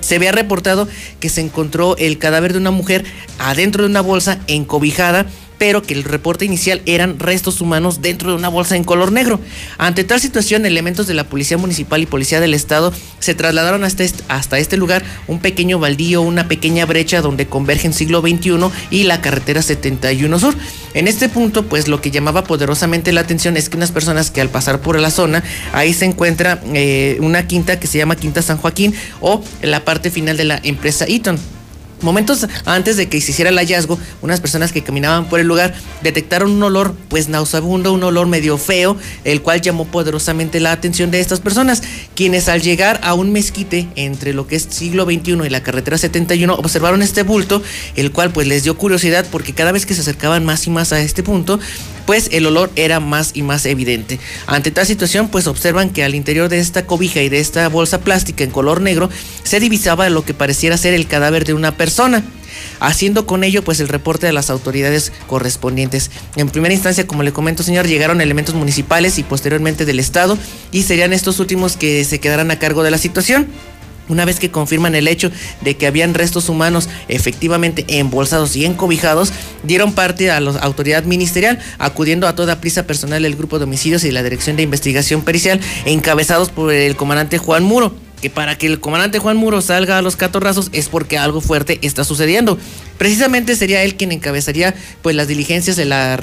se 0.00 0.16
había 0.16 0.32
reportado 0.32 0.88
que 1.20 1.28
se 1.28 1.40
encontró 1.40 1.96
el 1.96 2.18
cadáver 2.18 2.52
de 2.52 2.58
una 2.58 2.70
mujer 2.70 3.04
adentro 3.38 3.82
de 3.82 3.90
una 3.90 4.02
bolsa 4.02 4.38
encobijada 4.46 5.26
pero 5.58 5.82
que 5.82 5.94
el 5.94 6.04
reporte 6.04 6.44
inicial 6.44 6.82
eran 6.86 7.18
restos 7.18 7.60
humanos 7.60 8.02
dentro 8.02 8.30
de 8.30 8.36
una 8.36 8.48
bolsa 8.48 8.76
en 8.76 8.84
color 8.84 9.12
negro. 9.12 9.40
Ante 9.78 10.04
tal 10.04 10.20
situación, 10.20 10.66
elementos 10.66 11.06
de 11.06 11.14
la 11.14 11.24
Policía 11.24 11.58
Municipal 11.58 12.02
y 12.02 12.06
Policía 12.06 12.40
del 12.40 12.54
Estado 12.54 12.92
se 13.18 13.34
trasladaron 13.34 13.84
hasta 13.84 14.58
este, 14.58 14.76
lugar, 14.76 15.04
un 15.26 15.40
pequeño 15.40 15.78
baldío, 15.78 16.22
una 16.22 16.48
pequeña 16.48 16.86
brecha 16.86 17.20
donde 17.20 17.46
convergen 17.46 17.92
siglo 17.92 18.20
XXI 18.20 18.70
y 18.90 19.04
la 19.04 19.20
carretera 19.20 19.62
71 19.62 20.38
Sur. 20.38 20.54
En 20.94 21.08
este 21.08 21.28
punto, 21.28 21.64
pues 21.64 21.88
lo 21.88 22.00
que 22.00 22.10
llamaba 22.10 22.44
poderosamente 22.44 23.12
la 23.12 23.20
atención 23.20 23.56
es 23.56 23.68
que 23.68 23.76
unas 23.76 23.92
personas 23.92 24.30
que 24.30 24.40
al 24.40 24.48
pasar 24.48 24.80
por 24.80 24.98
la 24.98 25.10
zona, 25.10 25.42
ahí 25.72 25.92
se 25.92 26.06
encuentra 26.06 26.60
eh, 26.72 27.18
una 27.20 27.46
quinta 27.46 27.78
que 27.78 27.86
se 27.86 27.98
llama 27.98 28.16
Quinta 28.16 28.42
San 28.42 28.58
Joaquín 28.58 28.94
o 29.20 29.42
la 29.62 29.84
parte 29.84 30.10
final 30.10 30.36
de 30.36 30.44
la 30.44 30.60
empresa 30.62 31.06
Eaton. 31.06 31.38
Momentos 32.06 32.46
antes 32.66 32.96
de 32.96 33.08
que 33.08 33.20
se 33.20 33.32
hiciera 33.32 33.50
el 33.50 33.58
hallazgo, 33.58 33.98
unas 34.22 34.40
personas 34.40 34.70
que 34.70 34.84
caminaban 34.84 35.28
por 35.28 35.40
el 35.40 35.48
lugar 35.48 35.74
detectaron 36.02 36.52
un 36.52 36.62
olor 36.62 36.94
pues 37.08 37.28
nauseabundo, 37.28 37.92
un 37.92 38.04
olor 38.04 38.28
medio 38.28 38.58
feo, 38.58 38.96
el 39.24 39.42
cual 39.42 39.60
llamó 39.60 39.86
poderosamente 39.86 40.60
la 40.60 40.70
atención 40.70 41.10
de 41.10 41.18
estas 41.18 41.40
personas, 41.40 41.82
quienes 42.14 42.48
al 42.48 42.62
llegar 42.62 43.00
a 43.02 43.14
un 43.14 43.32
mezquite 43.32 43.88
entre 43.96 44.34
lo 44.34 44.46
que 44.46 44.54
es 44.54 44.68
siglo 44.70 45.04
XXI 45.04 45.32
y 45.46 45.50
la 45.50 45.64
carretera 45.64 45.98
71 45.98 46.54
observaron 46.54 47.02
este 47.02 47.24
bulto, 47.24 47.60
el 47.96 48.12
cual 48.12 48.30
pues 48.30 48.46
les 48.46 48.62
dio 48.62 48.78
curiosidad 48.78 49.26
porque 49.32 49.52
cada 49.52 49.72
vez 49.72 49.84
que 49.84 49.94
se 49.94 50.02
acercaban 50.02 50.44
más 50.44 50.64
y 50.68 50.70
más 50.70 50.92
a 50.92 51.00
este 51.00 51.24
punto, 51.24 51.58
pues 52.06 52.28
el 52.30 52.46
olor 52.46 52.70
era 52.76 53.00
más 53.00 53.32
y 53.34 53.42
más 53.42 53.66
evidente. 53.66 54.20
Ante 54.46 54.70
tal 54.70 54.86
situación, 54.86 55.26
pues 55.26 55.48
observan 55.48 55.90
que 55.90 56.04
al 56.04 56.14
interior 56.14 56.48
de 56.48 56.60
esta 56.60 56.86
cobija 56.86 57.20
y 57.20 57.28
de 57.28 57.40
esta 57.40 57.68
bolsa 57.68 58.00
plástica 58.00 58.44
en 58.44 58.52
color 58.52 58.80
negro 58.80 59.10
se 59.42 59.58
divisaba 59.58 60.08
lo 60.08 60.24
que 60.24 60.32
pareciera 60.32 60.76
ser 60.76 60.94
el 60.94 61.08
cadáver 61.08 61.44
de 61.44 61.54
una 61.54 61.76
persona 61.76 61.95
haciendo 62.80 63.26
con 63.26 63.44
ello 63.44 63.62
pues 63.62 63.80
el 63.80 63.88
reporte 63.88 64.26
de 64.26 64.32
las 64.32 64.50
autoridades 64.50 65.12
correspondientes. 65.26 66.10
En 66.36 66.48
primera 66.48 66.74
instancia, 66.74 67.06
como 67.06 67.22
le 67.22 67.32
comento 67.32 67.62
señor, 67.62 67.86
llegaron 67.86 68.20
elementos 68.20 68.54
municipales 68.54 69.18
y 69.18 69.22
posteriormente 69.22 69.84
del 69.84 70.00
Estado 70.00 70.38
y 70.72 70.82
serían 70.82 71.12
estos 71.12 71.40
últimos 71.40 71.76
que 71.76 72.04
se 72.04 72.20
quedarán 72.20 72.50
a 72.50 72.58
cargo 72.58 72.82
de 72.82 72.90
la 72.90 72.98
situación. 72.98 73.48
Una 74.08 74.24
vez 74.24 74.38
que 74.38 74.52
confirman 74.52 74.94
el 74.94 75.08
hecho 75.08 75.32
de 75.62 75.76
que 75.76 75.88
habían 75.88 76.14
restos 76.14 76.48
humanos 76.48 76.88
efectivamente 77.08 77.84
embolsados 77.88 78.54
y 78.54 78.64
encobijados, 78.64 79.32
dieron 79.64 79.92
parte 79.94 80.30
a 80.30 80.38
la 80.38 80.52
autoridad 80.60 81.02
ministerial, 81.02 81.58
acudiendo 81.78 82.28
a 82.28 82.36
toda 82.36 82.60
prisa 82.60 82.86
personal 82.86 83.24
del 83.24 83.34
grupo 83.34 83.58
de 83.58 83.64
homicidios 83.64 84.04
y 84.04 84.12
la 84.12 84.22
Dirección 84.22 84.54
de 84.54 84.62
Investigación 84.62 85.22
Pericial, 85.22 85.60
encabezados 85.86 86.50
por 86.50 86.72
el 86.72 86.94
comandante 86.94 87.38
Juan 87.38 87.64
Muro 87.64 88.05
que 88.20 88.30
para 88.30 88.56
que 88.56 88.66
el 88.66 88.80
comandante 88.80 89.18
Juan 89.18 89.36
Muro 89.36 89.60
salga 89.60 89.98
a 89.98 90.02
los 90.02 90.16
catorrazos 90.16 90.70
es 90.72 90.88
porque 90.88 91.18
algo 91.18 91.40
fuerte 91.40 91.78
está 91.82 92.04
sucediendo. 92.04 92.58
Precisamente 92.98 93.56
sería 93.56 93.82
él 93.82 93.96
quien 93.96 94.12
encabezaría 94.12 94.74
pues 95.02 95.14
las 95.16 95.28
diligencias 95.28 95.76
de 95.76 95.84
la, 95.84 96.14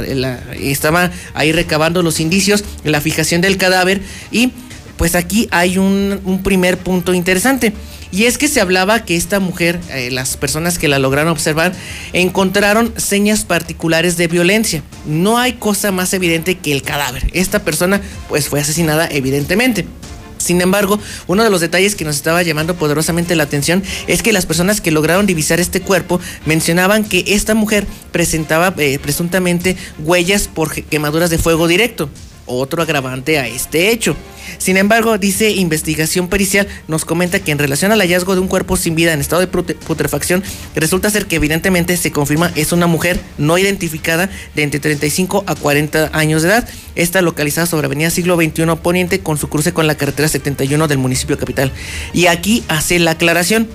estaba 0.60 1.12
ahí 1.34 1.52
recabando 1.52 2.02
los 2.02 2.20
indicios, 2.20 2.64
la 2.84 3.02
fijación 3.02 3.42
del 3.42 3.58
cadáver 3.58 4.02
y 4.32 4.52
pues 4.98 5.16
aquí 5.16 5.48
hay 5.52 5.78
un, 5.78 6.42
primer 6.44 6.78
punto 6.78 7.14
interesante. 7.14 7.74
Y 8.12 8.26
es 8.26 8.38
que 8.38 8.48
se 8.48 8.62
hablaba 8.62 9.06
que 9.06 9.16
esta 9.16 9.40
mujer, 9.40 9.80
eh, 9.90 10.12
las 10.12 10.38
personas 10.38 10.78
que 10.78 10.88
la 10.88 11.00
lograron 11.00 11.32
observar, 11.32 11.74
encontraron 12.14 12.94
señas 12.96 13.44
particulares 13.44 14.18
de 14.18 14.28
violencia. 14.28 14.84
No 15.08 15.40
hay 15.40 15.54
cosa 15.54 15.92
más 15.92 16.14
evidente 16.14 16.60
que 16.60 16.72
el 16.72 16.84
cadáver. 16.84 17.26
Esta 17.34 17.64
persona 17.64 18.02
pues 18.30 18.50
fue 18.50 18.60
asesinada 18.60 19.08
evidentemente. 19.12 19.88
Sin 20.44 20.62
embargo, 20.62 21.00
uno 21.28 21.44
de 21.44 21.50
los 21.50 21.62
detalles 21.62 21.96
que 21.96 22.04
nos 22.06 22.18
estaba 22.18 22.44
llamando 22.44 22.76
poderosamente 22.76 23.36
la 23.36 23.44
atención 23.44 23.82
es 24.08 24.22
que 24.22 24.34
las 24.34 24.46
personas 24.46 24.82
que 24.82 24.92
lograron 24.92 25.26
divisar 25.26 25.60
este 25.60 25.82
cuerpo 25.82 26.20
mencionaban 26.46 27.06
que 27.06 27.24
esta 27.28 27.56
mujer 27.56 27.88
presentaba 28.12 28.74
eh, 28.78 29.00
presuntamente 29.00 29.78
huellas 30.00 30.50
por 30.50 30.74
quemaduras 30.74 31.30
de 31.30 31.38
fuego 31.38 31.68
directo 31.68 32.10
otro 32.46 32.82
agravante 32.82 33.40
a 33.40 33.48
este 33.48 33.92
hecho. 33.92 34.16
Sin 34.58 34.78
embargo, 34.78 35.18
dice 35.18 35.52
investigación 35.52 36.28
pericial, 36.28 36.68
nos 36.88 37.06
comenta 37.06 37.40
que 37.40 37.52
en 37.52 37.60
relación 37.60 37.92
al 37.92 38.00
hallazgo 38.00 38.36
de 38.36 38.42
un 38.42 38.48
cuerpo 38.48 38.78
sin 38.78 38.96
vida 38.96 39.14
en 39.14 39.22
estado 39.22 39.42
de 39.42 39.48
putrefacción, 39.48 40.44
resulta 40.76 41.10
ser 41.10 41.26
que 41.26 41.38
evidentemente 41.38 41.98
se 41.98 42.12
confirma 42.12 42.52
es 42.56 42.72
una 42.72 42.88
mujer 42.88 43.20
no 43.38 43.58
identificada 43.58 44.30
de 44.56 44.64
entre 44.64 44.80
35 44.80 45.44
a 45.48 45.56
40 45.56 46.12
años 46.14 46.42
de 46.42 46.50
edad. 46.50 46.70
Está 46.96 47.22
localizada 47.22 47.68
sobre 47.68 47.86
Avenida 47.86 48.10
Siglo 48.10 48.36
XXI 48.36 48.66
Poniente 48.82 49.20
con 49.20 49.38
su 49.38 49.50
cruce 49.50 49.74
con 49.74 49.88
la 49.88 49.96
carretera 49.96 50.28
71 50.28 50.88
del 50.88 50.98
municipio 50.98 51.38
capital. 51.38 51.72
Y 52.14 52.28
aquí 52.28 52.64
hace 52.68 53.00
la 53.00 53.12
aclaración 53.12 53.68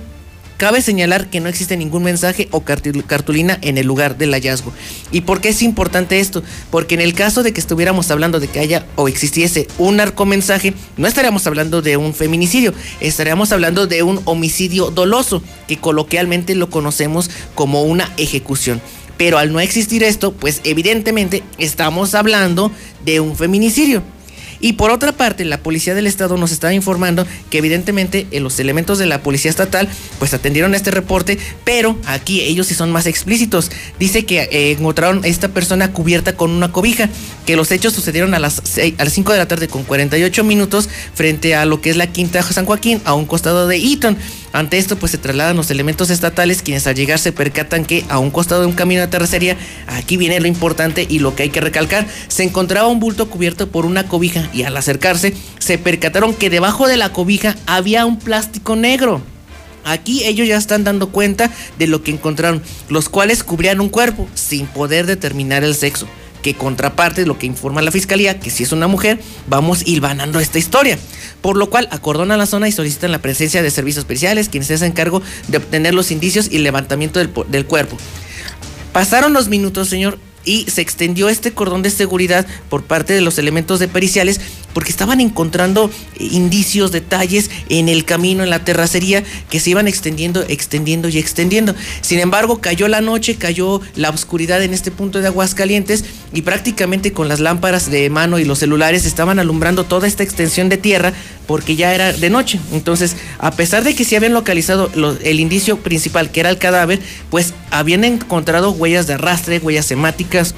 Cabe 0.59 0.81
señalar 0.81 1.29
que 1.29 1.39
no 1.39 1.47
existe 1.47 1.77
ningún 1.77 2.03
mensaje 2.03 2.49
o 2.51 2.65
cartulina 2.65 3.57
en 3.61 3.77
el 3.77 3.87
lugar 3.87 4.17
del 4.17 4.33
hallazgo. 4.33 4.73
¿Y 5.09 5.21
por 5.21 5.39
qué 5.39 5.47
es 5.47 5.61
importante 5.61 6.19
esto? 6.19 6.43
Porque 6.69 6.95
en 6.95 7.01
el 7.01 7.13
caso 7.13 7.43
de 7.43 7.53
que 7.53 7.61
estuviéramos 7.61 8.11
hablando 8.11 8.41
de 8.41 8.49
que 8.49 8.59
haya 8.59 8.85
o 8.97 9.07
existiese 9.07 9.69
un 9.77 9.95
narcomensaje, 9.95 10.73
no 10.97 11.07
estaríamos 11.07 11.47
hablando 11.47 11.81
de 11.81 11.95
un 11.95 12.13
feminicidio, 12.13 12.73
estaríamos 12.99 13.53
hablando 13.53 13.87
de 13.87 14.03
un 14.03 14.19
homicidio 14.25 14.91
doloso, 14.91 15.41
que 15.65 15.77
coloquialmente 15.77 16.55
lo 16.55 16.69
conocemos 16.69 17.31
como 17.55 17.83
una 17.83 18.11
ejecución. 18.17 18.81
Pero 19.15 19.37
al 19.37 19.53
no 19.53 19.61
existir 19.61 20.03
esto, 20.03 20.33
pues 20.33 20.59
evidentemente 20.65 21.41
estamos 21.57 22.15
hablando 22.15 22.69
de 23.05 23.21
un 23.21 23.37
feminicidio. 23.37 24.03
Y 24.59 24.73
por 24.73 24.91
otra 24.91 25.11
parte, 25.13 25.45
la 25.45 25.57
policía 25.57 25.95
del 25.95 26.07
estado 26.07 26.37
nos 26.37 26.51
estaba 26.51 26.73
informando 26.73 27.25
que 27.49 27.59
evidentemente 27.59 28.27
eh, 28.31 28.39
los 28.39 28.59
elementos 28.59 28.97
de 28.97 29.05
la 29.05 29.21
policía 29.21 29.49
estatal 29.49 29.87
pues 30.19 30.33
atendieron 30.33 30.75
este 30.75 30.91
reporte, 30.91 31.37
pero 31.63 31.97
aquí 32.05 32.41
ellos 32.41 32.67
sí 32.67 32.75
son 32.75 32.91
más 32.91 33.05
explícitos. 33.05 33.71
Dice 33.99 34.25
que 34.25 34.41
eh, 34.51 34.71
encontraron 34.71 35.23
a 35.23 35.27
esta 35.27 35.49
persona 35.49 35.91
cubierta 35.93 36.35
con 36.35 36.51
una 36.51 36.71
cobija, 36.71 37.09
que 37.45 37.55
los 37.55 37.71
hechos 37.71 37.93
sucedieron 37.93 38.33
a 38.33 38.39
las, 38.39 38.59
a 38.59 39.03
las 39.03 39.13
5 39.13 39.31
de 39.31 39.37
la 39.37 39.47
tarde 39.47 39.67
con 39.67 39.83
48 39.83 40.43
minutos 40.43 40.89
frente 41.13 41.55
a 41.55 41.65
lo 41.65 41.81
que 41.81 41.89
es 41.89 41.97
la 41.97 42.07
Quinta 42.07 42.43
San 42.43 42.65
Joaquín, 42.65 43.01
a 43.05 43.13
un 43.13 43.25
costado 43.25 43.67
de 43.67 43.77
Eaton. 43.77 44.17
Ante 44.51 44.79
esto, 44.79 44.97
pues 44.97 45.11
se 45.11 45.19
trasladan 45.19 45.55
los 45.55 45.69
elementos 45.69 46.09
estatales, 46.09 46.63
quienes 46.63 46.87
al 46.87 46.95
llegar 46.95 47.19
se 47.19 47.31
percatan 47.31 47.85
que 47.85 48.03
a 48.09 48.17
un 48.17 48.31
costado 48.31 48.61
de 48.61 48.67
un 48.67 48.73
camino 48.73 49.01
de 49.01 49.07
terracería, 49.07 49.57
aquí 49.87 50.17
viene 50.17 50.39
lo 50.39 50.47
importante 50.47 51.05
y 51.07 51.19
lo 51.19 51.35
que 51.35 51.43
hay 51.43 51.49
que 51.49 51.61
recalcar, 51.61 52.07
se 52.27 52.43
encontraba 52.43 52.87
un 52.87 52.99
bulto 52.99 53.29
cubierto 53.29 53.69
por 53.69 53.85
una 53.85 54.07
cobija 54.07 54.48
y 54.53 54.63
al 54.63 54.75
acercarse 54.77 55.33
se 55.59 55.77
percataron 55.77 56.33
que 56.33 56.49
debajo 56.49 56.87
de 56.87 56.97
la 56.97 57.13
cobija 57.13 57.55
había 57.65 58.05
un 58.05 58.19
plástico 58.19 58.75
negro. 58.75 59.21
Aquí 59.85 60.23
ellos 60.25 60.47
ya 60.47 60.57
están 60.57 60.83
dando 60.83 61.09
cuenta 61.09 61.49
de 61.77 61.87
lo 61.87 62.03
que 62.03 62.11
encontraron, 62.11 62.61
los 62.89 63.09
cuales 63.09 63.43
cubrían 63.43 63.79
un 63.79 63.89
cuerpo 63.89 64.27
sin 64.35 64.67
poder 64.67 65.05
determinar 65.05 65.63
el 65.63 65.75
sexo 65.75 66.07
que 66.41 66.53
contraparte 66.53 67.25
lo 67.25 67.37
que 67.37 67.45
informa 67.45 67.81
la 67.81 67.91
fiscalía, 67.91 68.39
que 68.39 68.49
si 68.49 68.63
es 68.63 68.71
una 68.71 68.87
mujer, 68.87 69.19
vamos 69.47 69.85
hilvanando 69.85 70.39
esta 70.39 70.57
historia. 70.57 70.97
Por 71.41 71.57
lo 71.57 71.69
cual 71.69 71.87
acordonan 71.91 72.37
la 72.37 72.45
zona 72.45 72.67
y 72.67 72.71
solicitan 72.71 73.11
la 73.11 73.19
presencia 73.19 73.61
de 73.61 73.71
servicios 73.71 74.03
especiales, 74.03 74.49
quienes 74.49 74.67
se 74.67 74.75
hacen 74.75 74.91
cargo 74.91 75.21
de 75.47 75.57
obtener 75.57 75.93
los 75.93 76.11
indicios 76.11 76.47
y 76.51 76.59
levantamiento 76.59 77.19
del, 77.19 77.31
del 77.47 77.65
cuerpo. 77.65 77.97
Pasaron 78.93 79.33
los 79.33 79.49
minutos, 79.49 79.89
señor, 79.89 80.17
y 80.45 80.65
se 80.69 80.81
extendió 80.81 81.29
este 81.29 81.53
cordón 81.53 81.81
de 81.81 81.89
seguridad 81.89 82.45
por 82.69 82.83
parte 82.83 83.13
de 83.13 83.21
los 83.21 83.37
elementos 83.37 83.79
de 83.79 83.87
periciales 83.87 84.41
porque 84.73 84.91
estaban 84.91 85.21
encontrando 85.21 85.89
indicios, 86.19 86.91
detalles 86.91 87.49
en 87.69 87.89
el 87.89 88.05
camino, 88.05 88.43
en 88.43 88.49
la 88.49 88.63
terracería, 88.63 89.23
que 89.49 89.59
se 89.59 89.71
iban 89.71 89.87
extendiendo, 89.87 90.41
extendiendo 90.47 91.09
y 91.09 91.17
extendiendo. 91.17 91.75
Sin 92.01 92.19
embargo, 92.19 92.59
cayó 92.59 92.87
la 92.87 93.01
noche, 93.01 93.35
cayó 93.35 93.81
la 93.95 94.09
oscuridad 94.09 94.61
en 94.63 94.73
este 94.73 94.91
punto 94.91 95.19
de 95.19 95.27
Aguascalientes 95.27 96.05
y 96.33 96.41
prácticamente 96.41 97.13
con 97.13 97.27
las 97.27 97.39
lámparas 97.39 97.89
de 97.89 98.09
mano 98.09 98.39
y 98.39 98.45
los 98.45 98.59
celulares 98.59 99.05
estaban 99.05 99.39
alumbrando 99.39 99.83
toda 99.83 100.07
esta 100.07 100.23
extensión 100.23 100.69
de 100.69 100.77
tierra 100.77 101.13
porque 101.47 101.75
ya 101.75 101.93
era 101.93 102.13
de 102.13 102.29
noche. 102.29 102.59
Entonces, 102.71 103.15
a 103.39 103.51
pesar 103.51 103.83
de 103.83 103.95
que 103.95 104.03
se 104.03 104.15
habían 104.15 104.33
localizado 104.33 104.91
el 105.23 105.39
indicio 105.39 105.77
principal, 105.77 106.31
que 106.31 106.41
era 106.41 106.49
el 106.49 106.57
cadáver, 106.57 106.99
pues 107.29 107.53
habían 107.71 108.03
encontrado 108.03 108.71
huellas 108.71 109.07
de 109.07 109.15
arrastre, 109.15 109.59
huellas 109.59 109.89
hemáticas, 109.91 110.53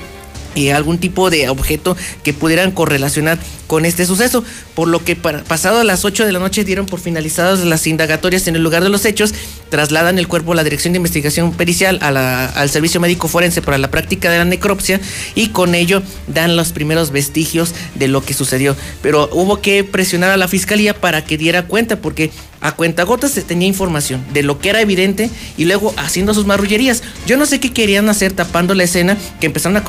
y 0.55 0.69
algún 0.69 0.97
tipo 0.97 1.29
de 1.29 1.49
objeto 1.49 1.95
que 2.23 2.33
pudieran 2.33 2.71
correlacionar 2.71 3.39
con 3.67 3.85
este 3.85 4.05
suceso, 4.05 4.43
por 4.75 4.87
lo 4.87 5.03
que 5.03 5.15
pasado 5.15 5.79
a 5.79 5.83
las 5.83 6.03
8 6.03 6.25
de 6.25 6.31
la 6.33 6.39
noche 6.39 6.65
dieron 6.65 6.85
por 6.85 6.99
finalizadas 6.99 7.59
las 7.59 7.87
indagatorias 7.87 8.47
en 8.47 8.55
el 8.57 8.63
lugar 8.63 8.83
de 8.83 8.89
los 8.89 9.05
hechos, 9.05 9.33
trasladan 9.69 10.19
el 10.19 10.27
cuerpo 10.27 10.51
a 10.51 10.55
la 10.55 10.63
Dirección 10.63 10.91
de 10.91 10.97
Investigación 10.97 11.53
Pericial 11.53 11.99
al 12.01 12.69
Servicio 12.69 12.99
Médico 12.99 13.29
Forense 13.29 13.61
para 13.61 13.77
la 13.77 13.89
práctica 13.89 14.29
de 14.29 14.39
la 14.39 14.45
necropsia 14.45 14.99
y 15.35 15.49
con 15.49 15.73
ello 15.73 16.03
dan 16.27 16.57
los 16.57 16.73
primeros 16.73 17.11
vestigios 17.11 17.73
de 17.95 18.09
lo 18.09 18.23
que 18.23 18.33
sucedió. 18.33 18.75
Pero 19.01 19.29
hubo 19.31 19.61
que 19.61 19.83
presionar 19.83 20.31
a 20.31 20.37
la 20.37 20.47
Fiscalía 20.47 20.93
para 20.93 21.23
que 21.23 21.37
diera 21.37 21.63
cuenta, 21.63 21.95
porque 21.95 22.31
a 22.61 22.73
cuentagotas 22.73 23.31
se 23.31 23.41
tenía 23.41 23.67
información 23.67 24.23
de 24.33 24.43
lo 24.43 24.59
que 24.59 24.69
era 24.69 24.81
evidente 24.81 25.29
y 25.57 25.65
luego 25.65 25.93
haciendo 25.97 26.33
sus 26.33 26.45
marrullerías. 26.45 27.01
Yo 27.25 27.35
no 27.35 27.45
sé 27.45 27.59
qué 27.59 27.73
querían 27.73 28.07
hacer 28.07 28.33
tapando 28.33 28.75
la 28.75 28.83
escena, 28.83 29.17
que 29.39 29.47
empezaron 29.47 29.77
a, 29.77 29.83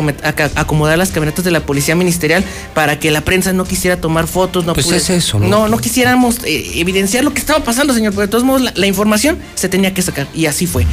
acomodar 0.55 0.99
las 0.99 1.11
camionetas 1.11 1.45
de 1.45 1.51
la 1.51 1.61
policía 1.61 1.95
ministerial 1.95 2.45
para 2.74 2.99
que 2.99 3.11
la 3.11 3.20
prensa 3.23 3.53
no 3.53 3.65
quisiera 3.65 3.97
tomar 3.97 4.27
fotos, 4.27 4.65
no 4.65 4.74
pues 4.74 4.91
es 4.91 5.11
eso, 5.11 5.39
¿no? 5.39 5.69
No, 5.69 5.79
quisiéramos 5.79 6.39
eh, 6.45 6.73
evidenciar 6.77 7.24
lo 7.24 7.33
que 7.33 7.41
estaba 7.41 7.65
pasando, 7.65 7.95
señor, 7.95 8.12
pero 8.12 8.23
de 8.23 8.29
todos 8.29 8.45
modos 8.45 8.62
la, 8.74 8.87
información 8.87 9.39
se 9.55 9.69
tenía 9.69 9.95
que 9.95 10.03
sacar 10.03 10.27
y 10.35 10.47
así 10.47 10.66
fue. 10.66 10.87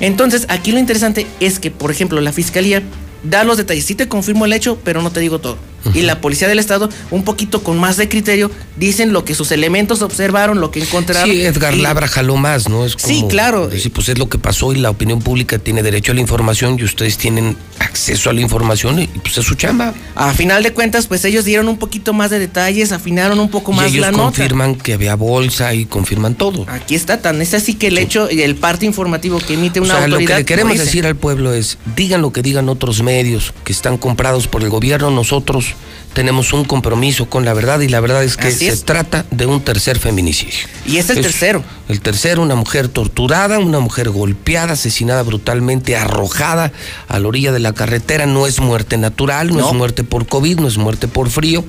Entonces, 0.00 0.46
aquí 0.48 0.72
lo 0.72 0.78
interesante 0.78 1.26
es 1.40 1.58
que, 1.58 1.70
por 1.70 1.90
ejemplo, 1.90 2.20
la 2.20 2.32
fiscalía 2.32 2.82
da 3.22 3.44
los 3.44 3.56
detalles. 3.56 3.84
Sí 3.84 3.94
te 3.94 4.08
confirmo 4.08 4.44
el 4.44 4.52
hecho, 4.52 4.78
pero 4.82 5.02
no 5.02 5.10
te 5.10 5.20
digo 5.20 5.40
todo. 5.40 5.58
Y 5.94 6.02
la 6.02 6.20
policía 6.20 6.48
del 6.48 6.58
estado, 6.58 6.88
un 7.10 7.24
poquito 7.24 7.62
con 7.62 7.78
más 7.78 7.96
de 7.96 8.08
criterio, 8.08 8.50
dicen 8.76 9.12
lo 9.12 9.24
que 9.24 9.34
sus 9.34 9.50
elementos 9.52 10.02
observaron, 10.02 10.60
lo 10.60 10.70
que 10.70 10.80
encontraron. 10.80 11.30
Sí, 11.30 11.42
Edgar 11.42 11.76
Labra 11.76 12.08
jaló 12.08 12.36
más, 12.36 12.68
¿no? 12.68 12.84
Es 12.84 12.96
sí, 12.98 13.24
claro. 13.28 13.70
Sí, 13.76 13.88
pues 13.88 14.08
es 14.08 14.18
lo 14.18 14.28
que 14.28 14.38
pasó 14.38 14.72
y 14.72 14.76
la 14.76 14.90
opinión 14.90 15.20
pública 15.20 15.58
tiene 15.58 15.82
derecho 15.82 16.12
a 16.12 16.14
la 16.14 16.20
información 16.20 16.76
y 16.78 16.84
ustedes 16.84 17.16
tienen 17.16 17.56
acceso 17.78 18.30
a 18.30 18.32
la 18.32 18.40
información 18.40 19.00
y 19.00 19.06
pues 19.06 19.38
es 19.38 19.44
su 19.44 19.54
chamba. 19.54 19.94
A 20.14 20.32
final 20.32 20.62
de 20.62 20.72
cuentas, 20.72 21.06
pues 21.06 21.24
ellos 21.24 21.44
dieron 21.44 21.68
un 21.68 21.78
poquito 21.78 22.12
más 22.12 22.30
de 22.30 22.38
detalles, 22.38 22.92
afinaron 22.92 23.40
un 23.40 23.50
poco 23.50 23.72
más 23.72 23.86
y 23.86 23.96
ellos 23.96 24.02
la 24.02 24.12
nota. 24.12 24.24
confirman 24.24 24.74
que 24.74 24.94
había 24.94 25.14
bolsa 25.14 25.74
y 25.74 25.86
confirman 25.86 26.34
todo. 26.34 26.66
Aquí 26.68 26.94
está, 26.94 27.20
tan 27.20 27.40
es 27.40 27.54
así 27.54 27.74
que 27.74 27.88
el 27.88 27.98
hecho 27.98 28.30
y 28.30 28.42
el 28.42 28.56
parte 28.56 28.86
informativo 28.86 29.38
que 29.38 29.54
emite 29.54 29.80
una 29.80 29.94
o 29.94 29.96
sea, 29.96 30.04
autoridad. 30.04 30.20
Lo 30.20 30.34
que 30.36 30.40
le 30.40 30.44
queremos 30.44 30.78
decir 30.78 31.06
al 31.06 31.16
pueblo 31.16 31.52
es, 31.52 31.78
digan 31.96 32.22
lo 32.22 32.32
que 32.32 32.42
digan 32.42 32.68
otros 32.68 33.02
medios 33.02 33.52
que 33.64 33.72
están 33.72 33.98
comprados 33.98 34.46
por 34.46 34.62
el 34.62 34.70
gobierno, 34.70 35.10
nosotros 35.10 35.69
tenemos 36.12 36.52
un 36.52 36.64
compromiso 36.64 37.28
con 37.28 37.44
la 37.44 37.54
verdad 37.54 37.80
y 37.80 37.88
la 37.88 38.00
verdad 38.00 38.24
es 38.24 38.36
que 38.36 38.50
se 38.50 38.76
trata 38.78 39.24
de 39.30 39.46
un 39.46 39.62
tercer 39.62 39.98
feminicidio. 39.98 40.66
Y 40.86 40.96
es 40.98 41.08
el 41.10 41.20
tercero. 41.20 41.62
El 41.88 42.00
tercero, 42.00 42.42
una 42.42 42.54
mujer 42.54 42.88
torturada, 42.88 43.58
una 43.58 43.80
mujer 43.80 44.10
golpeada, 44.10 44.74
asesinada 44.74 45.22
brutalmente, 45.22 45.96
arrojada 45.96 46.72
a 47.08 47.18
la 47.18 47.28
orilla 47.28 47.52
de 47.52 47.58
la 47.58 47.72
carretera. 47.72 48.26
No 48.26 48.46
es 48.46 48.60
muerte 48.60 48.96
natural, 48.96 49.48
no, 49.48 49.68
es 49.68 49.74
muerte 49.74 50.04
por 50.04 50.26
COVID, 50.26 50.60
no 50.60 50.68
es 50.68 50.78
muerte 50.78 51.08
por 51.08 51.30
frío. 51.30 51.64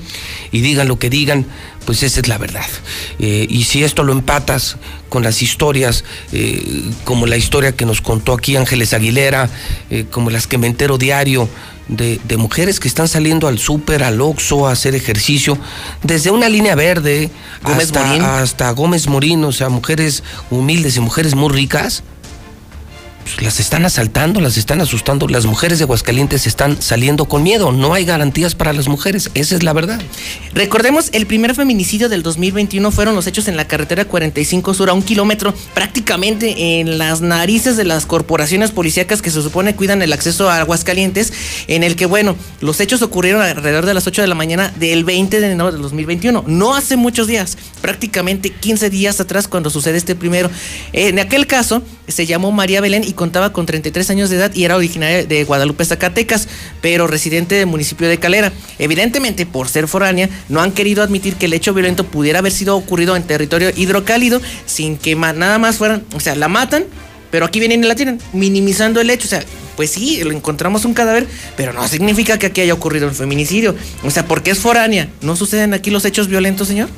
Y 0.52 0.62
digan 0.62 0.88
lo 0.88 1.00
que 1.00 1.10
digan, 1.10 1.46
pues 1.86 2.04
esa 2.04 2.20
es 2.20 2.28
la 2.28 2.38
verdad. 2.38 2.66
Eh, 3.20 3.48
y 3.50 3.64
si 3.64 3.84
esto 3.84 4.04
lo 4.04 4.14
empatas 4.14 4.78
con 5.10 5.24
las 5.24 5.42
historias, 5.42 6.04
eh, 6.32 6.92
como 7.04 7.26
la 7.26 7.38
historia 7.38 7.72
que 7.74 7.86
nos 7.86 8.02
contó 8.02 8.34
aquí 8.34 8.56
Ángeles 8.56 8.94
Aguilera, 8.94 9.50
eh, 9.90 10.06
como 10.10 10.30
las 10.30 10.48
que 10.48 10.58
me 10.58 10.68
entero 10.68 10.98
diario, 10.98 11.50
de, 11.92 12.38
mujeres 12.38 12.80
que 12.80 12.88
están 12.88 13.08
saliendo 13.08 13.48
al 13.48 13.60
súper, 13.60 14.04
al 14.04 14.22
Oxxo, 14.22 14.68
a 14.68 14.72
hacer 14.72 14.96
ejercicio, 14.96 15.58
desde 16.04 16.32
una 16.32 16.50
línea 16.50 16.74
verde 16.76 17.30
hasta, 17.64 18.42
hasta 18.42 18.72
Gómez 18.72 19.08
Morín, 19.08 19.44
o 19.44 19.52
sea, 19.52 19.70
mujeres 19.70 20.24
humildes 20.50 20.98
y 20.98 21.02
mujeres 21.02 21.36
muy 21.36 21.50
ricas, 21.50 22.04
pues, 23.34 23.44
las 23.44 23.60
están 23.60 23.86
asaltando, 23.86 24.42
las 24.42 24.58
están 24.58 24.82
asustando. 24.82 25.28
Las 25.28 25.46
mujeres 25.46 25.80
de 25.80 25.84
Aguascalientes 25.84 26.48
están 26.48 26.82
saliendo 26.82 27.26
con 27.26 27.44
miedo. 27.44 27.72
No 27.72 27.94
hay 27.94 28.06
garantías 28.06 28.56
para 28.56 28.74
las 28.74 28.88
mujeres. 28.88 29.32
Esa 29.34 29.56
es 29.56 29.64
la 29.64 29.74
verdad. 29.74 30.02
Recordemos, 30.54 31.10
el 31.14 31.26
primer 31.26 31.56
feminicidio 31.56 32.10
del 32.10 32.24
2021 32.24 32.92
fueron 32.92 33.16
los 33.16 33.28
hechos 33.28 33.48
en 33.48 33.58
la 33.58 33.68
carretera 33.68 34.06
45 34.06 34.74
Sur, 34.74 34.90
a 34.90 34.94
un 34.94 35.04
kilómetro, 35.04 35.54
prácticamente 35.74 36.80
en 36.80 36.98
las 36.98 37.22
narices 37.22 37.78
de 37.78 37.84
las 37.84 38.06
corporaciones 38.06 38.72
policíacas 38.72 39.22
que 39.22 39.32
se 39.32 39.42
supone 39.42 39.76
cuidan 39.76 40.02
el 40.02 40.14
acceso 40.14 40.50
a 40.50 40.60
Aguascalientes, 40.60 41.34
en 41.68 41.84
el 41.84 41.96
que, 41.96 42.06
bueno, 42.06 42.36
los 42.60 42.80
hechos 42.80 43.02
ocurrieron 43.02 43.42
alrededor 43.42 43.86
de 43.86 43.94
las 43.94 44.08
8 44.08 44.22
de 44.22 44.28
la 44.28 44.36
mañana 44.36 44.74
del 44.78 45.04
20 45.04 45.40
de 45.40 45.46
enero 45.46 45.72
del 45.72 45.82
2021. 45.82 46.44
No 46.48 46.76
hace 46.76 46.96
muchos 46.96 47.28
días, 47.28 47.58
prácticamente 47.82 48.50
15 48.50 48.90
días 48.90 49.20
atrás 49.20 49.48
cuando 49.48 49.70
sucede 49.70 49.98
este 49.98 50.16
primero. 50.16 50.50
En 50.94 51.20
aquel 51.20 51.48
caso, 51.48 51.82
se 52.08 52.26
llamó 52.26 52.52
María 52.52 52.82
Belén 52.82 53.04
y 53.04 53.14
contaba 53.22 53.54
con 53.54 53.68
33 53.68 54.10
años 54.10 54.32
de 54.32 54.38
edad 54.38 54.52
y 54.56 54.64
era 54.64 54.76
originaria 54.76 55.24
de 55.24 55.44
Guadalupe, 55.44 55.86
Zacatecas, 55.86 56.48
pero 56.82 57.06
residente 57.06 57.54
del 57.54 57.68
municipio 57.68 58.10
de 58.10 58.18
Calera. 58.18 58.52
Evidentemente, 58.80 59.46
por 59.46 59.70
ser 59.70 59.88
foránea, 59.88 60.28
no 60.50 60.60
han 60.60 60.72
querido 60.72 61.04
admitir 61.04 61.36
que 61.36 61.46
el 61.46 61.54
hecho 61.54 61.72
violento 61.72 62.04
pudiera 62.04 62.40
haber 62.40 62.52
sido 62.52 62.76
ocurrido 62.76 63.16
en 63.16 63.22
territorio 63.22 63.70
hidrocálido 63.76 64.42
sin 64.66 64.98
que 64.98 65.14
nada 65.14 65.60
más 65.60 65.78
fueran, 65.78 66.04
o 66.16 66.20
sea, 66.20 66.36
la 66.36 66.48
matan, 66.48 66.86
pero 67.30 67.46
aquí 67.46 67.60
vienen 67.60 67.84
y 67.84 67.88
la 67.88 67.94
tiran, 67.94 68.20
minimizando 68.34 69.00
el 69.00 69.12
hecho, 69.12 69.28
o 69.28 69.30
sea, 69.30 69.44
pues 69.76 69.92
sí, 69.92 70.24
lo 70.24 70.32
encontramos 70.32 70.84
un 70.84 70.96
cadáver, 70.96 71.28
pero 71.56 71.74
no 71.74 71.88
significa 71.88 72.40
que 72.40 72.48
aquí 72.48 72.62
haya 72.62 72.74
ocurrido 72.74 73.08
un 73.08 73.14
feminicidio. 73.14 73.76
O 74.04 74.10
sea, 74.10 74.26
porque 74.26 74.50
es 74.50 74.58
foránea, 74.58 75.10
¿no 75.22 75.36
suceden 75.36 75.76
aquí 75.76 75.92
los 75.92 76.06
hechos 76.06 76.28
violentos, 76.28 76.68
señor? 76.68 76.90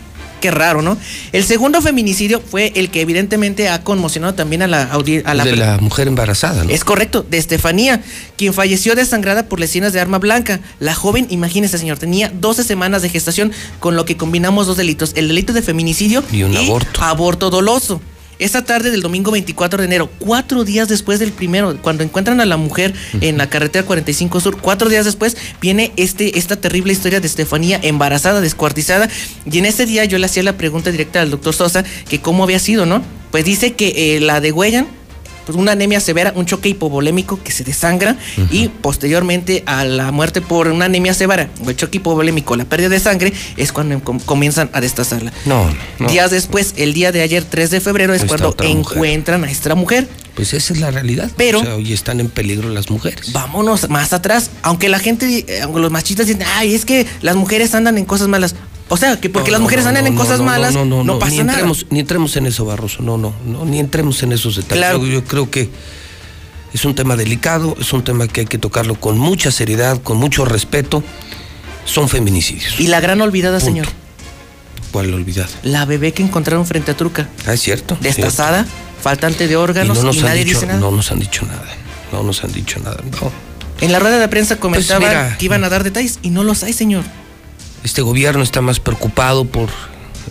Qué 0.43 0.51
raro, 0.51 0.81
¿no? 0.81 0.97
El 1.31 1.45
segundo 1.45 1.81
feminicidio 1.81 2.41
fue 2.41 2.73
el 2.75 2.91
que 2.91 2.99
evidentemente 2.99 3.69
ha 3.69 3.81
conmocionado 3.81 4.33
también 4.33 4.61
a 4.61 4.67
la 4.67 4.83
audiencia. 4.91 5.33
de 5.41 5.55
la 5.55 5.77
mujer 5.77 6.09
embarazada, 6.09 6.65
¿no? 6.65 6.69
Es 6.69 6.83
correcto, 6.83 7.25
de 7.29 7.37
Estefanía, 7.37 8.03
quien 8.35 8.53
falleció 8.53 8.93
desangrada 8.93 9.47
por 9.47 9.61
lesiones 9.61 9.93
de 9.93 10.01
arma 10.01 10.19
blanca. 10.19 10.59
La 10.81 10.93
joven, 10.93 11.27
imagínese, 11.29 11.77
señor, 11.77 11.97
tenía 11.97 12.29
12 12.29 12.65
semanas 12.65 13.01
de 13.03 13.07
gestación, 13.07 13.53
con 13.79 13.95
lo 13.95 14.03
que 14.03 14.17
combinamos 14.17 14.67
dos 14.67 14.75
delitos: 14.75 15.13
el 15.15 15.29
delito 15.29 15.53
de 15.53 15.61
feminicidio 15.61 16.21
y 16.29 16.43
un 16.43 16.57
aborto. 16.57 17.01
Aborto 17.01 17.49
doloso. 17.49 18.01
Esta 18.39 18.63
tarde 18.63 18.91
del 18.91 19.01
domingo 19.01 19.31
24 19.31 19.79
de 19.79 19.85
enero, 19.85 20.09
cuatro 20.19 20.63
días 20.63 20.87
después 20.87 21.19
del 21.19 21.31
primero, 21.31 21.77
cuando 21.81 22.03
encuentran 22.03 22.41
a 22.41 22.45
la 22.45 22.57
mujer 22.57 22.93
en 23.21 23.37
la 23.37 23.49
carretera 23.49 23.85
45 23.85 24.39
Sur, 24.39 24.57
cuatro 24.57 24.89
días 24.89 25.05
después 25.05 25.37
viene 25.61 25.91
este, 25.97 26.37
esta 26.37 26.55
terrible 26.55 26.93
historia 26.93 27.19
de 27.19 27.27
Estefanía 27.27 27.79
embarazada, 27.81 28.41
descuartizada. 28.41 29.09
Y 29.49 29.59
en 29.59 29.65
ese 29.65 29.85
día 29.85 30.05
yo 30.05 30.17
le 30.17 30.25
hacía 30.25 30.43
la 30.43 30.57
pregunta 30.57 30.91
directa 30.91 31.21
al 31.21 31.29
doctor 31.29 31.53
Sosa 31.53 31.83
que 32.09 32.21
cómo 32.21 32.43
había 32.43 32.59
sido, 32.59 32.85
¿no? 32.85 33.03
Pues 33.31 33.45
dice 33.45 33.73
que 33.73 34.15
eh, 34.15 34.19
la 34.19 34.41
de 34.41 34.51
Huellan 34.51 34.87
pues 35.45 35.57
una 35.57 35.73
anemia 35.73 35.99
severa, 35.99 36.33
un 36.35 36.45
choque 36.45 36.69
hipovolémico 36.69 37.41
que 37.41 37.51
se 37.51 37.63
desangra 37.63 38.17
y 38.51 38.67
posteriormente 38.67 39.63
a 39.65 39.83
la 39.85 40.11
muerte 40.11 40.41
por 40.41 40.67
una 40.67 40.85
anemia 40.85 41.13
severa 41.13 41.49
o 41.65 41.69
el 41.69 41.75
choque 41.75 41.97
hipovolémico, 41.97 42.55
la 42.55 42.65
pérdida 42.65 42.89
de 42.89 42.99
sangre, 42.99 43.33
es 43.57 43.71
cuando 43.71 44.01
comienzan 44.25 44.69
a 44.73 44.81
destazarla. 44.81 45.33
No, 45.45 45.69
Días 46.07 46.31
después, 46.31 46.73
el 46.77 46.93
día 46.93 47.11
de 47.11 47.21
ayer, 47.21 47.43
3 47.43 47.71
de 47.71 47.81
febrero, 47.81 48.13
es 48.13 48.25
cuando 48.25 48.55
encuentran 48.59 49.43
a 49.43 49.51
esta 49.51 49.75
mujer. 49.75 50.07
Pues 50.35 50.53
esa 50.53 50.73
es 50.73 50.79
la 50.79 50.89
realidad. 50.89 51.29
Pero 51.37 51.59
hoy 51.75 51.93
están 51.93 52.19
en 52.19 52.29
peligro 52.29 52.69
las 52.69 52.89
mujeres. 52.89 53.31
Vámonos 53.33 53.89
más 53.89 54.13
atrás. 54.13 54.49
Aunque 54.63 54.89
la 54.89 54.99
gente, 54.99 55.45
eh, 55.47 55.61
aunque 55.61 55.79
los 55.79 55.91
machistas 55.91 56.25
dicen, 56.27 56.43
ay, 56.55 56.73
es 56.73 56.85
que 56.85 57.05
las 57.21 57.35
mujeres 57.35 57.75
andan 57.75 57.97
en 57.97 58.05
cosas 58.05 58.27
malas. 58.27 58.55
O 58.93 58.97
sea, 58.97 59.19
que 59.19 59.27
porque 59.27 59.49
las 59.49 59.59
mujeres 59.59 59.87
andan 59.87 60.05
en 60.05 60.15
cosas 60.15 60.39
malas, 60.39 60.75
no, 60.75 61.17
pasa 61.17 61.31
ni 61.31 61.39
entremos, 61.39 61.77
nada. 61.79 61.87
Ni 61.89 61.99
entremos 61.99 62.37
en 62.37 62.45
eso, 62.45 62.63
Barroso. 62.63 63.01
No, 63.01 63.17
no, 63.17 63.33
no, 63.43 63.65
ni 63.65 63.79
entremos 63.79 64.21
en 64.21 64.33
esos 64.33 64.55
detalles. 64.55 64.85
Yo, 64.91 65.07
yo, 65.07 65.23
creo 65.23 65.49
que 65.49 65.71
es 66.71 66.85
un 66.85 66.93
tema 66.93 67.15
delicado, 67.15 67.75
es 67.79 67.91
un 67.91 68.03
tema 68.03 68.27
que 68.27 68.41
hay 68.41 68.45
que 68.45 68.59
tocarlo 68.59 68.93
con 68.93 69.17
mucha 69.17 69.49
seriedad, 69.49 69.99
con 69.99 70.17
mucho 70.17 70.45
respeto. 70.45 71.03
Son 71.85 72.07
feminicidios. 72.07 72.79
Y 72.79 72.85
la 72.85 72.99
gran 72.99 73.19
olvidada, 73.21 73.59
señor. 73.59 73.87
¿Cuál 74.91 75.11
olvidada? 75.11 75.49
La 75.63 75.85
bebé 75.85 76.13
que 76.13 76.21
encontraron 76.21 76.67
frente 76.67 76.91
a 76.91 76.95
Truca. 76.95 77.27
Ah, 77.47 77.53
es 77.55 77.61
cierto. 77.61 77.97
Destazada, 77.99 78.67
faltante 79.01 79.47
de 79.47 79.55
órganos 79.55 79.97
y, 80.15 80.21
nadie 80.21 80.45
dice 80.45 80.67
nada. 80.67 80.79
No 80.79 80.91
nos 80.91 81.11
han 81.11 81.19
dicho 81.19 81.47
nada. 81.47 81.65
No 82.11 82.21
nos 82.21 82.43
han 82.43 82.53
dicho 82.53 82.79
nada. 82.79 83.01
No. 83.19 83.31
En 83.81 83.91
la 83.91 83.97
rueda 83.97 84.19
de 84.19 84.27
prensa 84.27 84.57
comentaban 84.57 85.35
que 85.35 85.45
iban 85.45 85.63
a 85.63 85.69
dar 85.69 85.83
detalles 85.83 86.19
y 86.21 86.29
no 86.29 86.43
los 86.43 86.61
hay, 86.61 86.73
señor. 86.73 87.03
Este 87.83 88.01
gobierno 88.01 88.43
está 88.43 88.61
más 88.61 88.79
preocupado 88.79 89.45
por 89.45 89.69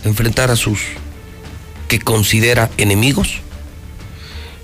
enfrentar 0.03 0.49
a 0.49 0.55
sus 0.55 0.79
que 1.87 1.99
considera 1.99 2.71
enemigos. 2.77 3.41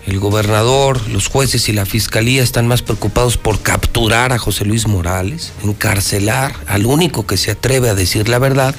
El 0.07 0.19
gobernador, 0.19 1.07
los 1.09 1.27
jueces 1.27 1.69
y 1.69 1.73
la 1.73 1.85
fiscalía 1.85 2.41
están 2.41 2.67
más 2.67 2.81
preocupados 2.81 3.37
por 3.37 3.61
capturar 3.61 4.33
a 4.33 4.39
José 4.39 4.65
Luis 4.65 4.87
Morales, 4.87 5.53
encarcelar 5.63 6.55
al 6.65 6.87
único 6.87 7.27
que 7.27 7.37
se 7.37 7.51
atreve 7.51 7.89
a 7.89 7.95
decir 7.95 8.27
la 8.27 8.39
verdad 8.39 8.73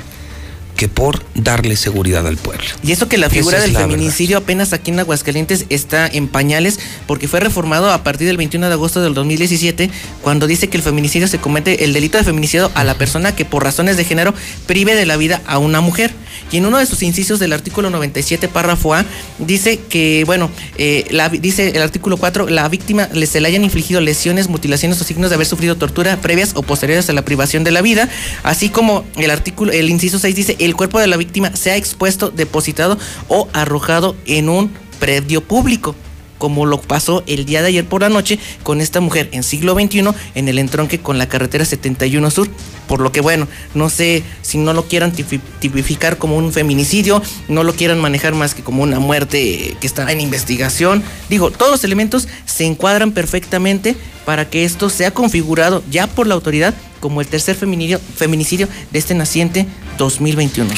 que 0.81 0.89
por 0.89 1.23
darle 1.35 1.77
seguridad 1.77 2.27
al 2.27 2.39
pueblo. 2.39 2.65
Y 2.83 2.93
eso 2.93 3.07
que 3.07 3.19
la 3.19 3.29
figura 3.29 3.61
del 3.61 3.77
feminicidio 3.77 4.39
apenas 4.39 4.73
aquí 4.73 4.91
en 4.91 4.99
Aguascalientes 4.99 5.67
está 5.69 6.07
en 6.07 6.27
pañales 6.27 6.81
porque 7.07 7.29
fue 7.29 7.39
reformado 7.39 7.93
a 7.93 8.03
partir 8.03 8.27
del 8.27 8.39
21 8.39 8.67
de 8.67 8.73
agosto 8.73 9.03
del 9.03 9.13
2017 9.13 9.91
cuando 10.23 10.47
dice 10.47 10.71
que 10.71 10.79
el 10.79 10.83
feminicidio 10.83 11.29
se 11.29 11.37
comete 11.37 11.85
el 11.85 11.93
delito 11.93 12.17
de 12.17 12.25
feminicidio 12.25 12.71
a 12.75 12.85
la 12.85 12.95
persona 12.95 13.37
que 13.37 13.45
por 13.45 13.63
razones 13.63 13.99
de 13.99 14.07
género 14.07 14.33
prive 14.67 14.95
de 14.95 15.05
la 15.05 15.19
vida 15.19 15.43
a 15.47 15.59
una 15.59 15.83
mujer. 15.83 16.13
Y 16.51 16.57
en 16.57 16.67
uno 16.67 16.79
de 16.79 16.87
sus 16.87 17.03
incisos 17.03 17.39
del 17.39 17.53
artículo 17.53 17.91
97, 17.91 18.49
párrafo 18.49 18.95
A, 18.95 19.05
dice 19.39 19.79
que, 19.79 20.25
bueno, 20.25 20.51
eh, 20.79 21.05
la, 21.11 21.29
dice 21.29 21.69
el 21.69 21.83
artículo 21.83 22.17
4, 22.17 22.49
la 22.49 22.69
víctima 22.69 23.09
le, 23.13 23.27
se 23.27 23.41
le 23.41 23.49
hayan 23.49 23.63
infligido 23.63 24.01
lesiones, 24.01 24.49
mutilaciones 24.49 25.01
o 25.01 25.05
signos 25.05 25.31
de 25.31 25.35
haber 25.35 25.47
sufrido 25.47 25.77
tortura 25.77 26.17
previas 26.17 26.53
o 26.55 26.63
posteriores 26.63 27.09
a 27.11 27.13
la 27.13 27.23
privación 27.23 27.63
de 27.63 27.71
la 27.71 27.83
vida, 27.83 28.09
así 28.43 28.71
como 28.71 29.05
el 29.17 29.31
artículo, 29.31 29.73
el 29.73 29.91
inciso 29.91 30.19
6 30.19 30.35
dice, 30.35 30.57
el 30.59 30.70
cuerpo 30.77 31.01
de 31.01 31.07
la 31.07 31.17
víctima 31.17 31.55
sea 31.57 31.77
expuesto, 31.77 32.31
depositado 32.31 32.99
o 33.29 33.49
arrojado 33.53 34.17
en 34.27 34.49
un 34.49 34.73
predio 34.99 35.43
público 35.43 35.95
como 36.41 36.65
lo 36.65 36.81
pasó 36.81 37.23
el 37.27 37.45
día 37.45 37.61
de 37.61 37.69
ayer 37.69 37.85
por 37.85 38.01
la 38.01 38.09
noche 38.09 38.39
con 38.63 38.81
esta 38.81 39.01
mujer 39.01 39.29
en 39.33 39.43
siglo 39.43 39.75
XXI 39.75 40.09
en 40.35 40.49
el 40.49 40.59
entronque 40.59 40.99
con 40.99 41.19
la 41.19 41.29
carretera 41.29 41.67
71 41.67 42.31
Sur. 42.31 42.49
Por 42.89 43.01
lo 43.01 43.13
que, 43.13 43.21
bueno, 43.21 43.47
no 43.75 43.91
sé 43.91 44.25
si 44.41 44.57
no 44.57 44.73
lo 44.73 44.87
quieran 44.87 45.13
tipificar 45.13 46.17
como 46.17 46.37
un 46.37 46.53
feminicidio, 46.53 47.23
no 47.47 47.63
lo 47.63 47.75
quieran 47.75 48.01
manejar 48.01 48.35
más 48.35 48.55
que 48.55 48.63
como 48.63 48.83
una 48.83 48.99
muerte 48.99 49.77
que 49.81 49.87
está 49.87 50.11
en 50.11 50.21
investigación. 50.21 51.05
Digo, 51.29 51.51
todos 51.51 51.71
los 51.71 51.85
elementos 51.85 52.27
se 52.47 52.65
encuadran 52.65 53.13
perfectamente 53.13 53.95
para 54.25 54.49
que 54.49 54.65
esto 54.65 54.89
sea 54.89 55.13
configurado 55.13 55.85
ya 55.91 56.07
por 56.07 56.27
la 56.27 56.35
autoridad 56.35 56.75
como 57.01 57.21
el 57.21 57.27
tercer 57.27 57.55
feminicidio, 57.55 58.69
de 58.91 58.99
este 58.99 59.15
naciente 59.15 59.67
2021. 59.99 60.73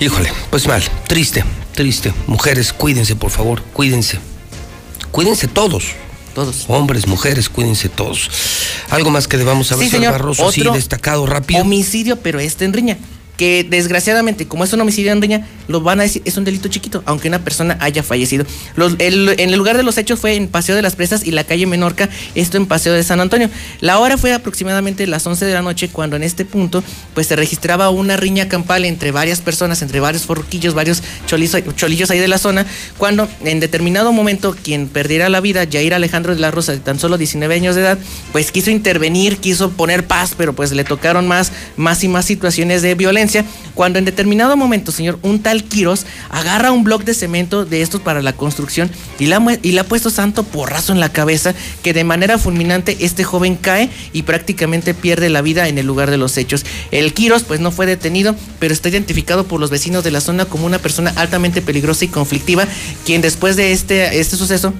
Híjole, 0.00 0.32
pues 0.50 0.66
mal, 0.66 0.82
triste, 1.06 1.44
triste. 1.74 2.12
Mujeres, 2.26 2.72
cuídense, 2.72 3.14
por 3.16 3.30
favor, 3.30 3.62
cuídense. 3.72 4.31
Cuídense 5.12 5.46
todos. 5.46 5.92
Todos. 6.34 6.64
Hombres, 6.68 7.06
mujeres, 7.06 7.48
cuídense 7.48 7.88
todos. 7.90 8.30
Algo 8.90 9.10
más 9.10 9.28
que 9.28 9.36
debamos 9.36 9.68
saber, 9.68 9.84
sí, 9.84 9.90
señor. 9.90 10.12
Barroso, 10.12 10.50
sí, 10.50 10.62
destacado 10.72 11.26
rápido. 11.26 11.60
Homicidio, 11.60 12.16
pero 12.16 12.40
este 12.40 12.64
en 12.64 12.72
riña 12.72 12.98
que 13.42 13.66
desgraciadamente, 13.68 14.46
como 14.46 14.62
es 14.62 14.72
un 14.72 14.80
homicidio 14.82 15.10
en 15.10 15.20
riña, 15.20 15.44
lo 15.66 15.80
van 15.80 15.98
a 15.98 16.04
decir, 16.04 16.22
es 16.24 16.36
un 16.36 16.44
delito 16.44 16.68
chiquito, 16.68 17.02
aunque 17.06 17.26
una 17.26 17.40
persona 17.42 17.76
haya 17.80 18.04
fallecido. 18.04 18.46
en 18.76 19.50
el 19.50 19.56
lugar 19.56 19.76
de 19.76 19.82
los 19.82 19.98
hechos 19.98 20.20
fue 20.20 20.36
en 20.36 20.46
Paseo 20.46 20.76
de 20.76 20.82
las 20.82 20.94
Presas 20.94 21.26
y 21.26 21.32
la 21.32 21.42
calle 21.42 21.66
Menorca, 21.66 22.08
esto 22.36 22.56
en 22.56 22.66
Paseo 22.66 22.92
de 22.92 23.02
San 23.02 23.18
Antonio. 23.18 23.50
La 23.80 23.98
hora 23.98 24.16
fue 24.16 24.32
aproximadamente 24.32 25.08
las 25.08 25.26
11 25.26 25.44
de 25.44 25.54
la 25.54 25.60
noche, 25.60 25.88
cuando 25.88 26.14
en 26.14 26.22
este 26.22 26.44
punto, 26.44 26.84
pues 27.14 27.26
se 27.26 27.34
registraba 27.34 27.90
una 27.90 28.16
riña 28.16 28.46
campal 28.46 28.84
entre 28.84 29.10
varias 29.10 29.40
personas, 29.40 29.82
entre 29.82 29.98
varios 29.98 30.22
forquillos, 30.22 30.74
varios 30.74 31.02
cholillos 31.26 32.10
ahí 32.12 32.20
de 32.20 32.28
la 32.28 32.38
zona, 32.38 32.64
cuando 32.96 33.28
en 33.44 33.58
determinado 33.58 34.12
momento 34.12 34.54
quien 34.62 34.86
perdiera 34.86 35.28
la 35.28 35.40
vida, 35.40 35.66
Jair 35.68 35.94
Alejandro 35.94 36.32
de 36.32 36.40
la 36.40 36.52
Rosa, 36.52 36.70
de 36.70 36.78
tan 36.78 37.00
solo 37.00 37.18
19 37.18 37.52
años 37.52 37.74
de 37.74 37.80
edad, 37.80 37.98
pues 38.30 38.52
quiso 38.52 38.70
intervenir, 38.70 39.38
quiso 39.38 39.72
poner 39.72 40.06
paz, 40.06 40.34
pero 40.38 40.52
pues 40.52 40.70
le 40.70 40.84
tocaron 40.84 41.26
más, 41.26 41.50
más 41.76 42.04
y 42.04 42.08
más 42.08 42.24
situaciones 42.24 42.82
de 42.82 42.94
violencia 42.94 43.31
cuando 43.74 43.98
en 43.98 44.04
determinado 44.04 44.56
momento, 44.56 44.92
señor, 44.92 45.18
un 45.22 45.42
tal 45.42 45.64
Quiros 45.64 46.06
agarra 46.30 46.72
un 46.72 46.84
bloque 46.84 47.04
de 47.04 47.14
cemento 47.14 47.64
de 47.64 47.82
estos 47.82 48.00
para 48.00 48.22
la 48.22 48.32
construcción 48.32 48.90
y, 49.18 49.26
la, 49.26 49.40
y 49.62 49.72
le 49.72 49.80
ha 49.80 49.84
puesto 49.84 50.10
santo 50.10 50.44
porrazo 50.44 50.92
en 50.92 51.00
la 51.00 51.12
cabeza 51.12 51.54
que 51.82 51.92
de 51.92 52.04
manera 52.04 52.38
fulminante 52.38 52.96
este 53.00 53.24
joven 53.24 53.56
cae 53.56 53.90
y 54.12 54.22
prácticamente 54.22 54.94
pierde 54.94 55.30
la 55.30 55.42
vida 55.42 55.68
en 55.68 55.78
el 55.78 55.86
lugar 55.86 56.10
de 56.10 56.18
los 56.18 56.36
hechos. 56.36 56.64
El 56.90 57.14
Quiros 57.14 57.42
pues 57.44 57.60
no 57.60 57.70
fue 57.70 57.86
detenido, 57.86 58.34
pero 58.58 58.74
está 58.74 58.88
identificado 58.88 59.44
por 59.44 59.60
los 59.60 59.70
vecinos 59.70 60.04
de 60.04 60.10
la 60.10 60.20
zona 60.20 60.44
como 60.44 60.66
una 60.66 60.78
persona 60.78 61.12
altamente 61.16 61.62
peligrosa 61.62 62.04
y 62.04 62.08
conflictiva, 62.08 62.66
quien 63.04 63.22
después 63.22 63.56
de 63.56 63.72
este, 63.72 64.20
este 64.20 64.36
suceso 64.36 64.74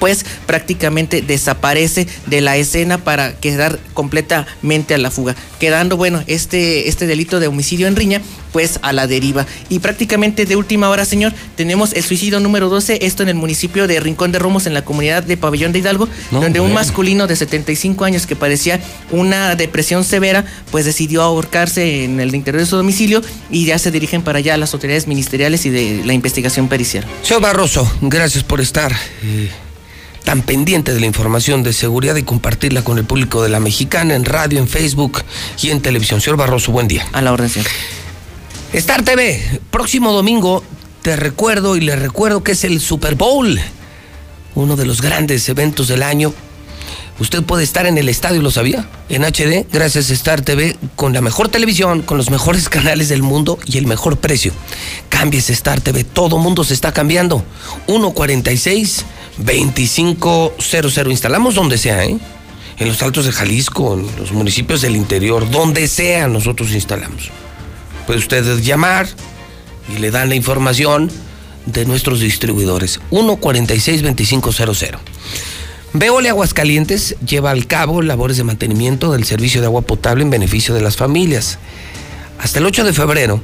pues 0.00 0.26
prácticamente 0.46 1.22
desaparece 1.22 2.08
de 2.26 2.40
la 2.40 2.56
escena 2.56 2.98
para 2.98 3.34
quedar 3.34 3.78
completamente 3.94 4.94
a 4.94 4.98
la 4.98 5.12
fuga, 5.12 5.36
quedando, 5.60 5.96
bueno, 5.96 6.24
este, 6.26 6.88
este 6.88 7.06
delito 7.06 7.38
de 7.38 7.46
homicidio 7.46 7.86
en 7.86 7.94
riña, 7.94 8.22
pues 8.52 8.80
a 8.82 8.92
la 8.92 9.06
deriva. 9.06 9.46
Y 9.68 9.78
prácticamente 9.78 10.46
de 10.46 10.56
última 10.56 10.88
hora, 10.88 11.04
señor, 11.04 11.32
tenemos 11.54 11.92
el 11.92 12.02
suicidio 12.02 12.40
número 12.40 12.68
12, 12.68 13.06
esto 13.06 13.22
en 13.22 13.28
el 13.28 13.34
municipio 13.36 13.86
de 13.86 14.00
Rincón 14.00 14.32
de 14.32 14.38
Romos, 14.38 14.66
en 14.66 14.74
la 14.74 14.82
comunidad 14.82 15.22
de 15.22 15.36
Pabellón 15.36 15.72
de 15.72 15.80
Hidalgo, 15.80 16.08
donde 16.30 16.60
un 16.60 16.72
masculino 16.72 17.26
de 17.26 17.36
75 17.36 18.04
años 18.04 18.26
que 18.26 18.34
padecía 18.34 18.80
una 19.10 19.54
depresión 19.54 20.02
severa, 20.04 20.44
pues 20.70 20.84
decidió 20.84 21.22
ahorcarse 21.22 22.04
en 22.04 22.20
el 22.20 22.34
interior 22.34 22.62
de 22.62 22.66
su 22.66 22.76
domicilio 22.76 23.22
y 23.50 23.66
ya 23.66 23.78
se 23.78 23.90
dirigen 23.90 24.22
para 24.22 24.38
allá 24.38 24.56
las 24.56 24.72
autoridades 24.74 25.06
ministeriales 25.06 25.66
y 25.66 25.70
de 25.70 26.02
la 26.04 26.14
investigación 26.14 26.68
pericial. 26.68 27.04
Señor 27.22 27.42
Barroso, 27.42 27.90
gracias 28.00 28.44
por 28.44 28.60
estar. 28.60 28.92
Eh, 29.22 29.50
tan 30.24 30.42
pendiente 30.42 30.94
de 30.94 31.00
la 31.00 31.06
información 31.06 31.62
de 31.62 31.72
seguridad 31.72 32.16
y 32.16 32.22
compartirla 32.22 32.82
con 32.82 32.98
el 32.98 33.04
público 33.04 33.42
de 33.42 33.48
la 33.48 33.60
mexicana 33.60 34.14
en 34.14 34.24
radio, 34.24 34.58
en 34.58 34.68
Facebook 34.68 35.22
y 35.62 35.70
en 35.70 35.80
televisión. 35.80 36.20
Señor 36.20 36.36
Barroso, 36.36 36.72
buen 36.72 36.88
día. 36.88 37.06
A 37.12 37.22
la 37.22 37.32
orden, 37.32 37.48
señor. 37.48 37.68
Star 38.72 39.02
TV, 39.02 39.60
próximo 39.70 40.12
domingo 40.12 40.62
te 41.02 41.16
recuerdo 41.16 41.76
y 41.76 41.80
le 41.80 41.96
recuerdo 41.96 42.42
que 42.42 42.52
es 42.52 42.64
el 42.64 42.80
Super 42.80 43.14
Bowl. 43.14 43.58
uno 44.54 44.76
de 44.76 44.84
los 44.84 45.00
grandes 45.00 45.48
eventos 45.48 45.88
del 45.88 46.02
año. 46.02 46.34
Usted 47.18 47.42
puede 47.42 47.64
estar 47.64 47.86
en 47.86 47.98
el 47.98 48.08
estadio, 48.08 48.42
¿lo 48.42 48.50
sabía? 48.50 48.88
En 49.08 49.24
HD, 49.24 49.66
gracias 49.70 50.10
a 50.10 50.14
Star 50.14 50.42
TV, 50.42 50.76
con 50.96 51.12
la 51.12 51.20
mejor 51.20 51.48
televisión, 51.48 52.02
con 52.02 52.16
los 52.16 52.30
mejores 52.30 52.68
canales 52.70 53.08
del 53.08 53.22
mundo 53.22 53.58
y 53.66 53.78
el 53.78 53.86
mejor 53.86 54.18
precio. 54.18 54.52
Cámbiese 55.08 55.52
Star 55.52 55.80
TV, 55.80 56.04
todo 56.04 56.38
mundo 56.38 56.64
se 56.64 56.74
está 56.74 56.92
cambiando. 56.92 57.44
146-2500. 59.44 61.10
Instalamos 61.10 61.54
donde 61.54 61.78
sea, 61.78 62.04
¿eh? 62.04 62.18
En 62.78 62.88
los 62.88 63.02
altos 63.02 63.26
de 63.26 63.32
Jalisco, 63.32 63.94
en 63.94 64.06
los 64.16 64.32
municipios 64.32 64.80
del 64.80 64.96
interior, 64.96 65.50
donde 65.50 65.86
sea, 65.86 66.28
nosotros 66.28 66.70
instalamos. 66.72 67.30
Puede 68.06 68.20
usted 68.20 68.58
llamar 68.60 69.06
y 69.94 69.98
le 69.98 70.10
dan 70.10 70.30
la 70.30 70.34
información 70.34 71.10
de 71.66 71.84
nuestros 71.84 72.20
distribuidores. 72.20 73.00
146-2500. 73.10 74.98
Veole 75.92 76.28
Aguascalientes 76.28 77.16
lleva 77.26 77.50
al 77.50 77.66
cabo 77.66 78.00
labores 78.00 78.36
de 78.36 78.44
mantenimiento 78.44 79.12
del 79.12 79.24
servicio 79.24 79.60
de 79.60 79.66
agua 79.66 79.82
potable 79.82 80.22
en 80.22 80.30
beneficio 80.30 80.72
de 80.74 80.80
las 80.80 80.96
familias. 80.96 81.58
Hasta 82.38 82.60
el 82.60 82.66
8 82.66 82.84
de 82.84 82.92
febrero 82.92 83.42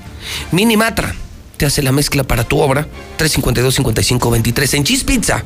Minimatra. 0.50 1.14
Te 1.56 1.66
hace 1.66 1.82
la 1.82 1.92
mezcla 1.92 2.24
para 2.24 2.42
tu 2.42 2.58
obra. 2.58 2.88
352-5523 3.18 4.74
en 4.74 4.84
Cheese 4.84 5.04
Pizza 5.04 5.44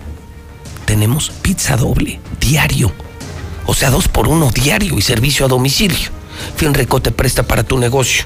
tenemos 0.91 1.31
pizza 1.31 1.77
doble, 1.77 2.19
diario. 2.41 2.93
O 3.67 3.75
sea, 3.75 3.91
dos 3.91 4.09
por 4.09 4.27
uno 4.27 4.51
diario 4.51 4.99
y 4.99 5.03
servicio 5.03 5.47
a 5.47 5.49
domicilio. 5.49 6.11
Finreco 6.57 7.01
te 7.01 7.13
presta 7.13 7.45
para 7.45 7.63
tu 7.63 7.79
negocio. 7.79 8.25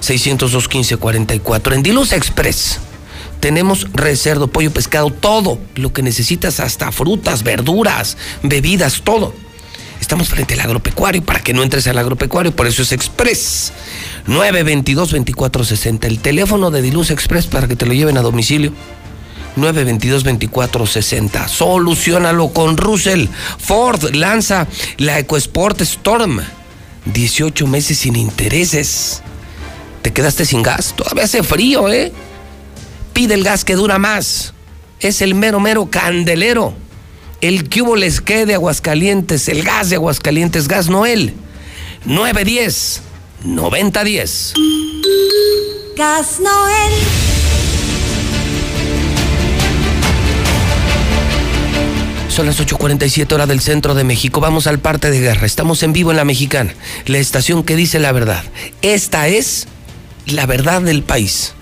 602 0.00 0.64
1544 0.64 1.74
En 1.74 1.82
Diluz 1.82 2.14
Express. 2.14 2.80
Tenemos 3.46 3.86
recerdo, 3.92 4.48
pollo, 4.48 4.72
pescado, 4.72 5.08
todo 5.10 5.60
lo 5.76 5.92
que 5.92 6.02
necesitas, 6.02 6.58
hasta 6.58 6.90
frutas, 6.90 7.44
verduras, 7.44 8.16
bebidas, 8.42 9.02
todo. 9.04 9.32
Estamos 10.00 10.28
frente 10.30 10.54
al 10.54 10.60
agropecuario 10.62 11.24
para 11.24 11.38
que 11.38 11.54
no 11.54 11.62
entres 11.62 11.86
al 11.86 11.96
agropecuario, 11.96 12.50
por 12.50 12.66
eso 12.66 12.82
es 12.82 12.90
Express. 12.90 13.72
922-2460, 14.26 16.06
el 16.06 16.18
teléfono 16.18 16.72
de 16.72 16.82
Diluz 16.82 17.12
Express 17.12 17.46
para 17.46 17.68
que 17.68 17.76
te 17.76 17.86
lo 17.86 17.92
lleven 17.92 18.18
a 18.18 18.22
domicilio. 18.22 18.72
922-2460. 19.56 21.46
Solucionalo 21.46 22.48
con 22.48 22.76
Russell. 22.76 23.28
Ford 23.58 24.12
lanza 24.12 24.66
la 24.96 25.20
EcoSport 25.20 25.82
Storm. 25.82 26.40
18 27.04 27.64
meses 27.68 27.96
sin 27.96 28.16
intereses. 28.16 29.22
¿Te 30.02 30.12
quedaste 30.12 30.44
sin 30.44 30.64
gas? 30.64 30.94
Todavía 30.96 31.22
hace 31.22 31.44
frío, 31.44 31.88
¿eh? 31.88 32.12
Pide 33.16 33.32
el 33.32 33.44
gas 33.44 33.64
que 33.64 33.76
dura 33.76 33.98
más. 33.98 34.52
Es 35.00 35.22
el 35.22 35.34
mero, 35.34 35.58
mero 35.58 35.88
candelero. 35.88 36.74
El 37.40 37.70
cubo 37.70 37.96
les 37.96 38.20
quede 38.20 38.44
de 38.44 38.52
Aguascalientes, 38.52 39.48
el 39.48 39.62
gas 39.62 39.88
de 39.88 39.96
Aguascalientes, 39.96 40.68
Gas 40.68 40.90
Noel. 40.90 41.32
910 42.04 43.00
9010. 43.42 44.52
Gas 45.96 46.40
Noel. 46.40 46.92
Son 52.28 52.44
las 52.44 52.60
8.47 52.60 53.32
horas 53.32 53.48
del 53.48 53.60
centro 53.60 53.94
de 53.94 54.04
México. 54.04 54.42
Vamos 54.42 54.66
al 54.66 54.78
parte 54.78 55.10
de 55.10 55.20
guerra. 55.20 55.46
Estamos 55.46 55.82
en 55.82 55.94
vivo 55.94 56.10
en 56.10 56.18
la 56.18 56.26
mexicana, 56.26 56.74
la 57.06 57.16
estación 57.16 57.64
que 57.64 57.76
dice 57.76 57.98
la 57.98 58.12
verdad. 58.12 58.44
Esta 58.82 59.28
es 59.28 59.68
la 60.26 60.44
verdad 60.44 60.82
del 60.82 61.02
país. 61.02 61.55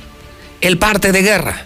El 0.65 0.79
parte 0.79 1.13
de 1.13 1.21
guerra. 1.21 1.59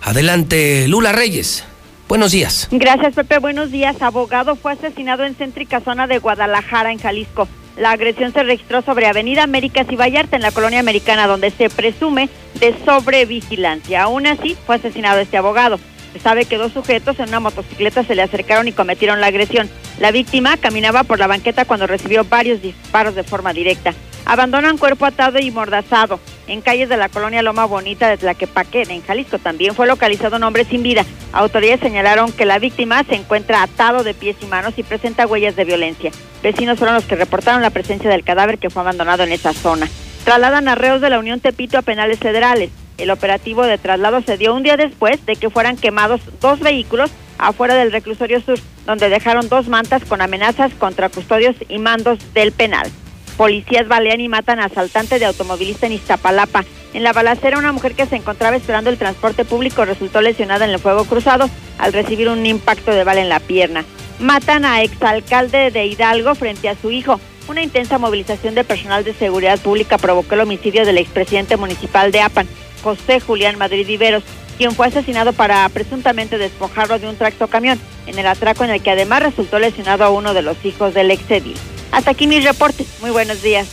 Adelante, 0.00 0.86
Lula 0.86 1.10
Reyes. 1.10 1.64
Buenos 2.06 2.30
días. 2.30 2.68
Gracias, 2.70 3.14
Pepe. 3.14 3.38
Buenos 3.38 3.72
días. 3.72 4.00
Abogado 4.00 4.54
fue 4.54 4.74
asesinado 4.74 5.24
en 5.24 5.34
céntrica 5.34 5.80
zona 5.80 6.06
de 6.06 6.20
Guadalajara, 6.20 6.92
en 6.92 7.00
Jalisco. 7.00 7.48
La 7.76 7.90
agresión 7.90 8.32
se 8.32 8.44
registró 8.44 8.80
sobre 8.82 9.08
Avenida 9.08 9.42
Américas 9.42 9.88
y 9.90 9.96
Vallarta, 9.96 10.36
en 10.36 10.42
la 10.42 10.52
colonia 10.52 10.78
americana, 10.78 11.26
donde 11.26 11.50
se 11.50 11.68
presume 11.68 12.28
de 12.60 12.76
sobrevigilancia. 12.84 14.04
Aún 14.04 14.28
así, 14.28 14.56
fue 14.66 14.76
asesinado 14.76 15.18
este 15.18 15.36
abogado. 15.36 15.80
Se 16.12 16.20
sabe 16.20 16.44
que 16.44 16.58
dos 16.58 16.72
sujetos 16.72 17.18
en 17.18 17.28
una 17.28 17.40
motocicleta 17.40 18.04
se 18.04 18.14
le 18.14 18.22
acercaron 18.22 18.68
y 18.68 18.72
cometieron 18.72 19.20
la 19.20 19.26
agresión. 19.26 19.68
La 19.98 20.12
víctima 20.12 20.56
caminaba 20.58 21.02
por 21.02 21.18
la 21.18 21.26
banqueta 21.26 21.64
cuando 21.64 21.88
recibió 21.88 22.22
varios 22.22 22.62
disparos 22.62 23.16
de 23.16 23.24
forma 23.24 23.52
directa. 23.52 23.94
Abandonan 24.24 24.78
cuerpo 24.78 25.04
atado 25.04 25.38
y 25.38 25.50
mordazado 25.50 26.20
en 26.46 26.60
calles 26.60 26.88
de 26.88 26.96
la 26.96 27.08
colonia 27.08 27.42
Loma 27.42 27.64
Bonita 27.64 28.08
de 28.08 28.16
Tlaquepaque, 28.16 28.82
en 28.88 29.02
Jalisco. 29.02 29.38
También 29.38 29.74
fue 29.74 29.86
localizado 29.86 30.36
un 30.36 30.44
hombre 30.44 30.64
sin 30.64 30.82
vida. 30.82 31.04
Autoridades 31.32 31.80
señalaron 31.80 32.32
que 32.32 32.44
la 32.44 32.58
víctima 32.58 33.04
se 33.04 33.14
encuentra 33.14 33.62
atado 33.62 34.04
de 34.04 34.14
pies 34.14 34.36
y 34.40 34.46
manos 34.46 34.74
y 34.76 34.82
presenta 34.82 35.26
huellas 35.26 35.56
de 35.56 35.64
violencia. 35.64 36.10
Vecinos 36.42 36.78
fueron 36.78 36.94
los 36.94 37.04
que 37.04 37.16
reportaron 37.16 37.62
la 37.62 37.70
presencia 37.70 38.10
del 38.10 38.24
cadáver 38.24 38.58
que 38.58 38.70
fue 38.70 38.82
abandonado 38.82 39.22
en 39.22 39.32
esa 39.32 39.52
zona. 39.52 39.88
Trasladan 40.24 40.68
arreos 40.68 41.00
de 41.00 41.10
la 41.10 41.18
Unión 41.18 41.40
Tepito 41.40 41.78
a 41.78 41.82
penales 41.82 42.18
federales. 42.18 42.70
El 42.98 43.10
operativo 43.10 43.64
de 43.64 43.78
traslado 43.78 44.22
se 44.22 44.36
dio 44.36 44.54
un 44.54 44.62
día 44.62 44.76
después 44.76 45.24
de 45.26 45.36
que 45.36 45.50
fueran 45.50 45.76
quemados 45.76 46.20
dos 46.40 46.60
vehículos 46.60 47.10
afuera 47.38 47.74
del 47.74 47.90
reclusorio 47.90 48.40
sur, 48.40 48.58
donde 48.86 49.08
dejaron 49.08 49.48
dos 49.48 49.68
mantas 49.68 50.04
con 50.04 50.20
amenazas 50.20 50.72
contra 50.74 51.08
custodios 51.08 51.56
y 51.68 51.78
mandos 51.78 52.18
del 52.34 52.52
penal. 52.52 52.88
Policías 53.36 53.88
balean 53.88 54.20
y 54.20 54.28
matan 54.28 54.60
a 54.60 54.66
asaltante 54.66 55.18
de 55.18 55.24
automovilista 55.24 55.86
en 55.86 55.92
Iztapalapa. 55.92 56.64
En 56.92 57.02
la 57.02 57.12
balacera, 57.12 57.58
una 57.58 57.72
mujer 57.72 57.94
que 57.94 58.06
se 58.06 58.16
encontraba 58.16 58.56
esperando 58.56 58.90
el 58.90 58.98
transporte 58.98 59.44
público 59.44 59.84
resultó 59.84 60.20
lesionada 60.20 60.64
en 60.64 60.72
el 60.72 60.78
fuego 60.78 61.04
cruzado 61.04 61.48
al 61.78 61.92
recibir 61.92 62.28
un 62.28 62.44
impacto 62.44 62.90
de 62.90 63.04
bala 63.04 63.22
en 63.22 63.30
la 63.30 63.40
pierna. 63.40 63.84
Matan 64.18 64.64
a 64.64 64.82
exalcalde 64.82 65.70
de 65.70 65.86
Hidalgo 65.86 66.34
frente 66.34 66.68
a 66.68 66.76
su 66.76 66.90
hijo. 66.90 67.18
Una 67.48 67.62
intensa 67.62 67.98
movilización 67.98 68.54
de 68.54 68.62
personal 68.62 69.02
de 69.04 69.14
seguridad 69.14 69.58
pública 69.58 69.98
provocó 69.98 70.34
el 70.34 70.42
homicidio 70.42 70.84
del 70.84 70.98
expresidente 70.98 71.56
municipal 71.56 72.12
de 72.12 72.20
Apan, 72.20 72.46
José 72.84 73.20
Julián 73.20 73.58
Madrid 73.58 73.86
Viveros, 73.86 74.22
quien 74.58 74.72
fue 74.72 74.86
asesinado 74.86 75.32
para 75.32 75.68
presuntamente 75.70 76.38
despojarlo 76.38 76.98
de 76.98 77.08
un 77.08 77.16
tracto 77.16 77.48
camión, 77.48 77.80
en 78.06 78.18
el 78.18 78.26
atraco 78.26 78.64
en 78.64 78.70
el 78.70 78.82
que 78.82 78.90
además 78.90 79.22
resultó 79.22 79.58
lesionado 79.58 80.04
a 80.04 80.10
uno 80.10 80.34
de 80.34 80.42
los 80.42 80.62
hijos 80.64 80.94
del 80.94 81.10
exedil. 81.10 81.56
Hasta 81.92 82.10
aquí 82.10 82.26
mis 82.26 82.42
reportes. 82.42 82.86
Muy 83.00 83.10
buenos 83.10 83.42
días. 83.42 83.68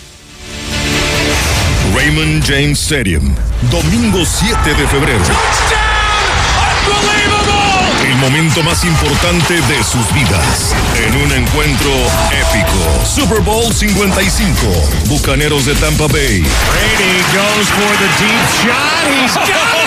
Raymond 1.95 2.45
James 2.45 2.79
Stadium, 2.79 3.33
domingo 3.71 4.23
7 4.23 4.73
de 4.75 4.87
febrero. 4.87 5.23
El 8.03 8.15
momento 8.17 8.61
más 8.63 8.83
importante 8.83 9.55
de 9.55 9.83
sus 9.83 10.13
vidas. 10.13 10.75
En 10.95 11.15
un 11.15 11.31
encuentro 11.31 11.91
épico. 12.31 13.05
Super 13.05 13.39
Bowl 13.39 13.73
55. 13.73 14.53
Bucaneros 15.05 15.65
de 15.65 15.75
Tampa 15.75 16.07
Bay. 16.07 16.41
Brady 16.41 17.23
goes 17.33 17.67
for 17.69 17.97
the 17.97 18.07
deep 18.19 18.45
shot. 18.61 19.23
He's 19.23 19.35
got. 19.35 19.78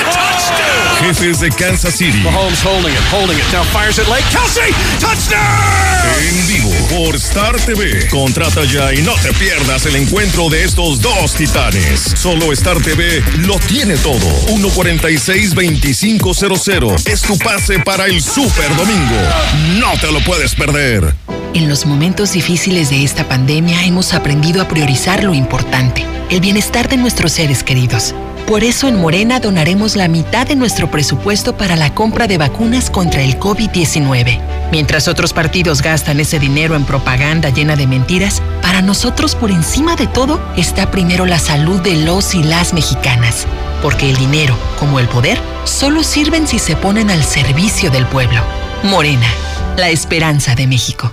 Jefes 1.02 1.40
de 1.40 1.50
Kansas 1.50 1.96
City. 1.96 2.22
Mahomes 2.22 2.62
holding 2.62 2.92
it, 2.92 3.00
holding 3.10 3.36
it. 3.36 3.42
Now 3.52 3.64
fires 3.64 3.98
it 3.98 4.06
late. 4.08 4.22
Kelsey, 4.30 4.72
touchdown! 5.00 5.82
En 6.20 6.46
vivo 6.46 6.70
por 6.90 7.16
Star 7.16 7.56
TV. 7.56 8.06
Contrata 8.08 8.62
ya 8.64 8.94
y 8.94 9.02
no 9.02 9.14
te 9.14 9.32
pierdas 9.32 9.84
el 9.86 9.96
encuentro 9.96 10.48
de 10.48 10.62
estos 10.64 11.00
dos 11.00 11.34
titanes. 11.34 11.98
Solo 12.00 12.52
Star 12.52 12.80
TV 12.80 13.20
lo 13.38 13.58
tiene 13.58 13.96
todo. 13.96 14.20
146-2500 14.46 17.08
es 17.08 17.22
tu 17.22 17.36
pase 17.38 17.80
para 17.80 18.06
el 18.06 18.22
Super 18.22 18.76
Domingo. 18.76 19.16
No 19.80 19.98
te 20.00 20.12
lo 20.12 20.20
puedes 20.20 20.54
perder. 20.54 21.12
En 21.54 21.68
los 21.68 21.84
momentos 21.84 22.32
difíciles 22.32 22.88
de 22.90 23.02
esta 23.04 23.28
pandemia 23.28 23.84
hemos 23.84 24.14
aprendido 24.14 24.62
a 24.62 24.68
priorizar 24.68 25.24
lo 25.24 25.34
importante, 25.34 26.06
el 26.30 26.40
bienestar 26.40 26.88
de 26.88 26.96
nuestros 26.96 27.32
seres 27.32 27.62
queridos. 27.62 28.14
Por 28.46 28.64
eso 28.64 28.88
en 28.88 29.00
Morena 29.00 29.40
donaremos 29.40 29.96
la 29.96 30.08
mitad 30.08 30.46
de 30.46 30.56
nuestro 30.56 30.90
presupuesto 30.90 31.56
para 31.56 31.76
la 31.76 31.94
compra 31.94 32.26
de 32.26 32.38
vacunas 32.38 32.90
contra 32.90 33.22
el 33.22 33.38
COVID-19. 33.38 34.40
Mientras 34.70 35.08
otros 35.08 35.32
partidos 35.32 35.80
gastan 35.80 36.20
ese 36.20 36.38
dinero 36.38 36.74
en 36.74 36.84
propaganda 36.84 37.50
llena 37.50 37.76
de 37.76 37.86
mentiras, 37.86 38.42
para 38.60 38.82
nosotros 38.82 39.34
por 39.34 39.50
encima 39.50 39.96
de 39.96 40.06
todo 40.06 40.40
está 40.56 40.90
primero 40.90 41.24
la 41.24 41.38
salud 41.38 41.80
de 41.80 41.96
los 41.96 42.34
y 42.34 42.42
las 42.42 42.74
mexicanas. 42.74 43.46
Porque 43.82 44.10
el 44.10 44.16
dinero, 44.16 44.56
como 44.78 44.98
el 44.98 45.08
poder, 45.08 45.38
solo 45.64 46.02
sirven 46.02 46.46
si 46.46 46.58
se 46.58 46.76
ponen 46.76 47.10
al 47.10 47.24
servicio 47.24 47.90
del 47.90 48.06
pueblo. 48.06 48.42
Morena, 48.82 49.28
la 49.76 49.90
esperanza 49.90 50.54
de 50.54 50.66
México. 50.66 51.12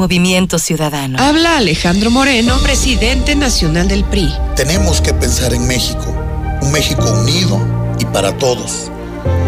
Movimiento 0.00 0.58
Ciudadano. 0.58 1.18
Habla 1.20 1.58
Alejandro 1.58 2.10
Moreno, 2.10 2.56
presidente 2.62 3.36
nacional 3.36 3.86
del 3.86 4.02
PRI. 4.02 4.32
Tenemos 4.56 5.02
que 5.02 5.12
pensar 5.12 5.52
en 5.52 5.66
México, 5.66 6.06
un 6.62 6.72
México 6.72 7.04
unido 7.20 7.60
y 7.98 8.06
para 8.06 8.32
todos. 8.38 8.90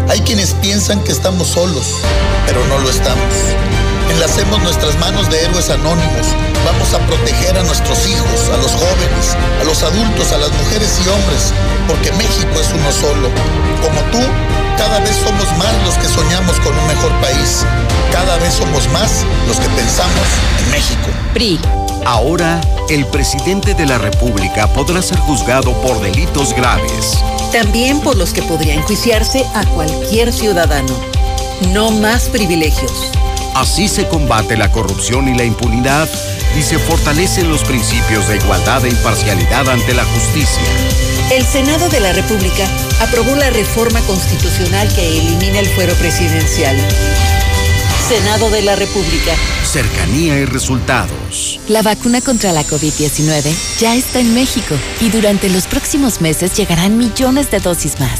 Hay 0.09 0.19
quienes 0.19 0.53
piensan 0.61 1.03
que 1.03 1.11
estamos 1.11 1.47
solos, 1.47 1.87
pero 2.45 2.63
no 2.67 2.77
lo 2.77 2.87
estamos. 2.91 3.33
Enlacemos 4.11 4.61
nuestras 4.61 4.95
manos 4.99 5.27
de 5.31 5.43
héroes 5.43 5.71
anónimos. 5.71 6.27
Vamos 6.63 6.93
a 6.93 6.99
proteger 7.07 7.57
a 7.57 7.63
nuestros 7.63 8.05
hijos, 8.05 8.49
a 8.53 8.57
los 8.57 8.73
jóvenes, 8.73 9.35
a 9.59 9.63
los 9.63 9.81
adultos, 9.81 10.33
a 10.33 10.37
las 10.37 10.51
mujeres 10.51 11.01
y 11.03 11.09
hombres, 11.09 11.51
porque 11.87 12.11
México 12.11 12.61
es 12.61 12.69
uno 12.77 12.91
solo. 12.91 13.29
Como 13.81 13.99
tú, 14.11 14.21
cada 14.77 14.99
vez 14.99 15.15
somos 15.15 15.45
más 15.57 15.73
los 15.85 15.95
que 15.95 16.07
soñamos 16.07 16.59
con 16.59 16.77
un 16.77 16.87
mejor 16.87 17.11
país. 17.21 17.65
Cada 18.11 18.37
vez 18.37 18.53
somos 18.53 18.87
más 18.89 19.25
los 19.47 19.57
que 19.57 19.67
pensamos 19.69 20.27
en 20.59 20.71
México. 20.71 21.09
PRI. 21.33 21.59
Ahora, 22.05 22.59
el 22.89 23.05
presidente 23.07 23.73
de 23.73 23.85
la 23.85 23.97
República 23.97 24.67
podrá 24.67 25.01
ser 25.01 25.17
juzgado 25.19 25.73
por 25.81 26.01
delitos 26.01 26.53
graves. 26.53 27.23
También 27.51 28.01
por 28.01 28.17
los 28.17 28.33
que 28.33 28.41
podría 28.43 28.73
enjuiciarse 28.73 29.45
a 29.53 29.65
cualquier 29.67 30.33
ciudadano. 30.33 30.93
No 31.71 31.91
más 31.91 32.29
privilegios. 32.29 33.11
Así 33.55 33.87
se 33.87 34.07
combate 34.07 34.57
la 34.57 34.71
corrupción 34.71 35.27
y 35.27 35.37
la 35.37 35.43
impunidad 35.43 36.09
y 36.57 36.61
se 36.61 36.77
fortalecen 36.79 37.49
los 37.49 37.63
principios 37.63 38.27
de 38.27 38.37
igualdad 38.37 38.85
e 38.85 38.89
imparcialidad 38.89 39.69
ante 39.69 39.93
la 39.93 40.03
justicia. 40.05 41.12
El 41.31 41.45
Senado 41.45 41.89
de 41.89 41.99
la 41.99 42.13
República 42.13 42.67
aprobó 42.99 43.35
la 43.35 43.49
reforma 43.49 43.99
constitucional 44.01 44.87
que 44.93 45.17
elimina 45.17 45.59
el 45.59 45.67
fuero 45.67 45.93
presidencial. 45.95 46.75
Senado 48.07 48.49
de 48.49 48.61
la 48.61 48.75
República. 48.75 49.33
Cercanía 49.63 50.37
y 50.39 50.45
resultados. 50.45 51.59
La 51.67 51.81
vacuna 51.81 52.21
contra 52.21 52.51
la 52.51 52.63
COVID-19 52.63 53.51
ya 53.79 53.95
está 53.95 54.19
en 54.19 54.35
México 54.35 54.75
y 54.99 55.09
durante 55.09 55.49
los 55.49 55.65
próximos 55.65 56.21
meses 56.21 56.55
llegarán 56.55 56.97
millones 56.97 57.49
de 57.49 57.59
dosis 57.59 57.99
más. 57.99 58.19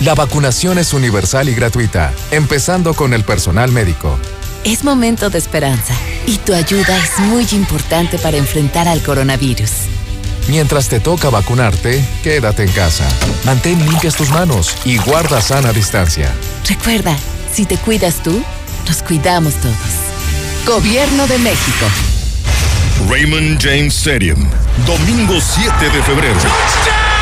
La 0.00 0.14
vacunación 0.14 0.78
es 0.78 0.92
universal 0.92 1.48
y 1.48 1.54
gratuita, 1.54 2.12
empezando 2.30 2.94
con 2.94 3.14
el 3.14 3.24
personal 3.24 3.72
médico. 3.72 4.18
Es 4.64 4.84
momento 4.84 5.30
de 5.30 5.38
esperanza 5.38 5.94
y 6.26 6.36
tu 6.38 6.52
ayuda 6.52 6.96
es 6.98 7.18
muy 7.20 7.46
importante 7.52 8.18
para 8.18 8.36
enfrentar 8.36 8.86
al 8.86 9.02
coronavirus. 9.02 9.70
Mientras 10.48 10.88
te 10.88 11.00
toca 11.00 11.30
vacunarte, 11.30 12.04
quédate 12.22 12.64
en 12.64 12.72
casa. 12.72 13.08
Mantén 13.44 13.78
limpias 13.84 14.14
tus 14.14 14.30
manos 14.30 14.76
y 14.84 14.98
guarda 14.98 15.40
sana 15.40 15.72
distancia. 15.72 16.30
Recuerda, 16.68 17.16
si 17.52 17.64
te 17.64 17.76
cuidas 17.78 18.22
tú, 18.22 18.42
nos 18.86 19.02
cuidamos 19.02 19.54
todos. 19.54 19.76
Gobierno 20.66 21.26
de 21.26 21.38
México. 21.38 21.86
Raymond 23.08 23.60
James 23.60 23.94
Stadium, 23.94 24.48
domingo 24.86 25.40
7 25.40 25.90
de 25.90 26.02
febrero. 26.02 26.38
El 26.38 27.13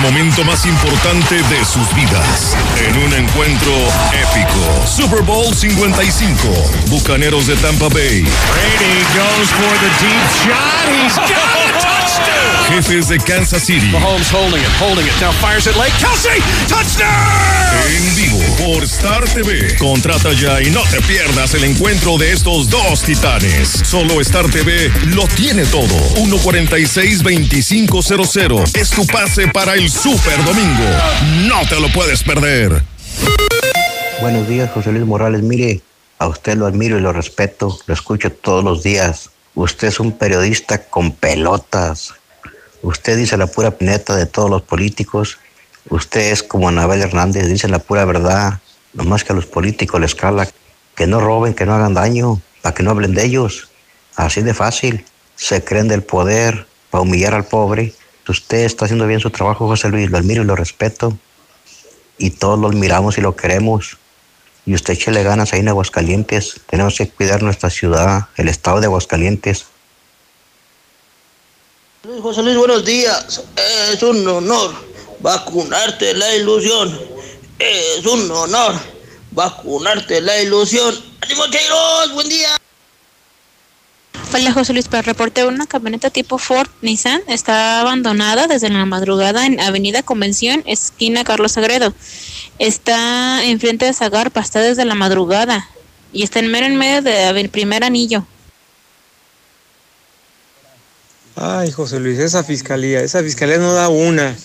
momento 0.00 0.44
más 0.44 0.66
importante 0.66 1.36
de 1.36 1.64
sus 1.64 1.94
vidas. 1.94 2.56
En 2.76 2.96
un 2.96 3.12
encuentro 3.12 3.72
épico. 4.12 4.86
Super 4.86 5.22
Bowl 5.22 5.54
55. 5.54 6.48
Bucaneros 6.88 7.46
de 7.46 7.56
Tampa 7.56 7.88
Bay. 7.88 8.22
Brady 8.22 9.04
goes 9.14 9.50
for 9.50 9.78
the 9.78 9.90
deep 10.00 10.26
shot. 10.44 10.88
He's. 10.88 11.69
Jefes 12.70 13.08
de 13.08 13.18
Kansas 13.18 13.64
City. 13.64 13.90
Mahomes 13.90 14.30
holding 14.30 14.60
it, 14.60 14.68
holding 14.78 15.04
it. 15.04 15.12
Now 15.20 15.32
fires 15.32 15.66
it 15.66 15.74
late. 15.76 15.90
Kelsey, 15.98 16.40
touchdown. 16.68 17.10
En 17.88 18.14
vivo 18.14 18.38
por 18.58 18.84
Star 18.84 19.24
TV. 19.24 19.76
Contrata 19.76 20.32
ya 20.32 20.62
y 20.62 20.70
no 20.70 20.84
te 20.84 21.00
pierdas 21.02 21.52
el 21.54 21.64
encuentro 21.64 22.16
de 22.16 22.30
estos 22.32 22.70
dos 22.70 23.02
titanes. 23.02 23.68
Solo 23.68 24.20
Star 24.20 24.48
TV 24.50 24.88
lo 25.14 25.26
tiene 25.28 25.64
todo. 25.66 25.94
146-2500 26.14 28.76
es 28.76 28.90
tu 28.90 29.04
pase 29.06 29.48
para 29.48 29.74
el 29.74 29.90
Super 29.90 30.44
Domingo. 30.44 30.84
No 31.48 31.66
te 31.68 31.80
lo 31.80 31.90
puedes 31.92 32.22
perder. 32.22 32.84
Buenos 34.20 34.46
días, 34.46 34.70
José 34.70 34.92
Luis 34.92 35.06
Morales. 35.06 35.42
Mire, 35.42 35.80
a 36.20 36.28
usted 36.28 36.56
lo 36.56 36.66
admiro 36.66 36.98
y 36.98 37.00
lo 37.00 37.12
respeto, 37.12 37.76
lo 37.86 37.94
escucho 37.94 38.30
todos 38.30 38.62
los 38.62 38.84
días. 38.84 39.30
Usted 39.54 39.88
es 39.88 39.98
un 39.98 40.12
periodista 40.12 40.84
con 40.84 41.10
pelotas. 41.12 42.14
Usted 42.82 43.16
dice 43.16 43.36
la 43.36 43.46
pura 43.46 43.72
pineta 43.72 44.16
de 44.16 44.26
todos 44.26 44.50
los 44.50 44.62
políticos. 44.62 45.38
Usted 45.88 46.32
es 46.32 46.42
como 46.42 46.68
Anabel 46.68 47.02
Hernández, 47.02 47.46
dice 47.46 47.68
la 47.68 47.78
pura 47.78 48.04
verdad. 48.04 48.60
Nomás 48.92 49.24
que 49.24 49.32
a 49.32 49.36
los 49.36 49.46
políticos 49.46 50.00
les 50.00 50.14
cala 50.14 50.48
que 50.94 51.06
no 51.06 51.20
roben, 51.20 51.54
que 51.54 51.66
no 51.66 51.74
hagan 51.74 51.94
daño, 51.94 52.40
para 52.62 52.74
que 52.74 52.82
no 52.82 52.90
hablen 52.90 53.14
de 53.14 53.24
ellos. 53.24 53.68
Así 54.16 54.42
de 54.42 54.54
fácil. 54.54 55.04
Se 55.36 55.64
creen 55.64 55.88
del 55.88 56.02
poder 56.02 56.66
para 56.90 57.02
humillar 57.02 57.34
al 57.34 57.44
pobre. 57.44 57.94
Usted 58.28 58.58
está 58.58 58.84
haciendo 58.84 59.06
bien 59.06 59.18
su 59.18 59.30
trabajo, 59.30 59.66
José 59.66 59.88
Luis. 59.88 60.10
Lo 60.10 60.18
admiro 60.18 60.42
y 60.42 60.46
lo 60.46 60.54
respeto. 60.54 61.18
Y 62.16 62.30
todos 62.30 62.58
lo 62.58 62.68
admiramos 62.68 63.18
y 63.18 63.22
lo 63.22 63.34
queremos. 63.34 63.98
Y 64.66 64.74
usted 64.74 64.94
échele 64.94 65.22
ganas 65.22 65.52
ahí 65.52 65.60
en 65.60 65.68
Aguascalientes. 65.68 66.60
Tenemos 66.66 66.96
que 66.96 67.08
cuidar 67.08 67.42
nuestra 67.42 67.70
ciudad, 67.70 68.28
el 68.36 68.48
estado 68.48 68.80
de 68.80 68.86
Aguascalientes. 68.86 69.66
José 72.02 72.42
Luis, 72.42 72.56
buenos 72.56 72.82
días. 72.86 73.42
Es 73.92 74.02
un 74.02 74.26
honor 74.26 74.74
vacunarte 75.20 76.14
la 76.14 76.34
ilusión. 76.34 76.98
Es 77.58 78.06
un 78.06 78.30
honor 78.30 78.74
vacunarte 79.32 80.22
la 80.22 80.40
ilusión. 80.40 80.94
¡Ánimo, 81.20 81.42
Cheiros! 81.50 82.14
¡Buen 82.14 82.30
día! 82.30 82.56
Hola 84.32 84.52
José 84.52 84.72
Luis, 84.72 84.88
para 84.88 85.02
reporte 85.02 85.44
una 85.44 85.66
camioneta 85.66 86.08
tipo 86.08 86.38
Ford 86.38 86.68
Nissan 86.80 87.20
está 87.26 87.80
abandonada 87.80 88.46
desde 88.46 88.70
la 88.70 88.86
madrugada 88.86 89.44
en 89.44 89.60
Avenida 89.60 90.02
Convención, 90.02 90.62
esquina 90.64 91.22
Carlos 91.24 91.52
Sagredo. 91.52 91.92
Está 92.58 93.44
enfrente 93.44 93.84
de 93.84 93.92
Zagarpa, 93.92 94.40
está 94.40 94.60
desde 94.60 94.86
la 94.86 94.94
madrugada 94.94 95.68
y 96.14 96.22
está 96.22 96.38
en 96.38 96.46
mero 96.46 96.64
en 96.64 96.76
medio 96.76 97.02
del 97.02 97.50
primer 97.50 97.84
anillo. 97.84 98.24
Ay, 101.42 101.70
José 101.70 102.00
Luis, 102.00 102.18
esa 102.18 102.44
fiscalía, 102.44 103.00
esa 103.00 103.22
fiscalía 103.22 103.56
no 103.56 103.72
da 103.72 103.88
una. 103.88 104.36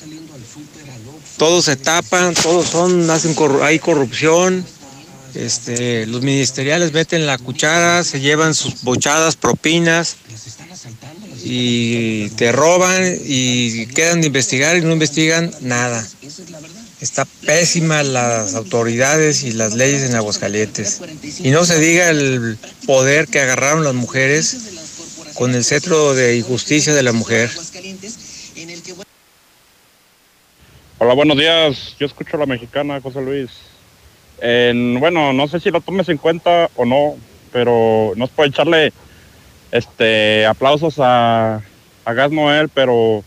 Todos 1.35 1.65
se 1.65 1.75
tapan, 1.75 2.33
todos 2.33 2.67
son, 2.67 3.09
hacen 3.09 3.35
hay 3.61 3.79
corrupción. 3.79 4.65
Este, 5.33 6.05
los 6.05 6.21
ministeriales 6.21 6.93
meten 6.93 7.25
la 7.25 7.37
cuchara, 7.37 8.01
se 8.05 8.21
llevan 8.21 8.55
sus 8.55 8.81
bochadas, 8.83 9.35
propinas 9.35 10.15
y 11.43 12.29
te 12.29 12.53
roban 12.53 13.03
y 13.25 13.87
quedan 13.87 14.21
de 14.21 14.27
investigar 14.27 14.77
y 14.77 14.81
no 14.81 14.93
investigan 14.93 15.51
nada. 15.59 16.07
Está 17.01 17.25
pésima 17.45 18.03
las 18.03 18.53
autoridades 18.53 19.43
y 19.43 19.51
las 19.51 19.73
leyes 19.73 20.03
en 20.03 20.15
Aguascalientes. 20.15 21.01
Y 21.39 21.49
no 21.49 21.65
se 21.65 21.77
diga 21.77 22.09
el 22.09 22.57
poder 22.85 23.27
que 23.27 23.41
agarraron 23.41 23.83
las 23.83 23.95
mujeres 23.95 24.74
con 25.35 25.53
el 25.53 25.63
cetro 25.63 26.15
de 26.15 26.37
injusticia 26.37 26.93
de 26.93 27.03
la 27.03 27.11
mujer. 27.11 27.49
Hola, 30.97 31.13
buenos 31.13 31.37
días. 31.37 31.95
Yo 31.99 32.07
escucho 32.07 32.37
a 32.37 32.39
la 32.39 32.45
mexicana, 32.45 33.01
José 33.01 33.21
Luis. 33.21 33.51
bueno, 34.41 35.33
no 35.33 35.47
sé 35.47 35.59
si 35.59 35.69
lo 35.69 35.81
tomes 35.81 36.07
en 36.09 36.17
cuenta 36.17 36.69
o 36.75 36.85
no, 36.85 37.17
pero 37.51 38.13
no 38.15 38.27
puede 38.27 38.49
echarle 38.49 38.93
este 39.71 40.45
aplausos 40.45 40.95
a, 40.99 41.61
a 42.05 42.13
Gas 42.13 42.31
Noel, 42.31 42.69
pero 42.69 43.23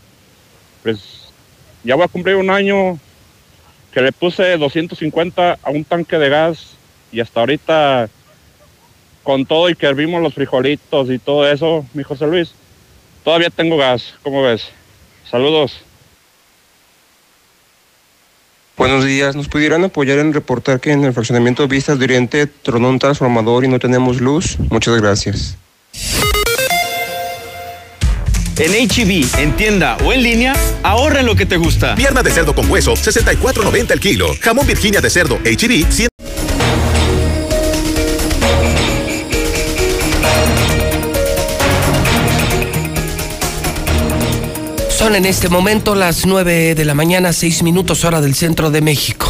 pues 0.83 1.29
ya 1.85 1.95
voy 1.95 2.05
a 2.05 2.09
cumplir 2.09 2.37
un 2.37 2.51
año 2.51 2.99
que 3.93 4.01
le 4.01 4.13
puse 4.13 4.57
250 4.57 5.59
a 5.63 5.71
un 5.71 5.85
tanque 5.85 6.19
de 6.19 6.29
gas 6.31 6.71
y 7.13 7.21
hasta 7.21 7.41
ahorita 7.41 8.09
con 9.23 9.47
todo 9.47 9.69
y 9.69 9.75
que 9.75 9.87
hervimos 9.87 10.23
los 10.23 10.35
frijolitos 10.35 11.11
y 11.11 11.19
todo 11.19 11.51
eso, 11.51 11.85
mi 11.95 12.03
José 12.03 12.27
Luis, 12.27 12.53
todavía 13.25 13.51
tengo 13.51 13.77
gas, 13.77 14.15
¿cómo 14.23 14.43
ves? 14.43 14.69
Saludos. 15.31 15.83
Buenos 18.79 19.05
días. 19.05 19.35
¿Nos 19.35 19.49
pudieran 19.49 19.83
apoyar 19.83 20.21
en 20.21 20.33
reportar 20.33 20.79
que 20.79 20.93
en 20.93 21.05
el 21.05 21.13
fraccionamiento 21.13 21.67
Vistas 21.67 21.99
de 21.99 22.05
Oriente 22.05 22.47
tronó 22.47 22.89
un 22.89 23.01
transformador 23.01 23.65
y 23.65 23.69
no 23.69 23.81
tenemos 23.81 24.21
luz? 24.21 24.57
Muchas 24.71 25.01
gracias. 25.01 25.59
En 28.57 28.73
HB, 28.73 29.39
e 29.39 29.43
en 29.43 29.57
tienda 29.57 29.97
o 30.05 30.13
en 30.13 30.23
línea, 30.23 30.53
ahorra 30.83 31.21
en 31.21 31.27
lo 31.27 31.35
que 31.35 31.47
te 31.47 31.57
gusta. 31.57 31.95
Pierna 31.97 32.23
de 32.23 32.31
cerdo 32.31 32.55
con 32.55 32.71
hueso, 32.71 32.95
64.90 32.95 33.91
el 33.93 34.01
kilo. 34.01 34.31
Jamón 34.41 34.67
Virginia 34.67 35.01
de 35.01 35.11
cerdo, 35.11 35.39
HB, 35.39 35.71
e 35.71 35.87
100. 35.91 36.09
En 45.09 45.25
este 45.25 45.49
momento 45.49 45.95
las 45.95 46.27
9 46.27 46.75
de 46.75 46.85
la 46.85 46.95
mañana, 46.95 47.33
6 47.33 47.63
minutos 47.63 48.05
hora 48.05 48.21
del 48.21 48.35
centro 48.35 48.71
de 48.71 48.83
México. 48.83 49.27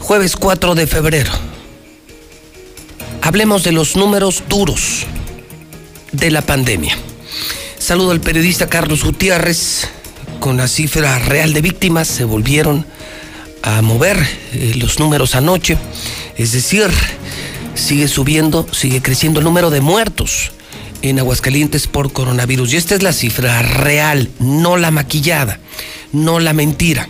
Jueves 0.00 0.36
4 0.36 0.74
de 0.74 0.86
febrero. 0.86 1.30
Hablemos 3.20 3.62
de 3.62 3.72
los 3.72 3.94
números 3.94 4.42
duros 4.48 5.06
de 6.12 6.30
la 6.30 6.40
pandemia. 6.40 6.96
Saludo 7.78 8.10
al 8.10 8.20
periodista 8.20 8.68
Carlos 8.68 9.04
Gutiérrez. 9.04 9.86
Con 10.40 10.56
la 10.56 10.66
cifra 10.66 11.18
real 11.18 11.52
de 11.52 11.60
víctimas 11.60 12.08
se 12.08 12.24
volvieron 12.24 12.86
a 13.62 13.82
mover 13.82 14.18
eh, 14.54 14.72
los 14.76 14.98
números 14.98 15.36
anoche. 15.36 15.76
Es 16.36 16.52
decir, 16.52 16.88
sigue 17.74 18.08
subiendo, 18.08 18.66
sigue 18.72 19.02
creciendo 19.02 19.40
el 19.40 19.44
número 19.44 19.68
de 19.70 19.82
muertos 19.82 20.52
en 21.02 21.18
Aguascalientes 21.18 21.86
por 21.86 22.12
coronavirus. 22.12 22.72
Y 22.72 22.76
esta 22.76 22.94
es 22.94 23.02
la 23.02 23.12
cifra 23.12 23.62
real, 23.62 24.30
no 24.40 24.76
la 24.76 24.90
maquillada, 24.90 25.60
no 26.12 26.40
la 26.40 26.52
mentira. 26.52 27.08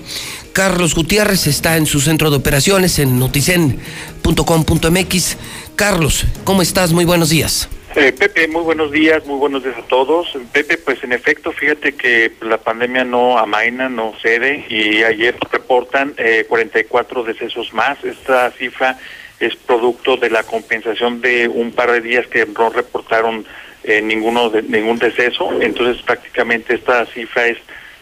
Carlos 0.52 0.94
Gutiérrez 0.94 1.46
está 1.46 1.76
en 1.76 1.86
su 1.86 2.00
centro 2.00 2.30
de 2.30 2.36
operaciones 2.36 2.98
en 2.98 3.18
noticen.com.mx. 3.18 5.36
Carlos, 5.76 6.26
¿cómo 6.44 6.62
estás? 6.62 6.92
Muy 6.92 7.04
buenos 7.04 7.30
días. 7.30 7.68
Eh, 7.94 8.12
Pepe, 8.12 8.48
muy 8.48 8.62
buenos 8.62 8.90
días, 8.90 9.26
muy 9.26 9.38
buenos 9.38 9.64
días 9.64 9.76
a 9.76 9.82
todos. 9.82 10.38
Pepe, 10.50 10.78
pues 10.78 11.04
en 11.04 11.12
efecto, 11.12 11.52
fíjate 11.52 11.92
que 11.92 12.32
la 12.40 12.56
pandemia 12.56 13.04
no 13.04 13.38
amaina, 13.38 13.90
no 13.90 14.14
cede 14.22 14.64
y 14.70 15.02
ayer 15.02 15.36
reportan 15.50 16.14
44 16.48 17.20
eh, 17.20 17.32
decesos 17.32 17.74
más. 17.74 18.02
Esta 18.02 18.50
cifra 18.52 18.98
es 19.40 19.56
producto 19.56 20.16
de 20.16 20.30
la 20.30 20.42
compensación 20.42 21.20
de 21.20 21.48
un 21.48 21.72
par 21.72 21.92
de 21.92 22.00
días 22.00 22.26
que 22.28 22.46
no 22.46 22.70
reportaron 22.70 23.44
eh, 23.84 24.02
ninguno 24.02 24.50
de, 24.50 24.62
ningún 24.62 24.98
deceso, 24.98 25.60
entonces 25.60 26.02
prácticamente 26.02 26.74
esta 26.74 27.04
cifra 27.06 27.46
es 27.46 27.58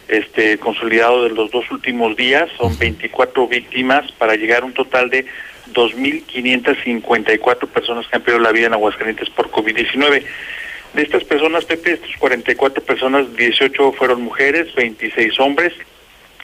este 0.07 0.57
consolidado 0.57 1.23
de 1.23 1.29
los 1.29 1.51
dos 1.51 1.69
últimos 1.71 2.15
días, 2.15 2.49
son 2.57 2.77
24 2.77 3.47
víctimas 3.47 4.11
para 4.13 4.35
llegar 4.35 4.63
a 4.63 4.65
un 4.65 4.73
total 4.73 5.09
de 5.09 5.25
2.554 5.73 7.67
personas 7.67 8.07
que 8.07 8.15
han 8.17 8.21
perdido 8.21 8.43
la 8.43 8.51
vida 8.51 8.67
en 8.67 8.73
Aguascalientes 8.73 9.29
por 9.29 9.49
COVID-19. 9.49 10.23
De 10.93 11.01
estas 11.01 11.23
personas, 11.23 11.63
Pepe, 11.65 11.93
estas 11.93 12.15
44 12.17 12.83
personas, 12.83 13.33
18 13.35 13.93
fueron 13.93 14.21
mujeres, 14.21 14.73
26 14.75 15.39
hombres. 15.39 15.73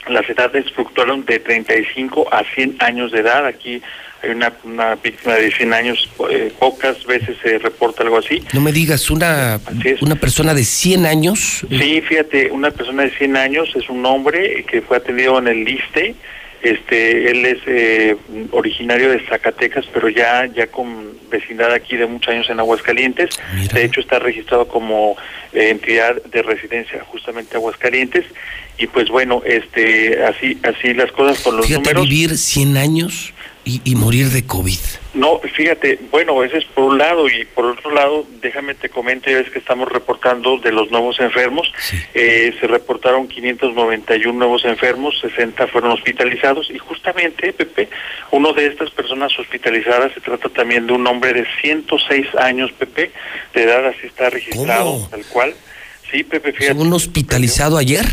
Las 0.07 0.29
edades 0.29 0.71
fluctuaron 0.71 1.25
de 1.25 1.39
35 1.39 2.29
a 2.31 2.45
100 2.55 2.77
años 2.79 3.11
de 3.11 3.19
edad. 3.19 3.45
Aquí 3.45 3.81
hay 4.23 4.31
una, 4.31 4.53
una 4.63 4.95
víctima 4.95 5.35
de 5.35 5.51
100 5.51 5.73
años, 5.73 6.09
eh, 6.29 6.51
pocas 6.59 7.05
veces 7.05 7.37
se 7.41 7.57
reporta 7.59 8.03
algo 8.03 8.17
así. 8.17 8.43
No 8.53 8.61
me 8.61 8.71
digas, 8.71 9.09
una, 9.09 9.59
una 10.01 10.15
persona 10.15 10.53
de 10.53 10.63
100 10.63 11.05
años. 11.05 11.65
Sí, 11.69 12.01
fíjate, 12.01 12.51
una 12.51 12.71
persona 12.71 13.03
de 13.03 13.11
100 13.11 13.37
años 13.37 13.69
es 13.75 13.89
un 13.89 14.05
hombre 14.05 14.65
que 14.69 14.81
fue 14.81 14.97
atendido 14.97 15.37
en 15.39 15.47
el 15.47 15.63
LISTE. 15.63 16.15
Este, 16.63 17.29
él 17.29 17.45
es 17.45 17.59
eh, 17.67 18.17
originario 18.51 19.11
de 19.11 19.19
Zacatecas, 19.27 19.85
pero 19.93 20.09
ya 20.09 20.47
ya 20.47 20.65
con 20.67 21.11
vecindad 21.29 21.71
aquí 21.71 21.95
de 21.95 22.07
muchos 22.07 22.33
años 22.33 22.49
en 22.49 22.59
Aguascalientes. 22.59 23.29
De 23.71 23.85
hecho, 23.85 24.01
está 24.01 24.17
registrado 24.17 24.67
como 24.67 25.15
eh, 25.53 25.69
entidad 25.69 26.21
de 26.23 26.41
residencia 26.41 27.03
justamente 27.05 27.55
Aguascalientes. 27.55 28.25
Y 28.79 28.87
pues 28.87 29.09
bueno, 29.09 29.43
este, 29.45 30.23
así 30.25 30.57
así 30.63 30.93
las 30.93 31.11
cosas 31.11 31.39
con 31.43 31.57
los 31.57 31.67
Fíjate, 31.67 31.93
números. 31.93 32.09
vivir 32.09 32.37
100 32.37 32.77
años 32.77 33.33
y, 33.67 33.95
morir 33.95 34.29
de 34.29 34.45
COVID. 34.45 34.79
No, 35.13 35.39
fíjate, 35.39 35.99
bueno, 36.11 36.43
ese 36.43 36.59
es 36.59 36.65
por 36.65 36.85
un 36.85 36.97
lado 36.97 37.27
y 37.27 37.43
por 37.45 37.65
otro 37.65 37.91
lado, 37.91 38.25
déjame 38.41 38.75
te 38.75 38.89
comento, 38.89 39.29
ya 39.29 39.37
ves 39.37 39.49
que 39.49 39.59
estamos 39.59 39.91
reportando 39.91 40.57
de 40.57 40.71
los 40.71 40.89
nuevos 40.89 41.19
enfermos, 41.19 41.71
eh, 42.13 42.55
se 42.59 42.67
reportaron 42.67 43.27
591 43.27 44.37
nuevos 44.37 44.63
enfermos, 44.63 45.19
60 45.19 45.67
fueron 45.67 45.91
hospitalizados 45.91 46.69
y 46.69 46.77
justamente, 46.77 47.51
Pepe, 47.51 47.89
uno 48.31 48.53
de 48.53 48.67
estas 48.67 48.89
personas 48.91 49.37
hospitalizadas 49.37 50.13
se 50.13 50.21
trata 50.21 50.49
también 50.49 50.87
de 50.87 50.93
un 50.93 51.05
hombre 51.05 51.33
de 51.33 51.45
106 51.61 52.35
años, 52.39 52.71
Pepe, 52.71 53.11
de 53.53 53.63
edad 53.63 53.85
así 53.87 54.07
está 54.07 54.29
registrado, 54.29 55.07
tal 55.09 55.25
cual. 55.25 55.53
Sí, 56.09 56.23
Pepe, 56.23 56.53
fíjate. 56.53 56.79
¿Un 56.79 56.93
hospitalizado 56.93 57.77
ayer? 57.77 58.05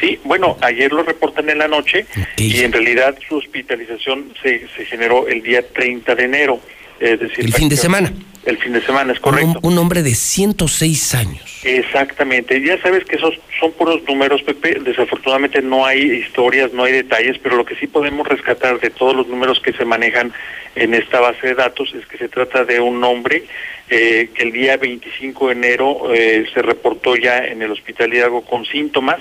Sí, 0.00 0.18
bueno, 0.24 0.56
ayer 0.60 0.92
lo 0.92 1.02
reportan 1.02 1.48
en 1.48 1.58
la 1.58 1.68
noche 1.68 2.06
y 2.36 2.60
en 2.62 2.72
realidad 2.72 3.16
su 3.28 3.36
hospitalización 3.36 4.32
se, 4.42 4.66
se 4.76 4.84
generó 4.84 5.26
el 5.28 5.42
día 5.42 5.66
30 5.66 6.14
de 6.14 6.24
enero. 6.24 6.60
Es 7.00 7.20
decir, 7.20 7.44
El 7.44 7.52
fin 7.52 7.68
de 7.68 7.76
semana. 7.76 8.12
El 8.44 8.58
fin 8.58 8.72
de 8.72 8.80
semana, 8.80 9.12
es 9.12 9.18
Un, 9.18 9.22
correcto. 9.22 9.58
un 9.62 9.76
hombre 9.76 10.02
de 10.04 10.14
106 10.14 11.14
años. 11.16 11.60
Exactamente, 11.64 12.60
ya 12.62 12.80
sabes 12.80 13.04
que 13.04 13.16
esos 13.16 13.34
son 13.58 13.72
puros 13.72 14.02
números, 14.06 14.40
Pepe. 14.44 14.78
Desafortunadamente 14.80 15.60
no 15.62 15.84
hay 15.84 16.00
historias, 16.00 16.72
no 16.72 16.84
hay 16.84 16.92
detalles, 16.92 17.38
pero 17.42 17.56
lo 17.56 17.64
que 17.64 17.74
sí 17.74 17.88
podemos 17.88 18.26
rescatar 18.26 18.78
de 18.78 18.90
todos 18.90 19.16
los 19.16 19.26
números 19.26 19.58
que 19.60 19.72
se 19.72 19.84
manejan 19.84 20.32
en 20.76 20.94
esta 20.94 21.18
base 21.20 21.48
de 21.48 21.54
datos 21.54 21.92
es 21.98 22.06
que 22.06 22.18
se 22.18 22.28
trata 22.28 22.64
de 22.64 22.78
un 22.78 23.02
hombre 23.02 23.44
eh, 23.90 24.30
que 24.32 24.44
el 24.44 24.52
día 24.52 24.76
25 24.76 25.48
de 25.48 25.52
enero 25.52 26.14
eh, 26.14 26.46
se 26.54 26.62
reportó 26.62 27.16
ya 27.16 27.38
en 27.38 27.62
el 27.62 27.72
Hospital 27.72 28.14
Hidalgo 28.14 28.42
con 28.42 28.64
síntomas 28.64 29.18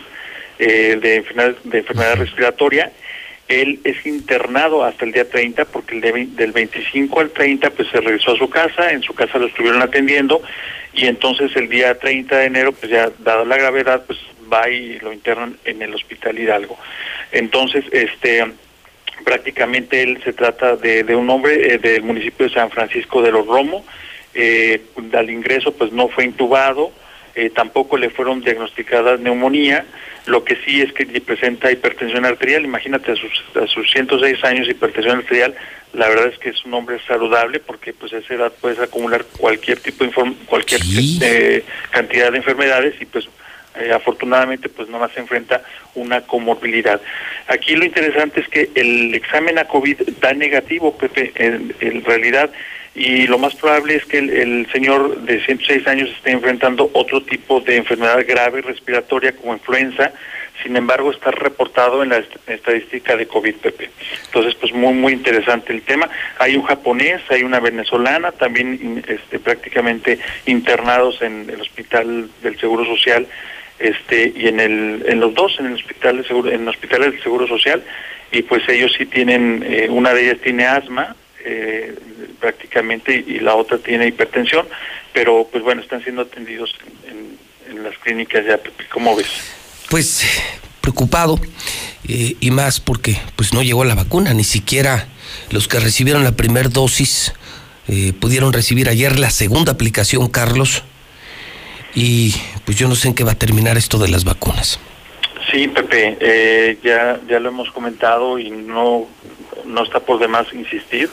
eh, 0.59 0.97
de 1.01 1.15
enfermedad, 1.15 1.55
de 1.63 1.79
enfermedad 1.79 2.15
respiratoria. 2.15 2.91
Él 3.47 3.79
es 3.83 4.03
internado 4.05 4.83
hasta 4.83 5.05
el 5.05 5.11
día 5.11 5.29
30 5.29 5.65
porque 5.65 5.95
el 5.95 6.01
de 6.01 6.27
del 6.31 6.51
25 6.51 7.19
al 7.19 7.29
30 7.29 7.69
pues 7.71 7.87
se 7.89 8.01
regresó 8.01 8.31
a 8.31 8.37
su 8.37 8.49
casa, 8.49 8.91
en 8.91 9.03
su 9.03 9.13
casa 9.13 9.37
lo 9.37 9.45
estuvieron 9.45 9.81
atendiendo 9.83 10.41
y 10.93 11.05
entonces 11.05 11.55
el 11.55 11.69
día 11.69 11.99
30 11.99 12.37
de 12.37 12.45
enero 12.45 12.71
pues 12.71 12.91
ya 12.91 13.11
dada 13.19 13.45
la 13.45 13.57
gravedad 13.57 14.03
pues 14.07 14.17
va 14.51 14.69
y 14.69 14.99
lo 14.99 15.13
internan 15.13 15.57
en 15.65 15.81
el 15.81 15.93
Hospital 15.93 16.39
Hidalgo. 16.39 16.77
Entonces, 17.31 17.85
este 17.91 18.45
prácticamente 19.23 20.03
él 20.03 20.21
se 20.23 20.33
trata 20.33 20.75
de, 20.75 21.03
de 21.03 21.15
un 21.15 21.29
hombre 21.29 21.73
eh, 21.73 21.77
del 21.77 22.03
municipio 22.03 22.47
de 22.47 22.53
San 22.53 22.69
Francisco 22.69 23.21
de 23.21 23.31
los 23.31 23.47
Romo, 23.47 23.85
eh, 24.33 24.81
al 25.13 25.29
ingreso 25.29 25.73
pues 25.73 25.91
no 25.91 26.09
fue 26.09 26.25
intubado, 26.25 26.91
eh, 27.35 27.49
tampoco 27.49 27.97
le 27.97 28.09
fueron 28.09 28.41
diagnosticadas 28.41 29.19
neumonía, 29.19 29.85
lo 30.25 30.43
que 30.43 30.55
sí 30.65 30.81
es 30.81 30.91
que 30.93 31.05
presenta 31.21 31.71
hipertensión 31.71 32.25
arterial, 32.25 32.63
imagínate 32.63 33.11
a 33.11 33.15
sus, 33.15 33.43
a 33.55 33.67
sus 33.67 33.91
106 33.91 34.43
años 34.43 34.67
hipertensión 34.67 35.17
arterial, 35.17 35.53
la 35.93 36.09
verdad 36.09 36.27
es 36.27 36.39
que 36.39 36.49
es 36.49 36.65
un 36.65 36.73
hombre 36.73 36.99
saludable 37.07 37.59
porque 37.59 37.93
pues 37.93 38.13
a 38.13 38.17
esa 38.17 38.33
edad 38.33 38.53
puedes 38.59 38.79
acumular 38.79 39.23
cualquier 39.37 39.79
tipo 39.79 40.03
de 40.03 40.11
cualquier 40.45 40.81
eh, 41.21 41.63
cantidad 41.91 42.31
de 42.31 42.37
enfermedades 42.37 42.95
y 42.99 43.05
pues 43.05 43.29
eh, 43.79 43.91
afortunadamente 43.93 44.69
pues 44.69 44.89
no 44.89 44.99
más 44.99 45.11
se 45.11 45.19
enfrenta 45.19 45.61
una 45.95 46.21
comorbilidad. 46.21 47.01
Aquí 47.47 47.75
lo 47.75 47.85
interesante 47.85 48.41
es 48.41 48.47
que 48.47 48.69
el 48.75 49.13
examen 49.13 49.57
a 49.57 49.67
COVID 49.67 50.01
da 50.21 50.33
negativo, 50.33 50.97
Pepe, 50.97 51.31
en, 51.35 51.75
en 51.79 52.03
realidad, 52.03 52.49
y 52.95 53.27
lo 53.27 53.37
más 53.37 53.53
probable 53.55 53.95
es 53.95 54.05
que 54.05 54.19
el, 54.19 54.67
señor 54.71 55.21
de 55.21 55.43
106 55.45 55.85
años 55.87 56.09
esté 56.09 56.31
enfrentando 56.31 56.89
otro 56.93 57.21
tipo 57.21 57.59
de 57.59 57.75
enfermedad 57.75 58.23
grave 58.25 58.61
respiratoria 58.61 59.33
como 59.35 59.53
influenza, 59.53 60.13
sin 60.63 60.77
embargo 60.77 61.11
está 61.11 61.29
reportado 61.31 62.01
en 62.03 62.09
la 62.09 62.17
est- 62.19 62.49
estadística 62.49 63.17
de 63.17 63.27
COVID, 63.27 63.55
Pepe. 63.55 63.89
Entonces, 64.27 64.55
pues 64.55 64.71
muy, 64.73 64.93
muy 64.93 65.11
interesante 65.13 65.73
el 65.73 65.81
tema. 65.81 66.09
Hay 66.39 66.55
un 66.55 66.63
japonés, 66.63 67.21
hay 67.29 67.43
una 67.43 67.59
venezolana, 67.59 68.31
también 68.31 69.03
este, 69.07 69.39
prácticamente 69.39 70.17
internados 70.45 71.21
en 71.21 71.49
el 71.49 71.59
Hospital 71.59 72.29
del 72.41 72.57
Seguro 72.59 72.85
Social 72.85 73.27
este 73.77 74.31
y 74.33 74.47
en 74.47 74.61
el 74.61 75.03
en 75.05 75.19
los 75.19 75.33
dos 75.33 75.57
en 75.59 75.65
el 75.65 75.73
hospital 75.73 76.15
de 76.15 76.23
seguro 76.23 76.49
en 76.49 76.65
hospitales 76.65 77.11
del 77.11 77.21
seguro 77.21 77.45
social 77.45 77.83
y 78.31 78.41
pues 78.43 78.63
ellos 78.69 78.93
sí 78.97 79.05
tienen 79.05 79.65
eh, 79.67 79.87
una 79.89 80.13
de 80.13 80.29
ellas 80.29 80.37
tiene 80.41 80.65
asma 80.65 81.13
eh, 81.45 81.95
prácticamente 82.39 83.15
y 83.15 83.39
la 83.39 83.55
otra 83.55 83.77
tiene 83.77 84.07
hipertensión 84.07 84.67
pero 85.13 85.47
pues 85.51 85.63
bueno 85.63 85.81
están 85.81 86.03
siendo 86.03 86.23
atendidos 86.23 86.75
en, 87.07 87.35
las 87.83 87.97
clínicas 87.99 88.45
ya 88.45 88.59
¿cómo 88.91 89.15
ves? 89.15 89.27
Pues 89.89 90.25
preocupado 90.81 91.39
eh, 92.07 92.35
y 92.39 92.51
más 92.51 92.79
porque 92.79 93.19
pues 93.35 93.53
no 93.53 93.63
llegó 93.63 93.83
la 93.83 93.95
vacuna, 93.95 94.33
ni 94.33 94.43
siquiera 94.43 95.07
los 95.49 95.67
que 95.67 95.79
recibieron 95.79 96.23
la 96.23 96.31
primera 96.31 96.69
dosis 96.69 97.33
eh, 97.87 98.13
pudieron 98.19 98.51
recibir 98.51 98.89
ayer 98.89 99.19
la 99.19 99.29
segunda 99.29 99.73
aplicación, 99.73 100.27
Carlos. 100.29 100.83
Y 101.93 102.35
pues 102.65 102.77
yo 102.77 102.87
no 102.87 102.95
sé 102.95 103.09
en 103.09 103.13
qué 103.13 103.23
va 103.23 103.33
a 103.33 103.39
terminar 103.39 103.77
esto 103.77 103.99
de 103.99 104.09
las 104.09 104.23
vacunas. 104.23 104.79
Sí, 105.51 105.67
Pepe, 105.67 106.17
eh, 106.19 106.77
ya, 106.83 107.19
ya 107.27 107.39
lo 107.39 107.49
hemos 107.49 107.71
comentado 107.71 108.39
y 108.39 108.49
no, 108.49 109.07
no 109.65 109.83
está 109.83 109.99
por 109.99 110.19
demás 110.19 110.47
insistir. 110.53 111.09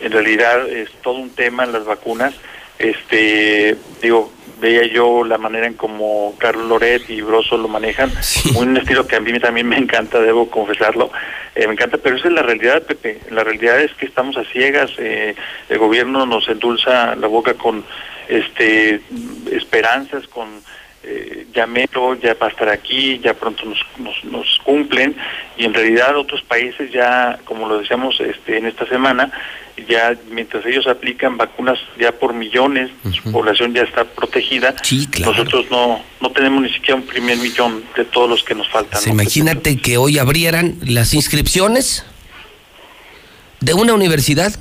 En 0.00 0.12
realidad 0.12 0.68
es 0.68 0.90
todo 1.02 1.14
un 1.14 1.30
tema 1.30 1.64
en 1.64 1.72
las 1.72 1.84
vacunas. 1.84 2.34
Este, 2.78 3.76
digo, 4.00 4.32
veía 4.60 4.86
yo 4.86 5.24
la 5.24 5.38
manera 5.38 5.66
en 5.66 5.74
como 5.74 6.34
Carlos 6.38 6.68
Loret 6.68 7.08
y 7.10 7.20
Broso 7.20 7.56
lo 7.56 7.68
manejan, 7.68 8.10
un 8.56 8.76
estilo 8.76 9.06
que 9.06 9.16
a 9.16 9.20
mí 9.20 9.38
también 9.40 9.68
me 9.68 9.76
encanta, 9.76 10.20
debo 10.20 10.48
confesarlo, 10.48 11.10
Eh, 11.54 11.66
me 11.66 11.74
encanta, 11.74 11.98
pero 11.98 12.16
esa 12.16 12.28
es 12.28 12.34
la 12.34 12.42
realidad, 12.42 12.82
Pepe. 12.82 13.20
La 13.30 13.44
realidad 13.44 13.78
es 13.78 13.92
que 13.92 14.06
estamos 14.06 14.38
a 14.38 14.44
ciegas, 14.44 14.90
eh, 14.96 15.34
el 15.68 15.78
gobierno 15.78 16.24
nos 16.24 16.48
endulza 16.48 17.14
la 17.14 17.26
boca 17.26 17.54
con 17.54 17.84
este 18.28 19.02
esperanzas, 19.50 20.26
con 20.28 20.48
eh, 21.04 21.46
ya 21.52 21.66
ya 21.66 22.34
va 22.34 22.46
a 22.46 22.50
estar 22.50 22.68
aquí, 22.68 23.18
ya 23.18 23.34
pronto 23.34 23.64
nos, 23.64 23.78
nos, 23.98 24.24
nos 24.24 24.60
cumplen. 24.64 25.16
Y 25.56 25.64
en 25.64 25.74
realidad 25.74 26.16
otros 26.16 26.42
países 26.42 26.90
ya, 26.92 27.38
como 27.44 27.68
lo 27.68 27.78
decíamos 27.78 28.20
este, 28.20 28.58
en 28.58 28.66
esta 28.66 28.86
semana, 28.86 29.32
ya 29.88 30.16
mientras 30.30 30.64
ellos 30.66 30.86
aplican 30.86 31.36
vacunas 31.36 31.78
ya 31.98 32.12
por 32.12 32.34
millones, 32.34 32.90
su 33.10 33.32
población 33.32 33.74
ya 33.74 33.82
está 33.82 34.04
protegida, 34.04 34.74
nosotros 35.20 35.66
no, 35.70 36.02
no 36.20 36.30
tenemos 36.30 36.62
ni 36.62 36.72
siquiera 36.72 36.96
un 36.96 37.06
primer 37.06 37.38
millón 37.38 37.82
de 37.96 38.04
todos 38.04 38.28
los 38.28 38.44
que 38.44 38.54
nos 38.54 38.68
faltan. 38.68 39.00
Imagínate 39.08 39.78
que 39.78 39.96
hoy 39.96 40.18
abrieran 40.18 40.76
las 40.82 41.14
inscripciones 41.14 42.04
de 43.60 43.74
una 43.74 43.94
universidad 43.94 44.54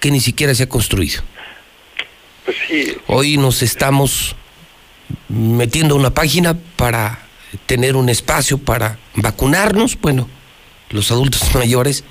que 0.00 0.10
ni 0.10 0.20
siquiera 0.20 0.54
se 0.54 0.64
ha 0.64 0.68
construido. 0.68 1.22
Pues 2.44 2.56
sí, 2.66 2.96
Hoy 3.08 3.36
nos 3.36 3.62
estamos 3.62 4.36
metiendo 5.28 5.96
una 5.96 6.10
página 6.10 6.56
para 6.76 7.20
tener 7.66 7.96
un 7.96 8.08
espacio 8.08 8.58
para 8.58 8.98
vacunarnos, 9.14 9.98
bueno, 10.00 10.28
los 10.90 11.10
adultos 11.10 11.42
mayores, 11.54 12.04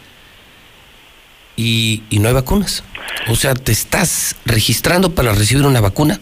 y, 1.55 2.03
no 2.11 2.27
hay 2.27 2.33
vacunas. 2.33 2.83
O 3.29 3.35
sea, 3.35 3.55
te 3.55 3.71
estás 3.71 4.35
registrando 4.45 5.15
para 5.15 5.33
recibir 5.33 5.65
una 5.65 5.81
vacuna 5.81 6.19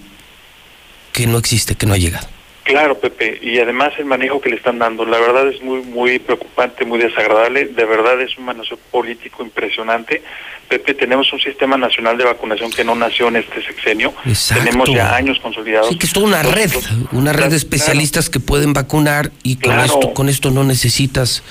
que 1.12 1.28
no 1.28 1.38
existe, 1.38 1.76
que 1.76 1.86
no 1.86 1.94
ha 1.94 1.98
llegado. 1.98 2.28
Claro, 2.66 2.98
Pepe, 3.00 3.40
y 3.44 3.60
además 3.60 3.94
el 4.00 4.06
manejo 4.06 4.42
que 4.42 4.50
le 4.50 4.56
están 4.56 4.80
dando, 4.80 5.06
la 5.06 5.20
verdad 5.20 5.48
es 5.48 5.62
muy 5.62 5.82
muy 5.84 6.18
preocupante, 6.18 6.84
muy 6.84 6.98
desagradable, 7.00 7.66
de 7.68 7.86
verdad 7.86 8.20
es 8.22 8.36
un 8.40 8.46
manejo 8.46 8.76
político 8.92 9.44
impresionante. 9.44 10.24
Pepe, 10.68 10.96
tenemos 10.96 11.32
un 11.32 11.40
sistema 11.40 11.78
nacional 11.78 12.18
de 12.18 12.24
vacunación 12.24 12.72
que 12.72 12.84
no 12.84 12.96
nació 12.96 13.28
en 13.28 13.36
este 13.36 13.64
sexenio, 13.64 14.16
Exacto. 14.26 14.64
tenemos 14.64 14.90
ya 14.92 15.16
años 15.16 15.40
consolidados. 15.42 15.90
Sí, 15.90 15.98
que 16.00 16.08
es 16.08 16.14
toda 16.14 16.26
una 16.26 16.42
red, 16.42 16.72
una 17.12 17.34
red 17.34 17.52
de 17.52 17.56
especialistas 17.56 18.32
que 18.32 18.40
pueden 18.40 18.74
vacunar 18.74 19.32
y 19.44 19.58
con 19.58 19.74
Claro. 19.74 19.84
esto, 19.86 20.14
con 20.16 20.28
esto 20.28 20.50
no 20.50 20.64
necesitas 20.64 21.44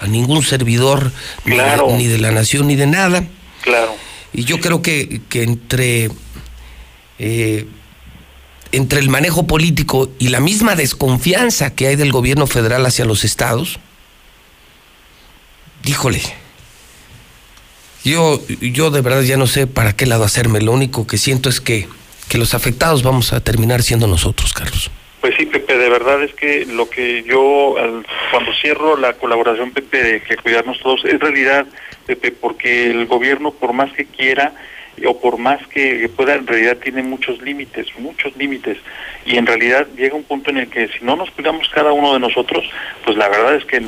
a 0.00 0.08
ningún 0.08 0.42
servidor 0.42 1.12
ni 1.44 1.52
de- 1.52 1.62
Claro. 1.62 1.90
ni, 1.96 2.08
de, 2.08 2.18
la 2.18 2.32
nación 2.32 2.66
ni 2.66 2.74
de 2.74 2.88
nada. 2.88 3.22
Claro. 3.62 3.94
Y 4.32 4.42
yo 4.42 4.58
creo 4.58 4.82
que, 4.82 5.20
que 5.28 5.44
entre, 5.44 6.10
eh, 7.20 7.66
entre 8.72 9.00
el 9.00 9.08
manejo 9.08 9.46
político 9.46 10.10
y 10.18 10.28
la 10.28 10.40
misma 10.40 10.74
desconfianza 10.76 11.74
que 11.74 11.88
hay 11.88 11.96
del 11.96 12.12
gobierno 12.12 12.46
federal 12.46 12.84
hacia 12.86 13.04
los 13.04 13.24
estados, 13.24 13.78
díjole, 15.82 16.20
yo, 18.04 18.40
yo 18.60 18.90
de 18.90 19.00
verdad 19.00 19.22
ya 19.22 19.36
no 19.36 19.46
sé 19.46 19.66
para 19.66 19.94
qué 19.94 20.06
lado 20.06 20.24
hacerme. 20.24 20.60
Lo 20.60 20.72
único 20.72 21.06
que 21.06 21.18
siento 21.18 21.48
es 21.48 21.60
que, 21.60 21.88
que 22.28 22.38
los 22.38 22.54
afectados 22.54 23.02
vamos 23.02 23.32
a 23.32 23.40
terminar 23.40 23.82
siendo 23.82 24.06
nosotros, 24.06 24.52
Carlos. 24.52 24.90
Pues 25.20 25.34
sí, 25.36 25.46
Pepe, 25.46 25.76
de 25.76 25.88
verdad 25.88 26.22
es 26.22 26.32
que 26.34 26.66
lo 26.66 26.88
que 26.88 27.24
yo, 27.24 27.74
cuando 28.30 28.52
cierro 28.60 28.96
la 28.96 29.14
colaboración, 29.14 29.72
Pepe, 29.72 30.02
de 30.02 30.22
que 30.22 30.36
cuidarnos 30.36 30.78
todos, 30.80 31.04
es 31.04 31.18
realidad, 31.18 31.66
Pepe, 32.06 32.30
porque 32.30 32.90
el 32.90 33.06
gobierno, 33.06 33.50
por 33.50 33.72
más 33.72 33.92
que 33.92 34.04
quiera 34.06 34.54
o 35.04 35.20
por 35.20 35.38
más 35.38 35.66
que 35.68 36.08
pueda, 36.08 36.34
en 36.34 36.46
realidad 36.46 36.78
tiene 36.78 37.02
muchos 37.02 37.40
límites, 37.42 37.86
muchos 37.98 38.36
límites. 38.36 38.78
Y 39.24 39.36
en 39.36 39.46
realidad 39.46 39.86
llega 39.96 40.14
un 40.14 40.24
punto 40.24 40.50
en 40.50 40.58
el 40.58 40.68
que 40.68 40.88
si 40.88 41.04
no 41.04 41.16
nos 41.16 41.30
cuidamos 41.30 41.68
cada 41.68 41.92
uno 41.92 42.14
de 42.14 42.20
nosotros, 42.20 42.64
pues 43.04 43.16
la 43.16 43.28
verdad 43.28 43.56
es 43.56 43.64
que 43.64 43.82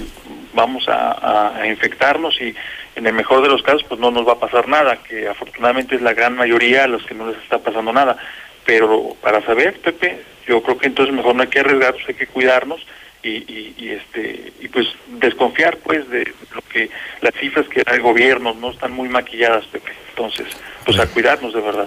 vamos 0.54 0.86
a, 0.88 1.62
infectarnos 1.66 2.40
y 2.40 2.54
en 2.96 3.06
el 3.06 3.12
mejor 3.12 3.42
de 3.42 3.48
los 3.48 3.62
casos 3.62 3.84
pues 3.84 4.00
no 4.00 4.10
nos 4.10 4.26
va 4.26 4.32
a 4.32 4.40
pasar 4.40 4.68
nada, 4.68 4.96
que 4.96 5.28
afortunadamente 5.28 5.94
es 5.94 6.02
la 6.02 6.14
gran 6.14 6.36
mayoría 6.36 6.84
a 6.84 6.88
los 6.88 7.04
que 7.04 7.14
no 7.14 7.28
les 7.28 7.38
está 7.38 7.58
pasando 7.58 7.92
nada. 7.92 8.16
Pero 8.64 9.16
para 9.22 9.40
saber, 9.42 9.78
Pepe, 9.80 10.18
yo 10.46 10.62
creo 10.62 10.78
que 10.78 10.88
entonces 10.88 11.14
mejor 11.14 11.34
no 11.34 11.42
hay 11.42 11.48
que 11.48 11.60
arriesgarnos, 11.60 12.02
hay 12.08 12.14
que 12.14 12.26
cuidarnos 12.26 12.84
y, 13.22 13.30
y, 13.30 13.74
y, 13.78 13.90
este 13.90 14.52
y 14.60 14.68
pues 14.68 14.86
desconfiar 15.08 15.76
pues 15.78 16.08
de 16.10 16.32
lo 16.54 16.62
que 16.72 16.90
las 17.20 17.34
cifras 17.34 17.68
que 17.68 17.82
da 17.82 17.92
el 17.94 18.02
gobierno 18.02 18.54
no 18.54 18.70
están 18.70 18.92
muy 18.92 19.08
maquilladas, 19.08 19.64
Pepe. 19.66 19.92
Entonces, 20.10 20.46
pues 20.88 20.98
a 21.00 21.06
cuidarnos 21.06 21.52
de 21.52 21.60
verdad. 21.60 21.86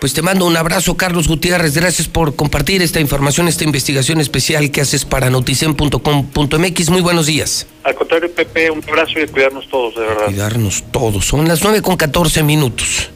Pues 0.00 0.14
te 0.14 0.22
mando 0.22 0.46
un 0.46 0.56
abrazo, 0.56 0.96
Carlos 0.96 1.28
Gutiérrez. 1.28 1.74
Gracias 1.74 2.08
por 2.08 2.34
compartir 2.36 2.80
esta 2.80 3.00
información, 3.00 3.48
esta 3.48 3.64
investigación 3.64 4.18
especial 4.20 4.70
que 4.70 4.80
haces 4.80 5.04
para 5.04 5.28
noticen.com.mx. 5.28 6.90
Muy 6.90 7.02
buenos 7.02 7.26
días. 7.26 7.66
Al 7.82 7.94
contrario, 7.94 8.30
Pepe, 8.32 8.70
un 8.70 8.82
abrazo 8.88 9.20
y 9.20 9.26
cuidarnos 9.26 9.68
todos, 9.68 9.94
de 9.94 10.00
verdad. 10.00 10.24
Cuidarnos 10.26 10.84
todos. 10.90 11.26
Son 11.26 11.46
las 11.46 11.62
9 11.62 11.82
con 11.82 11.96
14 11.96 12.42
minutos. 12.42 13.10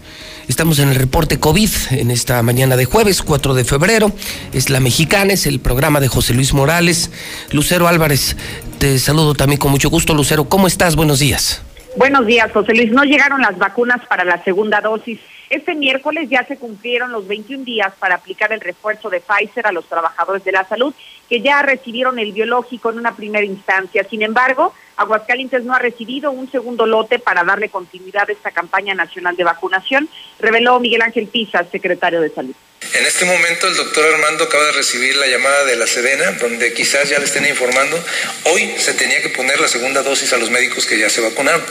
Estamos 0.47 0.78
en 0.78 0.90
el 0.90 0.94
reporte 0.94 1.39
COVID 1.39 1.70
en 1.90 2.10
esta 2.10 2.43
mañana 2.43 2.76
de 2.76 2.85
jueves, 2.85 3.22
4 3.22 3.55
de 3.55 3.64
febrero. 3.64 4.12
Es 4.52 4.68
La 4.68 4.80
Mexicana, 4.80 5.32
es 5.32 5.47
el 5.47 5.60
programa 5.60 6.01
de 6.01 6.09
José 6.09 6.35
Luis 6.35 6.52
Morales. 6.52 7.10
Lucero 7.51 7.89
Álvarez, 7.89 8.36
te 8.78 8.98
saludo 8.98 9.35
también 9.35 9.59
con 9.59 9.70
mucho 9.70 9.89
gusto. 9.89 10.12
Lucero, 10.12 10.48
¿cómo 10.48 10.66
estás? 10.66 10.97
Buenos 10.97 11.18
días. 11.18 11.62
Buenos 11.98 12.26
días, 12.26 12.52
José 12.52 12.74
Luis. 12.74 12.92
No 12.92 13.02
llegaron 13.02 13.40
las 13.40 13.58
vacunas 13.58 14.06
para 14.06 14.22
la 14.22 14.40
segunda 14.44 14.80
dosis. 14.80 15.18
Este 15.50 15.74
miércoles 15.74 16.30
ya 16.30 16.46
se 16.46 16.56
cumplieron 16.56 17.10
los 17.10 17.26
21 17.26 17.64
días 17.64 17.92
para 17.98 18.14
aplicar 18.14 18.52
el 18.52 18.60
refuerzo 18.60 19.10
de 19.10 19.20
Pfizer 19.20 19.66
a 19.66 19.72
los 19.72 19.84
trabajadores 19.86 20.44
de 20.44 20.52
la 20.52 20.62
salud 20.62 20.94
que 21.28 21.40
ya 21.40 21.60
recibieron 21.62 22.20
el 22.20 22.30
biológico 22.30 22.90
en 22.90 22.98
una 22.98 23.16
primera 23.16 23.44
instancia. 23.44 24.04
Sin 24.08 24.22
embargo, 24.22 24.72
Aguascalientes 24.98 25.64
no 25.64 25.74
ha 25.74 25.78
recibido 25.78 26.32
un 26.32 26.50
segundo 26.50 26.84
lote 26.84 27.20
para 27.20 27.44
darle 27.44 27.68
continuidad 27.68 28.28
a 28.28 28.32
esta 28.32 28.50
campaña 28.50 28.94
nacional 28.94 29.36
de 29.36 29.44
vacunación, 29.44 30.08
reveló 30.40 30.80
Miguel 30.80 31.02
Ángel 31.02 31.28
Pisa, 31.28 31.64
secretario 31.70 32.20
de 32.20 32.30
Salud. 32.30 32.54
En 32.94 33.04
este 33.04 33.24
momento 33.24 33.66
el 33.66 33.76
doctor 33.76 34.14
Armando 34.14 34.44
acaba 34.44 34.64
de 34.66 34.72
recibir 34.72 35.16
la 35.16 35.26
llamada 35.26 35.64
de 35.64 35.76
la 35.76 35.86
Sedena, 35.86 36.32
donde 36.32 36.72
quizás 36.72 37.08
ya 37.08 37.18
le 37.18 37.24
estén 37.24 37.44
informando. 37.44 38.02
Hoy 38.44 38.72
se 38.78 38.94
tenía 38.94 39.20
que 39.20 39.28
poner 39.28 39.60
la 39.60 39.68
segunda 39.68 40.02
dosis 40.02 40.32
a 40.32 40.38
los 40.38 40.50
médicos 40.50 40.86
que 40.86 40.98
ya 40.98 41.10
se 41.10 41.20
vacunaron. 41.20 41.62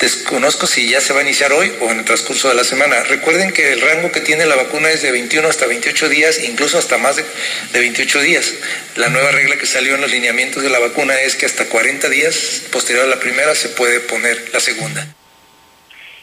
Desconozco 0.00 0.66
si 0.66 0.88
ya 0.88 1.00
se 1.00 1.12
va 1.12 1.20
a 1.20 1.22
iniciar 1.22 1.52
hoy 1.52 1.72
o 1.80 1.90
en 1.90 2.00
el 2.00 2.04
transcurso 2.04 2.48
de 2.48 2.54
la 2.54 2.64
semana. 2.64 3.02
Recuerden 3.04 3.52
que 3.52 3.72
el 3.72 3.80
rango 3.80 4.10
que 4.10 4.20
tiene 4.20 4.46
la 4.46 4.56
vacuna 4.56 4.90
es 4.90 5.00
de 5.00 5.12
21 5.12 5.48
hasta 5.48 5.66
28 5.66 6.08
días, 6.08 6.40
incluso 6.42 6.76
hasta 6.76 6.98
más 6.98 7.16
de, 7.16 7.24
de 7.72 7.80
28 7.80 8.20
días. 8.20 8.52
La 8.96 9.08
nueva 9.08 9.30
regla 9.30 9.56
que 9.56 9.66
salió 9.66 9.94
en 9.94 10.00
los 10.00 10.10
lineamientos 10.10 10.62
de 10.62 10.70
la 10.70 10.80
vacuna 10.80 11.18
es 11.20 11.36
que 11.36 11.46
hasta 11.46 11.66
40 11.66 12.08
días 12.08 12.62
posterior 12.68 13.04
a 13.04 13.08
la 13.08 13.20
primera 13.20 13.54
se 13.54 13.70
puede 13.70 14.00
poner 14.00 14.50
la 14.52 14.60
segunda. 14.60 15.06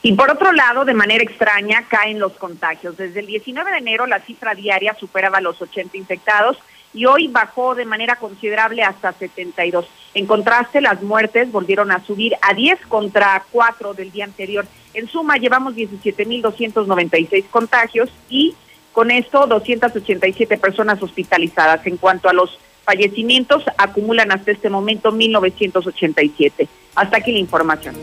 Y 0.02 0.14
por 0.14 0.30
otro 0.30 0.52
lado, 0.52 0.86
de 0.86 0.94
manera 0.94 1.24
extraña, 1.24 1.88
caen 1.88 2.20
los 2.20 2.34
contagios. 2.34 2.96
Desde 2.96 3.22
el 3.22 3.26
19 3.26 3.72
de 3.72 3.78
enero 3.78 4.06
la 4.06 4.20
cifra 4.20 4.54
diaria 4.54 4.96
superaba 5.00 5.42
los 5.42 5.60
80 5.60 5.98
infectados 5.98 6.58
y 6.94 7.06
hoy 7.06 7.28
bajó 7.28 7.76
de 7.76 7.86
manera 7.86 8.16
considerable 8.16 8.84
hasta 8.84 9.14
72. 9.14 9.88
En 10.14 10.28
contraste, 10.28 10.80
las 10.80 11.02
muertes 11.02 11.52
volvieron 11.52 11.92
a 11.92 12.06
subir 12.06 12.36
a 12.42 12.54
10 12.54 12.82
contra 12.88 13.44
4 13.52 13.94
del 13.96 14.12
día 14.12 14.26
anterior. 14.26 14.66
En 14.94 15.10
suma, 15.10 15.38
llevamos 15.38 15.76
17.296 15.76 17.50
contagios 17.50 18.10
y 18.30 18.56
con 18.94 19.12
esto 19.12 19.46
287 19.48 20.58
personas 20.58 21.02
hospitalizadas. 21.02 21.86
En 21.86 21.98
cuanto 21.98 22.30
a 22.30 22.34
los 22.34 22.58
fallecimientos, 22.86 23.64
acumulan 23.78 24.32
hasta 24.32 24.52
este 24.52 24.70
momento 24.70 25.12
1.987. 25.12 26.68
Hasta 26.96 27.18
aquí 27.18 27.32
la 27.32 27.40
información. 27.40 27.96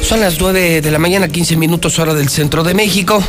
Son 0.00 0.20
las 0.20 0.40
9 0.40 0.82
de 0.82 0.90
la 0.90 0.98
mañana, 0.98 1.28
15 1.28 1.56
minutos 1.56 1.98
hora 1.98 2.14
del 2.14 2.28
centro 2.28 2.62
de 2.62 2.74
México. 2.74 3.22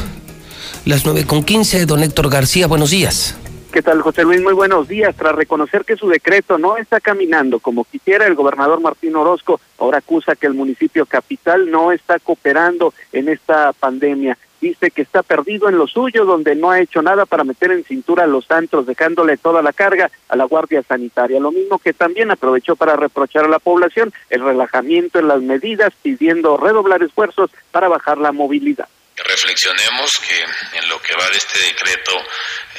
Las 0.85 1.05
9 1.05 1.25
con 1.25 1.43
15, 1.43 1.85
don 1.85 2.03
Héctor 2.03 2.29
García, 2.29 2.67
buenos 2.67 2.89
días. 2.89 3.37
¿Qué 3.73 3.81
tal, 3.81 4.03
José 4.03 4.21
Luis? 4.21 4.39
Muy 4.39 4.53
buenos 4.53 4.87
días. 4.87 5.15
Tras 5.15 5.33
reconocer 5.33 5.83
que 5.83 5.95
su 5.95 6.07
decreto 6.07 6.59
no 6.59 6.77
está 6.77 6.99
caminando 6.99 7.59
como 7.59 7.85
quisiera, 7.85 8.27
el 8.27 8.35
gobernador 8.35 8.79
Martín 8.79 9.15
Orozco 9.15 9.59
ahora 9.79 9.97
acusa 9.97 10.35
que 10.35 10.45
el 10.45 10.53
municipio 10.53 11.07
capital 11.07 11.71
no 11.71 11.91
está 11.91 12.19
cooperando 12.19 12.93
en 13.11 13.29
esta 13.29 13.73
pandemia. 13.73 14.37
Dice 14.61 14.91
que 14.91 15.01
está 15.01 15.23
perdido 15.23 15.69
en 15.69 15.79
lo 15.79 15.87
suyo, 15.87 16.23
donde 16.23 16.53
no 16.53 16.69
ha 16.69 16.81
hecho 16.81 17.01
nada 17.01 17.25
para 17.25 17.43
meter 17.43 17.71
en 17.71 17.83
cintura 17.83 18.25
a 18.25 18.27
los 18.27 18.45
santos, 18.45 18.85
dejándole 18.85 19.37
toda 19.37 19.63
la 19.63 19.73
carga 19.73 20.11
a 20.29 20.35
la 20.35 20.43
Guardia 20.43 20.83
Sanitaria. 20.83 21.39
Lo 21.39 21.51
mismo 21.51 21.79
que 21.79 21.93
también 21.93 22.29
aprovechó 22.29 22.75
para 22.75 22.95
reprochar 22.95 23.45
a 23.45 23.49
la 23.49 23.57
población 23.57 24.13
el 24.29 24.43
relajamiento 24.43 25.17
en 25.17 25.29
las 25.29 25.41
medidas, 25.41 25.93
pidiendo 26.03 26.57
redoblar 26.57 27.01
esfuerzos 27.01 27.49
para 27.71 27.87
bajar 27.87 28.19
la 28.19 28.31
movilidad 28.33 28.87
reflexionemos 29.15 30.19
que 30.19 30.45
en 30.77 30.89
lo 30.89 31.01
que 31.01 31.13
va 31.15 31.29
de 31.29 31.37
este 31.37 31.59
decreto 31.59 32.19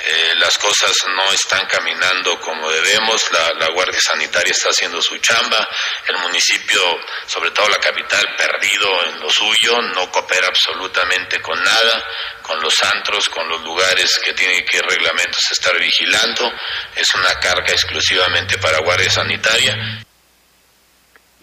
eh, 0.07 0.35
las 0.39 0.59
cosas 0.59 0.93
no 1.07 1.33
están 1.33 1.67
caminando 1.67 2.41
como 2.41 2.71
debemos, 2.71 3.31
la, 3.33 3.55
la, 3.55 3.69
Guardia 3.69 4.01
Sanitaria 4.01 4.51
está 4.51 4.71
haciendo 4.71 5.01
su 5.01 5.17
chamba, 5.19 5.69
el 6.09 6.19
municipio, 6.19 6.81
sobre 7.27 7.53
todo 7.53 7.69
la 7.69 7.79
capital, 7.79 8.35
perdido 8.37 9.07
en 9.07 9.21
lo 9.21 9.31
suyo, 9.31 9.81
no 9.81 10.11
coopera 10.11 10.49
absolutamente 10.49 11.41
con 11.41 11.63
nada, 11.63 12.05
con 12.43 12.61
los 12.61 12.83
antros, 12.83 13.29
con 13.29 13.49
los 13.49 13.63
lugares 13.63 14.19
que 14.19 14.33
tienen 14.33 14.65
que 14.67 14.83
reglamentos 14.83 15.51
estar 15.51 15.79
vigilando, 15.79 16.53
es 16.97 17.15
una 17.15 17.39
carga 17.41 17.73
exclusivamente 17.73 18.59
para 18.59 18.81
Guardia 18.81 19.11
Sanitaria 19.11 20.04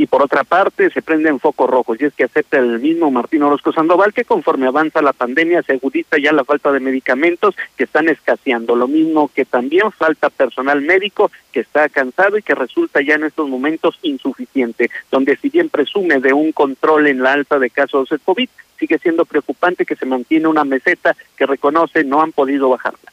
y 0.01 0.07
por 0.07 0.23
otra 0.23 0.43
parte 0.43 0.89
se 0.89 1.03
prenden 1.03 1.39
focos 1.39 1.69
rojos 1.69 2.01
y 2.01 2.05
es 2.05 2.13
que 2.15 2.23
acepta 2.23 2.57
el 2.57 2.79
mismo 2.79 3.11
Martín 3.11 3.43
Orozco 3.43 3.71
Sandoval 3.71 4.15
que 4.15 4.25
conforme 4.25 4.65
avanza 4.65 4.99
la 4.99 5.13
pandemia 5.13 5.61
se 5.61 5.73
agudiza 5.73 6.17
ya 6.17 6.31
la 6.31 6.43
falta 6.43 6.71
de 6.71 6.79
medicamentos 6.79 7.55
que 7.77 7.83
están 7.83 8.09
escaseando, 8.09 8.75
lo 8.75 8.87
mismo 8.87 9.29
que 9.31 9.45
también 9.45 9.91
falta 9.91 10.31
personal 10.31 10.81
médico 10.81 11.29
que 11.51 11.59
está 11.59 11.87
cansado 11.87 12.35
y 12.35 12.41
que 12.41 12.55
resulta 12.55 13.01
ya 13.01 13.13
en 13.13 13.25
estos 13.25 13.47
momentos 13.47 13.99
insuficiente, 14.01 14.89
donde 15.11 15.37
si 15.37 15.49
bien 15.49 15.69
presume 15.69 16.19
de 16.19 16.33
un 16.33 16.51
control 16.51 17.05
en 17.05 17.21
la 17.21 17.33
alta 17.33 17.59
de 17.59 17.69
casos 17.69 18.09
de 18.09 18.17
COVID, 18.17 18.49
sigue 18.79 18.97
siendo 18.97 19.25
preocupante 19.25 19.85
que 19.85 19.95
se 19.95 20.07
mantiene 20.07 20.47
una 20.47 20.63
meseta 20.63 21.15
que 21.37 21.45
reconoce 21.45 22.03
no 22.03 22.23
han 22.23 22.31
podido 22.31 22.69
bajarla. 22.69 23.11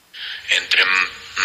Entre 0.58 0.82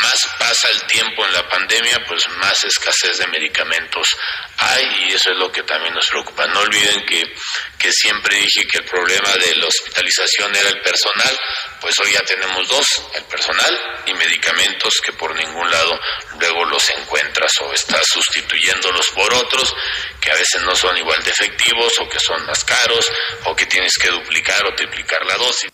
más 0.02 0.28
pasa 0.40 0.70
el 0.70 0.82
tiempo 0.88 1.26
en 1.26 1.34
la 1.34 1.48
pandemia, 1.48 2.04
pues 2.08 2.28
más 2.40 2.64
escasez 2.64 3.18
de 3.18 3.28
medicamentos 3.28 4.18
hay 4.58 4.86
y 5.08 5.14
eso 5.14 5.32
es 5.32 5.38
lo 5.38 5.52
que 5.52 5.64
también 5.64 5.94
nos 5.94 6.10
preocupa. 6.10 6.46
No 6.48 6.62
olviden 6.62 7.06
que, 7.06 7.34
que 7.78 7.92
siempre 7.92 8.38
dije 8.38 8.66
que 8.66 8.80
el 8.80 8.86
problema 8.86 9.30
de 9.38 9.56
la 9.58 9.68
hospitalización 9.68 10.56
era 10.56 10.70
el 10.70 10.82
personal, 10.82 11.40
pues 11.80 12.00
hoy 12.00 12.12
ya 12.14 12.22
tenemos 12.22 12.68
dos, 12.68 13.04
el 13.16 13.24
personal 13.26 14.02
y 14.06 14.14
medicamentos 14.14 15.02
que 15.02 15.14
por 15.14 15.36
ningún 15.36 15.70
lado 15.70 16.00
luego 16.40 16.66
los 16.66 16.90
encuentras 16.92 17.62
o 17.62 17.74
estás 17.74 18.08
sustituyéndolos 18.08 19.10
por 19.12 19.34
otros 19.34 19.76
que 20.20 20.32
a 20.32 20.36
veces 20.36 20.62
no 20.64 20.76
son 20.76 20.98
igual 20.98 21.22
de 21.24 21.30
efectivos 21.30 22.00
o 22.00 22.10
que 22.10 22.20
son 22.20 22.46
más 22.46 22.64
caros 22.64 23.12
o 23.46 23.56
que 23.56 23.66
tienes 23.66 23.98
que 23.98 24.10
duplicar 24.10 24.66
o 24.66 24.76
triplicar 24.76 25.26
la 25.26 25.36
dosis. 25.38 25.72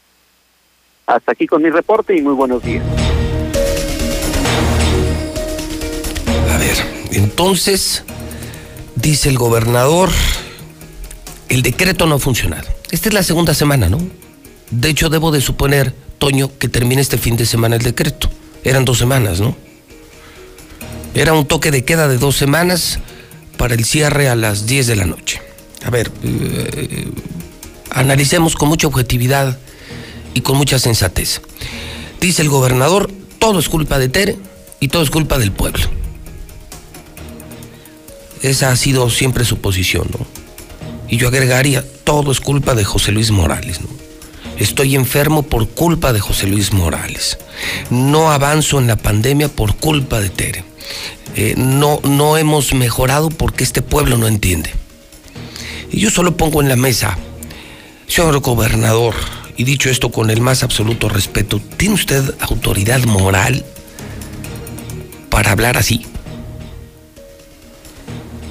Hasta 1.06 1.32
aquí 1.32 1.48
con 1.48 1.62
mi 1.62 1.70
reporte 1.70 2.16
y 2.16 2.22
muy 2.22 2.34
buenos 2.34 2.64
días. 2.64 2.99
Entonces, 7.12 8.04
dice 8.96 9.30
el 9.30 9.38
gobernador, 9.38 10.10
el 11.50 11.62
decreto 11.62 12.06
no 12.06 12.16
ha 12.16 12.20
funcionado. 12.20 12.68
Esta 12.92 13.10
es 13.10 13.14
la 13.14 13.24
segunda 13.24 13.54
semana, 13.54 13.90
¿no? 13.90 14.00
De 14.72 14.90
hecho, 14.90 15.10
debo 15.10 15.32
de 15.32 15.42
suponer, 15.42 15.94
Toño, 16.18 16.52
que 16.58 16.68
termine 16.68 17.02
este 17.02 17.18
fin 17.18 17.38
de 17.38 17.46
semana 17.46 17.76
el 17.76 17.82
decreto. 17.82 18.30
Eran 18.64 18.86
dos 18.86 18.98
semanas, 18.98 19.40
¿no? 19.40 19.56
Era 21.14 21.34
un 21.34 21.46
toque 21.46 21.72
de 21.72 21.84
queda 21.84 22.08
de 22.08 22.18
dos 22.18 22.36
semanas 22.36 23.00
para 23.58 23.74
el 23.74 23.84
cierre 23.84 24.30
a 24.30 24.36
las 24.36 24.68
10 24.68 24.88
de 24.88 24.96
la 24.96 25.06
noche. 25.06 25.42
A 25.84 25.90
ver, 25.90 26.12
eh, 26.24 27.08
analicemos 27.90 28.56
con 28.56 28.70
mucha 28.70 28.88
objetividad 28.88 29.58
y 30.34 30.42
con 30.42 30.58
mucha 30.58 30.78
sensatez. 30.78 31.42
Dice 32.20 32.42
el 32.42 32.50
gobernador, 32.50 33.12
todo 33.40 33.60
es 33.60 33.70
culpa 33.70 33.98
de 33.98 34.10
Tere 34.10 34.38
y 34.80 34.90
todo 34.90 35.02
es 35.02 35.10
culpa 35.10 35.38
del 35.38 35.52
pueblo. 35.52 35.99
Esa 38.42 38.72
ha 38.72 38.76
sido 38.76 39.10
siempre 39.10 39.46
su 39.46 39.60
posición, 39.60 40.08
¿no? 40.18 40.26
Y 41.10 41.18
yo 41.18 41.28
agregaría, 41.28 41.84
todo 42.04 42.32
es 42.32 42.40
culpa 42.40 42.76
de 42.76 42.84
José 42.84 43.12
Luis 43.12 43.32
Morales, 43.32 43.82
¿no? 43.82 43.88
Estoy 44.58 44.96
enfermo 44.96 45.44
por 45.44 45.70
culpa 45.70 46.12
de 46.12 46.20
José 46.20 46.48
Luis 46.48 46.74
Morales. 46.74 47.38
No 47.90 48.32
avanzo 48.32 48.78
en 48.80 48.88
la 48.88 48.98
pandemia 48.98 49.48
por 49.48 49.76
culpa 49.76 50.20
de 50.20 50.30
Tere. 50.30 50.64
Eh, 51.36 51.56
no, 51.58 52.02
no 52.04 52.38
hemos 52.38 52.74
mejorado 52.74 53.30
porque 53.30 53.64
este 53.64 53.82
pueblo 53.82 54.18
no 54.18 54.28
entiende. 54.28 54.74
Y 55.92 56.02
yo 56.02 56.10
solo 56.10 56.36
pongo 56.36 56.62
en 56.62 56.70
la 56.70 56.76
mesa, 56.76 57.18
señor 58.08 58.40
gobernador, 58.40 59.16
y 59.56 59.64
dicho 59.64 59.90
esto 59.90 60.12
con 60.12 60.30
el 60.30 60.42
más 60.42 60.64
absoluto 60.64 61.10
respeto, 61.10 61.60
¿tiene 61.78 61.96
usted 61.96 62.36
autoridad 62.40 63.04
moral 63.04 63.66
para 65.30 65.52
hablar 65.52 65.78
así? 65.78 66.06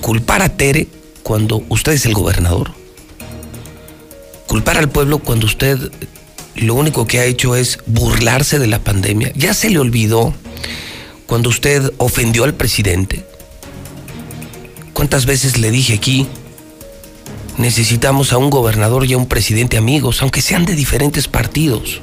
Culpar 0.01 0.43
a 0.43 0.49
Tere 0.57 0.89
cuando 1.23 1.63
usted 1.69 1.93
es 1.93 2.07
el 2.07 2.15
gobernador. 2.15 2.73
Culpar 4.47 4.79
al 4.79 4.89
pueblo 4.89 5.19
cuando 5.19 5.47
usted 5.47 5.79
lo 6.57 6.75
único 6.75 7.07
que 7.07 7.21
ha 7.21 7.25
hecho 7.25 7.55
es 7.55 7.79
burlarse 7.87 8.59
de 8.59 8.67
la 8.67 8.79
pandemia. 8.81 9.33
Ya 9.35 9.55
se 9.55 9.71
le 9.71 9.79
olvidó 9.79 10.35
cuando 11.29 11.51
usted 11.51 11.93
ofendió 11.99 12.45
al 12.45 12.55
presidente? 12.55 13.23
¿Cuántas 14.95 15.27
veces 15.27 15.59
le 15.59 15.71
dije 15.71 15.93
aquí, 15.93 16.27
necesitamos 17.59 18.33
a 18.33 18.39
un 18.39 18.49
gobernador 18.49 19.05
y 19.05 19.13
a 19.13 19.19
un 19.19 19.27
presidente 19.29 19.77
amigos, 19.77 20.23
aunque 20.23 20.41
sean 20.41 20.65
de 20.65 20.75
diferentes 20.75 21.29
partidos? 21.29 22.01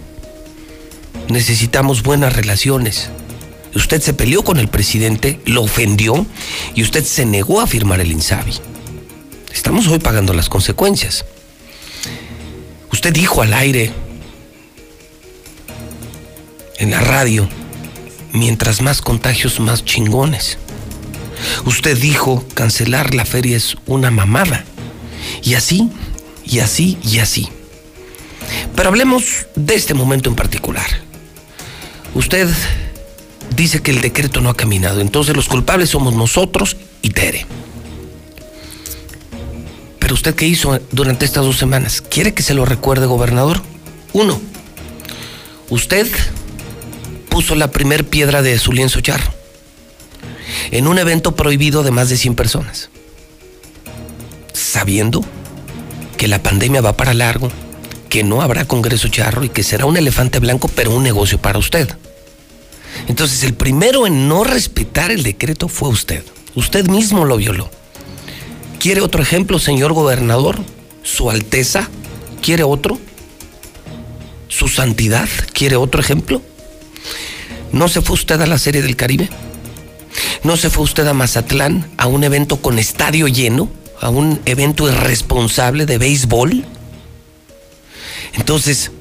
Necesitamos 1.27 2.03
buenas 2.03 2.35
relaciones. 2.35 3.09
Usted 3.75 4.01
se 4.01 4.13
peleó 4.13 4.43
con 4.43 4.57
el 4.57 4.69
presidente, 4.69 5.41
lo 5.45 5.61
ofendió 5.61 6.25
y 6.73 6.81
usted 6.81 7.03
se 7.03 7.25
negó 7.25 7.59
a 7.59 7.67
firmar 7.67 7.99
el 7.99 8.11
INSABI. 8.11 8.53
Estamos 9.53 9.87
hoy 9.87 9.99
pagando 9.99 10.33
las 10.33 10.47
consecuencias. 10.47 11.25
Usted 12.91 13.13
dijo 13.13 13.41
al 13.41 13.53
aire, 13.53 13.91
en 16.77 16.91
la 16.91 17.01
radio, 17.01 17.49
mientras 18.31 18.81
más 18.81 19.01
contagios, 19.01 19.59
más 19.59 19.83
chingones. 19.83 20.57
Usted 21.65 21.97
dijo, 21.97 22.45
cancelar 22.53 23.13
la 23.13 23.25
feria 23.25 23.57
es 23.57 23.75
una 23.85 24.09
mamada. 24.09 24.63
Y 25.43 25.55
así, 25.55 25.89
y 26.45 26.59
así, 26.59 26.97
y 27.03 27.19
así. 27.19 27.49
Pero 28.75 28.89
hablemos 28.89 29.47
de 29.55 29.75
este 29.75 29.93
momento 29.93 30.29
en 30.29 30.35
particular. 30.35 30.87
Usted 32.13 32.49
dice 33.55 33.81
que 33.81 33.91
el 33.91 34.01
decreto 34.01 34.41
no 34.41 34.49
ha 34.49 34.57
caminado, 34.57 35.01
entonces 35.01 35.35
los 35.35 35.47
culpables 35.47 35.89
somos 35.89 36.13
nosotros 36.13 36.77
y 37.01 37.09
Tere. 37.09 37.45
Pero 39.99 40.13
usted 40.13 40.35
qué 40.35 40.47
hizo 40.47 40.79
durante 40.91 41.25
estas 41.25 41.45
dos 41.45 41.57
semanas? 41.57 42.01
¿Quiere 42.01 42.33
que 42.33 42.43
se 42.43 42.53
lo 42.53 42.65
recuerde, 42.65 43.05
gobernador? 43.05 43.61
Uno, 44.13 44.39
usted 45.69 46.07
puso 47.29 47.55
la 47.55 47.71
primer 47.71 48.07
piedra 48.07 48.41
de 48.41 48.57
su 48.59 48.71
lienzo 48.71 49.01
charro 49.01 49.33
en 50.71 50.87
un 50.87 50.97
evento 50.99 51.35
prohibido 51.35 51.83
de 51.83 51.91
más 51.91 52.09
de 52.09 52.17
100 52.17 52.35
personas, 52.35 52.89
sabiendo 54.53 55.23
que 56.17 56.27
la 56.27 56.41
pandemia 56.41 56.81
va 56.81 56.97
para 56.97 57.13
largo, 57.13 57.51
que 58.09 58.23
no 58.23 58.41
habrá 58.41 58.65
Congreso 58.65 59.09
Charro 59.09 59.43
y 59.43 59.49
que 59.49 59.63
será 59.63 59.85
un 59.85 59.97
elefante 59.97 60.39
blanco, 60.39 60.69
pero 60.69 60.95
un 60.95 61.03
negocio 61.03 61.37
para 61.37 61.59
usted. 61.59 61.89
Entonces, 63.07 63.43
el 63.43 63.53
primero 63.53 64.07
en 64.07 64.27
no 64.27 64.43
respetar 64.43 65.11
el 65.11 65.23
decreto 65.23 65.67
fue 65.67 65.89
usted. 65.89 66.23
Usted 66.55 66.87
mismo 66.87 67.25
lo 67.25 67.37
violó. 67.37 67.69
¿Quiere 68.79 69.01
otro 69.01 69.21
ejemplo, 69.21 69.59
señor 69.59 69.93
gobernador? 69.93 70.59
¿Su 71.03 71.29
Alteza 71.29 71.89
quiere 72.41 72.63
otro? 72.63 72.99
¿Su 74.47 74.67
Santidad 74.67 75.27
quiere 75.53 75.75
otro 75.75 76.01
ejemplo? 76.01 76.41
¿No 77.71 77.87
se 77.87 78.01
fue 78.01 78.13
usted 78.13 78.39
a 78.41 78.45
la 78.45 78.57
Serie 78.57 78.81
del 78.81 78.95
Caribe? 78.95 79.29
¿No 80.43 80.55
se 80.55 80.69
fue 80.69 80.83
usted 80.83 81.07
a 81.07 81.13
Mazatlán 81.13 81.91
a 81.97 82.07
un 82.07 82.23
evento 82.23 82.61
con 82.61 82.79
estadio 82.79 83.27
lleno? 83.27 83.69
¿A 83.99 84.09
un 84.09 84.39
evento 84.45 84.87
irresponsable 84.87 85.85
de 85.85 85.97
béisbol? 85.97 86.65
Entonces, 88.33 88.91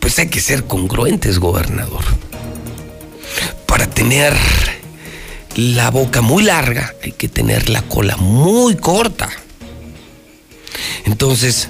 pues 0.00 0.18
hay 0.18 0.28
que 0.28 0.40
ser 0.40 0.64
congruentes, 0.64 1.38
gobernador. 1.38 2.04
Para 3.74 3.90
tener 3.90 4.32
la 5.56 5.90
boca 5.90 6.20
muy 6.20 6.44
larga, 6.44 6.94
hay 7.02 7.10
que 7.10 7.26
tener 7.26 7.70
la 7.70 7.82
cola 7.82 8.16
muy 8.16 8.76
corta. 8.76 9.28
Entonces, 11.06 11.68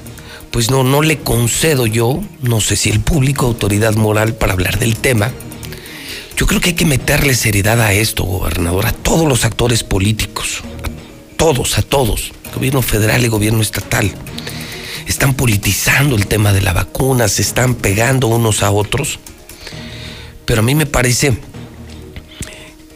pues 0.50 0.70
no, 0.70 0.84
no 0.84 1.00
le 1.00 1.20
concedo 1.20 1.86
yo, 1.86 2.22
no 2.42 2.60
sé 2.60 2.76
si 2.76 2.90
el 2.90 3.00
público, 3.00 3.46
autoridad 3.46 3.94
moral 3.94 4.34
para 4.34 4.52
hablar 4.52 4.78
del 4.78 4.98
tema. 4.98 5.32
Yo 6.36 6.46
creo 6.46 6.60
que 6.60 6.68
hay 6.68 6.74
que 6.74 6.84
meterle 6.84 7.34
seriedad 7.34 7.80
a 7.80 7.94
esto, 7.94 8.24
gobernador, 8.24 8.84
a 8.84 8.92
todos 8.92 9.26
los 9.26 9.46
actores 9.46 9.82
políticos, 9.82 10.60
a 10.82 11.36
todos, 11.38 11.78
a 11.78 11.82
todos, 11.82 12.32
gobierno 12.54 12.82
federal 12.82 13.24
y 13.24 13.28
gobierno 13.28 13.62
estatal. 13.62 14.12
Están 15.06 15.32
politizando 15.32 16.16
el 16.16 16.26
tema 16.26 16.52
de 16.52 16.60
la 16.60 16.74
vacuna, 16.74 17.28
se 17.28 17.40
están 17.40 17.74
pegando 17.74 18.26
unos 18.26 18.62
a 18.62 18.70
otros. 18.70 19.20
Pero 20.44 20.60
a 20.60 20.62
mí 20.62 20.74
me 20.74 20.84
parece 20.84 21.38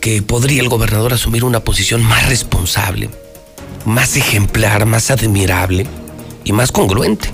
que 0.01 0.23
podría 0.23 0.63
el 0.63 0.69
gobernador 0.69 1.13
asumir 1.13 1.45
una 1.45 1.61
posición 1.61 2.03
más 2.03 2.29
responsable, 2.29 3.11
más 3.85 4.17
ejemplar, 4.17 4.87
más 4.87 5.11
admirable 5.11 5.87
y 6.45 6.53
más 6.53 6.73
congruente. 6.73 7.31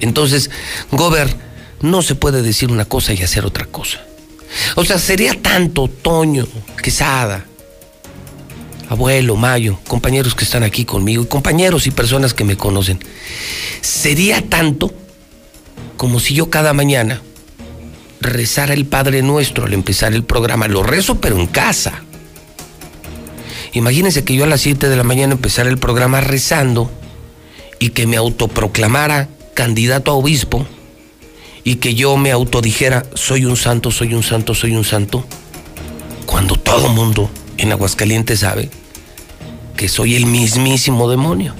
Entonces, 0.00 0.50
Gober, 0.90 1.34
no 1.80 2.02
se 2.02 2.14
puede 2.14 2.42
decir 2.42 2.70
una 2.70 2.84
cosa 2.84 3.12
y 3.14 3.22
hacer 3.22 3.44
otra 3.44 3.66
cosa. 3.66 4.04
O 4.76 4.84
sea, 4.84 4.98
sería 4.98 5.40
tanto 5.40 5.88
Toño, 5.88 6.46
Quesada, 6.82 7.46
abuelo, 8.88 9.36
Mayo, 9.36 9.78
compañeros 9.88 10.34
que 10.34 10.44
están 10.44 10.62
aquí 10.62 10.84
conmigo, 10.84 11.26
compañeros 11.28 11.86
y 11.86 11.90
personas 11.90 12.34
que 12.34 12.44
me 12.44 12.56
conocen. 12.56 12.98
Sería 13.80 14.42
tanto 14.48 14.92
como 15.96 16.20
si 16.20 16.34
yo 16.34 16.50
cada 16.50 16.72
mañana 16.72 17.22
rezara 18.22 18.74
el 18.74 18.86
Padre 18.86 19.22
Nuestro 19.22 19.64
al 19.64 19.74
empezar 19.74 20.14
el 20.14 20.24
programa. 20.24 20.68
Lo 20.68 20.82
rezo, 20.82 21.20
pero 21.20 21.38
en 21.38 21.46
casa. 21.46 22.02
Imagínense 23.72 24.24
que 24.24 24.34
yo 24.34 24.44
a 24.44 24.46
las 24.46 24.60
7 24.60 24.88
de 24.88 24.96
la 24.96 25.02
mañana 25.02 25.32
empezara 25.32 25.68
el 25.68 25.78
programa 25.78 26.20
rezando 26.20 26.90
y 27.78 27.90
que 27.90 28.06
me 28.06 28.16
autoproclamara 28.16 29.28
candidato 29.54 30.10
a 30.10 30.14
obispo 30.14 30.66
y 31.64 31.76
que 31.76 31.94
yo 31.94 32.16
me 32.16 32.32
autodijera, 32.32 33.04
soy 33.14 33.44
un 33.44 33.56
santo, 33.56 33.90
soy 33.90 34.14
un 34.14 34.22
santo, 34.22 34.54
soy 34.54 34.74
un 34.74 34.84
santo, 34.84 35.24
cuando 36.26 36.56
todo 36.56 36.88
mundo 36.88 37.30
en 37.56 37.72
Aguascalientes 37.72 38.40
sabe 38.40 38.70
que 39.76 39.88
soy 39.88 40.16
el 40.16 40.26
mismísimo 40.26 41.08
demonio, 41.08 41.54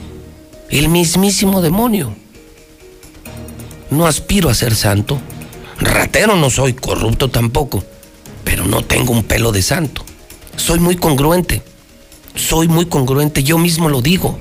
el 0.71 0.89
mismísimo 0.89 1.63
demonio. 1.63 2.15
No 3.91 4.07
aspiro 4.07 4.49
a 4.49 4.55
ser 4.55 4.75
santo, 4.75 5.21
ratero 5.85 6.37
no 6.37 6.51
soy, 6.51 6.75
corrupto 6.75 7.29
tampoco, 7.29 7.85
pero 8.45 8.65
no 8.65 8.83
tengo 8.85 9.13
un 9.13 9.25
pelo 9.25 9.53
de 9.53 9.63
santo. 9.63 10.05
Soy 10.57 10.79
muy 10.79 10.97
congruente, 10.97 11.63
soy 12.35 12.69
muy 12.69 12.87
congruente, 12.87 13.43
yo 13.43 13.59
mismo 13.59 13.89
lo 13.89 14.03
digo. 14.03 14.39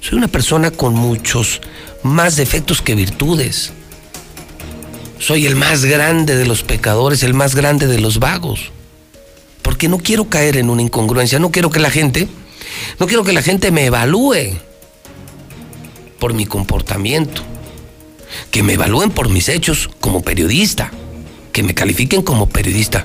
Soy 0.00 0.18
una 0.18 0.28
persona 0.28 0.70
con 0.70 0.94
muchos 0.94 1.60
más 2.02 2.36
defectos 2.36 2.80
que 2.80 2.94
virtudes. 2.94 3.72
Soy 5.18 5.46
el 5.46 5.56
más 5.56 5.84
grande 5.84 6.36
de 6.36 6.46
los 6.46 6.62
pecadores, 6.62 7.22
el 7.22 7.34
más 7.34 7.54
grande 7.54 7.86
de 7.86 8.00
los 8.00 8.18
vagos. 8.18 8.72
Porque 9.60 9.88
no 9.88 9.98
quiero 9.98 10.28
caer 10.28 10.56
en 10.56 10.70
una 10.70 10.82
incongruencia, 10.82 11.38
no 11.38 11.50
quiero 11.50 11.70
que 11.70 11.80
la 11.80 11.90
gente, 11.90 12.28
no 12.98 13.06
quiero 13.06 13.24
que 13.24 13.32
la 13.32 13.42
gente 13.42 13.70
me 13.70 13.84
evalúe 13.84 14.56
por 16.18 16.32
mi 16.32 16.46
comportamiento, 16.46 17.42
que 18.50 18.62
me 18.62 18.74
evalúen 18.74 19.10
por 19.10 19.28
mis 19.28 19.48
hechos 19.48 19.90
como 20.00 20.22
periodista, 20.22 20.90
que 21.52 21.62
me 21.62 21.74
califiquen 21.74 22.22
como 22.22 22.48
periodista. 22.48 23.04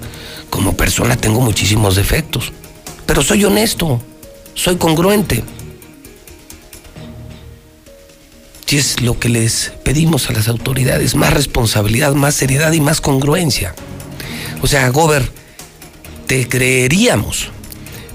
Como 0.50 0.78
persona 0.78 1.18
tengo 1.18 1.42
muchísimos 1.42 1.96
defectos, 1.96 2.54
pero 3.06 3.22
soy 3.22 3.44
honesto, 3.44 4.02
soy 4.54 4.78
congruente. 4.78 5.44
Si 8.66 8.78
es 8.78 9.02
lo 9.02 9.20
que 9.20 9.30
les 9.30 9.74
pedimos 9.84 10.30
a 10.30 10.34
las 10.34 10.48
autoridades, 10.48 11.16
más 11.16 11.34
responsabilidad, 11.34 12.14
más 12.16 12.36
seriedad 12.36 12.72
y 12.72 12.82
más 12.82 13.00
congruencia. 13.00 13.76
O 14.62 14.68
sea, 14.68 14.90
Gober, 14.90 15.30
te 16.26 16.48
creeríamos. 16.48 17.50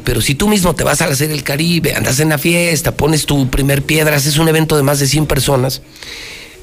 Pero 0.05 0.21
si 0.21 0.35
tú 0.35 0.49
mismo 0.49 0.75
te 0.75 0.83
vas 0.83 1.03
a 1.03 1.05
hacer 1.05 1.31
el 1.31 1.45
Caribe, 1.45 1.95
andas 1.95 2.19
en 2.19 2.31
la 2.31 2.39
fiesta, 2.39 2.97
pones 2.97 3.27
tu 3.27 3.49
primer 3.49 3.83
piedra, 3.83 4.17
haces 4.17 4.39
un 4.39 4.49
evento 4.49 4.77
de 4.77 4.83
más 4.83 4.99
de 4.99 5.07
100 5.07 5.27
personas, 5.27 5.83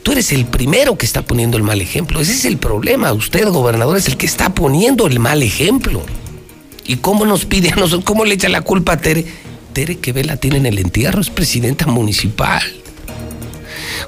tú 0.08 0.14
eres 0.14 0.32
el 0.32 0.46
primero 0.46 0.98
que 0.98 1.06
está 1.06 1.22
poniendo 1.22 1.58
el 1.58 1.64
mal 1.64 1.82
ejemplo. 1.82 2.22
Ese 2.22 2.32
es 2.32 2.46
el 2.46 2.58
problema. 2.58 3.12
Usted, 3.12 3.46
gobernador, 3.50 3.98
es 3.98 4.08
el 4.08 4.16
que 4.16 4.26
está 4.26 4.54
poniendo 4.54 5.06
el 5.06 5.20
mal 5.20 5.44
ejemplo. 5.44 6.02
¿Y 6.86 6.96
cómo 6.96 7.26
nos 7.26 7.44
pide 7.44 7.72
a 7.72 7.76
nosotros? 7.76 8.06
¿Cómo 8.06 8.24
le 8.24 8.36
echa 8.36 8.48
la 8.48 8.62
culpa 8.62 8.94
a 8.94 8.98
Tere? 9.02 9.26
Tere 9.74 9.98
que 9.98 10.14
vela 10.14 10.38
tiene 10.38 10.60
en 10.60 10.66
el 10.66 10.80
entierro, 10.80 11.20
es 11.20 11.30
presidenta 11.30 11.88
municipal. 11.88 12.64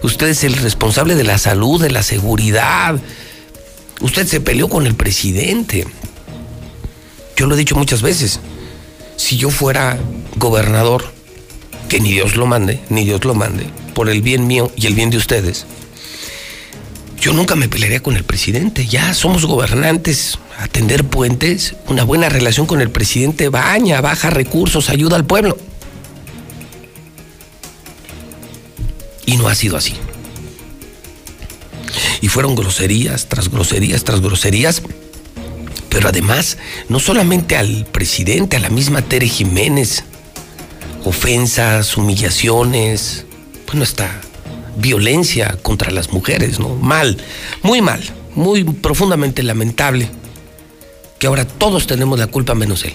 Usted 0.02 0.30
es 0.30 0.46
el 0.46 0.54
responsable 0.54 1.16
de 1.16 1.26
la 1.26 1.38
salud, 1.38 1.82
de 1.82 1.92
la 1.92 2.02
seguridad. 2.02 2.98
Usted 4.00 4.26
se 4.26 4.40
peleó 4.40 4.70
con 4.70 4.88
el 4.88 4.96
presidente. 4.96 5.86
Yo 7.36 7.46
lo 7.46 7.56
he 7.56 7.58
dicho 7.58 7.76
muchas 7.76 8.02
veces. 8.02 8.40
Si 9.18 9.36
yo 9.36 9.50
fuera 9.50 10.00
gobernador, 10.38 11.04
que 11.90 12.00
ni 12.00 12.14
Dios 12.14 12.38
lo 12.38 12.46
mande, 12.46 12.80
ni 12.88 13.04
Dios 13.04 13.26
lo 13.26 13.36
mande, 13.36 13.66
por 13.94 14.08
el 14.08 14.22
bien 14.22 14.48
mío 14.48 14.72
y 14.78 14.88
el 14.88 14.96
bien 14.96 15.10
de 15.10 15.18
ustedes, 15.18 15.66
yo 17.22 17.34
nunca 17.34 17.56
me 17.56 17.68
pelearía 17.68 18.02
con 18.02 18.16
el 18.16 18.24
presidente. 18.24 18.86
Ya 18.86 19.14
somos 19.14 19.46
gobernantes, 19.46 20.40
atender 20.58 21.04
puentes, 21.04 21.76
una 21.88 22.04
buena 22.04 22.30
relación 22.30 22.66
con 22.66 22.82
el 22.82 22.90
presidente, 22.90 23.50
baña, 23.50 24.00
baja 24.02 24.30
recursos, 24.30 24.90
ayuda 24.90 25.18
al 25.18 25.26
pueblo. 25.26 25.58
Y 29.26 29.38
no 29.38 29.50
ha 29.50 29.56
sido 29.56 29.76
así. 29.78 29.96
Y 32.22 32.30
fueron 32.30 32.56
groserías 32.56 33.28
tras 33.28 33.50
groserías 33.50 34.04
tras 34.04 34.22
groserías. 34.22 34.82
Pero 35.90 36.10
además, 36.10 36.58
no 36.88 37.00
solamente 37.00 37.58
al 37.58 37.86
presidente, 37.86 38.56
a 38.56 38.60
la 38.60 38.70
misma 38.70 39.02
Tere 39.02 39.28
Jiménez, 39.28 40.04
ofensas, 41.04 41.98
humillaciones, 41.98 43.26
bueno, 43.68 43.84
está 43.84 44.22
violencia 44.80 45.58
contra 45.62 45.92
las 45.92 46.12
mujeres, 46.12 46.60
¿no? 46.60 46.70
Mal, 46.76 47.18
muy 47.62 47.82
mal, 47.82 48.02
muy 48.36 48.64
profundamente 48.64 49.44
lamentable 49.44 50.10
que 51.20 51.28
ahora 51.28 51.46
todos 51.46 51.86
tenemos 51.86 52.18
la 52.18 52.28
culpa 52.28 52.56
menos 52.56 52.84
él. 52.86 52.94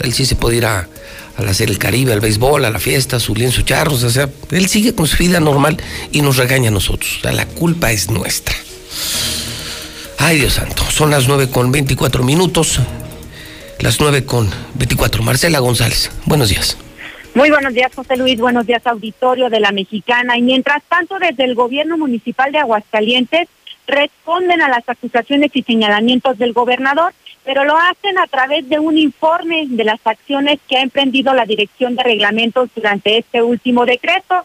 Él 0.00 0.12
sí 0.12 0.26
se 0.26 0.34
puede 0.34 0.56
ir 0.56 0.66
a, 0.66 0.88
hacer 1.36 1.70
el 1.70 1.78
Caribe, 1.78 2.12
al 2.12 2.20
béisbol, 2.20 2.64
a 2.64 2.70
la 2.70 2.78
fiesta, 2.78 3.18
su 3.18 3.34
lienzo 3.34 3.62
charros, 3.62 4.02
o 4.02 4.10
sea, 4.10 4.28
él 4.50 4.68
sigue 4.68 4.94
con 4.94 5.06
su 5.06 5.16
vida 5.16 5.40
normal 5.40 5.78
y 6.12 6.20
nos 6.20 6.36
regaña 6.36 6.68
a 6.68 6.72
nosotros. 6.72 7.18
O 7.18 7.20
sea, 7.22 7.32
la 7.32 7.46
culpa 7.46 7.92
es 7.92 8.10
nuestra. 8.10 8.54
Ay, 10.18 10.38
Dios 10.38 10.54
santo, 10.54 10.84
son 10.90 11.10
las 11.10 11.28
9 11.28 11.48
con 11.48 11.72
24 11.72 12.22
minutos, 12.24 12.80
las 13.78 14.00
9 14.00 14.26
con 14.26 14.50
24. 14.74 15.22
Marcela 15.22 15.60
González, 15.60 16.10
buenos 16.26 16.50
días. 16.50 16.76
Muy 17.34 17.50
buenos 17.50 17.74
días, 17.74 17.94
José 17.94 18.16
Luis. 18.16 18.40
Buenos 18.40 18.66
días, 18.66 18.86
auditorio 18.86 19.48
de 19.48 19.60
la 19.60 19.72
Mexicana. 19.72 20.36
Y 20.36 20.42
mientras 20.42 20.82
tanto, 20.84 21.18
desde 21.18 21.44
el 21.44 21.54
gobierno 21.54 21.96
municipal 21.96 22.50
de 22.52 22.58
Aguascalientes 22.58 23.48
responden 23.86 24.62
a 24.62 24.68
las 24.68 24.88
acusaciones 24.88 25.50
y 25.54 25.62
señalamientos 25.62 26.38
del 26.38 26.52
gobernador 26.52 27.12
pero 27.44 27.64
lo 27.64 27.76
hacen 27.76 28.18
a 28.18 28.26
través 28.26 28.68
de 28.68 28.78
un 28.78 28.98
informe 28.98 29.66
de 29.68 29.84
las 29.84 30.00
acciones 30.04 30.58
que 30.68 30.76
ha 30.76 30.82
emprendido 30.82 31.34
la 31.34 31.46
Dirección 31.46 31.96
de 31.96 32.02
Reglamentos 32.02 32.68
durante 32.74 33.18
este 33.18 33.42
último 33.42 33.86
decreto. 33.86 34.44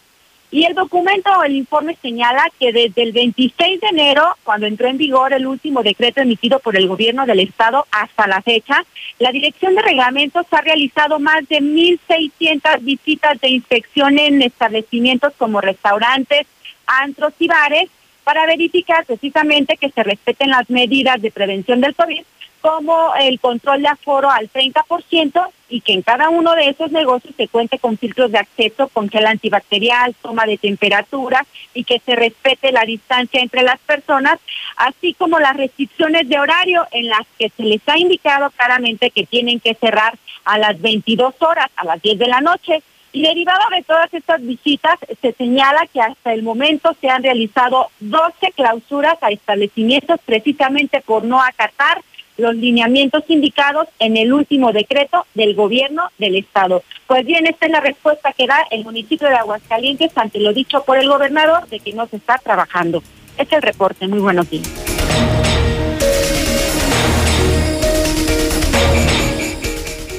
Y 0.52 0.64
el 0.64 0.74
documento 0.74 1.30
o 1.38 1.44
el 1.44 1.56
informe 1.56 1.98
señala 2.02 2.50
que 2.60 2.72
desde 2.72 3.02
el 3.04 3.12
26 3.12 3.82
de 3.82 3.88
enero, 3.88 4.36
cuando 4.44 4.68
entró 4.68 4.88
en 4.88 4.98
vigor 4.98 5.34
el 5.34 5.48
último 5.48 5.84
decreto 5.84 6.22
emitido 6.22 6.60
por 6.60 6.78
el 6.78 6.88
gobierno 6.88 7.26
del 7.26 7.42
estado 7.42 7.86
hasta 7.92 8.28
la 8.28 8.42
fecha, 8.42 8.86
la 9.20 9.32
Dirección 9.32 9.76
de 9.76 9.82
Reglamentos 9.82 10.46
ha 10.52 10.62
realizado 10.62 11.20
más 11.20 11.48
de 11.50 11.60
1.600 11.60 12.82
visitas 12.82 13.40
de 13.42 13.50
inspección 13.50 14.20
en 14.20 14.42
establecimientos 14.42 15.34
como 15.38 15.62
restaurantes, 15.62 16.48
antros 16.86 17.34
y 17.40 17.48
bares 17.48 17.90
para 18.24 18.46
verificar 18.46 19.06
precisamente 19.06 19.78
que 19.78 19.90
se 19.90 20.04
respeten 20.04 20.50
las 20.50 20.70
medidas 20.70 21.22
de 21.22 21.32
prevención 21.32 21.82
del 21.82 21.96
COVID 21.96 22.24
como 22.66 23.14
el 23.20 23.40
control 23.40 23.84
de 23.84 23.90
aforo 23.90 24.32
al 24.32 24.52
30% 24.52 25.48
y 25.70 25.82
que 25.82 25.94
en 25.94 26.02
cada 26.02 26.30
uno 26.30 26.56
de 26.56 26.70
esos 26.70 26.92
negocios 26.92 27.36
se 27.38 27.48
cuente 27.48 27.78
con 27.78 27.96
filtros 27.96 28.32
de 28.32 28.40
acceso 28.40 28.88
con 28.88 29.08
gel 29.08 29.28
antibacterial, 29.28 30.16
toma 30.20 30.48
de 30.48 30.58
temperatura 30.58 31.46
y 31.76 31.84
que 31.84 32.02
se 32.04 32.16
respete 32.16 32.72
la 32.72 32.84
distancia 32.84 33.40
entre 33.40 33.62
las 33.62 33.80
personas, 33.82 34.40
así 34.78 35.14
como 35.14 35.40
las 35.40 35.56
restricciones 35.56 36.28
de 36.28 36.40
horario 36.40 36.88
en 36.90 37.08
las 37.08 37.28
que 37.38 37.50
se 37.50 37.62
les 37.62 37.88
ha 37.88 38.00
indicado 38.00 38.50
claramente 38.50 39.12
que 39.12 39.28
tienen 39.28 39.60
que 39.60 39.76
cerrar 39.76 40.18
a 40.44 40.58
las 40.58 40.82
22 40.82 41.36
horas, 41.42 41.70
a 41.76 41.86
las 41.86 42.02
10 42.02 42.18
de 42.18 42.28
la 42.28 42.42
noche. 42.42 42.82
Y 43.12 43.22
derivado 43.22 43.62
de 43.70 43.84
todas 43.84 44.12
estas 44.12 44.42
visitas, 44.42 44.98
se 45.22 45.34
señala 45.34 45.86
que 45.94 46.02
hasta 46.02 46.34
el 46.34 46.42
momento 46.42 46.96
se 47.00 47.10
han 47.10 47.22
realizado 47.22 47.90
12 48.00 48.52
clausuras 48.56 49.18
a 49.22 49.30
establecimientos 49.30 50.20
precisamente 50.26 51.00
por 51.02 51.24
no 51.24 51.42
acatar 51.42 52.02
los 52.38 52.56
lineamientos 52.56 53.24
indicados 53.28 53.88
en 54.00 54.18
el 54.18 54.34
último 54.34 54.72
decreto 54.72 55.26
del 55.34 55.56
gobierno 55.56 56.10
del 56.18 56.36
estado. 56.36 56.84
Pues 57.08 57.26
bien, 57.26 57.48
esta 57.48 57.66
es 57.66 57.72
la 57.72 57.82
respuesta 57.82 58.34
que 58.34 58.48
da 58.48 58.58
el 58.72 58.84
municipio 58.84 59.28
de 59.28 59.36
Aguascalientes 59.36 60.12
ante 60.16 60.40
lo 60.40 60.54
dicho 60.54 60.84
por 60.84 60.98
el 60.98 61.08
gobernador 61.08 61.68
de 61.70 61.80
que 61.80 61.94
no 61.94 62.08
se 62.08 62.18
está 62.18 62.38
trabajando. 62.38 63.04
Este 63.38 63.56
es 63.56 63.58
el 63.58 63.62
reporte. 63.62 64.08
Muy 64.08 64.20
buenos 64.20 64.50
días. 64.50 64.70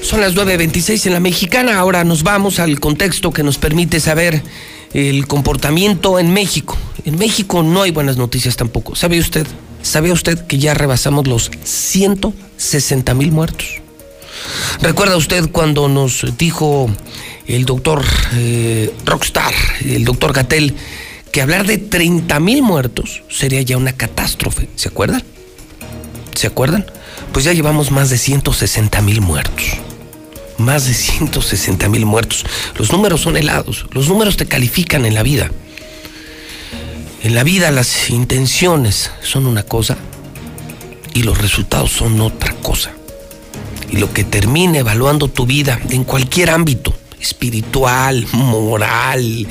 Son 0.03 0.21
las 0.21 0.37
9.26 0.37 1.07
en 1.07 1.15
la 1.15 1.21
mexicana. 1.21 1.79
Ahora 1.79 2.05
nos 2.05 2.23
vamos 2.23 2.61
al 2.61 2.79
contexto 2.79 3.33
que 3.33 3.43
nos 3.43 3.59
permite 3.59 3.99
saber 3.99 4.41
el 4.95 5.27
comportamiento 5.27 6.21
en 6.21 6.33
México. 6.33 6.79
En 7.05 7.19
México 7.19 7.65
no 7.65 7.83
hay 7.83 7.91
buenas 7.91 8.17
noticias 8.17 8.57
tampoco. 8.57 8.95
¿Sabe 8.95 9.19
usted? 9.19 9.47
¿Sabía 9.87 10.13
usted 10.13 10.47
que 10.49 10.59
ya 10.59 10.75
rebasamos 10.75 11.29
los 11.29 11.49
160 11.63 13.15
mil 13.15 13.31
muertos? 13.31 13.67
¿Recuerda 14.83 15.17
usted 15.17 15.49
cuando 15.51 15.89
nos 15.89 16.27
dijo 16.37 16.91
el 17.47 17.65
doctor 17.67 18.05
eh, 18.35 18.93
Rockstar, 19.05 19.55
el 19.85 20.05
doctor 20.05 20.33
Gatel, 20.33 20.75
que 21.31 21.41
hablar 21.41 21.69
de 21.69 21.79
30 21.79 22.41
mil 22.41 22.63
muertos 22.63 23.23
sería 23.31 23.63
ya 23.63 23.77
una 23.77 23.93
catástrofe? 23.93 24.69
¿Se 24.75 24.89
acuerdan? 24.89 25.23
¿Se 26.35 26.49
acuerdan? 26.49 26.85
Pues 27.33 27.45
ya 27.45 27.53
llevamos 27.53 27.93
más 27.93 28.11
de 28.11 28.19
160 28.19 29.01
mil 29.03 29.21
muertos. 29.21 29.67
Más 30.59 30.87
de 30.87 30.95
160 30.95 31.89
mil 31.89 32.07
muertos. 32.07 32.45
Los 32.77 32.91
números 32.91 33.21
son 33.21 33.37
helados. 33.37 33.87
Los 33.93 34.09
números 34.09 34.37
te 34.37 34.47
califican 34.47 35.07
en 35.07 35.15
la 35.15 35.23
vida. 35.23 35.53
En 37.27 37.35
la 37.35 37.43
vida 37.43 37.73
las 37.73 38.09
intenciones 38.09 39.11
son 39.21 39.49
una 39.49 39.65
cosa 39.65 39.99
y 41.13 41.25
los 41.25 41.37
resultados 41.37 41.91
son 41.91 42.21
otra 42.21 42.53
cosa. 42.63 42.93
Y 43.91 43.97
lo 43.97 44.13
que 44.13 44.23
termine 44.23 44.79
evaluando 44.79 45.27
tu 45.27 45.45
vida 45.45 45.81
en 45.91 46.05
cualquier 46.05 46.51
ámbito, 46.51 46.95
espiritual, 47.21 48.29
moral, 48.31 49.45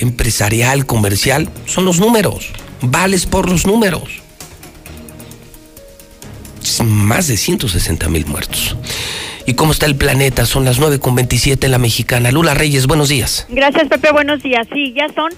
empresarial, 0.00 0.84
comercial, 0.84 1.48
son 1.64 1.84
los 1.84 2.00
números. 2.00 2.48
Vales 2.80 3.26
por 3.26 3.48
los 3.48 3.68
números. 3.68 4.02
Más 6.84 7.28
de 7.28 7.36
160 7.36 8.08
mil 8.08 8.26
muertos. 8.26 8.76
¿Y 9.46 9.54
cómo 9.54 9.70
está 9.70 9.86
el 9.86 9.94
planeta? 9.94 10.44
Son 10.44 10.64
las 10.64 10.80
9 10.80 10.98
con 10.98 11.14
27 11.14 11.66
en 11.66 11.70
la 11.70 11.78
mexicana. 11.78 12.32
Lula 12.32 12.54
Reyes, 12.54 12.88
buenos 12.88 13.08
días. 13.08 13.46
Gracias, 13.48 13.86
Pepe. 13.86 14.10
Buenos 14.10 14.42
días. 14.42 14.66
Sí, 14.72 14.92
ya 14.92 15.06
son 15.14 15.30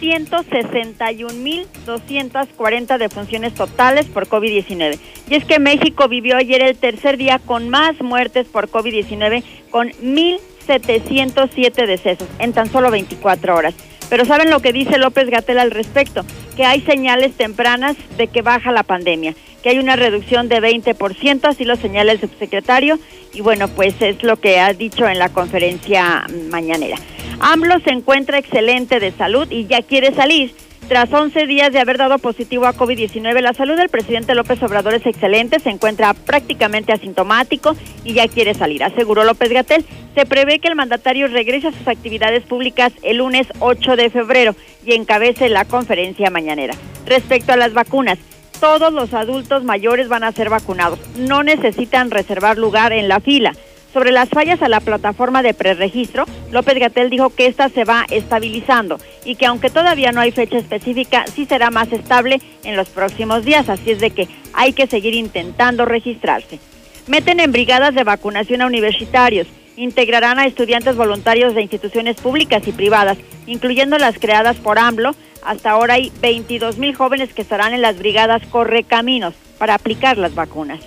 161.240 0.00 2.98
defunciones 2.98 3.54
totales 3.54 4.06
por 4.06 4.28
COVID-19. 4.28 4.98
Y 5.28 5.34
es 5.34 5.44
que 5.44 5.58
México 5.58 6.08
vivió 6.08 6.36
ayer 6.36 6.62
el 6.62 6.76
tercer 6.76 7.16
día 7.16 7.38
con 7.38 7.68
más 7.68 8.00
muertes 8.00 8.46
por 8.46 8.70
COVID-19, 8.70 9.42
con 9.70 9.90
1.707 9.90 11.86
decesos 11.86 12.28
en 12.38 12.52
tan 12.52 12.70
solo 12.70 12.90
24 12.90 13.54
horas. 13.54 13.74
Pero 14.08 14.24
¿saben 14.24 14.50
lo 14.50 14.60
que 14.60 14.72
dice 14.72 14.98
López 14.98 15.28
Gatel 15.28 15.58
al 15.58 15.70
respecto? 15.70 16.24
Que 16.56 16.64
hay 16.64 16.80
señales 16.80 17.36
tempranas 17.36 17.96
de 18.16 18.28
que 18.28 18.42
baja 18.42 18.72
la 18.72 18.82
pandemia, 18.82 19.34
que 19.62 19.70
hay 19.70 19.78
una 19.78 19.96
reducción 19.96 20.48
de 20.48 20.60
20%, 20.60 21.44
así 21.44 21.64
lo 21.64 21.76
señala 21.76 22.12
el 22.12 22.20
subsecretario, 22.20 22.98
y 23.32 23.40
bueno, 23.40 23.68
pues 23.68 23.94
es 24.00 24.22
lo 24.22 24.36
que 24.36 24.58
ha 24.60 24.72
dicho 24.72 25.08
en 25.08 25.18
la 25.18 25.28
conferencia 25.28 26.26
mañanera. 26.50 26.96
AMLO 27.40 27.78
se 27.80 27.90
encuentra 27.90 28.38
excelente 28.38 28.98
de 29.00 29.12
salud 29.12 29.46
y 29.50 29.66
ya 29.66 29.82
quiere 29.82 30.12
salir. 30.14 30.52
Tras 30.88 31.12
11 31.12 31.46
días 31.46 31.70
de 31.70 31.80
haber 31.80 31.98
dado 31.98 32.18
positivo 32.18 32.64
a 32.66 32.72
COVID-19, 32.72 33.42
la 33.42 33.52
salud 33.52 33.76
del 33.76 33.90
presidente 33.90 34.34
López 34.34 34.62
Obrador 34.62 34.94
es 34.94 35.04
excelente, 35.04 35.60
se 35.60 35.68
encuentra 35.68 36.14
prácticamente 36.14 36.94
asintomático 36.94 37.76
y 38.04 38.14
ya 38.14 38.26
quiere 38.26 38.54
salir, 38.54 38.82
aseguró 38.82 39.22
López 39.24 39.52
Gatel. 39.52 39.84
Se 40.14 40.24
prevé 40.24 40.60
que 40.60 40.68
el 40.68 40.76
mandatario 40.76 41.28
regrese 41.28 41.68
a 41.68 41.72
sus 41.72 41.86
actividades 41.86 42.44
públicas 42.44 42.94
el 43.02 43.18
lunes 43.18 43.46
8 43.58 43.96
de 43.96 44.08
febrero 44.08 44.56
y 44.82 44.94
encabece 44.94 45.50
la 45.50 45.66
conferencia 45.66 46.30
mañanera. 46.30 46.72
Respecto 47.04 47.52
a 47.52 47.58
las 47.58 47.74
vacunas, 47.74 48.18
todos 48.60 48.92
los 48.92 49.14
adultos 49.14 49.64
mayores 49.64 50.08
van 50.08 50.24
a 50.24 50.32
ser 50.32 50.50
vacunados, 50.50 50.98
no 51.16 51.42
necesitan 51.42 52.10
reservar 52.10 52.58
lugar 52.58 52.92
en 52.92 53.08
la 53.08 53.20
fila. 53.20 53.52
Sobre 53.92 54.12
las 54.12 54.28
fallas 54.28 54.60
a 54.60 54.68
la 54.68 54.80
plataforma 54.80 55.42
de 55.42 55.54
preregistro, 55.54 56.26
López 56.52 56.78
Gatel 56.78 57.08
dijo 57.08 57.30
que 57.30 57.46
esta 57.46 57.68
se 57.70 57.84
va 57.84 58.04
estabilizando 58.10 58.98
y 59.24 59.36
que 59.36 59.46
aunque 59.46 59.70
todavía 59.70 60.12
no 60.12 60.20
hay 60.20 60.30
fecha 60.30 60.58
específica, 60.58 61.24
sí 61.26 61.46
será 61.46 61.70
más 61.70 61.90
estable 61.92 62.40
en 62.64 62.76
los 62.76 62.90
próximos 62.90 63.44
días, 63.44 63.68
así 63.68 63.92
es 63.92 64.00
de 64.00 64.10
que 64.10 64.28
hay 64.52 64.74
que 64.74 64.86
seguir 64.86 65.14
intentando 65.14 65.86
registrarse. 65.86 66.60
Meten 67.06 67.40
en 67.40 67.50
brigadas 67.50 67.94
de 67.94 68.04
vacunación 68.04 68.60
a 68.60 68.66
universitarios, 68.66 69.46
integrarán 69.78 70.38
a 70.38 70.46
estudiantes 70.46 70.96
voluntarios 70.96 71.54
de 71.54 71.62
instituciones 71.62 72.16
públicas 72.16 72.66
y 72.66 72.72
privadas, 72.72 73.16
incluyendo 73.46 73.96
las 73.96 74.18
creadas 74.18 74.56
por 74.56 74.78
AMLO. 74.78 75.14
Hasta 75.42 75.70
ahora 75.70 75.94
hay 75.94 76.12
22 76.20 76.78
mil 76.78 76.94
jóvenes 76.94 77.32
que 77.32 77.42
estarán 77.42 77.72
en 77.72 77.82
las 77.82 77.98
brigadas 77.98 78.42
Correcaminos 78.46 79.34
para 79.58 79.74
aplicar 79.74 80.18
las 80.18 80.34
vacunas. 80.34 80.80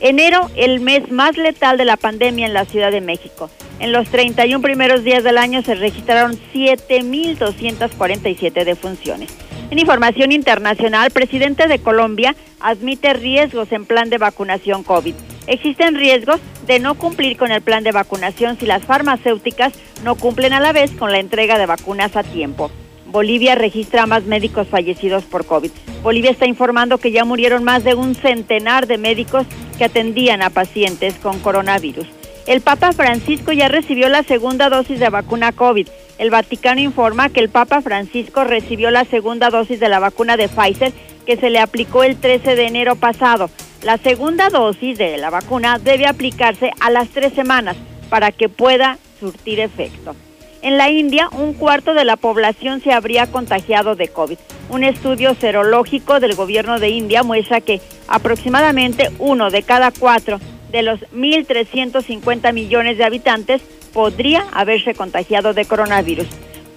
Enero, 0.00 0.48
el 0.54 0.78
mes 0.80 1.10
más 1.10 1.36
letal 1.36 1.76
de 1.76 1.84
la 1.84 1.96
pandemia 1.96 2.46
en 2.46 2.54
la 2.54 2.64
Ciudad 2.64 2.92
de 2.92 3.00
México. 3.00 3.50
En 3.80 3.90
los 3.92 4.08
31 4.08 4.62
primeros 4.62 5.04
días 5.04 5.24
del 5.24 5.38
año 5.38 5.62
se 5.62 5.74
registraron 5.74 6.38
7.247 6.54 8.64
defunciones. 8.64 9.30
En 9.70 9.78
información 9.78 10.32
internacional, 10.32 11.10
presidente 11.10 11.68
de 11.68 11.80
Colombia 11.80 12.34
admite 12.60 13.12
riesgos 13.12 13.70
en 13.72 13.86
plan 13.86 14.08
de 14.08 14.18
vacunación 14.18 14.82
COVID. 14.82 15.14
Existen 15.46 15.94
riesgos 15.94 16.40
de 16.66 16.78
no 16.78 16.94
cumplir 16.94 17.36
con 17.36 17.50
el 17.50 17.62
plan 17.62 17.84
de 17.84 17.92
vacunación 17.92 18.58
si 18.58 18.66
las 18.66 18.84
farmacéuticas 18.84 19.72
no 20.04 20.14
cumplen 20.14 20.52
a 20.52 20.60
la 20.60 20.72
vez 20.72 20.90
con 20.92 21.12
la 21.12 21.18
entrega 21.18 21.58
de 21.58 21.66
vacunas 21.66 22.16
a 22.16 22.22
tiempo. 22.22 22.70
Bolivia 23.08 23.54
registra 23.54 24.06
más 24.06 24.24
médicos 24.24 24.68
fallecidos 24.68 25.24
por 25.24 25.46
COVID. 25.46 25.70
Bolivia 26.02 26.30
está 26.30 26.46
informando 26.46 26.98
que 26.98 27.10
ya 27.10 27.24
murieron 27.24 27.64
más 27.64 27.82
de 27.82 27.94
un 27.94 28.14
centenar 28.14 28.86
de 28.86 28.98
médicos 28.98 29.46
que 29.78 29.84
atendían 29.84 30.42
a 30.42 30.50
pacientes 30.50 31.14
con 31.14 31.38
coronavirus. 31.38 32.06
El 32.46 32.60
Papa 32.60 32.92
Francisco 32.92 33.52
ya 33.52 33.68
recibió 33.68 34.08
la 34.08 34.22
segunda 34.22 34.68
dosis 34.68 35.00
de 35.00 35.08
vacuna 35.08 35.52
COVID. 35.52 35.88
El 36.18 36.30
Vaticano 36.30 36.80
informa 36.80 37.30
que 37.30 37.40
el 37.40 37.48
Papa 37.48 37.80
Francisco 37.80 38.44
recibió 38.44 38.90
la 38.90 39.04
segunda 39.04 39.48
dosis 39.48 39.80
de 39.80 39.88
la 39.88 40.00
vacuna 40.00 40.36
de 40.36 40.48
Pfizer 40.48 40.92
que 41.26 41.36
se 41.36 41.50
le 41.50 41.60
aplicó 41.60 42.04
el 42.04 42.16
13 42.16 42.56
de 42.56 42.66
enero 42.66 42.96
pasado. 42.96 43.50
La 43.82 43.96
segunda 43.96 44.50
dosis 44.50 44.98
de 44.98 45.16
la 45.16 45.30
vacuna 45.30 45.78
debe 45.78 46.06
aplicarse 46.06 46.72
a 46.80 46.90
las 46.90 47.08
tres 47.08 47.32
semanas 47.32 47.76
para 48.10 48.32
que 48.32 48.48
pueda 48.48 48.98
surtir 49.20 49.60
efecto. 49.60 50.14
En 50.60 50.76
la 50.76 50.90
India, 50.90 51.28
un 51.32 51.54
cuarto 51.54 51.94
de 51.94 52.04
la 52.04 52.16
población 52.16 52.80
se 52.80 52.92
habría 52.92 53.30
contagiado 53.30 53.94
de 53.94 54.08
COVID. 54.08 54.38
Un 54.70 54.82
estudio 54.82 55.34
serológico 55.34 56.18
del 56.18 56.34
gobierno 56.34 56.80
de 56.80 56.88
India 56.88 57.22
muestra 57.22 57.60
que 57.60 57.80
aproximadamente 58.08 59.10
uno 59.20 59.50
de 59.50 59.62
cada 59.62 59.92
cuatro 59.92 60.40
de 60.72 60.82
los 60.82 61.00
1.350 61.14 62.52
millones 62.52 62.98
de 62.98 63.04
habitantes 63.04 63.62
podría 63.92 64.46
haberse 64.52 64.94
contagiado 64.94 65.54
de 65.54 65.64
coronavirus. 65.64 66.26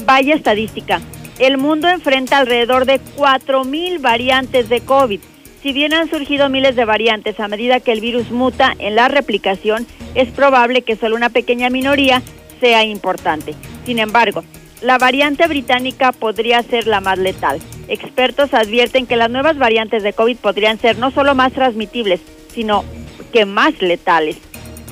Vaya 0.06 0.36
estadística. 0.36 1.02
El 1.40 1.58
mundo 1.58 1.90
enfrenta 1.90 2.38
alrededor 2.38 2.86
de 2.86 3.02
4.000 3.18 4.00
variantes 4.00 4.70
de 4.70 4.82
COVID. 4.82 5.20
Si 5.64 5.74
bien 5.74 5.94
han 5.94 6.10
surgido 6.10 6.50
miles 6.50 6.76
de 6.76 6.86
variantes 6.86 7.40
a 7.40 7.48
medida 7.48 7.80
que 7.80 7.92
el 7.92 8.02
virus 8.02 8.30
muta 8.30 8.76
en 8.78 8.96
la 8.96 9.08
replicación, 9.08 9.88
es 10.14 10.30
probable 10.30 10.84
que 10.84 10.96
solo 10.96 11.16
una 11.16 11.30
pequeña 11.30 11.70
minoría 11.70 12.22
sea 12.62 12.86
importante. 12.86 13.54
Sin 13.86 14.00
embargo, 14.00 14.46
la 14.82 14.98
variante 14.98 15.46
británica 15.48 16.14
podría 16.14 16.64
ser 16.64 16.88
la 16.88 17.02
más 17.02 17.18
letal. 17.18 17.60
Expertos 17.90 18.54
advierten 18.54 19.06
que 19.06 19.18
las 19.18 19.30
nuevas 19.30 19.58
variantes 19.58 20.02
de 20.04 20.14
COVID 20.14 20.38
podrían 20.38 20.80
ser 20.80 20.98
no 20.98 21.12
solo 21.12 21.36
más 21.36 21.52
transmitibles, 21.52 22.22
sino 22.54 22.86
que 23.34 23.46
más 23.46 23.82
letales. 23.82 24.38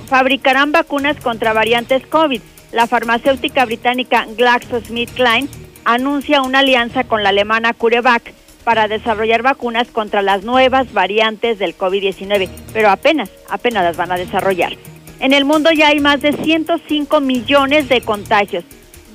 Fabricarán 0.08 0.72
vacunas 0.72 1.18
contra 1.18 1.54
variantes 1.54 2.06
COVID. 2.06 2.42
La 2.72 2.88
farmacéutica 2.88 3.66
británica 3.66 4.28
GlaxoSmithKline 4.38 5.50
anuncia 5.86 6.42
una 6.42 6.60
alianza 6.60 7.04
con 7.04 7.24
la 7.24 7.30
alemana 7.30 7.74
CureVac 7.74 8.34
para 8.64 8.88
desarrollar 8.88 9.42
vacunas 9.42 9.88
contra 9.88 10.22
las 10.22 10.44
nuevas 10.44 10.94
variantes 10.94 11.58
del 11.58 11.76
COVID-19, 11.76 12.50
pero 12.74 12.90
apenas, 12.90 13.32
apenas 13.50 13.84
las 13.84 13.98
van 13.98 14.12
a 14.12 14.18
desarrollar. 14.18 14.74
En 15.20 15.34
el 15.34 15.44
mundo 15.44 15.72
ya 15.72 15.90
hay 15.90 16.00
más 16.00 16.22
de 16.22 16.32
105 16.32 17.20
millones 17.20 17.90
de 17.90 18.02
contagios, 18.02 18.64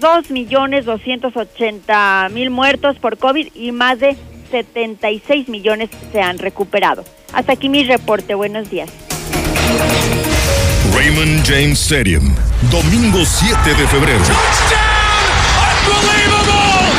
2 0.01 0.31
millones 0.31 0.85
280 0.85 2.29
mil 2.31 2.51
muertos 2.51 2.99
por 2.99 3.17
COVID 3.17 3.49
y 3.55 3.73
más 3.73 4.01
de 4.01 4.17
76 4.51 5.49
millones 5.49 5.89
se 6.13 6.21
han 6.21 6.39
recuperado. 6.39 7.05
Hasta 7.33 7.53
aquí 7.53 7.71
mi 7.71 7.85
reporte. 7.85 8.35
Buenos 8.35 8.69
días. 8.69 8.91
Raymond 10.95 11.45
James 11.47 11.81
Stadium, 11.81 12.35
domingo 12.71 13.25
7 13.25 13.75
de 13.75 13.87
febrero. 13.89 14.94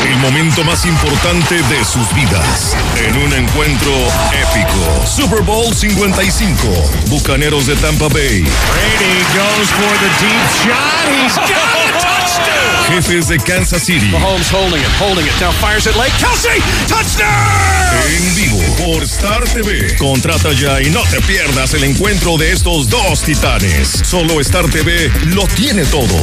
El 0.05 0.17
momento 0.17 0.63
más 0.63 0.85
importante 0.85 1.55
de 1.55 1.83
sus 1.83 2.13
vidas. 2.13 2.75
En 2.97 3.17
un 3.17 3.33
encuentro 3.33 3.91
épico. 4.31 5.05
Super 5.05 5.41
Bowl 5.41 5.73
55. 5.73 6.67
Bucaneros 7.07 7.67
de 7.67 7.75
Tampa 7.75 8.07
Bay. 8.07 8.41
Brady 8.41 9.23
goes 9.33 9.69
for 9.71 9.93
the 9.99 10.09
deep 10.21 10.45
shot. 10.63 11.05
He's 11.11 11.35
got 11.35 11.49
a 11.49 11.91
touchdown. 11.99 12.65
Jefes 12.87 13.27
de 13.27 13.37
Kansas 13.39 13.83
City. 13.83 14.11
Mahomes 14.11 14.49
holding 14.51 14.81
it, 14.81 14.91
holding 14.99 15.25
it. 15.25 15.33
Now 15.41 15.51
fires 15.51 15.87
it 15.87 15.95
late. 15.95 16.13
Kelsey, 16.19 16.61
touchdown. 16.87 17.75
En 18.07 18.35
vivo 18.35 18.61
por 18.77 19.03
Star 19.03 19.43
TV. 19.45 19.95
Contrata 19.97 20.51
ya 20.53 20.81
y 20.81 20.89
no 20.91 21.01
te 21.03 21.19
pierdas 21.21 21.73
el 21.73 21.83
encuentro 21.83 22.37
de 22.37 22.51
estos 22.51 22.89
dos 22.89 23.21
titanes. 23.21 24.01
Solo 24.03 24.39
Star 24.41 24.69
TV 24.69 25.11
lo 25.27 25.47
tiene 25.47 25.85
todo. 25.85 26.15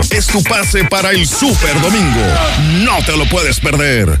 146-2500. 0.00 0.12
Es 0.12 0.26
tu 0.26 0.42
pase 0.44 0.84
para 0.84 1.10
el 1.10 1.26
Super 1.26 1.80
Domingo. 1.80 2.20
No 2.84 3.02
te 3.04 3.16
lo 3.16 3.26
puedes 3.26 3.60
perder. 3.60 4.20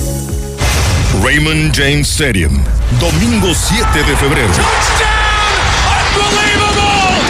Raymond 1.23 1.71
James 1.71 2.07
Stadium, 2.07 2.63
domingo 2.99 3.53
7 3.53 4.03
de 4.03 4.15
febrero. 4.17 4.51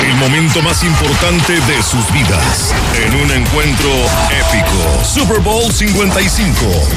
El 0.01 0.15
momento 0.15 0.61
más 0.61 0.81
importante 0.83 1.53
de 1.53 1.83
sus 1.83 2.09
vidas. 2.13 2.73
En 2.95 3.13
un 3.15 3.31
encuentro 3.31 3.89
épico. 4.29 5.03
Super 5.03 5.39
Bowl 5.39 5.71
55. 5.71 6.53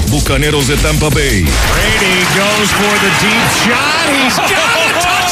Bucaneros 0.08 0.68
de 0.68 0.76
Tampa 0.76 1.08
Bay. 1.08 1.42
Brady 1.42 2.24
goes 2.36 2.70
for 2.70 2.98
the 3.00 3.10
deep 3.20 3.48
shot. 3.64 4.08
He's 4.10 4.36
got. 4.36 5.23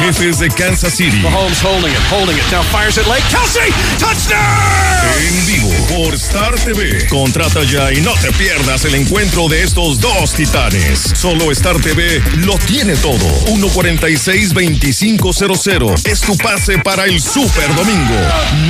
Jefes 0.00 0.38
de 0.38 0.48
Kansas 0.48 0.94
City. 0.94 1.20
Mahomes 1.22 1.60
holding 1.62 1.92
it, 1.92 2.00
holding 2.10 2.36
it. 2.36 2.42
Now 2.50 2.62
fires 2.62 2.96
it 2.98 3.06
late. 3.06 3.22
Kelsey, 3.30 3.70
touchdown. 3.98 4.40
En 5.18 5.46
vivo 5.46 5.70
por 5.88 6.14
Star 6.14 6.54
TV. 6.56 7.06
Contrata 7.08 7.62
ya 7.64 7.92
y 7.92 8.00
no 8.00 8.12
te 8.14 8.32
pierdas 8.32 8.84
el 8.84 8.94
encuentro 8.94 9.48
de 9.48 9.62
estos 9.62 10.00
dos 10.00 10.32
titanes. 10.32 11.00
Solo 11.14 11.50
Star 11.52 11.78
TV 11.80 12.22
lo 12.38 12.56
tiene 12.58 12.96
todo. 12.96 13.18
146-2500 13.46 16.06
es 16.06 16.20
tu 16.20 16.36
pase 16.38 16.78
para 16.78 17.04
el 17.04 17.20
Super 17.20 17.74
Domingo. 17.74 18.14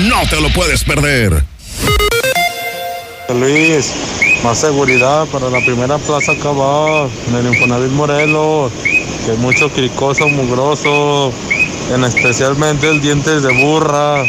No 0.08 0.26
te 0.28 0.40
lo 0.40 0.52
puedes 0.52 0.82
perder. 0.84 1.44
Luis, 3.32 3.92
más 4.44 4.58
seguridad 4.58 5.26
para 5.26 5.48
la 5.48 5.58
primera 5.64 5.96
plaza 5.98 6.32
acabar 6.32 7.08
en 7.28 7.34
el 7.36 7.54
Infonavit 7.54 7.90
Morelos, 7.92 8.72
que 9.24 9.30
hay 9.32 9.36
mucho 9.38 9.70
cricoso, 9.70 10.28
mugroso, 10.28 11.32
en 11.92 12.04
especialmente 12.04 12.88
el 12.88 13.00
dientes 13.00 13.42
de 13.42 13.64
burra. 13.64 14.22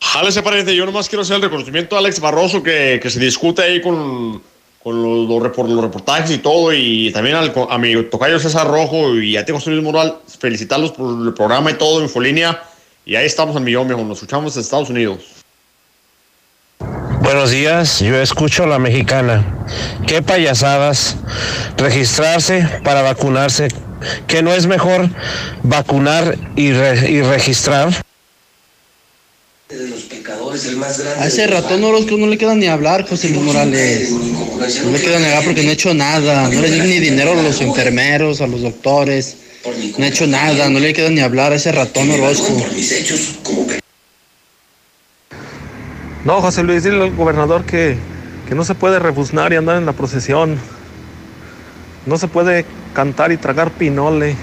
Jálese, 0.00 0.42
pariente. 0.42 0.74
Yo 0.74 0.86
nomás 0.86 1.08
quiero 1.08 1.22
hacer 1.22 1.36
el 1.36 1.42
reconocimiento 1.42 1.96
a 1.96 1.98
Alex 1.98 2.20
Barroso 2.20 2.62
que, 2.62 3.00
se 3.04 3.20
discute 3.20 3.62
ahí 3.62 3.82
con, 3.82 4.40
los, 4.84 5.28
los 5.28 5.42
repor- 5.42 5.68
los 5.68 5.82
reportajes 5.82 6.30
y 6.30 6.38
todo. 6.38 6.72
Y 6.72 7.10
también 7.12 7.36
a 7.36 7.78
mi 7.78 8.02
tocayo 8.04 8.38
César 8.38 8.66
Rojo 8.66 9.14
y 9.16 9.36
a 9.36 9.44
José 9.46 9.70
Luis 9.70 9.82
Moral. 9.82 10.16
Felicitarlos 10.38 10.92
por 10.92 11.26
el 11.26 11.34
programa 11.34 11.70
y 11.70 11.74
todo, 11.74 12.00
Infolínea. 12.02 12.62
Y 13.04 13.16
ahí 13.16 13.26
estamos 13.26 13.54
al 13.56 13.62
millón. 13.62 13.88
Nos 13.88 14.18
escuchamos 14.18 14.56
en 14.56 14.62
Estados 14.62 14.88
Unidos. 14.88 15.37
Buenos 17.28 17.50
días, 17.50 18.00
yo 18.00 18.18
escucho 18.22 18.64
a 18.64 18.66
la 18.66 18.78
mexicana. 18.78 19.44
Qué 20.06 20.22
payasadas. 20.22 21.16
Registrarse 21.76 22.66
para 22.82 23.02
vacunarse. 23.02 23.68
¿Que 24.26 24.42
no 24.42 24.54
es 24.54 24.66
mejor 24.66 25.10
vacunar 25.62 26.38
y, 26.56 26.72
re- 26.72 27.10
y 27.10 27.20
registrar? 27.20 27.90
Hace 31.20 31.46
ratón 31.48 31.84
Orozco 31.84 32.16
no 32.16 32.28
le 32.28 32.38
queda 32.38 32.54
ni 32.54 32.66
hablar, 32.66 33.06
José 33.06 33.28
Luis 33.28 33.42
Morales. 33.42 34.10
No 34.10 34.90
le 34.90 34.98
queda 34.98 35.18
ni 35.18 35.26
hablar 35.26 35.44
porque 35.44 35.64
no 35.64 35.68
ha 35.68 35.72
hecho 35.74 35.92
nada. 35.92 36.48
No 36.48 36.62
le 36.62 36.70
dio 36.70 36.84
ni 36.84 36.98
dinero 36.98 37.38
a 37.38 37.42
los 37.42 37.60
enfermeros, 37.60 38.40
a 38.40 38.46
los 38.46 38.62
doctores. 38.62 39.36
No 39.98 40.02
ha 40.06 40.08
hecho 40.08 40.26
nada, 40.26 40.70
no 40.70 40.78
le 40.80 40.94
queda 40.94 41.10
ni 41.10 41.20
hablar 41.20 41.52
a 41.52 41.56
ese 41.56 41.72
ratón 41.72 42.10
Orozco. 42.10 42.56
No, 46.28 46.42
José 46.42 46.62
Luis, 46.62 46.82
dile 46.82 47.02
al 47.02 47.16
gobernador 47.16 47.64
que, 47.64 47.96
que 48.46 48.54
no 48.54 48.62
se 48.62 48.74
puede 48.74 48.98
rebuznar 48.98 49.50
y 49.54 49.56
andar 49.56 49.78
en 49.78 49.86
la 49.86 49.94
procesión. 49.94 50.58
No 52.04 52.18
se 52.18 52.28
puede 52.28 52.66
cantar 52.92 53.32
y 53.32 53.38
tragar 53.38 53.70
pinole. 53.70 54.36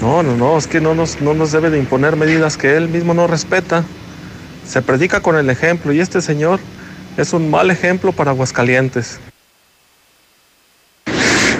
No, 0.00 0.22
no, 0.22 0.34
no, 0.34 0.56
es 0.56 0.66
que 0.66 0.80
no 0.80 0.94
nos, 0.94 1.20
no 1.20 1.34
nos 1.34 1.52
debe 1.52 1.68
de 1.68 1.78
imponer 1.78 2.16
medidas 2.16 2.56
que 2.56 2.78
él 2.78 2.88
mismo 2.88 3.12
no 3.12 3.26
respeta. 3.26 3.84
Se 4.66 4.80
predica 4.80 5.20
con 5.20 5.36
el 5.36 5.50
ejemplo 5.50 5.92
y 5.92 6.00
este 6.00 6.22
señor 6.22 6.60
es 7.18 7.34
un 7.34 7.50
mal 7.50 7.70
ejemplo 7.70 8.12
para 8.12 8.30
Aguascalientes. 8.30 9.18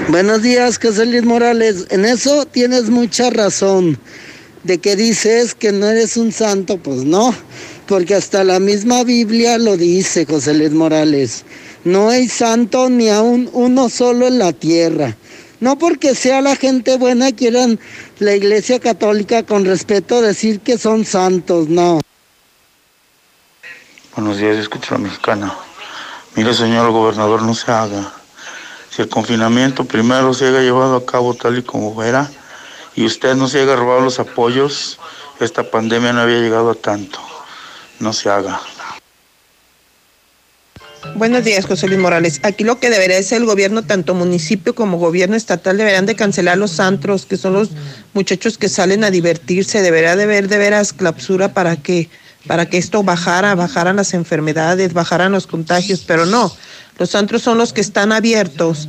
Buenos 0.08 0.40
días, 0.40 0.80
José 0.82 1.04
Luis 1.04 1.24
Morales. 1.24 1.88
En 1.90 2.06
eso 2.06 2.46
tienes 2.46 2.88
mucha 2.88 3.28
razón. 3.28 3.98
De 4.62 4.78
que 4.78 4.96
dices 4.96 5.54
que 5.54 5.72
no 5.72 5.86
eres 5.86 6.16
un 6.16 6.32
santo, 6.32 6.78
pues 6.78 7.04
no, 7.04 7.34
porque 7.86 8.14
hasta 8.14 8.44
la 8.44 8.60
misma 8.60 9.04
Biblia 9.04 9.58
lo 9.58 9.76
dice, 9.76 10.26
José 10.26 10.54
Luis 10.54 10.72
Morales. 10.72 11.44
No 11.84 12.08
hay 12.08 12.28
santo 12.28 12.88
ni 12.88 13.10
aún 13.10 13.50
uno 13.52 13.88
solo 13.88 14.26
en 14.26 14.38
la 14.38 14.52
tierra. 14.52 15.16
No 15.60 15.78
porque 15.78 16.14
sea 16.14 16.40
la 16.40 16.56
gente 16.56 16.96
buena 16.96 17.32
quieran 17.32 17.78
la 18.18 18.34
Iglesia 18.34 18.80
Católica 18.80 19.44
con 19.44 19.64
respeto 19.64 20.20
decir 20.20 20.60
que 20.60 20.78
son 20.78 21.04
santos, 21.04 21.68
no. 21.68 22.00
Buenos 24.14 24.38
días, 24.38 24.56
yo 24.56 24.62
escucho 24.62 24.94
a 24.94 24.98
la 24.98 25.04
mexicana. 25.04 25.54
Mire, 26.36 26.54
señor 26.54 26.90
gobernador, 26.90 27.42
no 27.42 27.54
se 27.54 27.70
haga. 27.70 28.12
Si 28.90 29.02
el 29.02 29.08
confinamiento 29.08 29.84
primero 29.84 30.32
se 30.34 30.46
haya 30.46 30.60
llevado 30.60 30.96
a 30.96 31.06
cabo 31.06 31.34
tal 31.34 31.58
y 31.58 31.62
como 31.62 32.02
era, 32.02 32.30
y 32.94 33.04
usted 33.04 33.34
no 33.34 33.48
se 33.48 33.60
haya 33.60 33.76
robado 33.76 34.00
los 34.00 34.20
apoyos, 34.20 34.98
esta 35.40 35.68
pandemia 35.68 36.12
no 36.12 36.20
había 36.20 36.40
llegado 36.40 36.70
a 36.70 36.74
tanto. 36.74 37.33
No 38.00 38.12
se 38.12 38.28
haga. 38.28 38.60
Buenos 41.16 41.44
días, 41.44 41.66
José 41.66 41.86
Luis 41.86 42.00
Morales. 42.00 42.40
Aquí 42.42 42.64
lo 42.64 42.80
que 42.80 42.90
debería 42.90 43.22
ser 43.22 43.42
el 43.42 43.46
gobierno, 43.46 43.82
tanto 43.82 44.14
municipio 44.14 44.74
como 44.74 44.98
gobierno 44.98 45.36
estatal, 45.36 45.76
deberán 45.76 46.06
de 46.06 46.16
cancelar 46.16 46.58
los 46.58 46.80
antros, 46.80 47.26
que 47.26 47.36
son 47.36 47.52
los 47.52 47.70
muchachos 48.14 48.58
que 48.58 48.68
salen 48.68 49.04
a 49.04 49.10
divertirse. 49.10 49.82
Debería 49.82 50.16
de 50.16 50.24
haber 50.24 50.48
de 50.48 50.58
veras 50.58 50.92
clausura 50.92 51.52
para 51.52 51.76
que, 51.76 52.08
para 52.46 52.66
que 52.66 52.78
esto 52.78 53.02
bajara, 53.04 53.54
bajaran 53.54 53.96
las 53.96 54.14
enfermedades, 54.14 54.92
bajaran 54.92 55.30
los 55.30 55.46
contagios, 55.46 56.04
pero 56.06 56.26
no. 56.26 56.52
Los 56.98 57.14
antros 57.14 57.42
son 57.42 57.58
los 57.58 57.72
que 57.72 57.80
están 57.80 58.10
abiertos. 58.10 58.88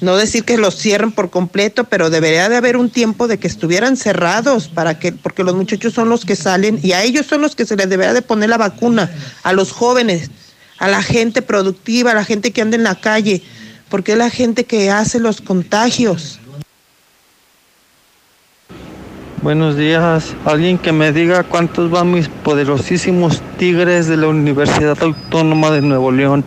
No 0.00 0.16
decir 0.16 0.44
que 0.44 0.56
los 0.56 0.76
cierren 0.76 1.12
por 1.12 1.28
completo, 1.28 1.84
pero 1.84 2.08
debería 2.08 2.48
de 2.48 2.56
haber 2.56 2.78
un 2.78 2.88
tiempo 2.88 3.28
de 3.28 3.38
que 3.38 3.46
estuvieran 3.46 3.98
cerrados 3.98 4.68
para 4.68 4.98
que, 4.98 5.12
porque 5.12 5.44
los 5.44 5.54
muchachos 5.54 5.92
son 5.92 6.08
los 6.08 6.24
que 6.24 6.36
salen 6.36 6.80
y 6.82 6.92
a 6.92 7.02
ellos 7.02 7.26
son 7.26 7.42
los 7.42 7.54
que 7.54 7.66
se 7.66 7.76
les 7.76 7.88
debería 7.88 8.14
de 8.14 8.22
poner 8.22 8.48
la 8.48 8.56
vacuna, 8.56 9.10
a 9.42 9.52
los 9.52 9.72
jóvenes, 9.72 10.30
a 10.78 10.88
la 10.88 11.02
gente 11.02 11.42
productiva, 11.42 12.12
a 12.12 12.14
la 12.14 12.24
gente 12.24 12.50
que 12.50 12.62
anda 12.62 12.76
en 12.76 12.84
la 12.84 12.94
calle, 12.94 13.42
porque 13.90 14.12
es 14.12 14.18
la 14.18 14.30
gente 14.30 14.64
que 14.64 14.90
hace 14.90 15.20
los 15.20 15.42
contagios. 15.42 16.40
Buenos 19.42 19.76
días. 19.76 20.34
Alguien 20.44 20.76
que 20.76 20.92
me 20.92 21.12
diga 21.12 21.44
cuántos 21.44 21.90
van 21.90 22.12
mis 22.12 22.28
poderosísimos 22.28 23.42
tigres 23.58 24.06
de 24.06 24.18
la 24.18 24.28
Universidad 24.28 25.02
Autónoma 25.02 25.70
de 25.70 25.80
Nuevo 25.80 26.12
León. 26.12 26.44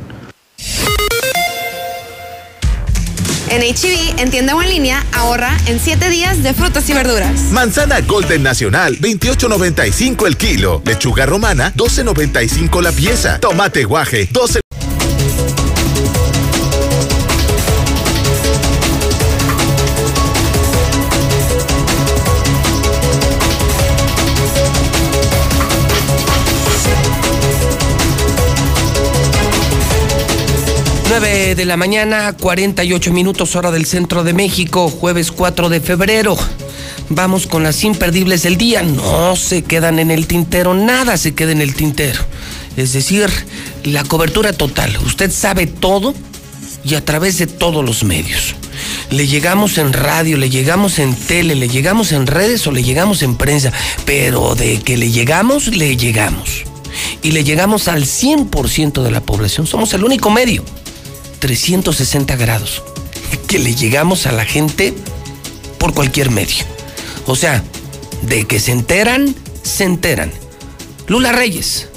En 3.54 3.62
HB, 3.62 4.20
en 4.20 4.32
tienda 4.32 4.56
o 4.56 4.64
en 4.64 4.70
línea, 4.70 5.06
ahorra 5.12 5.56
en 5.68 5.80
7 5.80 6.10
días 6.10 6.42
de 6.42 6.56
frutas 6.56 6.90
y 6.90 6.94
verduras. 6.94 7.40
Manzana 7.52 8.02
Golden 8.02 8.42
Nacional, 8.42 8.98
28.95 8.98 10.26
el 10.26 10.38
kilo. 10.38 10.82
Lechuga 10.84 11.28
romana, 11.28 11.72
12.95 11.76 12.82
la 12.82 12.92
pieza. 12.92 13.40
Tomate 13.40 13.84
guaje, 13.84 14.28
12. 14.32 14.63
9 31.54 31.62
de 31.62 31.66
la 31.66 31.78
mañana, 31.78 32.34
48 32.34 33.14
minutos 33.14 33.56
hora 33.56 33.70
del 33.70 33.86
centro 33.86 34.24
de 34.24 34.34
México, 34.34 34.90
jueves 34.90 35.32
4 35.32 35.70
de 35.70 35.82
febrero. 35.82 36.36
Vamos 37.10 37.46
con 37.46 37.62
las 37.62 37.84
imperdibles 37.84 38.42
del 38.42 38.58
día. 38.58 38.82
No 38.82 39.36
se 39.36 39.62
quedan 39.62 40.00
en 40.00 40.10
el 40.10 40.26
tintero, 40.26 40.74
nada 40.74 41.16
se 41.16 41.36
queda 41.36 41.52
en 41.52 41.62
el 41.62 41.76
tintero. 41.76 42.22
Es 42.76 42.94
decir, 42.94 43.30
la 43.84 44.04
cobertura 44.04 44.54
total. 44.54 44.98
Usted 45.06 45.32
sabe 45.32 45.68
todo 45.68 46.16
y 46.84 46.96
a 46.96 47.06
través 47.06 47.38
de 47.38 47.46
todos 47.46 47.86
los 47.86 48.04
medios. 48.04 48.56
Le 49.12 49.28
llegamos 49.28 49.78
en 49.78 49.94
radio, 49.94 50.38
le 50.38 50.50
llegamos 50.50 50.98
en 50.98 51.14
tele, 51.14 51.54
le 51.54 51.68
llegamos 51.70 52.14
en 52.14 52.26
redes 52.26 52.66
o 52.66 52.72
le 52.72 52.82
llegamos 52.82 53.22
en 53.22 53.36
prensa, 53.36 53.72
pero 54.06 54.56
de 54.56 54.80
que 54.80 54.98
le 54.98 55.12
llegamos, 55.12 55.68
le 55.68 55.98
llegamos. 55.98 56.64
Y 57.22 57.30
le 57.30 57.44
llegamos 57.44 57.88
al 57.90 58.06
100% 58.06 59.04
de 59.04 59.12
la 59.12 59.22
población. 59.22 59.68
Somos 59.68 59.94
el 59.94 60.04
único 60.04 60.32
medio 60.32 60.64
360 61.44 62.38
grados, 62.38 62.82
que 63.50 63.60
le 63.60 63.76
llegamos 63.76 64.28
a 64.28 64.32
la 64.32 64.46
gente 64.46 64.94
por 65.78 65.94
cualquier 65.94 66.32
medio. 66.32 66.64
O 67.26 67.36
sea, 67.36 67.62
de 68.22 68.46
que 68.46 68.62
se 68.62 68.72
enteran, 68.72 69.36
se 69.62 69.84
enteran. 69.84 70.32
Lula 71.08 71.34
Reyes. 71.34 71.90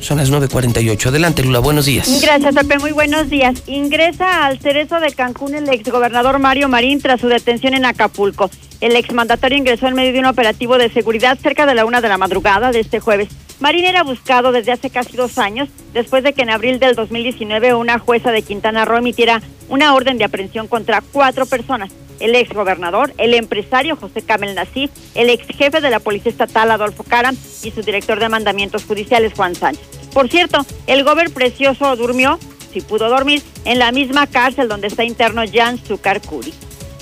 Son 0.00 0.18
las 0.18 0.30
9.48. 0.30 1.06
Adelante, 1.06 1.42
Lula, 1.42 1.60
buenos 1.60 1.86
días. 1.86 2.20
Gracias, 2.20 2.54
Pepe. 2.54 2.78
Muy 2.78 2.92
buenos 2.92 3.30
días. 3.30 3.54
Ingresa 3.66 4.44
al 4.44 4.58
cerezo 4.58 5.00
de 5.00 5.10
Cancún 5.12 5.54
el 5.54 5.66
exgobernador 5.70 6.38
Mario 6.38 6.68
Marín 6.68 7.00
tras 7.00 7.22
su 7.22 7.28
detención 7.28 7.72
en 7.72 7.86
Acapulco. 7.86 8.50
El 8.82 8.96
exmandatario 8.96 9.56
ingresó 9.56 9.86
en 9.86 9.94
medio 9.94 10.12
de 10.12 10.18
un 10.18 10.26
operativo 10.26 10.76
de 10.76 10.92
seguridad 10.92 11.38
cerca 11.42 11.64
de 11.64 11.74
la 11.74 11.86
una 11.86 12.02
de 12.02 12.10
la 12.10 12.18
madrugada 12.18 12.70
de 12.70 12.80
este 12.80 13.00
jueves. 13.00 13.28
Marín 13.60 13.84
era 13.84 14.02
buscado 14.02 14.52
desde 14.52 14.72
hace 14.72 14.90
casi 14.90 15.16
dos 15.16 15.38
años, 15.38 15.68
después 15.92 16.24
de 16.24 16.32
que 16.32 16.42
en 16.42 16.50
abril 16.50 16.78
del 16.80 16.94
2019 16.94 17.74
una 17.74 17.98
jueza 17.98 18.32
de 18.32 18.42
Quintana 18.42 18.84
Roo 18.84 18.98
emitiera 18.98 19.40
una 19.68 19.94
orden 19.94 20.18
de 20.18 20.24
aprehensión 20.24 20.66
contra 20.66 21.00
cuatro 21.00 21.46
personas. 21.46 21.92
El 22.20 22.34
ex 22.34 22.52
gobernador, 22.52 23.12
el 23.18 23.34
empresario 23.34 23.96
José 23.96 24.22
Camel 24.22 24.54
Nasif, 24.54 24.90
el 25.14 25.30
ex 25.30 25.46
jefe 25.46 25.80
de 25.80 25.90
la 25.90 26.00
Policía 26.00 26.30
Estatal 26.30 26.70
Adolfo 26.70 27.04
Caram 27.04 27.36
y 27.62 27.70
su 27.70 27.82
director 27.82 28.20
de 28.20 28.28
mandamientos 28.28 28.84
judiciales 28.84 29.32
Juan 29.34 29.54
Sánchez. 29.54 29.86
Por 30.12 30.28
cierto, 30.28 30.64
el 30.86 31.04
gober 31.04 31.32
precioso 31.32 31.96
durmió, 31.96 32.38
si 32.72 32.80
pudo 32.80 33.08
dormir, 33.08 33.42
en 33.64 33.78
la 33.78 33.92
misma 33.92 34.26
cárcel 34.26 34.68
donde 34.68 34.88
está 34.88 35.04
interno 35.04 35.42
Jan 35.52 35.78
Zucarcuri. 35.78 36.52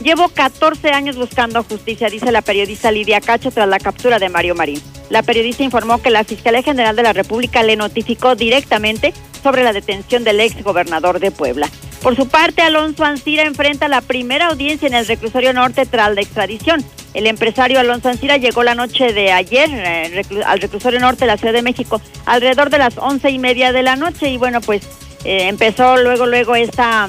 Llevo 0.02 0.28
14 0.28 0.90
años 0.90 1.16
buscando 1.16 1.62
justicia, 1.62 2.08
dice 2.08 2.32
la 2.32 2.42
periodista 2.42 2.90
Lidia 2.90 3.20
Cacho 3.20 3.52
tras 3.52 3.68
la 3.68 3.78
captura 3.78 4.18
de 4.18 4.28
Mario 4.28 4.56
Marín. 4.56 4.82
La 5.10 5.22
periodista 5.22 5.62
informó 5.62 6.02
que 6.02 6.10
la 6.10 6.24
Fiscalía 6.24 6.62
General 6.62 6.96
de 6.96 7.04
la 7.04 7.12
República 7.12 7.62
le 7.62 7.76
notificó 7.76 8.34
directamente 8.34 9.12
sobre 9.44 9.62
la 9.62 9.72
detención 9.72 10.24
del 10.24 10.40
ex 10.40 10.60
gobernador 10.64 11.20
de 11.20 11.30
Puebla. 11.30 11.68
Por 12.02 12.16
su 12.16 12.26
parte, 12.26 12.62
Alonso 12.62 13.04
Ancira 13.04 13.44
enfrenta 13.44 13.86
la 13.86 14.00
primera 14.00 14.48
audiencia 14.48 14.88
en 14.88 14.94
el 14.94 15.06
reclusorio 15.06 15.52
norte 15.52 15.86
tras 15.86 16.12
la 16.12 16.20
extradición. 16.20 16.84
El 17.14 17.28
empresario 17.28 17.78
Alonso 17.78 18.08
Ancira 18.08 18.38
llegó 18.38 18.64
la 18.64 18.74
noche 18.74 19.12
de 19.12 19.30
ayer 19.30 19.70
eh, 19.70 20.24
al 20.44 20.60
reclusorio 20.60 20.98
norte 20.98 21.20
de 21.20 21.26
la 21.26 21.36
Ciudad 21.36 21.52
de 21.52 21.62
México 21.62 22.00
alrededor 22.26 22.70
de 22.70 22.78
las 22.78 22.98
once 22.98 23.30
y 23.30 23.38
media 23.38 23.72
de 23.72 23.84
la 23.84 23.94
noche 23.94 24.30
y 24.30 24.36
bueno, 24.36 24.60
pues 24.60 24.82
eh, 25.24 25.46
empezó 25.46 25.96
luego, 25.98 26.26
luego 26.26 26.56
esta, 26.56 27.08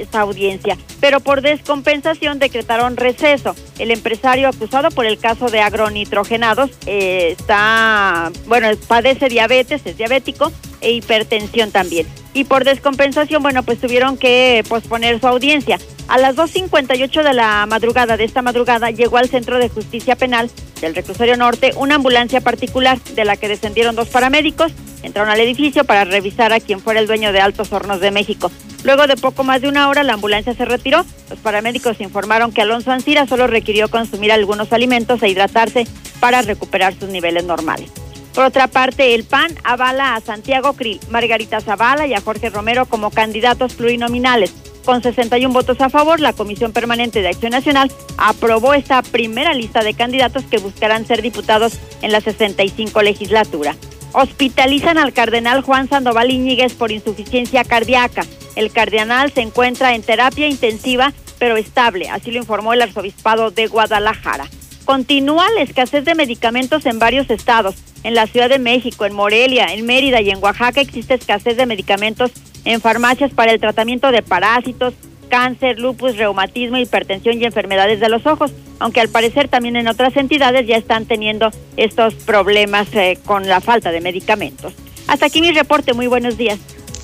esta 0.00 0.20
audiencia. 0.20 0.76
Pero 1.00 1.20
por 1.20 1.42
descompensación 1.42 2.38
decretaron 2.38 2.96
receso. 2.96 3.54
El 3.78 3.90
empresario 3.90 4.48
acusado 4.48 4.90
por 4.90 5.06
el 5.06 5.18
caso 5.18 5.48
de 5.48 5.60
agronitrogenados 5.60 6.70
eh, 6.86 7.34
está, 7.38 8.30
bueno, 8.46 8.68
padece 8.86 9.28
diabetes, 9.28 9.82
es 9.84 9.96
diabético 9.96 10.52
e 10.80 10.92
hipertensión 10.92 11.70
también. 11.70 12.06
Y 12.34 12.44
por 12.44 12.64
descompensación, 12.64 13.42
bueno, 13.42 13.62
pues 13.62 13.80
tuvieron 13.80 14.16
que 14.16 14.64
posponer 14.68 15.20
su 15.20 15.26
audiencia. 15.26 15.78
A 16.08 16.18
las 16.18 16.36
2.58 16.36 17.22
de 17.22 17.32
la 17.32 17.64
madrugada, 17.66 18.16
de 18.16 18.24
esta 18.24 18.42
madrugada, 18.42 18.90
llegó 18.90 19.16
al 19.16 19.28
Centro 19.28 19.58
de 19.58 19.68
Justicia 19.68 20.16
Penal 20.16 20.50
del 20.80 20.94
Reclusorio 20.94 21.36
Norte 21.36 21.72
una 21.76 21.94
ambulancia 21.94 22.40
particular 22.40 23.00
de 23.00 23.24
la 23.24 23.36
que 23.36 23.48
descendieron 23.48 23.94
dos 23.94 24.08
paramédicos, 24.08 24.72
entraron 25.02 25.30
al 25.30 25.40
edificio 25.40 25.84
para 25.84 26.04
revisar 26.04 26.52
a 26.52 26.60
quien 26.60 26.80
fuera 26.80 27.00
el 27.00 27.06
dueño 27.06 27.32
de 27.32 27.40
Altos 27.40 27.72
Hornos 27.72 28.00
de 28.00 28.10
México. 28.10 28.50
Luego 28.84 29.06
de 29.06 29.16
poco 29.16 29.44
más 29.44 29.62
de 29.62 29.68
una 29.68 29.88
hora, 29.88 30.02
la 30.02 30.12
ambulancia 30.12 30.54
se 30.54 30.64
retiró. 30.66 31.04
Los 31.30 31.38
paramédicos 31.40 32.00
informaron 32.00 32.52
que 32.52 32.62
Alonso 32.62 32.92
Ancira 32.92 33.26
solo 33.26 33.46
requirió 33.46 33.88
consumir 33.88 34.30
algunos 34.30 34.72
alimentos 34.72 35.22
e 35.22 35.28
hidratarse 35.28 35.86
para 36.20 36.42
recuperar 36.42 36.94
sus 36.94 37.08
niveles 37.08 37.44
normales. 37.44 37.90
Por 38.34 38.44
otra 38.44 38.66
parte, 38.66 39.14
el 39.14 39.24
PAN 39.24 39.52
avala 39.62 40.14
a 40.14 40.20
Santiago 40.20 40.74
Krill, 40.74 41.00
Margarita 41.08 41.60
Zavala 41.60 42.06
y 42.06 42.14
a 42.14 42.20
Jorge 42.20 42.50
Romero 42.50 42.84
como 42.84 43.10
candidatos 43.10 43.74
plurinominales. 43.74 44.52
Con 44.84 45.02
61 45.02 45.54
votos 45.54 45.80
a 45.80 45.88
favor, 45.88 46.20
la 46.20 46.34
Comisión 46.34 46.72
Permanente 46.72 47.22
de 47.22 47.28
Acción 47.28 47.52
Nacional 47.52 47.90
aprobó 48.18 48.74
esta 48.74 49.00
primera 49.00 49.54
lista 49.54 49.82
de 49.82 49.94
candidatos 49.94 50.44
que 50.44 50.58
buscarán 50.58 51.06
ser 51.06 51.22
diputados 51.22 51.78
en 52.02 52.12
la 52.12 52.20
65 52.20 53.00
legislatura. 53.00 53.76
Hospitalizan 54.12 54.98
al 54.98 55.14
cardenal 55.14 55.62
Juan 55.62 55.88
Sandoval 55.88 56.30
Iñiguez 56.30 56.74
por 56.74 56.92
insuficiencia 56.92 57.64
cardíaca. 57.64 58.26
El 58.56 58.70
cardenal 58.70 59.32
se 59.32 59.40
encuentra 59.40 59.94
en 59.94 60.02
terapia 60.02 60.48
intensiva, 60.48 61.12
pero 61.38 61.56
estable, 61.56 62.08
así 62.08 62.30
lo 62.30 62.38
informó 62.38 62.72
el 62.72 62.82
arzobispado 62.82 63.50
de 63.50 63.66
Guadalajara. 63.66 64.46
Continúa 64.84 65.46
la 65.54 65.62
escasez 65.62 66.04
de 66.04 66.14
medicamentos 66.14 66.86
en 66.86 66.98
varios 66.98 67.30
estados. 67.30 67.76
En 68.02 68.14
la 68.14 68.26
Ciudad 68.26 68.50
de 68.50 68.58
México, 68.58 69.06
en 69.06 69.14
Morelia, 69.14 69.68
en 69.72 69.86
Mérida 69.86 70.20
y 70.20 70.30
en 70.30 70.42
Oaxaca 70.42 70.82
existe 70.82 71.14
escasez 71.14 71.56
de 71.56 71.64
medicamentos 71.64 72.32
en 72.66 72.80
farmacias 72.80 73.32
para 73.32 73.52
el 73.52 73.60
tratamiento 73.60 74.10
de 74.10 74.22
parásitos, 74.22 74.92
cáncer, 75.30 75.78
lupus, 75.78 76.16
reumatismo, 76.16 76.76
hipertensión 76.76 77.40
y 77.40 77.44
enfermedades 77.44 77.98
de 78.00 78.10
los 78.10 78.26
ojos, 78.26 78.52
aunque 78.78 79.00
al 79.00 79.08
parecer 79.08 79.48
también 79.48 79.76
en 79.76 79.88
otras 79.88 80.16
entidades 80.16 80.66
ya 80.66 80.76
están 80.76 81.06
teniendo 81.06 81.50
estos 81.76 82.14
problemas 82.14 82.86
eh, 82.94 83.18
con 83.24 83.48
la 83.48 83.60
falta 83.60 83.90
de 83.90 84.02
medicamentos. 84.02 84.74
Hasta 85.06 85.26
aquí 85.26 85.40
mi 85.40 85.52
reporte, 85.52 85.92
muy 85.94 86.06
buenos 86.06 86.36
días. 86.36 86.58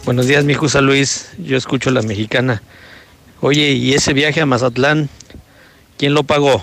Buenos 0.06 0.26
días, 0.26 0.44
mi 0.44 0.54
Jusa 0.54 0.80
Luis, 0.80 1.30
yo 1.36 1.58
escucho 1.58 1.90
la 1.90 2.00
mexicana. 2.00 2.62
Oye, 3.42 3.72
¿y 3.72 3.92
ese 3.92 4.14
viaje 4.14 4.40
a 4.40 4.46
Mazatlán, 4.46 5.10
quién 5.98 6.14
lo 6.14 6.22
pagó? 6.22 6.58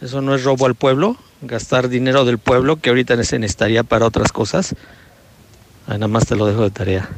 ¿Eso 0.00 0.22
no 0.22 0.34
es 0.34 0.42
robo 0.42 0.64
al 0.64 0.74
pueblo? 0.74 1.18
¿Gastar 1.42 1.90
dinero 1.90 2.24
del 2.24 2.38
pueblo 2.38 2.76
que 2.76 2.88
ahorita 2.88 3.22
se 3.24 3.38
necesitaría 3.38 3.82
para 3.82 4.06
otras 4.06 4.32
cosas? 4.32 4.74
Ah, 5.86 5.92
nada 5.92 6.08
más 6.08 6.24
te 6.24 6.34
lo 6.34 6.46
dejo 6.46 6.62
de 6.62 6.70
tarea. 6.70 7.10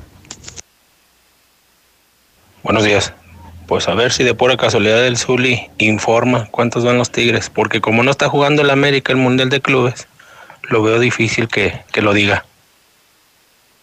Buenos 2.64 2.82
días. 2.82 3.12
Pues 3.68 3.86
a 3.86 3.94
ver 3.94 4.12
si 4.12 4.24
de 4.24 4.34
pura 4.34 4.56
casualidad 4.56 5.06
el 5.06 5.16
Zuli 5.16 5.70
informa 5.78 6.48
cuántos 6.50 6.84
van 6.84 6.98
los 6.98 7.12
Tigres, 7.12 7.48
porque 7.48 7.80
como 7.80 8.02
no 8.02 8.10
está 8.10 8.28
jugando 8.28 8.62
el 8.62 8.70
América 8.70 9.12
el 9.12 9.18
Mundial 9.18 9.50
de 9.50 9.60
Clubes, 9.60 10.08
lo 10.62 10.82
veo 10.82 10.98
difícil 10.98 11.46
que, 11.46 11.84
que 11.92 12.02
lo 12.02 12.12
diga 12.12 12.44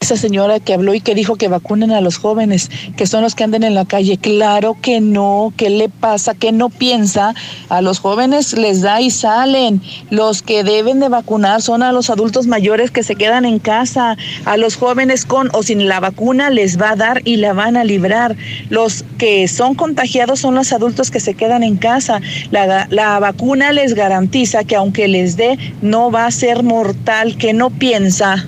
esa 0.03 0.17
señora 0.17 0.59
que 0.59 0.73
habló 0.73 0.93
y 0.93 0.99
que 0.99 1.15
dijo 1.15 1.38
que 1.38 1.48
vacunen 1.48 1.91
a 1.91 2.01
los 2.01 2.17
jóvenes, 2.17 2.69
que 2.98 3.07
son 3.07 3.23
los 3.23 3.35
que 3.35 3.45
anden 3.45 3.64
en 3.64 3.73
la 3.73 3.85
calle. 3.85 4.17
Claro 4.17 4.75
que 4.82 4.99
no, 4.99 5.53
¿qué 5.56 5.69
le 5.69 5.88
pasa? 5.88 6.35
¿Qué 6.35 6.51
no 6.51 6.69
piensa? 6.69 7.33
A 7.69 7.82
los 7.82 7.99
jóvenes 7.99 8.51
les 8.57 8.82
da 8.82 8.99
y 8.99 9.09
salen. 9.09 9.82
Los 10.09 10.41
que 10.41 10.65
deben 10.65 10.99
de 10.99 11.07
vacunar 11.07 11.61
son 11.61 11.83
a 11.83 11.93
los 11.93 12.09
adultos 12.09 12.48
mayores 12.48 12.91
que 12.91 13.01
se 13.01 13.15
quedan 13.15 13.45
en 13.45 13.59
casa. 13.59 14.17
A 14.43 14.57
los 14.57 14.75
jóvenes 14.75 15.25
con 15.25 15.49
o 15.53 15.64
sin 15.64 15.88
la 15.88 16.01
vacuna 16.01 16.49
les 16.49 16.80
va 16.80 16.91
a 16.91 16.95
dar 16.98 17.22
y 17.23 17.38
la 17.38 17.53
van 17.53 17.77
a 17.77 17.85
librar. 17.85 18.35
Los 18.69 19.06
que 19.17 19.48
son 19.48 19.73
contagiados 19.73 20.41
son 20.41 20.56
los 20.56 20.73
adultos 20.73 21.11
que 21.11 21.22
se 21.22 21.33
quedan 21.33 21.64
en 21.64 21.77
casa. 21.77 22.19
La, 22.51 22.88
la 22.90 23.19
vacuna 23.19 23.72
les 23.72 23.93
garantiza 23.93 24.65
que 24.65 24.75
aunque 24.75 25.07
les 25.07 25.38
dé, 25.38 25.57
no 25.82 26.11
va 26.11 26.25
a 26.25 26.32
ser 26.32 26.64
mortal. 26.64 27.38
¿Qué 27.38 27.53
no 27.53 27.69
piensa? 27.69 28.45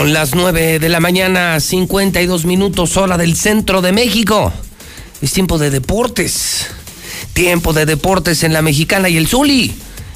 Son 0.00 0.14
las 0.14 0.34
9 0.34 0.78
de 0.78 0.88
la 0.88 0.98
mañana, 0.98 1.60
52 1.60 2.46
minutos, 2.46 2.96
hora 2.96 3.18
del 3.18 3.36
centro 3.36 3.82
de 3.82 3.92
México. 3.92 4.50
Es 5.20 5.32
tiempo 5.34 5.58
de 5.58 5.68
deportes. 5.68 6.68
Tiempo 7.34 7.74
de 7.74 7.84
deportes 7.84 8.42
en 8.42 8.54
la 8.54 8.62
mexicana 8.62 9.10
y 9.10 9.18
el 9.18 9.28
Zuli. 9.28 9.74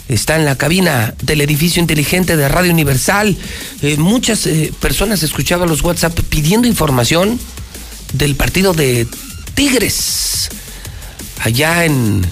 Está 0.09 0.37
en 0.37 0.47
la 0.47 0.57
cabina 0.57 1.13
del 1.21 1.43
edificio 1.43 1.83
inteligente 1.83 2.39
de 2.39 2.49
Radio 2.49 2.73
Universal. 2.73 3.37
Eh, 3.83 3.99
muchas 3.99 4.47
eh, 4.47 4.73
personas 4.81 5.23
escuchaban 5.23 5.69
los 5.69 5.83
WhatsApp 5.83 6.19
pidiendo 6.31 6.67
información 6.67 7.39
del 8.15 8.37
partido 8.37 8.73
de 8.73 9.07
Tigres. 9.55 10.49
Allá 11.41 11.85
en 11.85 12.23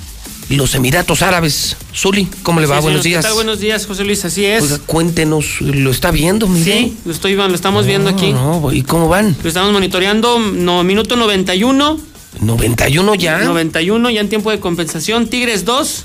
los 0.53 0.75
Emiratos 0.75 1.23
Árabes. 1.23 1.77
Zuli, 1.95 2.29
¿cómo 2.43 2.61
le 2.61 2.67
va? 2.67 2.81
Buenos 2.81 3.03
días. 3.03 3.25
¿Qué 3.25 3.29
tal? 3.29 3.35
Buenos 3.35 3.61
días, 3.61 3.87
José 3.87 4.05
Luis, 4.05 4.25
así 4.25 4.45
es. 4.45 4.63
Oiga, 4.63 4.79
cuéntenos, 4.87 5.61
¿lo 5.61 5.91
está 5.91 6.11
viendo, 6.11 6.47
mire? 6.49 6.73
Sí, 6.73 6.97
lo, 7.05 7.13
estoy, 7.13 7.35
lo 7.35 7.55
estamos 7.55 7.87
viendo 7.87 8.11
aquí. 8.11 8.33
No, 8.33 8.73
¿y 8.73 8.83
cómo 8.83 9.09
van? 9.09 9.37
Lo 9.43 9.49
estamos 9.49 9.73
monitoreando, 9.73 10.39
no, 10.39 10.85
minuto 10.85 11.17
91, 11.17 11.99
91 12.41 13.15
ya. 13.15 13.39
91 13.39 14.11
ya 14.11 14.21
en 14.21 14.29
tiempo 14.29 14.51
de 14.51 14.61
compensación. 14.61 15.29
Tigres 15.29 15.65
2 15.65 16.05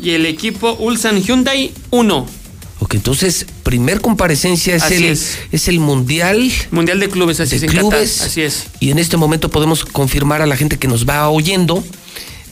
y 0.00 0.10
el 0.10 0.26
equipo 0.26 0.72
Ulsan 0.74 1.22
Hyundai 1.22 1.72
1. 1.90 2.26
Ok, 2.80 2.94
entonces, 2.94 3.46
primer 3.62 4.00
comparecencia 4.00 4.74
es, 4.74 4.82
Así 4.82 4.94
el, 4.94 5.04
es. 5.04 5.38
es 5.52 5.68
el 5.68 5.78
Mundial 5.78 6.50
Mundial 6.72 6.98
de 6.98 7.08
Clubes, 7.08 7.38
así 7.38 7.58
de 7.60 7.66
es, 7.66 7.72
clubes. 7.72 8.20
Así 8.22 8.42
es. 8.42 8.66
Y 8.80 8.90
en 8.90 8.98
este 8.98 9.16
momento 9.16 9.50
podemos 9.50 9.84
confirmar 9.84 10.42
a 10.42 10.46
la 10.46 10.56
gente 10.56 10.78
que 10.78 10.88
nos 10.88 11.08
va 11.08 11.28
oyendo 11.28 11.84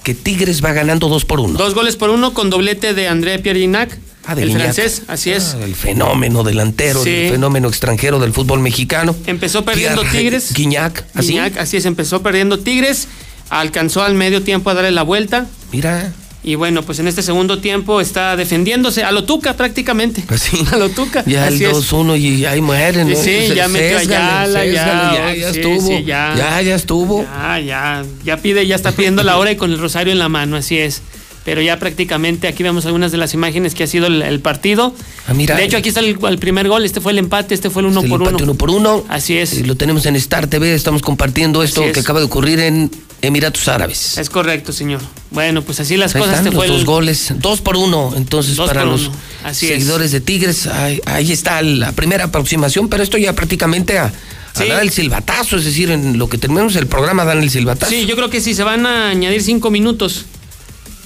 que 0.03 0.15
Tigres 0.15 0.65
va 0.65 0.73
ganando 0.73 1.09
2 1.09 1.25
por 1.25 1.41
1. 1.41 1.59
Dos 1.59 1.75
goles 1.75 1.97
por 1.97 2.11
uno 2.11 2.33
con 2.35 2.51
doblete 2.51 2.95
de 2.95 3.09
André 3.09 3.39
Pierre 3.39 3.61
Gignac, 3.61 3.99
Ah, 4.27 4.35
de 4.35 4.43
el 4.43 4.49
Guiñac. 4.49 4.63
francés, 4.75 5.03
así 5.09 5.31
es. 5.31 5.57
Ah, 5.59 5.65
el 5.65 5.75
fenómeno 5.75 6.43
delantero, 6.45 7.03
Sí. 7.03 7.11
el 7.11 7.33
fenómeno 7.33 7.69
extranjero 7.69 8.19
del 8.21 8.33
fútbol 8.33 8.61
mexicano. 8.61 9.17
Empezó 9.27 9.65
perdiendo 9.65 10.03
Tigres. 10.05 10.53
Guiñac, 10.55 11.05
así. 11.15 11.29
Gignac, 11.29 11.57
así 11.57 11.77
es, 11.79 11.85
empezó 11.87 12.23
perdiendo 12.23 12.59
Tigres, 12.59 13.09
alcanzó 13.49 14.03
al 14.03 14.15
medio 14.15 14.43
tiempo 14.43 14.71
a 14.71 14.75
darle 14.75 14.91
la 14.91 15.03
vuelta. 15.03 15.47
Mira. 15.73 16.13
Y 16.43 16.55
bueno, 16.55 16.83
pues 16.83 16.99
en 16.99 17.07
este 17.07 17.23
segundo 17.23 17.59
tiempo 17.59 18.01
está 18.01 18.35
defendiéndose 18.35 19.05
a 19.05 19.13
lo 19.13 19.25
Tuca 19.25 19.55
prácticamente. 19.57 20.25
Así. 20.29 20.57
A 20.73 20.77
lo 20.79 20.89
Tuca. 20.89 21.23
Ya 21.27 21.47
el 21.49 21.55
así 21.55 21.65
es. 21.67 21.73
2-1 21.73 22.19
y 22.19 22.47
ahí 22.47 22.63
mueren, 22.63 23.09
Sí, 23.09 23.13
¿no? 23.15 23.21
sí, 23.49 23.55
ya 23.55 23.69
metió 23.69 23.97
a 23.97 24.01
sésgale, 24.01 24.59
Ayala, 24.59 24.65
ya, 24.67 24.85
sésgale, 24.85 25.19
ya, 25.19 25.35
ya 25.35 25.53
sí, 25.53 25.61
estuvo. 25.61 25.87
sí, 25.87 26.05
ya. 26.05 26.35
ya, 26.37 26.63
ya 26.63 26.75
estuvo. 26.75 27.23
Ya, 27.25 27.61
ya, 27.61 28.05
ya 28.25 28.37
pide, 28.39 28.67
ya 28.67 28.75
está 28.77 28.93
pidiendo 28.93 29.23
la 29.23 29.37
hora 29.37 29.53
y 29.53 29.57
con 29.57 29.71
el 29.71 29.79
rosario 29.79 30.13
en 30.15 30.19
la 30.19 30.31
mano, 30.31 30.57
así 30.57 30.79
es. 30.79 31.03
Pero 31.45 31.63
ya 31.63 31.79
prácticamente 31.79 32.49
aquí 32.49 32.63
vemos 32.63 32.85
algunas 32.85 33.13
de 33.13 33.19
las 33.19 33.33
imágenes 33.33 33.75
que 33.75 33.85
ha 33.85 33.87
sido 33.87 34.07
el, 34.09 34.21
el 34.21 34.41
partido. 34.41 34.95
Ah, 35.27 35.33
mira. 35.35 35.57
De 35.57 35.65
hecho, 35.65 35.79
aquí 35.79 35.89
está 35.89 36.01
el, 36.01 36.19
el 36.23 36.39
primer 36.39 36.69
gol, 36.69 36.85
este 36.85 37.01
fue 37.01 37.13
el 37.13 37.19
empate, 37.19 37.55
este 37.55 37.71
fue 37.71 37.81
el 37.83 37.87
uno 37.89 38.03
El 38.03 38.09
por 38.11 38.21
empate 38.21 38.43
uno. 38.43 38.53
uno 38.53 38.55
por 38.59 38.71
uno. 38.71 39.05
Así 39.09 39.37
es. 39.39 39.55
Y 39.55 39.65
lo 39.65 39.75
tenemos 39.77 40.05
en 40.07 40.17
Star 40.17 40.47
TV, 40.49 40.75
estamos 40.75 41.01
compartiendo 41.03 41.63
esto 41.63 41.83
es. 41.83 41.93
que 41.93 42.01
acaba 42.01 42.19
de 42.21 42.27
ocurrir 42.27 42.61
en 42.61 42.91
Emiratos 43.23 43.67
Árabes. 43.69 44.19
Es 44.19 44.29
correcto, 44.29 44.73
señor. 44.73 45.01
Bueno, 45.31 45.63
pues 45.63 45.81
así 45.81 45.97
las 45.97 46.15
Ahí 46.15 46.21
cosas. 46.21 46.37
están 46.39 46.47
Este 46.49 46.57
los 46.57 46.65
fue 46.67 46.69
dos 46.69 46.81
el, 46.81 46.87
goles, 46.87 47.33
dos 47.39 47.61
por 47.63 47.77
uno. 47.77 48.13
Entonces, 48.17 48.57
Dos 48.57 48.69
para 48.69 48.85
los 48.85 49.11
es. 49.49 49.57
seguidores 49.57 50.13
de 50.13 50.21
Tigres, 50.21 50.67
ahí, 50.67 51.01
ahí 51.07 51.33
está 51.33 51.63
la 51.63 51.93
primera 51.93 52.25
aproximación, 52.25 52.89
pero 52.89 53.03
esto 53.03 53.17
ya 53.17 53.33
prácticamente 53.35 53.99
a, 53.99 54.13
dar 54.55 54.83
el 54.83 54.91
silbatazo, 54.91 55.57
es 55.57 55.65
decir, 55.65 55.91
en 55.91 56.19
lo 56.19 56.29
que 56.29 56.37
terminamos 56.37 56.77
el 56.77 56.87
programa 56.87 57.25
dan 57.25 57.43
el 57.43 57.49
silbatazo. 57.51 57.91
Sí, 57.91 58.05
yo 58.07 58.15
creo 58.17 58.29
que 58.29 58.41
sí, 58.43 58.55
se 58.55 58.63
van 58.63 58.85
a 58.85 59.09
añadir 59.09 59.43
cinco 59.43 59.71
minutos. 59.71 60.27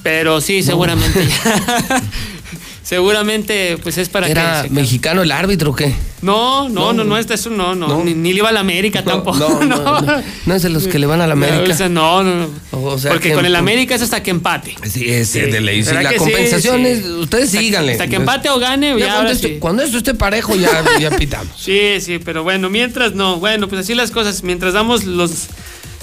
Pero 0.05 0.41
sí, 0.41 0.63
seguramente. 0.63 1.27
seguramente, 2.83 3.79
pues 3.83 3.99
es 3.99 4.09
para 4.09 4.29
¿Era 4.29 4.63
que. 4.63 4.69
se- 4.69 4.75
mexicano 4.75 5.23
el 5.23 5.33
árbitro 5.33 5.71
o 5.71 5.75
qué? 5.75 5.95
No, 6.23 6.69
no, 6.71 6.93
no, 6.95 7.05
no, 7.05 7.19
este 7.19 7.35
es 7.35 7.45
un 7.47 7.57
no, 7.59 7.75
no, 7.75 8.03
Ni, 8.03 8.15
ni 8.15 8.33
le 8.33 8.39
iba 8.39 8.49
a 8.49 8.53
la 8.53 8.61
América 8.61 9.03
tampoco. 9.05 9.39
No, 9.65 9.65
no, 9.65 10.01
no. 10.01 10.23
No 10.47 10.55
es 10.55 10.63
de 10.63 10.69
los 10.71 10.87
que 10.87 10.99
le 10.99 11.07
van 11.07 11.21
a 11.21 11.27
la 11.27 11.33
América. 11.35 11.89
No, 11.89 12.23
no, 12.23 12.35
no, 12.37 12.49
no. 12.73 12.83
O 12.83 12.99
sea 12.99 13.11
Porque 13.13 13.31
que- 13.31 13.35
con 13.35 13.45
el 13.47 13.57
América 13.57 13.95
es 13.95 14.03
hasta 14.03 14.23
que 14.23 14.31
empate. 14.31 14.75
Sí, 14.91 15.09
es 15.11 15.29
Sí. 15.31 15.41
de 15.41 15.61
ley. 15.61 15.83
Sí, 15.83 15.89
¿Verdad 15.89 16.03
la 16.05 16.11
sí? 16.13 16.17
compensación 16.19 16.81
Sí. 16.83 16.87
es, 16.87 17.05
ustedes 17.07 17.51
síganle. 17.51 17.93
hasta 17.93 18.07
que 18.09 18.17
empate 18.17 18.49
o 18.51 18.59
gane, 18.59 18.99
ya 18.99 19.15
cuando, 19.15 19.33
esto, 19.33 19.49
cuando 19.59 19.83
esto 19.83 19.99
esté 19.99 20.15
parejo, 20.15 20.55
ya, 20.55 20.71
ya 21.01 21.11
pitamos. 21.17 21.55
Sí, 21.59 22.01
sí, 22.01 22.19
pero 22.25 22.43
bueno, 22.43 22.71
mientras 22.71 23.15
no. 23.15 23.37
Bueno, 23.39 23.69
pues 23.69 23.81
así 23.83 23.95
las 23.95 24.11
cosas. 24.11 24.43
Mientras 24.43 24.73
damos 24.75 25.05
los, 25.05 25.49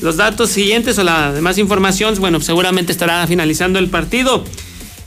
los 0.02 0.18
datos 0.18 0.50
siguientes 0.50 0.98
o 0.98 1.04
la 1.04 1.32
demás 1.32 1.58
información, 1.58 2.16
bueno, 2.20 2.42
seguramente 2.42 2.92
estará 2.92 3.26
finalizando 3.28 3.80
el 3.80 3.90
partido. 3.90 4.44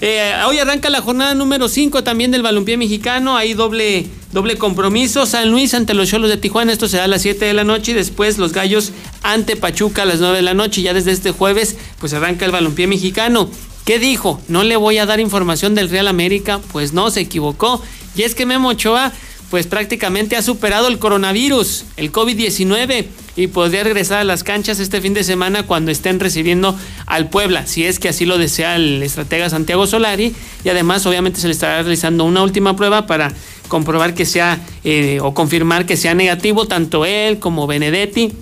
Eh, 0.01 0.33
hoy 0.47 0.59
arranca 0.59 0.91
la 0.91 1.01
jornada 1.01 1.35
número 1.35 1.69
5 1.69 2.05
también 2.05 2.31
del 2.31 2.43
balompié 2.43 2.77
mexicano. 2.77 3.37
Hay 3.37 3.55
doble, 3.55 4.07
doble 4.33 4.57
compromiso. 4.57 5.25
San 5.25 5.51
Luis 5.51 5.73
ante 5.75 5.95
los 5.95 6.11
Cholos 6.11 6.31
de 6.31 6.37
Tijuana. 6.37 6.73
Esto 6.73 6.89
será 6.89 7.05
a 7.05 7.09
las 7.09 7.23
7 7.23 7.45
de 7.45 7.55
la 7.55 7.65
noche. 7.65 7.93
Y 7.93 7.95
después 7.95 8.37
los 8.39 8.53
Gallos 8.53 8.93
ante 9.23 9.57
Pachuca 9.57 10.03
a 10.03 10.05
las 10.05 10.21
9 10.21 10.37
de 10.37 10.43
la 10.43 10.55
noche. 10.55 10.83
Ya 10.83 10.93
desde 10.93 11.13
este 11.13 11.31
jueves, 11.31 11.77
pues 12.01 12.13
arranca 12.13 12.45
el 12.45 12.51
balompié 12.51 12.87
mexicano. 12.87 13.49
¿Qué 13.85 13.99
dijo? 13.99 14.41
No 14.49 14.63
le 14.63 14.77
voy 14.77 14.99
a 14.99 15.07
dar 15.07 15.21
información 15.21 15.75
del 15.75 15.89
Real 15.89 16.09
América. 16.09 16.61
Pues 16.73 16.93
no, 16.93 17.11
se 17.11 17.21
equivocó. 17.21 17.83
Y 18.17 18.23
es 18.23 18.35
que 18.35 18.47
Memo 18.47 18.69
Ochoa 18.69 19.13
pues 19.51 19.67
prácticamente 19.67 20.37
ha 20.37 20.43
superado 20.43 20.89
el 20.89 20.99
coronavirus, 20.99 21.85
el 21.97 22.13
COVID-19, 22.13 23.07
y 23.37 23.47
podría 23.49 23.85
regresar 23.85 24.19
a 24.19 24.25
las 24.25 24.45
canchas 24.45 24.79
este 24.79 25.01
fin 25.01 25.15
de 25.15 25.25
semana 25.25 25.65
cuando 25.65 25.91
estén 25.91 26.21
recibiendo 26.21 26.79
al 27.07 27.29
Puebla, 27.29 27.67
si 27.67 27.85
es 27.85 27.99
que 27.99 28.09
así 28.09 28.27
lo 28.27 28.39
desea 28.39 28.77
el 28.77 29.03
estratega 29.03 29.51
Santiago 29.51 29.87
Solari, 29.87 30.35
y 30.65 30.69
además 30.69 31.05
obviamente 31.07 31.41
se 31.41 31.49
le 31.49 31.53
estará 31.53 31.83
realizando 31.83 32.25
una 32.25 32.43
última 32.43 32.77
prueba 32.77 33.07
para 33.07 33.33
comprobar 33.69 34.15
que 34.15 34.27
sea 34.27 34.61
eh, 34.85 35.19
o 35.21 35.35
confirmar 35.35 35.87
que 35.87 35.97
sea 35.97 36.15
negativo 36.15 36.67
tanto 36.67 37.05
él 37.05 37.39
como 37.39 37.67
Benedetti 37.67 38.33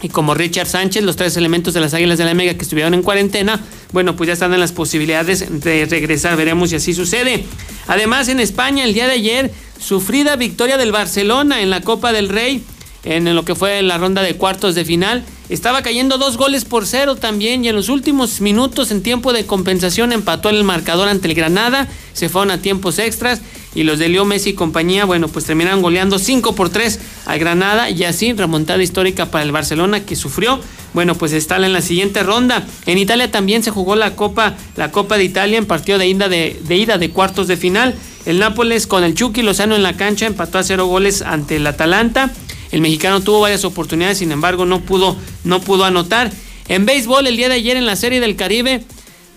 y 0.00 0.08
como 0.08 0.34
Richard 0.34 0.68
Sánchez, 0.68 1.02
los 1.02 1.16
tres 1.16 1.36
elementos 1.36 1.74
de 1.74 1.80
las 1.80 1.92
Águilas 1.94 2.18
de 2.18 2.24
la 2.24 2.34
Mega 2.34 2.54
que 2.54 2.62
estuvieron 2.62 2.94
en 2.94 3.02
cuarentena, 3.02 3.60
bueno, 3.92 4.14
pues 4.14 4.28
ya 4.28 4.34
están 4.34 4.54
en 4.54 4.60
las 4.60 4.72
posibilidades 4.72 5.46
de 5.60 5.86
regresar, 5.86 6.36
veremos 6.36 6.70
si 6.70 6.76
así 6.76 6.94
sucede. 6.94 7.44
Además, 7.88 8.28
en 8.28 8.38
España, 8.38 8.84
el 8.84 8.94
día 8.94 9.06
de 9.06 9.14
ayer, 9.14 9.52
sufrida 9.80 10.36
victoria 10.36 10.76
del 10.76 10.92
Barcelona 10.92 11.62
en 11.62 11.70
la 11.70 11.80
Copa 11.80 12.12
del 12.12 12.28
Rey, 12.28 12.62
en 13.04 13.34
lo 13.34 13.44
que 13.44 13.54
fue 13.54 13.82
la 13.82 13.98
ronda 13.98 14.22
de 14.22 14.36
cuartos 14.36 14.74
de 14.74 14.84
final. 14.84 15.24
Estaba 15.48 15.82
cayendo 15.82 16.18
dos 16.18 16.36
goles 16.36 16.64
por 16.64 16.86
cero 16.86 17.16
también 17.16 17.64
y 17.64 17.68
en 17.68 17.74
los 17.74 17.88
últimos 17.88 18.40
minutos 18.40 18.90
en 18.90 19.02
tiempo 19.02 19.32
de 19.32 19.46
compensación 19.46 20.12
empató 20.12 20.50
el 20.50 20.62
marcador 20.62 21.08
ante 21.08 21.26
el 21.26 21.34
Granada, 21.34 21.88
se 22.12 22.28
fueron 22.28 22.50
a 22.50 22.60
tiempos 22.60 22.98
extras 22.98 23.40
y 23.74 23.82
los 23.82 23.98
de 23.98 24.08
Leo 24.08 24.24
Messi 24.24 24.50
y 24.50 24.54
compañía, 24.54 25.04
bueno, 25.04 25.28
pues 25.28 25.44
terminaron 25.44 25.82
goleando 25.82 26.18
5 26.18 26.54
por 26.54 26.70
3 26.70 26.98
al 27.26 27.38
Granada 27.38 27.90
y 27.90 28.04
así 28.04 28.32
remontada 28.32 28.82
histórica 28.82 29.30
para 29.30 29.44
el 29.44 29.52
Barcelona 29.52 30.04
que 30.04 30.16
sufrió. 30.16 30.58
Bueno, 30.94 31.14
pues 31.14 31.32
está 31.32 31.56
en 31.56 31.72
la 31.72 31.82
siguiente 31.82 32.22
ronda. 32.22 32.66
En 32.86 32.98
Italia 32.98 33.30
también 33.30 33.62
se 33.62 33.70
jugó 33.70 33.94
la 33.94 34.16
Copa, 34.16 34.56
la 34.76 34.90
Copa 34.90 35.18
de 35.18 35.24
Italia 35.24 35.58
en 35.58 35.66
partido 35.66 35.98
de 35.98 36.08
ida 36.08 36.28
de, 36.28 36.56
ida 36.70 36.98
de 36.98 37.10
cuartos 37.10 37.46
de 37.46 37.56
final. 37.56 37.94
El 38.24 38.38
Nápoles 38.38 38.86
con 38.86 39.04
el 39.04 39.14
Chucky 39.14 39.42
Lozano 39.42 39.76
en 39.76 39.82
la 39.82 39.96
cancha 39.96 40.26
empató 40.26 40.58
a 40.58 40.62
cero 40.62 40.86
goles 40.86 41.22
ante 41.22 41.56
el 41.56 41.66
Atalanta. 41.66 42.32
El 42.72 42.80
mexicano 42.80 43.20
tuvo 43.20 43.40
varias 43.40 43.64
oportunidades, 43.64 44.18
sin 44.18 44.32
embargo, 44.32 44.66
no 44.66 44.80
pudo, 44.80 45.16
no 45.44 45.60
pudo 45.60 45.84
anotar. 45.84 46.30
En 46.68 46.84
béisbol, 46.84 47.26
el 47.26 47.36
día 47.36 47.48
de 47.48 47.54
ayer 47.54 47.76
en 47.76 47.86
la 47.86 47.96
Serie 47.96 48.20
del 48.20 48.36
Caribe, 48.36 48.82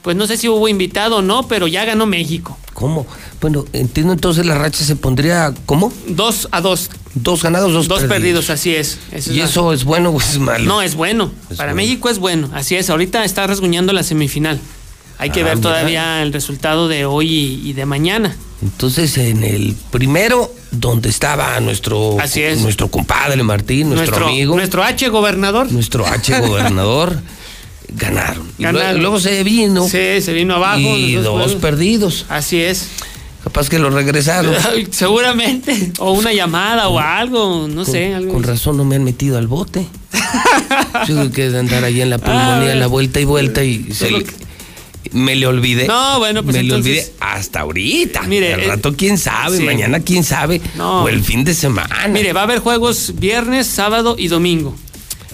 pues 0.01 0.18
no 0.18 0.27
sé 0.27 0.35
si 0.35 0.50
hubo 0.50 0.68
invitado 0.68 1.18
o 1.18 1.22
no, 1.22 1.48
pero 1.48 1.68
ya 1.68 1.85
ganó 1.85 2.06
México. 2.06 2.58
¿Cómo? 2.82 3.06
Bueno, 3.40 3.64
entiendo 3.74 4.11
entonces 4.11 4.45
la 4.45 4.56
racha 4.56 4.84
se 4.84 4.95
pondría, 4.98 5.53
¿cómo? 5.66 5.93
Dos 6.08 6.50
a 6.51 6.60
dos. 6.61 6.90
Dos 7.14 7.43
ganados, 7.43 7.72
dos, 7.74 7.88
Dos 7.88 8.03
perdidos, 8.03 8.50
así 8.50 8.74
es. 8.76 8.98
Esa 9.11 9.18
es 9.18 9.27
¿Y 9.35 9.40
la- 9.40 9.45
eso 9.45 9.72
es 9.72 9.84
bueno 9.84 10.10
o 10.10 10.19
es 10.19 10.40
malo? 10.40 10.66
No, 10.66 10.82
es 10.82 10.95
bueno. 10.95 11.32
Para 11.58 11.74
México 11.74 12.10
es 12.10 12.19
bueno. 12.19 12.50
Así 12.53 12.76
es. 12.76 12.90
Ahorita 12.90 13.24
está 13.24 13.45
rasguñando 13.48 13.93
la 13.93 14.03
semifinal. 14.03 14.60
Hay 15.18 15.30
que 15.30 15.42
Ah, 15.42 15.45
ver 15.45 15.58
mira. 15.58 15.69
todavía 15.69 16.22
el 16.24 16.34
resultado 16.34 16.88
de 16.88 17.06
hoy 17.06 17.30
y, 17.32 17.69
y 17.69 17.74
de 17.74 17.85
mañana. 17.85 18.35
Entonces, 18.64 19.18
en 19.18 19.43
el 19.43 19.76
primero, 19.92 20.51
donde 20.72 21.10
estaba 21.10 21.60
nuestro, 21.60 22.19
Así 22.19 22.42
es. 22.42 22.61
nuestro 22.61 22.88
compadre 22.90 23.43
Martín, 23.43 23.90
nuestro, 23.93 24.27
amigo, 24.27 24.56
Nuestro 24.56 24.84
H 24.84 25.10
gobernador. 25.10 25.72
nuestro 25.72 26.08
H 26.08 26.40
gobernador, 26.48 27.19
ganaron. 27.92 28.44
Y 28.58 28.64
luego- 29.00 29.20
se 29.20 29.44
vino. 29.44 29.88
Sí, 29.88 30.22
se 30.22 30.34
vino 30.34 30.56
abajo. 30.56 30.80
Y 30.80 31.14
dos 31.16 31.28
juegos. 31.28 31.56
perdidos. 31.56 32.26
Así 32.30 32.61
es. 32.61 32.88
Capaz 33.44 33.70
que 33.70 33.80
lo 33.80 33.90
regresaron. 33.90 34.53
Seguramente. 34.92 35.92
O 36.00 36.11
una 36.11 36.32
llamada 36.32 36.88
o 36.90 37.00
algo. 37.00 37.68
No 37.68 37.86
sé. 37.86 38.14
Algo. 38.14 38.34
Con 38.34 38.44
razón 38.44 38.78
no 38.78 38.86
me 38.86 38.95
han 38.95 39.03
metido 39.03 39.38
al 39.38 39.48
bote. 39.48 39.86
Yo 41.08 41.32
que 41.32 41.45
andar 41.48 41.84
ahí 41.84 42.02
en 42.02 42.10
la 42.10 42.18
Ah, 42.18 42.20
pulmonía, 42.20 42.76
la 42.76 42.88
vuelta 42.88 43.20
y 43.20 43.26
vuelta 43.26 43.64
y 43.64 43.92
se 43.94 44.11
le- 44.11 44.26
me 45.14 45.36
le 45.36 45.48
olvidé. 45.48 45.88
No, 45.88 46.20
bueno, 46.20 46.44
pues 46.44 46.56
Me 46.56 46.64
le 46.64 46.70
entonces- 46.70 47.06
olvidé 47.06 47.14
hasta 47.20 47.61
ahorita. 47.61 48.22
Mire, 48.24 48.53
Al 48.53 48.60
eh, 48.61 48.68
rato 48.68 48.94
quién 48.95 49.18
sabe, 49.18 49.58
sí. 49.58 49.64
mañana 49.64 50.00
quién 50.00 50.24
sabe. 50.24 50.61
No. 50.76 51.03
O 51.03 51.10
el 51.10 51.24
fin 51.24 51.44
de 51.44 51.53
semana. 51.53 52.08
Mire, 52.08 52.34
va 52.34 52.42
a 52.42 52.44
haber 52.44 52.60
juegos 52.60 53.14
viernes, 53.18 53.68
sábado 53.68 54.16
y 54.18 54.28
domingo. 54.28 54.76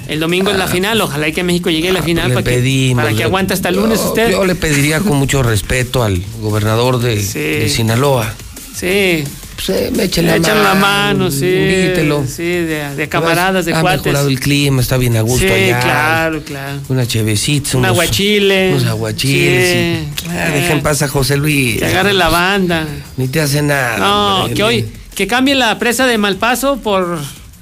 El 0.07 0.19
domingo 0.19 0.51
es 0.51 0.57
la 0.57 0.67
final. 0.67 0.99
Ojalá 1.01 1.27
y 1.27 1.33
que 1.33 1.43
México 1.43 1.69
llegue 1.69 1.89
a 1.89 1.93
la 1.93 2.01
final 2.01 2.25
Ah, 2.25 2.27
le 2.29 2.33
para 2.35 2.43
que, 2.45 2.51
pedimos, 2.57 3.03
para 3.05 3.15
que 3.15 3.23
aguante 3.23 3.53
hasta 3.53 3.69
el 3.69 3.75
lunes 3.75 3.99
Yo- 3.99 4.07
usted. 4.07 4.31
Yo 4.31 4.45
le 4.45 4.55
pediría 4.55 4.99
con 4.99 5.17
mucho 5.17 5.43
respeto 5.43 6.03
al 6.03 6.21
gobernador 6.41 6.99
de, 6.99 7.21
Sí. 7.21 7.39
de 7.39 7.69
Sinaloa. 7.69 8.33
Sí. 8.75 9.23
Pues, 9.55 9.69
eh, 9.69 9.91
me 9.95 10.03
echen 10.03 10.27
la 10.27 10.35
echan 10.35 10.61
la 10.63 10.75
mano, 10.75 11.19
mano, 11.25 11.31
sí. 11.31 11.47
invítelo. 11.47 12.23
Sí, 12.27 12.43
de, 12.43 12.95
de 12.95 13.09
camaradas, 13.09 13.65
de 13.65 13.73
ha 13.73 13.81
cuates. 13.81 14.03
mejorado 14.05 14.27
el 14.29 14.39
clima, 14.39 14.81
está 14.83 14.97
bien 14.97 15.17
a 15.17 15.21
gusto 15.21 15.47
sí, 15.47 15.51
allá. 15.51 15.79
claro, 15.79 16.43
claro. 16.43 16.79
Una 16.89 17.07
chevecita, 17.07 17.71
Un 17.73 17.77
unos 17.79 17.89
aguachile. 17.89 18.69
Unos 18.73 18.85
aguachiles. 18.85 19.71
Sí. 19.71 20.25
y- 20.27 20.29
Ah, 20.29 20.51
dejen 20.53 20.83
pasar 20.83 21.09
a 21.09 21.11
José 21.11 21.37
Luis. 21.37 21.79
Que 21.79 21.85
agarre 21.87 22.13
la 22.13 22.29
banda. 22.29 22.85
Ni 23.17 23.27
te 23.29 23.41
hace 23.41 23.63
nada. 23.63 23.97
No, 23.97 24.37
hombre. 24.41 24.53
que 24.53 24.63
hoy, 24.63 24.85
que 25.15 25.25
cambie 25.25 25.55
la 25.55 25.79
presa 25.79 26.05
de 26.05 26.19
Malpaso 26.19 26.77
por, 26.77 27.17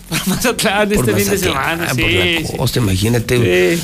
por 0.09 0.27
Mazatlán 0.27 0.91
este 0.91 1.13
fin 1.15 1.29
de 1.29 1.37
semana. 1.37 1.87
por 1.87 1.95
Sí, 1.95 2.11
la 2.41 2.47
sí. 2.49 2.57
costa, 2.57 2.79
imagínate. 2.79 3.77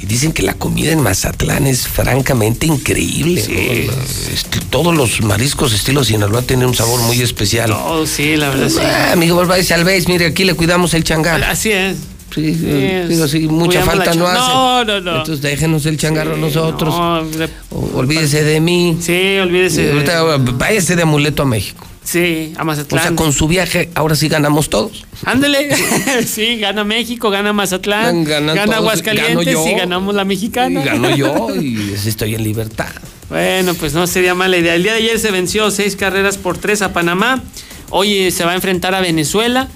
Y 0.00 0.06
dicen 0.06 0.30
que 0.32 0.44
la 0.44 0.54
comida 0.54 0.92
en 0.92 1.00
Mazatlán 1.02 1.66
es 1.66 1.88
francamente 1.88 2.66
increíble. 2.66 3.42
todos 4.70 4.94
los 4.94 5.20
mariscos 5.22 5.72
estilo 5.72 6.04
Sinaloa 6.04 6.42
tienen 6.42 6.68
un 6.68 6.74
sabor 6.74 7.00
muy 7.02 7.20
especial. 7.20 7.72
Oh, 7.72 8.06
sí, 8.06 8.36
la 8.36 8.50
verdad 8.50 8.68
sí. 8.68 8.78
Ah, 8.80 9.12
amigo, 9.12 9.44
váyase 9.44 9.74
al 9.74 9.84
base, 9.84 10.04
mire, 10.06 10.26
aquí 10.26 10.44
le 10.44 10.54
cuidamos 10.54 10.94
el 10.94 11.02
changar. 11.04 11.42
Así 11.44 11.72
es. 11.72 11.96
Sí, 12.34 12.54
Sí, 12.54 12.66
digo, 13.08 13.26
sí, 13.26 13.48
mucha 13.48 13.82
falta 13.82 14.14
no 14.14 14.26
hace. 14.28 14.38
No, 14.38 14.84
no, 14.84 15.00
no. 15.00 15.16
Entonces 15.18 15.40
déjenos 15.42 15.86
el 15.86 15.96
changarro 15.96 16.34
a 16.34 16.38
nosotros. 16.38 16.94
No, 16.94 17.20
O- 17.70 17.90
Olvídese 17.98 18.44
de 18.44 18.60
mí. 18.60 18.98
Sí, 19.00 19.38
olvídese. 19.38 19.82
De- 19.82 19.92
ahorita, 19.92 20.22
váyase 20.36 20.94
de 20.94 21.02
amuleto 21.02 21.42
a 21.42 21.46
México. 21.46 21.86
Sí, 22.10 22.54
a 22.56 22.62
O 22.62 22.64
Mazatlán. 22.64 23.02
sea, 23.02 23.14
con 23.16 23.34
su 23.34 23.46
viaje, 23.48 23.90
ahora 23.94 24.16
sí 24.16 24.28
ganamos 24.28 24.70
todos. 24.70 25.04
Ándele. 25.26 25.68
sí, 26.26 26.56
gana 26.56 26.82
México, 26.82 27.28
gana 27.28 27.52
Mazatlán, 27.52 28.24
Ganan 28.24 28.56
gana 28.56 28.64
todos, 28.64 28.76
Aguascalientes 28.78 29.44
gano 29.54 29.64
yo. 29.66 29.66
y 29.66 29.74
ganamos 29.74 30.14
la 30.14 30.24
mexicana. 30.24 30.80
Y 30.80 30.84
gano 30.84 31.14
yo 31.14 31.54
y 31.60 31.92
estoy 31.92 32.34
en 32.34 32.44
libertad. 32.44 32.88
Bueno, 33.28 33.74
pues 33.74 33.92
no 33.92 34.06
sería 34.06 34.34
mala 34.34 34.56
idea. 34.56 34.74
El 34.74 34.84
día 34.84 34.92
de 34.92 35.00
ayer 35.00 35.18
se 35.18 35.30
venció 35.30 35.70
seis 35.70 35.96
carreras 35.96 36.38
por 36.38 36.56
tres 36.56 36.80
a 36.80 36.94
Panamá. 36.94 37.42
Hoy 37.90 38.14
eh, 38.14 38.30
se 38.30 38.42
va 38.46 38.52
a 38.52 38.54
enfrentar 38.54 38.94
a 38.94 39.02
Venezuela. 39.02 39.68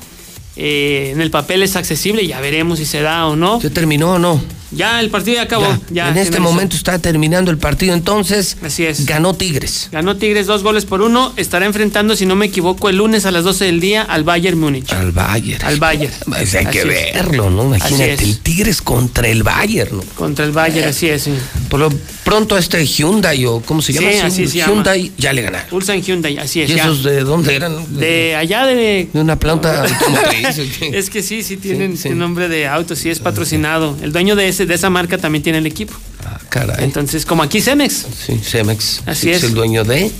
Eh, 0.56 1.10
en 1.12 1.20
el 1.20 1.30
papel 1.30 1.62
es 1.62 1.76
accesible, 1.76 2.26
ya 2.26 2.40
veremos 2.40 2.78
si 2.78 2.86
se 2.86 3.02
da 3.02 3.26
o 3.26 3.36
no. 3.36 3.60
¿Se 3.60 3.68
terminó 3.68 4.12
o 4.14 4.18
no? 4.18 4.42
Ya 4.74 5.00
el 5.00 5.10
partido 5.10 5.36
ya 5.36 5.42
acabó. 5.42 5.66
Ya, 5.90 6.08
en 6.08 6.16
este 6.16 6.32
finalizó. 6.32 6.42
momento 6.52 6.76
está 6.76 6.98
terminando 6.98 7.50
el 7.50 7.58
partido, 7.58 7.94
entonces 7.94 8.56
Así 8.62 8.84
es. 8.84 9.06
ganó 9.06 9.34
Tigres. 9.34 9.88
Ganó 9.92 10.16
Tigres 10.16 10.46
dos 10.46 10.62
goles 10.62 10.84
por 10.84 11.02
uno. 11.02 11.32
Estará 11.36 11.66
enfrentando, 11.66 12.16
si 12.16 12.26
no 12.26 12.34
me 12.36 12.46
equivoco, 12.46 12.88
el 12.88 12.96
lunes 12.96 13.26
a 13.26 13.30
las 13.30 13.44
12 13.44 13.64
del 13.66 13.80
día 13.80 14.02
al 14.02 14.24
Bayern 14.24 14.58
Múnich. 14.58 14.92
Al 14.92 15.12
Bayern. 15.12 15.64
Al 15.64 15.78
Bayern. 15.78 16.12
Pues 16.26 16.54
hay 16.54 16.64
Así 16.66 16.78
que 16.78 16.82
es. 16.82 17.14
verlo, 17.14 17.50
¿no? 17.50 17.64
Imagínate, 17.64 18.24
el 18.24 18.38
Tigres 18.38 18.82
contra 18.82 19.28
el 19.28 19.42
Bayern, 19.42 19.96
¿no? 19.96 20.02
Contra 20.14 20.44
el 20.44 20.52
Bayern, 20.52 20.88
así 20.88 21.08
es. 21.08 21.22
sí. 21.22 21.32
Por 21.68 21.80
lo 21.80 21.90
pronto 22.24 22.56
este 22.56 22.84
Hyundai 22.86 23.44
o 23.46 23.60
¿cómo 23.60 23.82
se 23.82 23.92
llama? 23.92 24.10
Sí, 24.12 24.18
así 24.18 24.46
se 24.48 24.58
llama. 24.58 24.72
Hyundai 24.74 25.12
ya 25.18 25.32
le 25.32 25.42
ganaron. 25.42 25.66
Ulsan 25.72 26.00
Hyundai, 26.02 26.38
así 26.38 26.60
es. 26.62 26.70
¿Y 26.70 26.74
ya. 26.74 26.84
esos 26.84 27.02
de 27.02 27.20
dónde 27.24 27.54
eran? 27.54 27.98
De 27.98 28.36
allá 28.36 28.64
de. 28.66 29.08
De 29.12 29.20
una 29.20 29.36
planta 29.38 29.82
automotriz. 29.84 30.58
Es 30.92 31.10
que 31.10 31.22
sí, 31.22 31.42
sí 31.42 31.56
tienen 31.56 31.96
sí. 31.96 32.10
nombre 32.10 32.48
de 32.48 32.66
auto, 32.66 32.94
sí 32.96 33.08
es 33.10 33.18
patrocinado. 33.20 33.96
El 34.02 34.12
dueño 34.12 34.36
de 34.36 34.48
ese, 34.48 34.61
de 34.66 34.74
esa 34.74 34.90
marca 34.90 35.18
también 35.18 35.42
tiene 35.42 35.58
el 35.58 35.66
equipo. 35.66 35.94
Ah, 36.24 36.38
caray. 36.48 36.84
Entonces, 36.84 37.24
como 37.26 37.42
aquí 37.42 37.60
Cemex, 37.60 38.06
Sí, 38.26 38.38
Cemex. 38.42 39.02
Así 39.06 39.30
es. 39.30 39.42
el 39.44 39.54
dueño 39.54 39.84
de. 39.84 40.10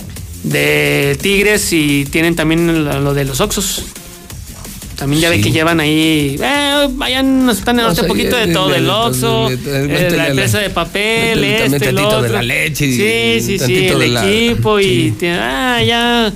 de 0.45 1.17
Tigres 1.21 1.73
y 1.73 2.05
tienen 2.07 2.35
también 2.37 2.85
lo, 2.85 3.01
lo 3.01 3.15
de 3.15 3.25
los 3.25 3.41
Oxos. 3.41 3.85
También 4.97 5.23
ya 5.23 5.31
ve 5.31 5.37
Sí. 5.37 5.43
que 5.43 5.51
llevan 5.53 5.81
ahí, 5.81 6.37
eh, 6.41 6.87
vayan, 6.93 7.45
nos 7.47 7.59
están 7.59 7.79
en 7.81 7.87
otro 7.87 8.03
sea, 8.05 8.09
poquito 8.09 8.37
de 8.37 8.47
le- 8.47 8.53
todo, 8.53 8.73
el 8.75 8.89
Oxxo, 8.89 9.51
eh, 9.51 10.09
la 10.17 10.29
empresa 10.29 10.59
de 10.59 10.71
papel, 10.71 11.43
este, 11.43 11.81
tantito 11.81 12.23
de 12.23 12.29
la 12.29 12.43
leche 12.43 12.87
y 12.87 13.41
Sí, 13.41 13.59
sí, 13.59 13.59
sí, 13.67 13.87
el 13.89 14.17
equipo 14.17 14.79
y 14.79 15.13
ah, 15.25 15.81
ya, 15.85 16.33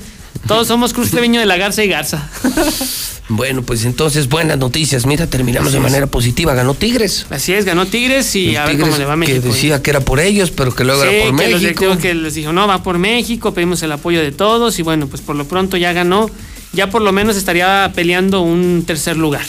todos 0.48 0.66
somos 0.66 0.92
Cruz 0.94 1.10
Treviño 1.10 1.38
de 1.38 1.46
la 1.46 1.56
Garza 1.56 1.84
y 1.84 1.88
Garza. 1.88 2.28
Bueno, 3.28 3.62
pues 3.62 3.84
entonces 3.84 4.28
buenas 4.28 4.56
noticias. 4.58 5.04
Mira, 5.04 5.26
terminamos 5.26 5.72
de 5.72 5.80
manera 5.80 6.06
positiva. 6.06 6.54
Ganó 6.54 6.74
Tigres. 6.74 7.26
Así 7.30 7.52
es, 7.52 7.64
ganó 7.64 7.84
Tigres 7.86 8.34
y 8.36 8.54
a 8.54 8.66
ver 8.66 8.78
cómo 8.78 8.96
le 8.96 9.04
va 9.04 9.14
a 9.14 9.16
México. 9.16 9.40
Que 9.42 9.48
decía 9.48 9.82
que 9.82 9.90
era 9.90 10.00
por 10.00 10.20
ellos, 10.20 10.52
pero 10.52 10.72
que 10.72 10.84
luego 10.84 11.02
Sí, 11.02 11.08
era 11.08 11.16
por 11.18 11.24
que 11.24 11.30
los 11.32 11.40
México. 11.42 11.58
directivos 11.58 11.98
que 11.98 12.14
les 12.14 12.34
dijo, 12.34 12.52
no, 12.52 12.68
va 12.68 12.82
por 12.84 12.98
México, 12.98 13.52
pedimos 13.52 13.82
el 13.82 13.90
apoyo 13.90 14.20
de 14.20 14.30
todos 14.30 14.78
y 14.78 14.82
bueno, 14.82 15.08
pues 15.08 15.22
por 15.22 15.34
lo 15.34 15.44
pronto 15.48 15.76
ya 15.76 15.92
ganó, 15.92 16.30
ya 16.72 16.88
por 16.88 17.02
lo 17.02 17.10
menos 17.10 17.36
estaría 17.36 17.90
peleando 17.96 18.42
un 18.42 18.84
tercer 18.86 19.16
lugar. 19.16 19.44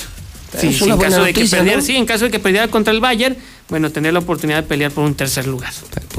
Sí, 0.59 0.67
en 0.89 0.97
caso 0.97 1.23
de 1.23 1.33
que 1.33 1.45
perdiera, 1.45 1.77
¿no? 1.77 1.83
sí, 1.85 1.95
en 1.97 2.05
caso 2.05 2.25
de 2.25 2.31
que 2.31 2.39
perdiera 2.39 2.69
contra 2.69 2.91
el 2.93 2.99
Bayern, 2.99 3.37
bueno, 3.69 3.91
tener 3.91 4.13
la 4.13 4.19
oportunidad 4.19 4.63
de 4.63 4.67
pelear 4.67 4.91
por 4.91 5.03
un 5.03 5.13
tercer 5.13 5.45
lugar. 5.45 5.71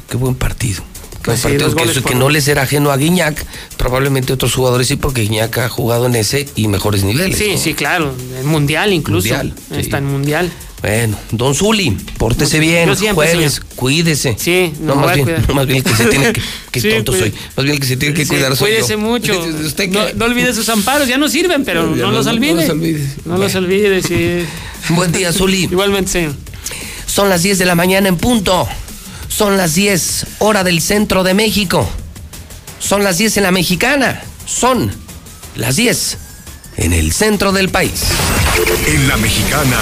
Qué 0.08 0.16
buen 0.16 0.34
partido. 0.36 0.84
Pues 1.22 1.40
sí, 1.40 1.48
que, 1.48 1.58
por 1.58 2.02
que 2.05 2.14
no 2.14 2.28
les 2.30 2.48
era 2.48 2.62
ajeno 2.62 2.90
a 2.90 2.97
Guiñac. 2.97 3.44
Probablemente 3.76 4.32
otros 4.32 4.55
jugadores 4.55 4.88
sí, 4.88 4.97
porque 4.97 5.22
Guiñac 5.22 5.58
ha 5.58 5.68
jugado 5.68 6.06
en 6.06 6.14
ese 6.16 6.48
y 6.56 6.68
mejores 6.68 7.05
niveles. 7.05 7.36
Sí, 7.36 7.52
¿no? 7.52 7.58
sí, 7.58 7.74
claro, 7.74 8.14
en 8.38 8.47
mundial 8.47 8.92
incluso. 8.92 9.28
Mundial, 9.28 9.55
sí. 9.70 9.80
Está 9.80 9.98
en 9.98 10.06
mundial. 10.06 10.50
Bueno, 10.80 11.18
don 11.32 11.56
Zuli, 11.56 11.90
pórtese 12.18 12.60
bien. 12.60 12.94
Jueves, 13.14 13.55
señor. 13.55 13.66
cuídese. 13.74 14.36
Sí, 14.38 14.72
no, 14.80 14.94
no 14.94 15.00
más 15.02 15.16
bien, 15.16 15.44
no, 15.48 15.55
más 15.55 15.66
bien 15.66 15.78
el 15.78 15.84
que 15.84 15.92
se 15.97 16.05
tiene 16.06 16.32
que. 16.32 16.40
Qué 16.70 16.80
Sí, 16.80 16.88
tonto 16.90 17.12
cuide- 17.12 17.18
soy. 17.20 17.34
Más 17.56 17.64
bien 17.64 17.74
el 17.74 17.80
que 17.80 17.86
se 17.88 17.97
tiene 17.97 18.14
que 18.14 18.22
Sí, 18.24 18.28
cuidar 18.28 18.56
soy 18.56 18.68
cuídese 18.70 18.92
yo. 18.92 18.98
mucho. 19.00 19.32
¿Usted 19.66 19.88
no, 19.90 20.00
no 20.14 20.24
olvide 20.26 20.55
sus 20.55 20.68
amparos, 20.68 21.08
ya 21.08 21.18
no 21.18 21.28
sirven, 21.28 21.64
pero 21.64 21.84
no, 21.84 21.97
no- 21.97 22.12
los 22.12 22.26
no 22.26 22.32
olvide. 22.32 22.55
los 22.55 22.70
olvide. 22.70 23.06
No 23.24 23.38
los 23.38 23.55
olvide, 23.56 24.02
sí. 24.02 24.47
Buen 24.94 25.10
día, 25.10 25.32
Zuli. 25.32 25.64
Igualmente, 25.70 26.12
señor. 26.12 26.34
Son 27.06 27.28
las 27.28 27.42
10 27.42 27.58
de 27.58 27.64
la 27.64 27.74
mañana 27.74 28.06
en 28.08 28.16
punto. 28.16 28.68
Son 29.28 29.57
las 29.57 29.74
10, 29.74 30.26
hora 30.39 30.65
del 30.65 30.81
centro 30.81 31.23
de 31.23 31.34
México. 31.34 31.89
Son 32.78 33.05
las 33.05 33.18
10 33.18 33.39
en 33.39 33.42
la 33.44 33.50
mexicana. 33.50 34.23
Son 34.47 34.90
las 35.57 35.76
10 35.76 36.18
en 36.78 36.92
el 36.92 37.12
centro 37.12 37.52
del 37.52 37.68
país. 37.68 38.05
En 38.86 39.08
la 39.08 39.16
mexicana. 39.16 39.81